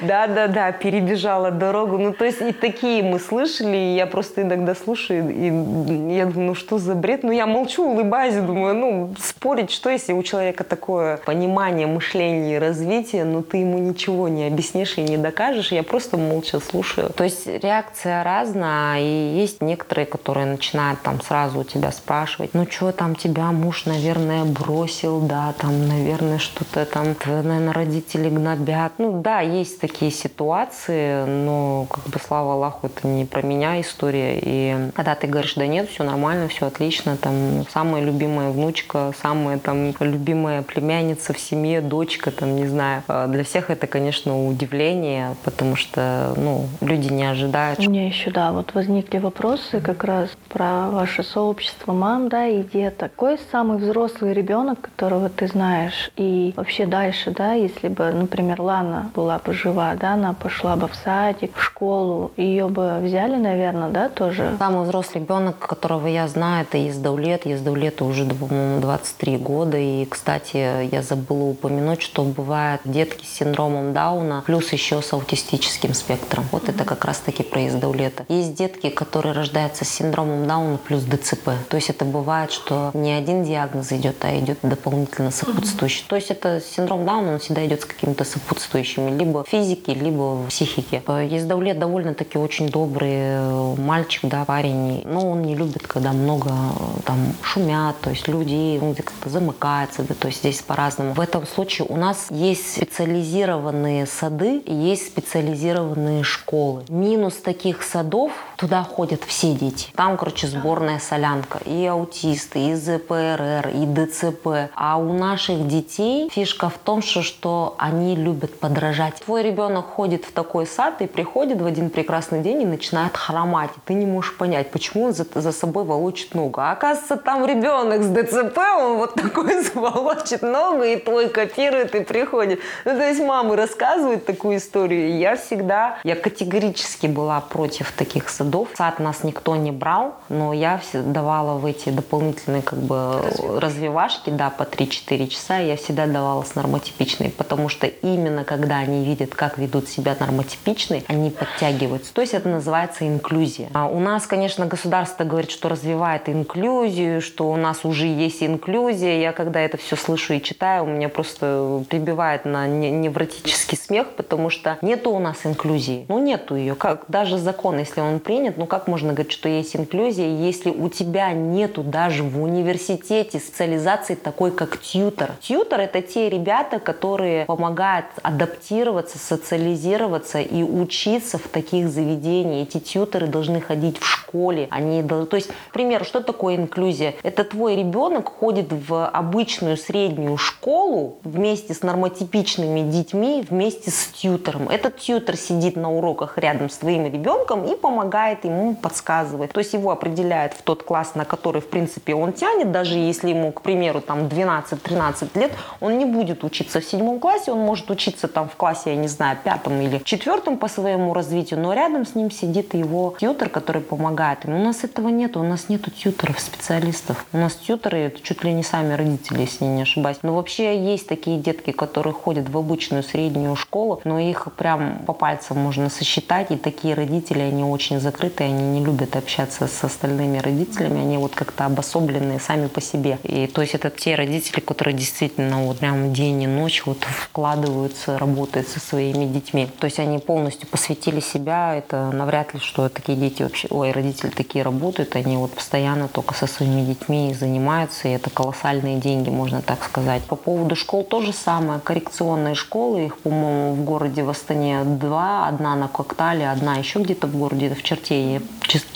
Да, 0.00 0.26
да, 0.26 0.46
да, 0.46 0.72
перебежала 0.72 1.50
дорогу. 1.50 1.98
Ну, 1.98 2.12
то 2.14 2.24
есть 2.24 2.40
и 2.40 2.52
такие 2.52 3.02
мы 3.02 3.18
слышали, 3.18 3.76
и 3.76 3.94
я 3.94 4.06
просто 4.06 4.42
иногда 4.42 4.74
слушаю, 4.74 5.28
и 5.30 6.14
я 6.14 6.26
думаю, 6.26 6.48
ну 6.48 6.54
что 6.54 6.78
за 6.78 6.94
бред? 6.94 7.22
Ну, 7.22 7.30
я 7.30 7.46
молчу, 7.46 7.84
улыбаюсь, 7.84 8.36
думаю, 8.36 8.74
ну, 8.74 9.14
спорить, 9.18 9.70
что 9.70 9.90
если 9.90 10.14
у 10.14 10.22
человека 10.22 10.64
такое 10.64 11.18
понимание, 11.18 11.86
мышление 11.86 12.56
и 12.56 12.58
развитие, 12.58 13.24
но 13.24 13.42
ты 13.42 13.58
ему 13.58 13.78
ничего 13.78 14.28
не 14.28 14.46
объяснишь 14.46 14.96
и 14.96 15.02
не 15.02 15.18
докажешь, 15.18 15.72
я 15.72 15.82
просто 15.82 16.16
молча 16.16 16.58
слушаю. 16.58 17.10
То 17.10 17.24
есть 17.24 17.46
реакция 17.46 17.92
реакция 17.92 18.22
разная, 18.22 19.00
и 19.00 19.38
есть 19.38 19.60
некоторые, 19.60 19.81
которые 19.84 20.46
начинают 20.46 21.02
там 21.02 21.20
сразу 21.20 21.60
у 21.60 21.64
тебя 21.64 21.92
спрашивать, 21.92 22.54
ну 22.54 22.66
что 22.70 22.92
там 22.92 23.14
тебя 23.14 23.50
муж, 23.52 23.86
наверное, 23.86 24.44
бросил, 24.44 25.20
да, 25.20 25.54
там, 25.58 25.86
наверное, 25.88 26.38
что-то 26.38 26.84
там, 26.84 27.14
наверное, 27.26 27.72
родители 27.72 28.28
гнобят. 28.28 28.92
Ну 28.98 29.20
да, 29.22 29.40
есть 29.40 29.80
такие 29.80 30.10
ситуации, 30.10 31.24
но 31.24 31.86
как 31.90 32.04
бы 32.04 32.18
слава 32.18 32.54
Аллаху, 32.54 32.86
это 32.86 33.06
не 33.06 33.24
про 33.24 33.42
меня 33.42 33.80
история. 33.80 34.38
И 34.40 34.90
когда 34.94 35.14
ты 35.14 35.26
говоришь, 35.26 35.54
да 35.54 35.66
нет, 35.66 35.88
все 35.90 36.04
нормально, 36.04 36.48
все 36.48 36.66
отлично, 36.66 37.16
там 37.16 37.66
самая 37.72 38.02
любимая 38.02 38.50
внучка, 38.50 39.12
самая 39.20 39.58
там 39.58 39.92
любимая 40.00 40.62
племянница 40.62 41.32
в 41.32 41.38
семье, 41.38 41.80
дочка, 41.80 42.30
там, 42.30 42.56
не 42.56 42.66
знаю. 42.66 43.02
А 43.08 43.26
для 43.26 43.44
всех 43.44 43.70
это, 43.70 43.86
конечно, 43.86 44.46
удивление, 44.46 45.36
потому 45.44 45.76
что, 45.76 46.34
ну, 46.36 46.68
люди 46.80 47.12
не 47.12 47.24
ожидают. 47.24 47.78
У 47.78 47.82
меня 47.82 48.06
еще, 48.06 48.30
да, 48.30 48.52
вот 48.52 48.74
возникли 48.74 49.18
вопросы 49.18 49.71
как 49.80 50.04
раз 50.04 50.30
про 50.48 50.90
ваше 50.90 51.22
сообщество 51.22 51.92
мам, 51.92 52.28
да, 52.28 52.46
и 52.46 52.62
деток. 52.62 53.12
Какой 53.12 53.38
самый 53.50 53.78
взрослый 53.78 54.32
ребенок, 54.32 54.80
которого 54.80 55.28
ты 55.28 55.46
знаешь? 55.46 56.10
И 56.16 56.52
вообще 56.56 56.86
дальше, 56.86 57.30
да, 57.30 57.52
если 57.52 57.88
бы, 57.88 58.10
например, 58.12 58.60
Лана 58.60 59.10
была 59.14 59.38
бы 59.38 59.54
жива, 59.54 59.94
да, 59.94 60.14
она 60.14 60.32
пошла 60.32 60.76
бы 60.76 60.88
в 60.88 60.94
садик, 60.94 61.56
в 61.56 61.62
школу, 61.62 62.32
ее 62.36 62.68
бы 62.68 62.98
взяли, 63.00 63.36
наверное, 63.36 63.90
да, 63.90 64.08
тоже? 64.08 64.56
Самый 64.58 64.84
взрослый 64.84 65.22
ребенок, 65.24 65.58
которого 65.58 66.06
я 66.06 66.28
знаю, 66.28 66.62
это 66.62 66.78
Ездавлет. 66.78 67.46
Ездавлету 67.46 68.04
уже, 68.04 68.24
по-моему, 68.24 68.80
23 68.80 69.36
года. 69.38 69.78
И, 69.78 70.04
кстати, 70.04 70.86
я 70.92 71.02
забыла 71.02 71.44
упомянуть, 71.44 72.02
что 72.02 72.22
бывают 72.22 72.82
детки 72.84 73.24
с 73.24 73.38
синдромом 73.38 73.92
Дауна, 73.92 74.42
плюс 74.46 74.72
еще 74.72 75.00
с 75.00 75.12
аутистическим 75.12 75.94
спектром. 75.94 76.44
Вот 76.52 76.68
это 76.68 76.84
как 76.84 77.04
раз-таки 77.04 77.42
про 77.42 77.62
Ездавлета. 77.62 78.24
Есть 78.28 78.54
детки, 78.54 78.88
которые 78.88 79.32
рождаются 79.32 79.61
с 79.70 79.88
синдромом 79.88 80.46
Дауна 80.46 80.78
плюс 80.78 81.02
ДЦП. 81.02 81.50
То 81.68 81.76
есть 81.76 81.90
это 81.90 82.04
бывает, 82.04 82.52
что 82.52 82.90
не 82.94 83.12
один 83.12 83.44
диагноз 83.44 83.92
идет, 83.92 84.16
а 84.24 84.38
идет 84.38 84.58
дополнительно 84.62 85.30
сопутствующий. 85.30 86.04
То 86.08 86.16
есть 86.16 86.30
это 86.30 86.60
синдром 86.60 87.04
Дауна, 87.04 87.34
он 87.34 87.38
всегда 87.38 87.64
идет 87.66 87.82
с 87.82 87.84
какими-то 87.84 88.24
сопутствующими, 88.24 89.10
либо 89.16 89.44
в 89.44 89.48
физике, 89.48 89.94
либо 89.94 90.34
в 90.36 90.48
психике. 90.48 91.02
Ездавлет 91.30 91.78
довольно-таки 91.78 92.38
очень 92.38 92.68
добрый 92.68 93.10
э, 93.12 93.74
мальчик, 93.78 94.24
да, 94.24 94.44
парень. 94.44 95.02
Но 95.04 95.30
он 95.30 95.42
не 95.42 95.54
любит, 95.54 95.86
когда 95.86 96.12
много 96.12 96.50
э, 96.50 97.00
там 97.04 97.18
шумят, 97.42 98.00
то 98.00 98.10
есть 98.10 98.28
люди, 98.28 98.78
он 98.82 98.94
как-то 98.94 99.28
замыкается, 99.28 100.02
да, 100.02 100.14
то 100.14 100.28
есть 100.28 100.40
здесь 100.40 100.60
по-разному. 100.62 101.14
В 101.14 101.20
этом 101.20 101.46
случае 101.46 101.86
у 101.88 101.96
нас 101.96 102.26
есть 102.30 102.76
специализированные 102.76 104.06
сады 104.06 104.62
есть 104.92 105.06
специализированные 105.06 106.22
школы. 106.22 106.84
Минус 106.88 107.36
таких 107.36 107.82
садов, 107.82 108.32
туда 108.56 108.82
ходят 108.82 109.22
все 109.26 109.51
дети. 109.52 109.88
Там, 109.94 110.16
короче, 110.16 110.46
сборная 110.46 110.98
солянка. 110.98 111.58
И 111.64 111.86
аутисты, 111.86 112.70
и 112.70 112.74
ЗПРР, 112.74 113.68
и 113.68 113.86
ДЦП. 113.86 114.70
А 114.74 114.96
у 114.96 115.12
наших 115.12 115.66
детей 115.66 116.28
фишка 116.30 116.68
в 116.68 116.78
том, 116.78 117.02
что, 117.02 117.22
что 117.22 117.74
они 117.78 118.16
любят 118.16 118.58
подражать. 118.58 119.16
Твой 119.24 119.42
ребенок 119.42 119.86
ходит 119.86 120.24
в 120.24 120.32
такой 120.32 120.66
сад 120.66 121.02
и 121.02 121.06
приходит 121.06 121.60
в 121.60 121.66
один 121.66 121.90
прекрасный 121.90 122.40
день 122.40 122.62
и 122.62 122.66
начинает 122.66 123.16
хромать. 123.16 123.70
И 123.76 123.80
ты 123.84 123.94
не 123.94 124.06
можешь 124.06 124.36
понять, 124.36 124.70
почему 124.70 125.04
он 125.04 125.14
за, 125.14 125.26
за 125.34 125.52
собой 125.52 125.84
волочит 125.84 126.34
ногу. 126.34 126.60
А 126.60 126.72
оказывается, 126.72 127.16
там 127.16 127.46
ребенок 127.46 128.02
с 128.02 128.08
ДЦП, 128.08 128.58
он 128.78 128.96
вот 128.98 129.14
такой 129.14 129.64
волочит 129.74 130.42
ногу, 130.42 130.82
и 130.82 130.96
твой 130.96 131.28
копирует 131.28 131.94
и 131.94 132.00
приходит. 132.00 132.60
Ну, 132.84 132.92
то 132.92 133.08
есть 133.08 133.20
мамы 133.20 133.56
рассказывают 133.56 134.24
такую 134.24 134.58
историю. 134.58 135.18
Я 135.18 135.36
всегда, 135.36 135.98
я 136.04 136.16
категорически 136.16 137.06
была 137.06 137.40
против 137.40 137.92
таких 137.92 138.28
садов. 138.28 138.68
Сад 138.76 138.98
нас 138.98 139.24
никто 139.42 139.56
не 139.56 139.72
брал, 139.72 140.14
но 140.28 140.52
я 140.52 140.80
давала 140.94 141.58
в 141.58 141.66
эти 141.66 141.88
дополнительные 141.88 142.62
как 142.62 142.78
бы 142.78 143.20
развивашки, 143.58 144.30
да, 144.30 144.50
по 144.50 144.62
3-4 144.62 145.26
часа, 145.26 145.58
я 145.58 145.76
всегда 145.76 146.06
давала 146.06 146.44
с 146.44 146.54
нормотипичной, 146.54 147.30
потому 147.30 147.68
что 147.68 147.88
именно 147.88 148.44
когда 148.44 148.76
они 148.76 149.04
видят, 149.04 149.34
как 149.34 149.58
ведут 149.58 149.88
себя 149.88 150.16
нормотипичные, 150.18 151.02
они 151.08 151.30
подтягиваются. 151.30 152.14
То 152.14 152.20
есть 152.20 152.34
это 152.34 152.48
называется 152.48 153.08
инклюзия. 153.08 153.68
А 153.74 153.88
у 153.88 153.98
нас, 153.98 154.26
конечно, 154.26 154.66
государство 154.66 155.24
говорит, 155.24 155.50
что 155.50 155.68
развивает 155.68 156.28
инклюзию, 156.28 157.20
что 157.20 157.50
у 157.50 157.56
нас 157.56 157.84
уже 157.84 158.06
есть 158.06 158.44
инклюзия. 158.44 159.18
Я 159.18 159.32
когда 159.32 159.60
это 159.60 159.76
все 159.76 159.96
слышу 159.96 160.34
и 160.34 160.42
читаю, 160.42 160.84
у 160.84 160.86
меня 160.86 161.08
просто 161.08 161.82
прибивает 161.88 162.44
на 162.44 162.68
невротический 162.68 163.76
смех, 163.76 164.06
потому 164.16 164.50
что 164.50 164.78
нету 164.82 165.10
у 165.10 165.18
нас 165.18 165.38
инклюзии. 165.44 166.06
Ну, 166.08 166.20
нету 166.20 166.54
ее. 166.54 166.76
Как 166.76 167.06
даже 167.08 167.38
закон, 167.38 167.78
если 167.78 168.00
он 168.00 168.20
принят, 168.20 168.56
ну 168.56 168.66
как 168.66 168.86
можно 168.86 169.12
говорить, 169.12 169.31
что 169.32 169.48
есть 169.48 169.74
инклюзия, 169.74 170.28
если 170.28 170.70
у 170.70 170.88
тебя 170.88 171.32
нету 171.32 171.82
даже 171.82 172.22
в 172.22 172.42
университете 172.42 173.38
специализации 173.38 174.14
такой, 174.14 174.50
как 174.50 174.80
тьютер. 174.80 175.32
Тьютер— 175.40 175.80
это 175.82 176.02
те 176.02 176.28
ребята, 176.28 176.78
которые 176.78 177.46
помогают 177.46 178.06
адаптироваться, 178.22 179.18
социализироваться 179.18 180.40
и 180.40 180.62
учиться 180.62 181.38
в 181.38 181.48
таких 181.48 181.88
заведениях. 181.88 182.68
Эти 182.68 182.78
тьютеры 182.78 183.26
должны 183.26 183.60
ходить 183.60 183.98
в 183.98 184.04
школе. 184.04 184.68
Они, 184.70 185.02
то 185.02 185.28
есть, 185.32 185.48
к 185.48 185.72
примеру, 185.72 186.04
что 186.04 186.20
такое 186.20 186.56
инклюзия? 186.56 187.14
Это 187.22 187.44
твой 187.44 187.76
ребенок 187.76 188.28
ходит 188.28 188.72
в 188.72 189.06
обычную 189.06 189.76
среднюю 189.76 190.36
школу 190.36 191.16
вместе 191.24 191.74
с 191.74 191.82
нормотипичными 191.82 192.80
детьми, 192.90 193.44
вместе 193.48 193.90
с 193.90 194.08
тьютером. 194.08 194.68
Этот 194.68 194.98
тьютер 194.98 195.36
сидит 195.36 195.76
на 195.76 195.92
уроках 195.92 196.38
рядом 196.38 196.70
с 196.70 196.76
твоим 196.76 197.06
ребенком 197.06 197.64
и 197.64 197.76
помогает 197.76 198.44
ему, 198.44 198.74
подсказывает. 199.22 199.52
То 199.52 199.60
есть 199.60 199.72
его 199.74 199.90
определяет 199.90 200.54
в 200.54 200.62
тот 200.62 200.82
класс, 200.82 201.14
на 201.14 201.24
который, 201.24 201.60
в 201.60 201.68
принципе, 201.68 202.14
он 202.14 202.32
тянет, 202.32 202.72
даже 202.72 202.98
если 202.98 203.30
ему, 203.30 203.52
к 203.52 203.62
примеру, 203.62 204.00
там 204.00 204.26
12-13 204.26 205.38
лет, 205.38 205.52
он 205.80 205.98
не 205.98 206.04
будет 206.04 206.44
учиться 206.44 206.80
в 206.80 206.84
седьмом 206.84 207.18
классе, 207.18 207.52
он 207.52 207.60
может 207.60 207.90
учиться 207.90 208.28
там 208.28 208.48
в 208.48 208.56
классе, 208.56 208.90
я 208.90 208.96
не 208.96 209.08
знаю, 209.08 209.38
пятом 209.42 209.80
или 209.80 210.00
четвертом 210.04 210.56
по 210.56 210.68
своему 210.68 211.14
развитию, 211.14 211.60
но 211.60 211.72
рядом 211.72 212.04
с 212.06 212.14
ним 212.14 212.30
сидит 212.30 212.74
его 212.74 213.14
тьютер, 213.18 213.48
который 213.48 213.82
помогает 213.82 214.44
ему. 214.44 214.60
У 214.60 214.64
нас 214.64 214.84
этого 214.84 215.08
нет, 215.08 215.36
у 215.36 215.42
нас 215.42 215.68
нету 215.68 215.90
тьютеров, 215.90 216.40
специалистов. 216.40 217.24
У 217.32 217.38
нас 217.38 217.54
тьютеры 217.54 217.98
это 217.98 218.20
чуть 218.22 218.44
ли 218.44 218.52
не 218.52 218.62
сами 218.62 218.94
родители, 218.94 219.42
если 219.42 219.64
не 219.64 219.82
ошибаюсь. 219.82 220.18
Но 220.22 220.34
вообще 220.34 220.92
есть 220.92 221.08
такие 221.08 221.38
детки, 221.38 221.72
которые 221.72 222.12
ходят 222.12 222.48
в 222.48 222.58
обычную 222.58 223.02
среднюю 223.02 223.56
школу, 223.56 224.00
но 224.04 224.18
их 224.18 224.48
прям 224.56 224.98
по 225.06 225.12
пальцам 225.12 225.58
можно 225.58 225.90
сосчитать, 225.90 226.50
и 226.50 226.56
такие 226.56 226.94
родители, 226.94 227.40
они 227.40 227.64
очень 227.64 228.00
закрытые, 228.00 228.48
они 228.48 228.78
не 228.78 228.84
любят 228.84 229.11
общаться 229.16 229.66
с 229.66 229.84
остальными 229.84 230.38
родителями, 230.38 231.00
они 231.00 231.18
вот 231.18 231.34
как-то 231.34 231.66
обособленные 231.66 232.40
сами 232.40 232.66
по 232.68 232.80
себе. 232.80 233.18
И 233.22 233.46
то 233.46 233.62
есть 233.62 233.74
это 233.74 233.90
те 233.90 234.14
родители, 234.14 234.60
которые 234.60 234.94
действительно 234.94 235.64
вот 235.64 235.78
прям 235.78 236.12
день 236.12 236.42
и 236.42 236.46
ночь 236.46 236.82
вот 236.86 237.04
вкладываются, 237.04 238.18
работают 238.18 238.68
со 238.68 238.80
своими 238.80 239.24
детьми. 239.24 239.68
То 239.78 239.86
есть 239.86 239.98
они 239.98 240.18
полностью 240.18 240.68
посвятили 240.68 241.20
себя, 241.20 241.74
это 241.74 242.10
навряд 242.12 242.54
ли, 242.54 242.60
что 242.60 242.88
такие 242.88 243.18
дети 243.18 243.42
вообще, 243.42 243.68
ой, 243.70 243.92
родители 243.92 244.30
такие 244.30 244.64
работают, 244.64 245.16
они 245.16 245.36
вот 245.36 245.52
постоянно 245.52 246.08
только 246.08 246.34
со 246.34 246.46
своими 246.46 246.84
детьми 246.84 247.34
занимаются, 247.38 248.08
и 248.08 248.12
это 248.12 248.30
колоссальные 248.30 248.98
деньги, 248.98 249.30
можно 249.30 249.62
так 249.62 249.84
сказать. 249.84 250.22
По 250.24 250.36
поводу 250.36 250.76
школ 250.76 251.04
то 251.04 251.20
же 251.22 251.32
самое, 251.32 251.80
коррекционные 251.80 252.54
школы, 252.54 253.06
их, 253.06 253.18
по-моему, 253.18 253.74
в 253.74 253.84
городе 253.84 254.22
в 254.22 254.30
Астане 254.30 254.84
два, 254.84 255.48
одна 255.48 255.74
на 255.76 255.88
Коктале, 255.88 256.48
одна 256.50 256.76
еще 256.76 257.00
где-то 257.00 257.26
в 257.26 257.36
городе, 257.36 257.74
в 257.74 257.82
черте, 257.82 258.34
я 258.34 258.40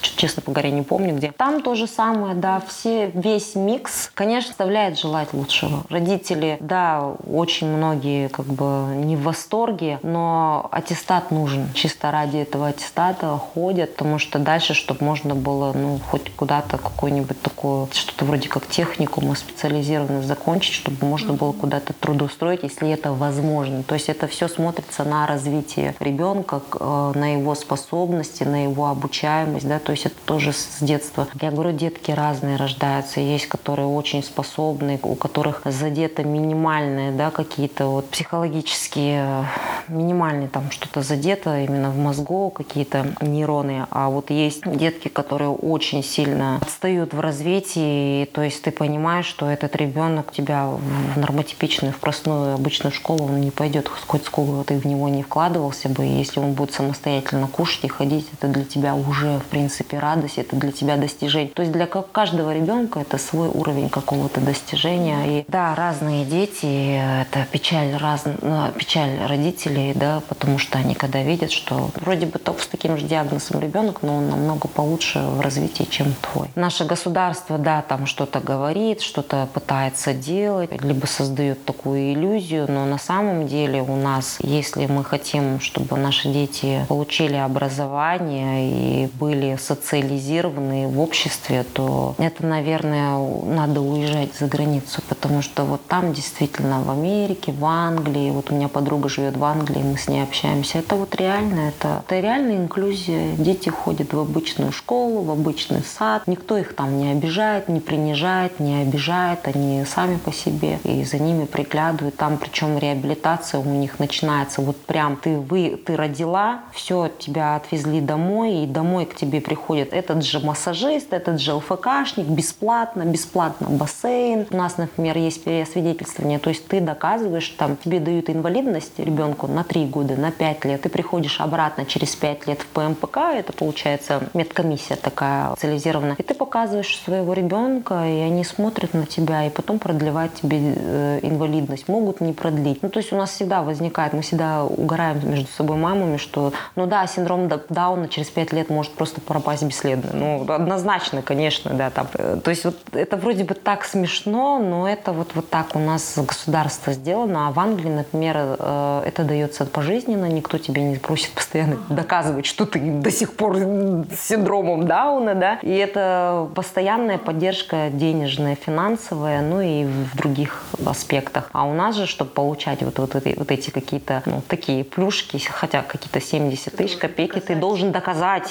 честно 0.01 0.43
говоря, 0.47 0.71
не 0.71 0.83
помню 0.83 1.15
где. 1.17 1.33
Там 1.33 1.63
то 1.63 1.75
же 1.75 1.87
самое, 1.87 2.35
да, 2.35 2.63
все, 2.67 3.11
весь 3.15 3.55
микс, 3.55 4.11
конечно, 4.15 4.51
оставляет 4.51 4.99
желать 4.99 5.33
лучшего. 5.33 5.85
Родители, 5.89 6.57
да, 6.61 7.15
очень 7.31 7.69
многие 7.69 8.29
как 8.29 8.47
бы 8.47 8.95
не 8.95 9.17
в 9.17 9.23
восторге, 9.23 9.99
но 10.03 10.69
аттестат 10.73 11.31
нужен. 11.31 11.69
Чисто 11.75 12.11
ради 12.11 12.39
этого 12.39 12.69
аттестата 12.69 13.29
ходят, 13.37 13.93
потому 13.97 14.19
что 14.19 14.39
дальше, 14.39 14.75
чтобы 14.75 15.05
можно 15.05 15.35
было, 15.35 15.73
ну, 15.73 15.99
хоть 16.11 16.35
куда-то 16.35 16.79
какой-нибудь 16.79 17.41
такое, 17.43 17.89
что-то 17.93 18.25
вроде 18.25 18.49
как 18.49 18.67
техникум 18.67 19.35
специализированно 19.37 20.23
закончить, 20.23 20.75
чтобы 20.75 21.07
можно 21.07 21.33
было 21.33 21.53
куда-то 21.53 21.93
трудоустроить, 21.93 22.63
если 22.63 22.91
это 22.91 23.13
возможно. 23.13 23.83
То 23.83 23.95
есть 23.95 24.09
это 24.09 24.27
все 24.27 24.49
смотрится 24.49 25.05
на 25.05 25.27
развитие 25.27 25.95
ребенка, 26.01 26.63
э, 26.79 27.13
на 27.15 27.35
его 27.35 27.55
способности, 27.55 28.45
на 28.45 28.65
его 28.65 28.87
обучаемость, 28.87 29.69
да, 29.69 29.79
то 29.87 29.93
есть 29.93 30.05
это 30.05 30.17
тоже 30.25 30.53
с 30.53 30.79
детства. 30.81 31.29
Я 31.41 31.53
говорю, 31.53 31.71
детки 31.71 32.11
разные 32.11 32.57
рождаются, 32.57 33.21
есть, 33.21 33.47
которые 33.47 33.87
очень 33.87 34.25
способны, 34.25 34.99
у 35.01 35.15
которых 35.15 35.63
задето 35.65 36.25
минимальные, 36.25 37.13
да, 37.13 37.31
какие-то 37.31 37.87
вот 37.87 38.11
психологические, 38.11 39.47
минимальные 39.87 40.49
там 40.49 40.73
что-то 40.73 41.03
задето 41.03 41.61
именно 41.61 41.91
в 41.91 41.99
мозгу, 41.99 42.51
какие-то 42.51 43.15
нейроны, 43.21 43.87
а 43.91 44.11
вот 44.11 44.31
есть 44.31 44.63
детки, 44.69 45.07
которые 45.07 45.51
очень 45.51 46.03
сильно 46.03 46.57
отстают 46.57 47.15
в 47.15 47.21
развитии, 47.21 48.25
то 48.25 48.43
есть 48.43 48.63
ты 48.63 48.73
понимаешь, 48.73 49.27
что 49.27 49.49
этот 49.49 49.77
ребенок 49.77 50.33
тебя 50.33 50.67
в 50.67 51.17
нормотипичную, 51.17 51.93
в 51.93 51.99
простую 51.99 52.55
обычную 52.55 52.93
школу 52.93 53.27
он 53.27 53.41
не 53.41 53.53
пойдет, 53.53 53.89
хоть 53.89 54.25
сколько 54.25 54.65
ты 54.65 54.81
в 54.81 54.85
него 54.85 55.09
не 55.09 55.23
вкладывался 55.23 55.89
бы, 55.89 56.03
если 56.03 56.41
он 56.41 56.55
будет 56.55 56.73
самостоятельно 56.75 57.47
кушать 57.47 57.85
и 57.85 57.89
ходить, 57.89 58.27
это 58.33 58.49
для 58.49 58.65
тебя 58.65 58.97
уже, 58.97 59.39
в 59.39 59.45
принципе, 59.45 59.76
радость, 59.93 60.39
это 60.39 60.57
для 60.57 60.73
тебя 60.73 60.97
достижение. 60.97 61.51
То 61.51 61.63
есть 61.63 61.73
для 61.73 61.87
каждого 61.87 62.55
ребенка 62.55 63.01
это 63.01 63.19
свой 63.19 63.49
уровень 63.49 63.89
какого-то 63.89 64.41
достижения. 64.41 65.41
И 65.41 65.45
да, 65.49 65.75
разные 65.75 66.25
дети, 66.25 67.01
это 67.23 67.47
печаль, 67.51 67.97
раз, 67.97 68.25
ну, 68.43 68.71
печаль 68.73 69.19
родителей, 69.27 69.93
да, 69.95 70.23
потому 70.29 70.59
что 70.59 70.79
они 70.79 70.95
когда 70.95 71.23
видят, 71.23 71.51
что 71.51 71.91
вроде 71.97 72.27
бы 72.27 72.39
только 72.39 72.63
с 72.63 72.67
таким 72.67 72.97
же 72.97 73.07
диагнозом 73.07 73.61
ребенок, 73.61 74.03
но 74.03 74.17
он 74.17 74.29
намного 74.29 74.69
получше 74.69 75.21
в 75.21 75.41
развитии, 75.41 75.85
чем 75.85 76.15
твой. 76.21 76.49
Наше 76.55 76.85
государство, 76.85 77.59
да, 77.59 77.83
там 77.83 78.07
что-то 78.07 78.41
говорит, 78.41 79.01
что-то 79.01 79.49
пытается 79.53 80.13
делать, 80.13 80.71
либо 80.83 81.07
создает 81.07 81.65
такую 81.65 82.13
иллюзию, 82.13 82.71
но 82.71 82.85
на 82.85 82.99
самом 82.99 83.47
деле 83.47 83.83
у 83.83 83.97
нас, 83.97 84.39
если 84.41 84.87
мы 84.87 85.05
хотим, 85.05 85.61
чтобы 85.61 85.97
наши 85.97 86.29
дети 86.29 86.85
получили 86.89 87.35
образование 87.35 88.71
и 88.71 89.07
были 89.15 89.57
социализированы 89.67 90.89
в 90.89 91.01
обществе, 91.01 91.65
то 91.65 92.15
это, 92.19 92.47
наверное, 92.47 93.19
надо 93.45 93.81
уезжать 93.81 94.35
за 94.39 94.47
границу, 94.47 95.03
потому 95.09 95.43
что 95.43 95.65
вот 95.65 95.85
там 95.87 96.13
действительно 96.13 96.83
в 96.83 96.91
Америке, 96.91 97.53
в 97.53 97.65
Англии, 97.65 98.31
вот 98.31 98.51
у 98.51 98.55
меня 98.55 98.69
подруга 98.69 99.09
живет 99.09 99.37
в 99.37 99.45
Англии, 99.45 99.83
мы 99.83 99.99
с 99.99 100.09
ней 100.09 100.23
общаемся, 100.23 100.79
это 100.79 100.97
вот 100.97 101.15
реально, 101.17 101.69
это, 101.69 102.03
это 102.07 102.21
реальная 102.21 102.57
инклюзия. 102.57 103.35
Дети 103.37 103.69
ходят 103.69 104.13
в 104.13 104.19
обычную 104.19 104.73
школу, 104.73 105.23
в 105.23 105.31
обычный 105.31 105.83
сад, 105.83 106.23
никто 106.27 106.57
их 106.57 106.75
там 106.75 106.99
не 106.99 107.11
обижает, 107.11 107.69
не 107.69 107.81
принижает, 107.81 108.61
не 108.61 108.83
обижает, 108.83 109.47
они 109.49 109.85
сами 109.85 110.17
по 110.17 110.33
себе, 110.33 110.79
и 110.85 111.05
за 111.05 111.19
ними 111.19 111.45
приглядывают. 111.45 112.17
Там 112.17 112.39
причем 112.39 112.79
реабилитация 112.79 113.61
у 113.61 113.65
них 113.65 113.99
начинается 113.99 114.61
вот 114.61 114.77
прям 114.77 115.17
ты, 115.17 115.39
вы, 115.39 115.81
ты 115.85 115.97
родила, 115.97 116.61
все, 116.73 117.11
тебя 117.19 117.57
отвезли 117.57 118.01
домой, 118.01 118.65
и 118.65 118.67
домой 118.67 119.07
к 119.07 119.15
тебе 119.15 119.41
приходит 119.57 119.95
этот 119.95 120.23
же 120.23 120.39
массажист, 120.41 121.15
этот 121.15 121.41
же 121.41 121.55
ЛФКшник, 121.55 122.27
бесплатно, 122.27 123.05
бесплатно 123.05 123.69
бассейн. 123.71 124.47
У 124.51 124.57
нас, 124.57 124.77
например, 124.77 125.17
есть 125.17 125.43
переосвидетельствование, 125.45 126.39
то 126.39 126.51
есть 126.51 126.69
ты 126.69 126.81
доказываешь, 126.81 127.49
там 127.57 127.79
тебе 127.79 127.99
дают 127.99 128.29
инвалидность 128.29 128.99
ребенку 128.99 129.47
на 129.47 129.65
3 129.65 129.87
года, 129.87 130.15
на 130.17 130.31
5 130.31 130.65
лет, 130.67 130.83
ты 130.83 130.91
приходишь 130.91 131.41
обратно 131.41 131.87
через 131.87 132.15
5 132.15 132.47
лет 132.47 132.61
в 132.61 132.67
ПМПК, 132.67 133.17
это 133.35 133.55
получается 133.55 134.21
медкомиссия 134.35 134.97
такая 134.97 135.53
специализированная, 135.53 136.17
и 136.19 136.23
ты 136.23 136.35
показываешь 136.35 137.01
своего 137.03 137.33
ребенка, 137.33 138.07
и 138.07 138.21
они 138.21 138.45
смотрят 138.45 138.93
на 138.93 139.07
тебя, 139.07 139.47
и 139.47 139.51
потом 139.51 139.79
продлевать 139.79 140.35
тебе 140.35 140.59
э, 140.61 141.21
инвалидность. 141.23 141.89
Могут 141.89 142.21
не 142.21 142.35
продлить. 142.35 142.83
Ну, 142.83 142.91
то 142.91 142.99
есть 142.99 143.11
у 143.13 143.17
нас 143.17 143.31
всегда 143.31 143.63
возникает, 143.63 144.13
мы 144.13 144.21
всегда 144.21 144.65
угораем 144.65 145.19
между 145.31 145.49
собой 145.49 145.79
мамами, 145.79 146.19
что, 146.19 146.53
ну 146.75 146.87
да, 146.87 147.07
синдром 147.07 147.49
Дауна 147.71 148.09
через 148.09 148.29
5 148.29 148.53
лет 148.53 148.69
может 148.69 148.93
просто 148.93 149.21
пропасть 149.47 149.63
бесследно. 149.63 150.11
Ну, 150.13 150.53
однозначно, 150.53 151.23
конечно, 151.23 151.73
да. 151.73 151.91
Там. 151.91 152.09
Э, 152.15 152.39
то 152.43 152.51
есть 152.51 152.65
вот 152.65 152.77
это 152.93 153.17
вроде 153.17 153.45
бы 153.45 153.55
так 153.55 153.85
смешно, 153.85 154.59
но 154.59 154.89
это 154.89 155.13
вот, 155.13 155.31
вот 155.35 155.49
так 155.49 155.77
у 155.77 155.79
нас 155.79 156.19
государство 156.19 156.93
сделано. 156.93 157.49
А 157.49 157.53
в 157.53 157.61
Англии, 157.61 157.89
например, 157.89 158.37
э, 158.37 159.03
это 159.07 159.23
дается 159.23 159.65
пожизненно, 159.65 160.27
никто 160.27 160.59
тебе 160.59 160.83
не 160.83 160.97
просит 160.97 161.31
постоянно 161.31 161.77
доказывать, 161.89 162.47
что 162.47 162.67
ты 162.67 162.81
до 162.81 163.11
сих 163.11 163.35
пор 163.35 163.57
с 163.57 164.29
синдромом 164.29 164.87
Дауна, 164.87 165.35
да. 165.35 165.59
И 165.63 165.71
это 165.71 166.49
постоянная 166.55 167.19
поддержка 167.19 167.91
денежная, 167.93 168.57
финансовая, 168.57 169.43
ну 169.43 169.61
и 169.61 169.85
в 169.85 170.17
других 170.17 170.65
аспектах. 170.85 171.51
А 171.53 171.65
у 171.65 171.73
нас 171.73 171.95
же, 171.95 172.07
чтобы 172.07 172.31
получать 172.31 172.83
вот, 172.83 172.99
вот, 172.99 173.15
вот, 173.15 173.25
вот 173.37 173.51
эти 173.53 173.71
какие-то 173.71 174.23
ну, 174.27 174.43
такие 174.49 174.83
плюшки, 174.83 175.39
хотя 175.39 175.83
какие-то 175.83 176.21
70 176.21 176.75
тысяч 176.75 176.97
копейки, 176.97 177.39
ты 177.39 177.55
должен 177.55 177.93
доказать, 177.93 178.51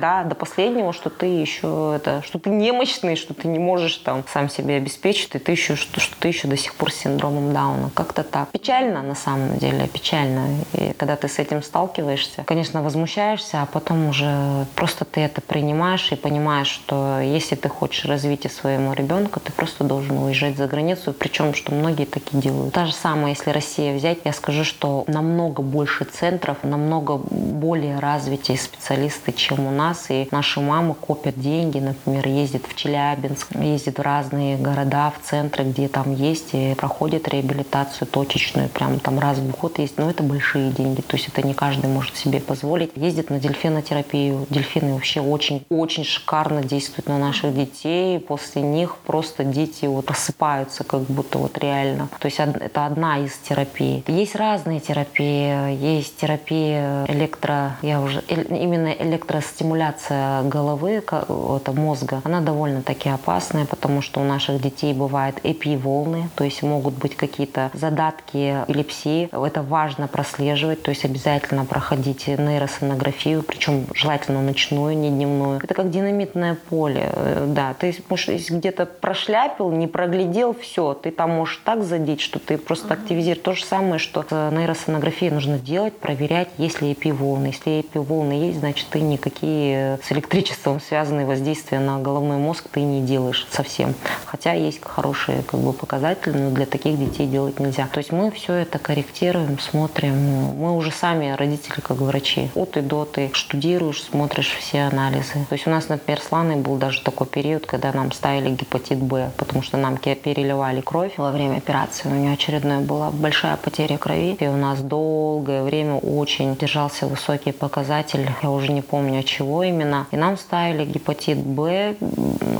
да, 0.00 0.19
до 0.24 0.34
последнего, 0.34 0.92
что 0.92 1.10
ты 1.10 1.26
еще 1.26 1.94
это, 1.96 2.22
что 2.22 2.38
ты 2.38 2.50
немощный, 2.50 3.16
что 3.16 3.34
ты 3.34 3.48
не 3.48 3.58
можешь 3.58 3.96
там 3.96 4.24
сам 4.32 4.48
себе 4.48 4.76
обеспечить, 4.76 5.34
и 5.34 5.38
ты 5.38 5.52
еще, 5.52 5.76
что, 5.76 6.00
что 6.00 6.16
ты 6.18 6.28
еще 6.28 6.48
до 6.48 6.56
сих 6.56 6.74
пор 6.74 6.92
с 6.92 6.96
синдромом 6.96 7.52
Дауна. 7.52 7.90
Как-то 7.94 8.22
так. 8.22 8.50
Печально, 8.50 9.02
на 9.02 9.14
самом 9.14 9.58
деле, 9.58 9.86
печально. 9.88 10.64
И 10.72 10.92
когда 10.96 11.16
ты 11.16 11.28
с 11.28 11.38
этим 11.38 11.62
сталкиваешься, 11.62 12.44
конечно, 12.44 12.82
возмущаешься, 12.82 13.62
а 13.62 13.66
потом 13.66 14.08
уже 14.08 14.66
просто 14.74 15.04
ты 15.04 15.20
это 15.20 15.40
принимаешь 15.40 16.12
и 16.12 16.16
понимаешь, 16.16 16.68
что 16.68 17.20
если 17.20 17.54
ты 17.54 17.68
хочешь 17.68 18.04
развития 18.04 18.48
своему 18.48 18.92
ребенку, 18.92 19.40
ты 19.40 19.52
просто 19.52 19.84
должен 19.84 20.18
уезжать 20.18 20.56
за 20.56 20.66
границу, 20.66 21.12
причем, 21.12 21.54
что 21.54 21.72
многие 21.72 22.04
такие 22.04 22.40
делают. 22.40 22.74
Та 22.74 22.86
же 22.86 22.92
самая, 22.92 23.30
если 23.30 23.50
Россия 23.50 23.94
взять, 23.94 24.18
я 24.24 24.32
скажу, 24.32 24.64
что 24.64 25.04
намного 25.06 25.62
больше 25.62 26.04
центров, 26.04 26.58
намного 26.62 27.16
более 27.16 27.98
развитые 27.98 28.58
специалисты, 28.58 29.32
чем 29.32 29.66
у 29.66 29.70
нас. 29.70 30.09
И 30.10 30.28
наши 30.30 30.60
мамы 30.60 30.94
копят 30.94 31.38
деньги, 31.38 31.78
например, 31.78 32.26
ездят 32.26 32.62
в 32.66 32.74
Челябинск, 32.74 33.54
ездят 33.56 33.98
в 33.98 34.02
разные 34.02 34.56
города, 34.56 35.10
в 35.10 35.26
центры, 35.26 35.64
где 35.64 35.88
там 35.88 36.14
есть 36.14 36.50
и 36.52 36.74
проходят 36.74 37.28
реабилитацию 37.28 38.08
точечную, 38.08 38.68
прям 38.68 38.98
там 39.00 39.18
раз 39.18 39.38
в 39.38 39.50
год 39.50 39.78
есть. 39.78 39.98
Но 39.98 40.10
это 40.10 40.22
большие 40.22 40.70
деньги, 40.70 41.00
то 41.00 41.16
есть 41.16 41.28
это 41.28 41.46
не 41.46 41.54
каждый 41.54 41.88
может 41.88 42.16
себе 42.16 42.40
позволить. 42.40 42.90
Ездят 42.96 43.30
на 43.30 43.38
дельфинотерапию. 43.38 44.46
Дельфины 44.50 44.94
вообще 44.94 45.20
очень-очень 45.20 46.04
шикарно 46.04 46.62
действуют 46.62 47.08
на 47.08 47.18
наших 47.18 47.54
детей. 47.54 48.18
После 48.18 48.62
них 48.62 48.96
просто 48.96 49.44
дети 49.44 49.86
вот 49.86 50.06
просыпаются 50.06 50.84
как 50.84 51.02
будто 51.02 51.38
вот 51.38 51.58
реально. 51.58 52.08
То 52.18 52.26
есть 52.26 52.40
это 52.40 52.86
одна 52.86 53.18
из 53.18 53.34
терапий. 53.36 54.04
Есть 54.06 54.34
разные 54.34 54.80
терапии. 54.80 55.74
Есть 55.76 56.16
терапия 56.16 57.04
электро... 57.06 57.76
Я 57.82 58.00
уже... 58.00 58.22
Именно 58.28 58.88
электростимуляция 58.88 59.89
головы, 60.08 61.02
это 61.02 61.72
мозга, 61.72 62.20
она 62.24 62.40
довольно-таки 62.40 63.08
опасная, 63.08 63.66
потому 63.66 64.02
что 64.02 64.20
у 64.20 64.24
наших 64.24 64.60
детей 64.60 64.92
бывают 64.92 65.36
эпи-волны, 65.42 66.28
то 66.34 66.44
есть 66.44 66.62
могут 66.62 66.94
быть 66.94 67.16
какие-то 67.16 67.70
задатки 67.74 68.64
эпилепсии. 68.68 69.28
Это 69.32 69.62
важно 69.62 70.08
прослеживать, 70.08 70.82
то 70.82 70.90
есть 70.90 71.04
обязательно 71.04 71.64
проходить 71.64 72.26
нейросонографию, 72.26 73.42
причем 73.42 73.86
желательно 73.94 74.42
ночную, 74.42 74.96
не 74.96 75.10
дневную. 75.10 75.60
Это 75.62 75.74
как 75.74 75.90
динамитное 75.90 76.56
поле. 76.68 77.10
Э, 77.12 77.46
да, 77.48 77.74
ты 77.74 77.94
можешь 78.08 78.50
где-то 78.50 78.86
прошляпил, 78.86 79.70
не 79.70 79.86
проглядел, 79.86 80.54
все, 80.54 80.94
ты 80.94 81.10
там 81.10 81.30
можешь 81.30 81.60
так 81.64 81.82
задеть, 81.82 82.20
что 82.20 82.38
ты 82.38 82.58
просто 82.58 82.94
активизируешь. 82.94 83.42
То 83.42 83.54
же 83.54 83.64
самое, 83.64 83.98
что 83.98 84.24
с 84.28 84.50
нейросонографией 84.52 85.32
нужно 85.32 85.58
делать, 85.58 85.96
проверять, 85.96 86.48
есть 86.58 86.80
ли 86.82 86.92
эпиволны. 86.92 87.46
Если 87.46 87.80
эпиволны 87.80 88.32
есть, 88.32 88.60
значит, 88.60 88.86
ты 88.90 89.00
никакие 89.00 89.79
с 90.02 90.12
электричеством 90.12 90.80
связанные 90.80 91.26
воздействия 91.26 91.78
на 91.78 91.98
головной 91.98 92.36
мозг 92.36 92.66
ты 92.70 92.80
не 92.82 93.02
делаешь 93.02 93.46
совсем. 93.50 93.94
Хотя 94.26 94.52
есть 94.52 94.80
хорошие 94.82 95.42
как 95.42 95.60
бы, 95.60 95.72
показатели, 95.72 96.36
но 96.36 96.50
для 96.50 96.66
таких 96.66 96.98
детей 96.98 97.26
делать 97.26 97.60
нельзя. 97.60 97.88
То 97.92 97.98
есть 97.98 98.12
мы 98.12 98.30
все 98.30 98.54
это 98.54 98.78
корректируем, 98.78 99.58
смотрим. 99.58 100.14
Мы 100.14 100.76
уже 100.76 100.90
сами 100.90 101.30
родители, 101.32 101.80
как 101.80 101.98
врачи. 101.98 102.50
От 102.54 102.76
и 102.76 102.80
до 102.80 103.04
ты 103.04 103.30
штудируешь, 103.32 104.02
смотришь 104.02 104.56
все 104.58 104.82
анализы. 104.82 105.46
То 105.48 105.54
есть 105.54 105.66
у 105.66 105.70
нас, 105.70 105.88
например, 105.88 106.20
с 106.20 106.32
Ланой 106.32 106.56
был 106.56 106.76
даже 106.76 107.02
такой 107.02 107.26
период, 107.26 107.66
когда 107.66 107.92
нам 107.92 108.12
ставили 108.12 108.50
гепатит 108.50 108.98
Б, 108.98 109.30
потому 109.36 109.62
что 109.62 109.76
нам 109.76 109.96
переливали 109.96 110.80
кровь 110.80 111.12
во 111.16 111.30
время 111.30 111.56
операции. 111.56 112.08
У 112.08 112.14
нее 112.14 112.32
очередная 112.32 112.80
была 112.80 113.10
большая 113.10 113.56
потеря 113.56 113.98
крови. 113.98 114.36
И 114.40 114.46
у 114.46 114.56
нас 114.56 114.80
долгое 114.80 115.62
время 115.62 115.96
очень 115.96 116.56
держался 116.56 117.06
высокий 117.06 117.52
показатель. 117.52 118.28
Я 118.42 118.50
уже 118.50 118.72
не 118.72 118.82
помню 118.82 119.22
чего 119.22 119.64
именно. 119.70 120.06
И 120.10 120.16
нам 120.16 120.36
ставили 120.36 120.84
гепатит 120.84 121.38
Б, 121.38 121.96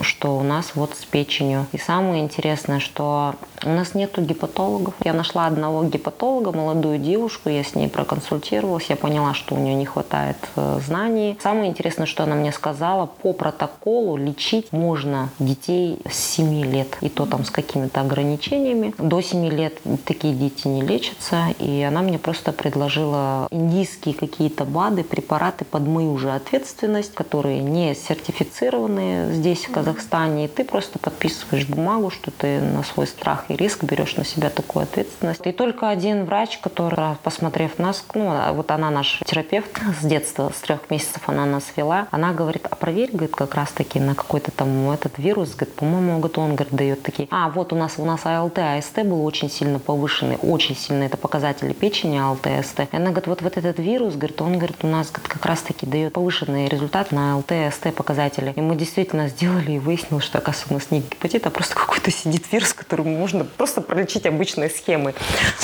что 0.02 0.36
у 0.36 0.42
нас 0.42 0.72
вот 0.74 0.94
с 0.94 1.04
печенью. 1.04 1.66
И 1.72 1.78
самое 1.78 2.22
интересное, 2.22 2.80
что 2.80 3.34
у 3.64 3.68
нас 3.68 3.94
нету 3.94 4.22
гепатологов. 4.22 4.94
Я 5.04 5.12
нашла 5.12 5.46
одного 5.46 5.84
гепатолога, 5.84 6.52
молодую 6.52 6.98
девушку, 6.98 7.48
я 7.50 7.62
с 7.62 7.74
ней 7.74 7.88
проконсультировалась, 7.88 8.86
я 8.88 8.96
поняла, 8.96 9.34
что 9.34 9.54
у 9.54 9.58
нее 9.58 9.74
не 9.74 9.84
хватает 9.84 10.36
э, 10.56 10.80
знаний. 10.86 11.38
Самое 11.42 11.70
интересное, 11.70 12.06
что 12.06 12.22
она 12.22 12.36
мне 12.36 12.52
сказала, 12.52 13.06
по 13.06 13.32
протоколу 13.32 14.16
лечить 14.16 14.72
можно 14.72 15.28
детей 15.38 15.98
с 16.10 16.16
7 16.16 16.64
лет, 16.64 16.96
и 17.00 17.08
то 17.08 17.26
там 17.26 17.44
с 17.44 17.50
какими-то 17.50 18.00
ограничениями. 18.00 18.94
До 18.98 19.20
7 19.20 19.48
лет 19.48 19.78
такие 20.04 20.34
дети 20.34 20.68
не 20.68 20.82
лечатся, 20.82 21.48
и 21.58 21.82
она 21.82 22.00
мне 22.00 22.18
просто 22.18 22.52
предложила 22.52 23.48
индийские 23.50 24.14
какие-то 24.14 24.64
БАДы, 24.64 25.04
препараты 25.04 25.64
под 25.64 25.86
мою 25.86 26.12
уже 26.12 26.30
ответственность, 26.30 26.99
ответственность, 27.00 27.14
которые 27.14 27.60
не 27.60 27.94
сертифицированы 27.94 29.32
здесь, 29.32 29.66
в 29.66 29.72
Казахстане. 29.72 30.44
И 30.44 30.48
ты 30.48 30.64
просто 30.64 30.98
подписываешь 30.98 31.66
бумагу, 31.66 32.10
что 32.10 32.30
ты 32.30 32.60
на 32.60 32.82
свой 32.82 33.06
страх 33.06 33.44
и 33.48 33.56
риск 33.56 33.84
берешь 33.84 34.16
на 34.16 34.24
себя 34.24 34.50
такую 34.50 34.84
ответственность. 34.84 35.46
И 35.46 35.52
только 35.52 35.88
один 35.88 36.24
врач, 36.24 36.58
который, 36.58 37.16
посмотрев 37.22 37.78
нас, 37.78 38.04
ну, 38.14 38.30
а 38.30 38.52
вот 38.52 38.70
она 38.70 38.90
наш 38.90 39.20
терапевт 39.26 39.80
с 40.00 40.04
детства, 40.04 40.52
с 40.54 40.60
трех 40.60 40.90
месяцев 40.90 41.22
она 41.26 41.46
нас 41.46 41.64
вела, 41.76 42.06
она 42.10 42.32
говорит, 42.32 42.66
а 42.70 42.76
проверь, 42.76 43.10
говорит, 43.12 43.34
как 43.34 43.54
раз 43.54 43.70
таки 43.72 44.00
на 44.00 44.14
какой-то 44.14 44.50
там 44.50 44.90
этот 44.90 45.18
вирус, 45.18 45.54
говорит, 45.54 45.74
по-моему, 45.74 46.18
говорит, 46.18 46.38
он, 46.38 46.54
говорит, 46.54 46.74
дает 46.74 47.02
такие, 47.02 47.28
а, 47.30 47.48
вот 47.48 47.72
у 47.72 47.76
нас, 47.76 47.94
у 47.98 48.04
нас 48.04 48.20
АЛТ, 48.24 48.58
АСТ 48.58 49.02
был 49.04 49.24
очень 49.24 49.50
сильно 49.50 49.78
повышенный, 49.78 50.38
очень 50.42 50.76
сильно, 50.76 51.04
это 51.04 51.16
показатели 51.16 51.72
печени 51.72 52.18
АЛТ, 52.18 52.46
АСТ. 52.46 52.80
И 52.92 52.96
она 52.96 53.10
говорит, 53.10 53.26
вот, 53.26 53.42
вот 53.42 53.56
этот 53.56 53.78
вирус, 53.78 54.14
говорит, 54.14 54.40
он, 54.42 54.58
говорит, 54.58 54.78
у 54.82 54.86
нас 54.86 55.10
говорит, 55.10 55.28
как 55.28 55.46
раз 55.46 55.62
таки 55.62 55.86
дает 55.86 56.12
повышенный 56.12 56.68
результат 56.90 57.12
на 57.12 57.34
АЛТ, 57.34 57.52
АСТ 57.52 57.94
показатели. 57.94 58.52
И 58.56 58.60
мы 58.60 58.74
действительно 58.74 59.28
сделали 59.28 59.72
и 59.72 59.78
выяснилось, 59.78 60.24
что, 60.24 60.38
оказывается, 60.38 60.74
у 60.74 60.74
нас 60.74 60.90
не 60.90 61.00
гепатит, 61.00 61.46
а 61.46 61.50
просто 61.50 61.74
какой-то 61.74 62.10
сидит 62.10 62.50
вирус, 62.50 62.72
который 62.72 63.06
можно 63.06 63.44
просто 63.44 63.80
пролечить 63.80 64.26
обычной 64.26 64.70
схемой. 64.70 65.14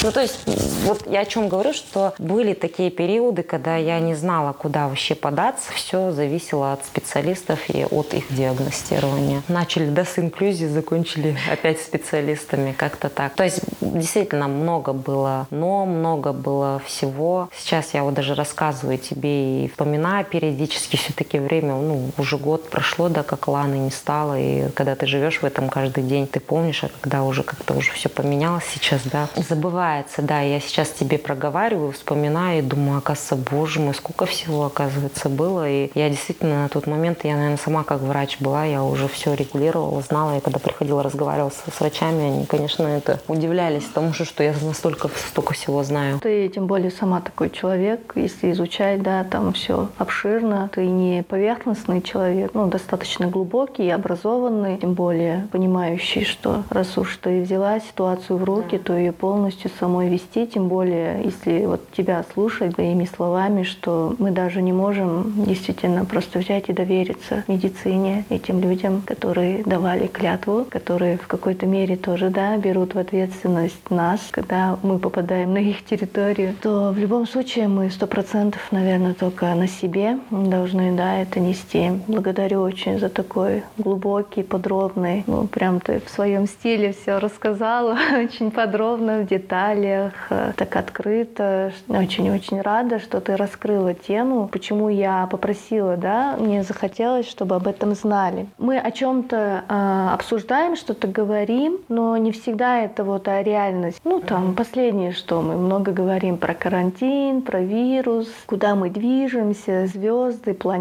Ну, 0.03 0.13
то 0.13 0.21
есть, 0.21 0.39
вот 0.85 1.07
я 1.11 1.21
о 1.21 1.25
чем 1.25 1.49
говорю, 1.49 1.73
что 1.73 2.15
были 2.19 2.55
такие 2.55 2.91
периоды, 2.91 3.43
когда 3.43 3.77
я 3.77 3.99
не 3.99 4.15
знала, 4.15 4.53
куда 4.53 4.89
вообще 4.89 5.15
податься. 5.15 5.73
Все 5.73 6.13
зависело 6.13 6.73
от 6.73 6.85
специалистов 6.85 7.59
и 7.69 7.85
от 7.85 8.15
их 8.15 8.25
диагностирования. 8.31 9.43
Начали 9.49 9.87
да, 9.87 10.05
с 10.05 10.19
инклюзии, 10.19 10.67
закончили 10.67 11.37
опять 11.51 11.81
специалистами, 11.81 12.73
как-то 12.73 13.09
так. 13.09 13.35
То 13.35 13.45
есть, 13.45 13.61
действительно, 13.81 14.47
много 14.47 14.93
было 14.93 15.47
но, 15.51 15.87
много 15.87 16.33
было 16.33 16.81
всего. 16.85 17.49
Сейчас 17.57 17.95
я 17.95 18.05
вот 18.05 18.15
даже 18.15 18.35
рассказываю 18.35 18.99
тебе 18.99 19.65
и 19.65 19.69
вспоминаю 19.69 20.25
периодически 20.25 20.97
все-таки 21.17 21.39
время, 21.39 21.75
ну, 21.77 22.11
уже 22.19 22.37
год 22.37 22.69
прошло, 22.69 23.09
да, 23.09 23.23
как 23.23 23.49
Ланы 23.49 23.77
не 23.77 23.91
стало, 23.91 24.39
и 24.39 24.69
когда 24.73 24.95
ты 24.95 25.07
живешь 25.07 25.41
в 25.41 25.45
этом 25.45 25.71
каждый 25.71 26.05
день, 26.05 26.27
ты 26.27 26.41
помнишь, 26.41 26.85
а 26.85 26.91
когда 27.01 27.23
уже 27.23 27.43
как-то 27.43 27.73
уже 27.75 27.93
все 27.93 28.11
поменялось 28.11 28.65
сейчас, 28.71 29.01
да, 29.05 29.29
забывается, 29.37 30.21
да, 30.21 30.41
я 30.43 30.61
сейчас 30.61 30.91
тебе 30.91 31.17
проговариваю, 31.17 31.93
вспоминаю 31.93 32.59
и 32.59 32.63
думаю, 32.63 32.99
оказывается, 32.99 33.37
боже 33.37 33.81
мой, 33.81 33.95
сколько 33.95 34.27
всего, 34.27 34.67
оказывается, 34.67 35.31
было, 35.31 35.69
и 35.69 35.91
я 35.95 36.11
действительно 36.11 36.65
на 36.65 36.69
тот 36.69 36.87
момент, 36.87 37.25
я, 37.25 37.35
наверное, 37.37 37.57
сама 37.57 37.83
как 37.83 38.03
врач 38.03 38.37
была, 38.41 38.67
я 38.67 38.83
уже 38.83 39.09
все 39.09 39.33
регулировала, 39.33 40.03
знала, 40.03 40.37
и 40.37 40.41
когда 40.41 40.59
приходила, 40.59 41.03
разговаривала 41.03 41.51
с, 41.51 41.63
с 41.75 41.81
врачами, 41.81 42.25
они, 42.25 42.47
конечно, 42.47 42.83
это 42.87 43.21
удивлялись 43.27 43.85
тому, 43.85 44.13
что 44.13 44.43
я 44.43 44.55
настолько 44.61 45.09
столько 45.09 45.55
всего 45.55 45.83
знаю. 45.83 46.21
Ты, 46.21 46.49
тем 46.49 46.67
более, 46.67 46.91
сама 46.91 47.23
такой 47.23 47.49
человек, 47.49 48.13
если 48.17 48.53
изучать, 48.53 49.03
да, 49.03 49.25
там 49.25 49.55
все 49.55 49.89
обширно, 49.97 50.69
ты 50.75 50.87
не 50.87 51.06
поверхностный 51.29 52.03
человек, 52.03 52.51
ну, 52.55 52.67
достаточно 52.67 53.27
глубокий, 53.27 53.89
образованный, 53.91 54.79
тем 54.79 54.95
более 54.95 55.49
понимающий, 55.53 56.25
что 56.25 56.63
раз 56.71 56.97
уж 56.99 57.17
ты 57.17 57.43
взяла 57.43 57.81
ситуацию 57.81 58.39
в 58.39 58.45
руки, 58.45 58.79
то 58.79 58.97
ее 58.97 59.13
полностью 59.13 59.71
самой 59.79 60.09
вести, 60.09 60.47
тем 60.47 60.69
более, 60.69 61.23
если 61.25 61.67
вот 61.67 61.81
тебя 61.93 62.25
слушать 62.33 62.75
твоими 62.75 63.05
словами, 63.05 63.63
что 63.63 64.15
мы 64.19 64.31
даже 64.31 64.63
не 64.63 64.73
можем 64.73 65.33
действительно 65.45 66.05
просто 66.05 66.39
взять 66.39 66.69
и 66.69 66.73
довериться 66.73 67.45
медицине, 67.49 68.25
этим 68.31 68.61
людям, 68.61 69.03
которые 69.07 69.63
давали 69.65 70.07
клятву, 70.07 70.67
которые 70.69 71.19
в 71.19 71.27
какой-то 71.27 71.67
мере 71.67 71.97
тоже, 71.97 72.31
да, 72.31 72.57
берут 72.57 72.95
в 72.95 72.99
ответственность 72.99 73.91
нас, 73.91 74.21
когда 74.31 74.79
мы 74.83 74.99
попадаем 74.99 75.53
на 75.53 75.59
их 75.59 75.85
территорию, 75.85 76.55
то 76.63 76.91
в 76.93 76.99
любом 76.99 77.27
случае 77.27 77.69
мы 77.69 77.91
сто 77.91 78.07
процентов, 78.07 78.61
наверное, 78.71 79.15
только 79.15 79.55
на 79.55 79.69
себе 79.69 80.19
должны, 80.31 80.96
да, 80.97 81.19
это 81.19 81.41
нести. 81.41 81.91
Благодарю 82.09 82.63
очень 82.63 82.99
за 82.99 83.09
такой 83.09 83.63
глубокий, 83.79 84.43
подробный, 84.43 85.25
ну, 85.27 85.47
прям 85.47 85.81
ты 85.81 86.01
в 86.01 86.09
своем 86.09 86.47
стиле 86.47 86.93
все 86.93 87.19
рассказала, 87.19 87.97
очень 88.25 88.51
подробно, 88.51 89.21
в 89.21 89.27
деталях, 89.27 90.13
э, 90.31 90.53
так 90.57 90.75
открыто. 90.77 91.73
Очень-очень 91.89 92.61
рада, 92.61 92.99
что 92.99 93.21
ты 93.21 93.37
раскрыла 93.37 93.95
тему, 93.95 94.49
почему 94.49 94.89
я 94.89 95.27
попросила, 95.27 95.97
да, 95.97 96.37
мне 96.39 96.63
захотелось, 96.63 97.29
чтобы 97.29 97.57
об 97.57 97.67
этом 97.67 97.95
знали. 97.95 98.47
Мы 98.59 98.79
о 98.79 98.91
чем-то 98.91 99.65
э, 99.69 100.09
обсуждаем, 100.15 100.77
что-то 100.77 101.07
говорим, 101.07 101.79
но 101.89 102.17
не 102.17 102.33
всегда 102.33 102.81
это 102.81 103.05
вот 103.05 103.29
а 103.29 103.43
реальность. 103.43 104.01
Ну, 104.05 104.21
там, 104.21 104.55
последнее, 104.55 105.13
что 105.13 105.43
мы 105.43 105.57
много 105.57 105.93
говорим 105.93 106.39
про 106.39 106.55
карантин, 106.55 107.43
про 107.43 107.61
вирус, 107.61 108.29
куда 108.47 108.75
мы 108.75 108.91
движемся, 108.91 109.87
звезды, 109.87 110.55
планеты, 110.55 110.76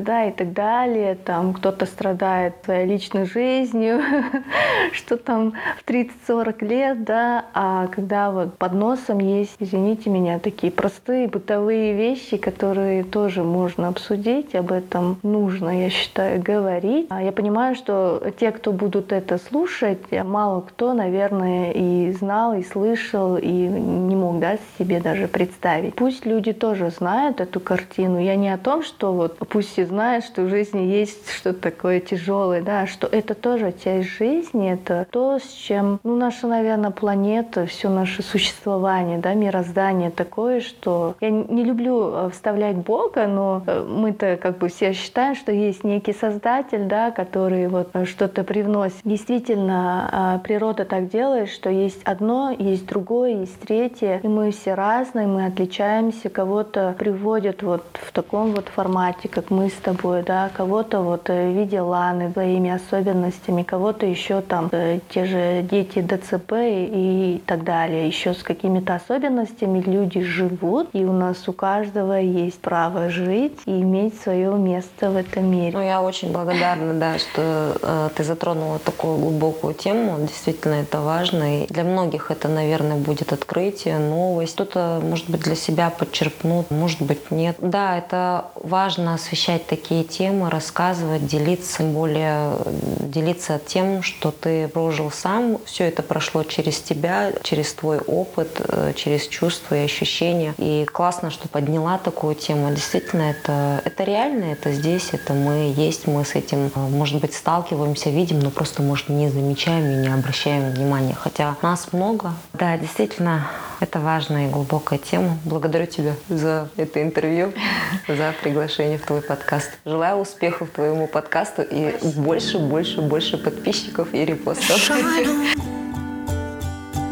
да, 0.00 0.24
и 0.24 0.32
так 0.32 0.52
далее. 0.52 1.14
Там 1.14 1.52
кто-то 1.54 1.86
страдает 1.86 2.54
своей 2.64 2.86
личной 2.86 3.24
жизнью, 3.24 4.00
что 4.92 5.16
там 5.16 5.54
в 5.84 5.88
30-40 5.88 6.64
лет, 6.64 7.04
да, 7.04 7.46
а 7.54 7.86
когда 7.88 8.30
вот 8.30 8.58
под 8.58 8.72
носом 8.72 9.18
есть, 9.18 9.56
извините 9.58 10.10
меня, 10.10 10.38
такие 10.38 10.72
простые 10.72 11.28
бытовые 11.28 11.94
вещи, 11.94 12.36
которые 12.36 13.04
тоже 13.04 13.42
можно 13.42 13.88
обсудить, 13.88 14.54
об 14.54 14.72
этом 14.72 15.18
нужно, 15.22 15.82
я 15.82 15.90
считаю, 15.90 16.42
говорить. 16.42 17.06
А 17.10 17.22
я 17.22 17.32
понимаю, 17.32 17.74
что 17.74 18.22
те, 18.38 18.50
кто 18.50 18.72
будут 18.72 19.12
это 19.12 19.38
слушать, 19.38 20.00
мало 20.24 20.60
кто, 20.62 20.92
наверное, 20.94 21.72
и 21.72 22.12
знал, 22.12 22.54
и 22.54 22.62
слышал, 22.62 23.36
и 23.36 23.50
не 23.50 24.16
мог, 24.16 24.38
да, 24.40 24.58
себе 24.78 25.00
даже 25.00 25.28
представить. 25.28 25.94
Пусть 25.94 26.26
люди 26.26 26.52
тоже 26.52 26.90
знают 26.90 27.40
эту 27.40 27.60
картину. 27.60 28.18
Я 28.18 28.36
не 28.36 28.52
о 28.52 28.58
том, 28.58 28.82
что 28.82 29.12
вот 29.12 29.31
пусть 29.48 29.72
все 29.72 29.86
знают, 29.86 30.24
что 30.24 30.42
в 30.42 30.48
жизни 30.48 30.80
есть 30.80 31.30
что-то 31.30 31.60
такое 31.60 32.00
тяжелое, 32.00 32.62
да, 32.62 32.86
что 32.86 33.06
это 33.06 33.34
тоже 33.34 33.74
часть 33.82 34.08
жизни, 34.08 34.72
это 34.72 35.06
то, 35.10 35.38
с 35.38 35.48
чем, 35.52 36.00
ну, 36.02 36.16
наша, 36.16 36.46
наверное, 36.46 36.90
планета, 36.90 37.66
все 37.66 37.88
наше 37.88 38.22
существование, 38.22 39.18
да, 39.18 39.34
мироздание 39.34 40.10
такое, 40.10 40.60
что 40.60 41.14
я 41.20 41.30
не 41.30 41.64
люблю 41.64 42.10
э, 42.12 42.30
вставлять 42.30 42.76
Бога, 42.76 43.26
но 43.26 43.62
э, 43.66 43.84
мы-то 43.88 44.36
как 44.36 44.58
бы 44.58 44.68
все 44.68 44.92
считаем, 44.92 45.34
что 45.34 45.52
есть 45.52 45.84
некий 45.84 46.12
создатель, 46.12 46.84
да, 46.84 47.10
который 47.10 47.68
вот 47.68 47.90
э, 47.92 48.04
что-то 48.04 48.44
привносит. 48.44 48.98
Действительно, 49.04 50.40
природа 50.44 50.84
так 50.84 51.08
делает, 51.08 51.48
что 51.48 51.70
есть 51.70 52.02
одно, 52.04 52.54
есть 52.56 52.86
другое, 52.86 53.40
есть 53.40 53.58
третье, 53.60 54.20
и 54.22 54.28
мы 54.28 54.50
все 54.50 54.74
разные, 54.74 55.26
мы 55.26 55.46
отличаемся, 55.46 56.28
кого-то 56.28 56.94
приводят 56.98 57.62
вот 57.62 57.84
в 57.94 58.12
таком 58.12 58.52
вот 58.52 58.68
формате, 58.68 59.21
как 59.28 59.50
мы 59.50 59.68
с 59.68 59.74
тобой, 59.74 60.22
да, 60.22 60.50
кого-то 60.54 61.00
вот 61.00 61.28
в 61.28 61.52
виде 61.52 61.80
ланы, 61.80 62.30
своими 62.42 62.70
особенностями, 62.70 63.62
кого-то 63.62 64.04
еще 64.04 64.40
там 64.40 64.70
те 65.10 65.24
же 65.24 65.62
дети 65.62 66.00
ДЦП 66.00 66.52
и 66.52 67.42
так 67.46 67.62
далее, 67.62 68.08
еще 68.08 68.34
с 68.34 68.42
какими-то 68.42 68.96
особенностями 68.96 69.80
люди 69.80 70.22
живут, 70.22 70.88
и 70.92 71.04
у 71.04 71.12
нас 71.12 71.48
у 71.48 71.52
каждого 71.52 72.14
есть 72.14 72.60
право 72.60 73.08
жить 73.10 73.58
и 73.66 73.82
иметь 73.82 74.20
свое 74.20 74.52
место 74.54 75.10
в 75.10 75.16
этом 75.16 75.50
мире. 75.50 75.72
Ну, 75.72 75.82
я 75.82 76.02
очень 76.02 76.32
благодарна, 76.32 76.94
да, 76.94 77.18
что 77.18 77.76
э, 77.80 78.08
ты 78.16 78.24
затронула 78.24 78.78
такую 78.78 79.18
глубокую 79.18 79.74
тему. 79.74 80.18
Действительно, 80.20 80.74
это 80.74 81.00
важно. 81.00 81.62
И 81.62 81.66
для 81.68 81.84
многих 81.84 82.30
это, 82.30 82.48
наверное, 82.48 82.96
будет 82.96 83.32
открытие, 83.32 83.98
новость. 83.98 84.54
Кто-то, 84.54 85.00
может 85.02 85.30
быть, 85.30 85.42
для 85.42 85.54
себя 85.54 85.90
подчерпнут, 85.90 86.70
может 86.70 87.00
быть, 87.02 87.30
нет. 87.30 87.56
Да, 87.60 87.98
это 87.98 88.46
важно 88.54 89.11
освещать 89.14 89.66
такие 89.66 90.04
темы, 90.04 90.50
рассказывать, 90.50 91.26
делиться, 91.26 91.78
тем 91.78 91.92
более 91.92 92.56
делиться 93.00 93.60
тем, 93.64 94.02
что 94.02 94.30
ты 94.30 94.68
прожил 94.68 95.10
сам. 95.10 95.58
Все 95.64 95.84
это 95.84 96.02
прошло 96.02 96.44
через 96.44 96.80
тебя, 96.80 97.32
через 97.42 97.72
твой 97.72 97.98
опыт, 97.98 98.60
э, 98.60 98.92
через 98.96 99.26
чувства 99.26 99.74
и 99.76 99.84
ощущения. 99.84 100.54
И 100.58 100.86
классно, 100.90 101.30
что 101.30 101.48
подняла 101.48 101.98
такую 101.98 102.34
тему. 102.34 102.70
Действительно, 102.74 103.22
это, 103.22 103.82
это 103.84 104.04
реально, 104.04 104.44
это 104.44 104.72
здесь, 104.72 105.10
это 105.12 105.34
мы 105.34 105.72
есть, 105.76 106.06
мы 106.06 106.24
с 106.24 106.34
этим, 106.34 106.70
э, 106.74 106.78
может 106.78 107.20
быть, 107.20 107.34
сталкиваемся, 107.34 108.10
видим, 108.10 108.40
но 108.40 108.50
просто, 108.50 108.82
может, 108.82 109.08
не 109.08 109.28
замечаем 109.28 109.84
и 109.84 110.06
не 110.06 110.12
обращаем 110.12 110.70
внимания. 110.70 111.14
Хотя 111.14 111.56
нас 111.62 111.92
много. 111.92 112.32
Да, 112.54 112.76
действительно, 112.76 113.48
это 113.80 113.98
важная 113.98 114.48
и 114.48 114.50
глубокая 114.50 114.98
тема. 114.98 115.38
Благодарю 115.44 115.86
тебя 115.86 116.14
за 116.28 116.68
это 116.76 117.02
интервью, 117.02 117.52
за 118.08 118.34
приглашение 118.42 118.98
в 119.02 119.06
твой 119.06 119.20
подкаст. 119.20 119.70
Желаю 119.84 120.18
успехов 120.18 120.70
твоему 120.70 121.06
подкасту 121.06 121.62
и 121.62 121.96
больше, 122.16 122.58
больше, 122.58 123.00
больше 123.00 123.36
подписчиков 123.36 124.14
и 124.14 124.24
репостов. 124.24 124.78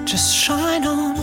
Just 0.06 0.34
shine 0.34 0.84
on. 0.84 1.16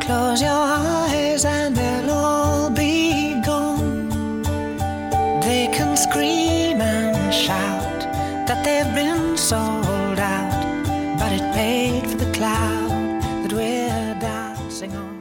Close 0.00 0.42
your 0.42 0.50
eyes 0.50 1.44
and 1.44 1.74
they'll 1.74 2.10
all 2.10 2.70
be 2.70 3.40
gone. 3.44 4.42
They 5.40 5.68
can 5.72 5.96
scream 5.96 6.80
and 6.80 7.32
shout 7.32 8.00
that 8.46 8.62
they've 8.64 8.94
been 8.94 9.36
sold 9.36 10.18
out, 10.18 10.52
but 11.18 11.32
it 11.32 11.54
paid 11.54 12.06
for 12.10 12.18
the 12.18 12.30
cloud 12.32 13.22
that 13.42 13.52
we're 13.52 14.14
dancing 14.20 14.94
on. 14.94 15.11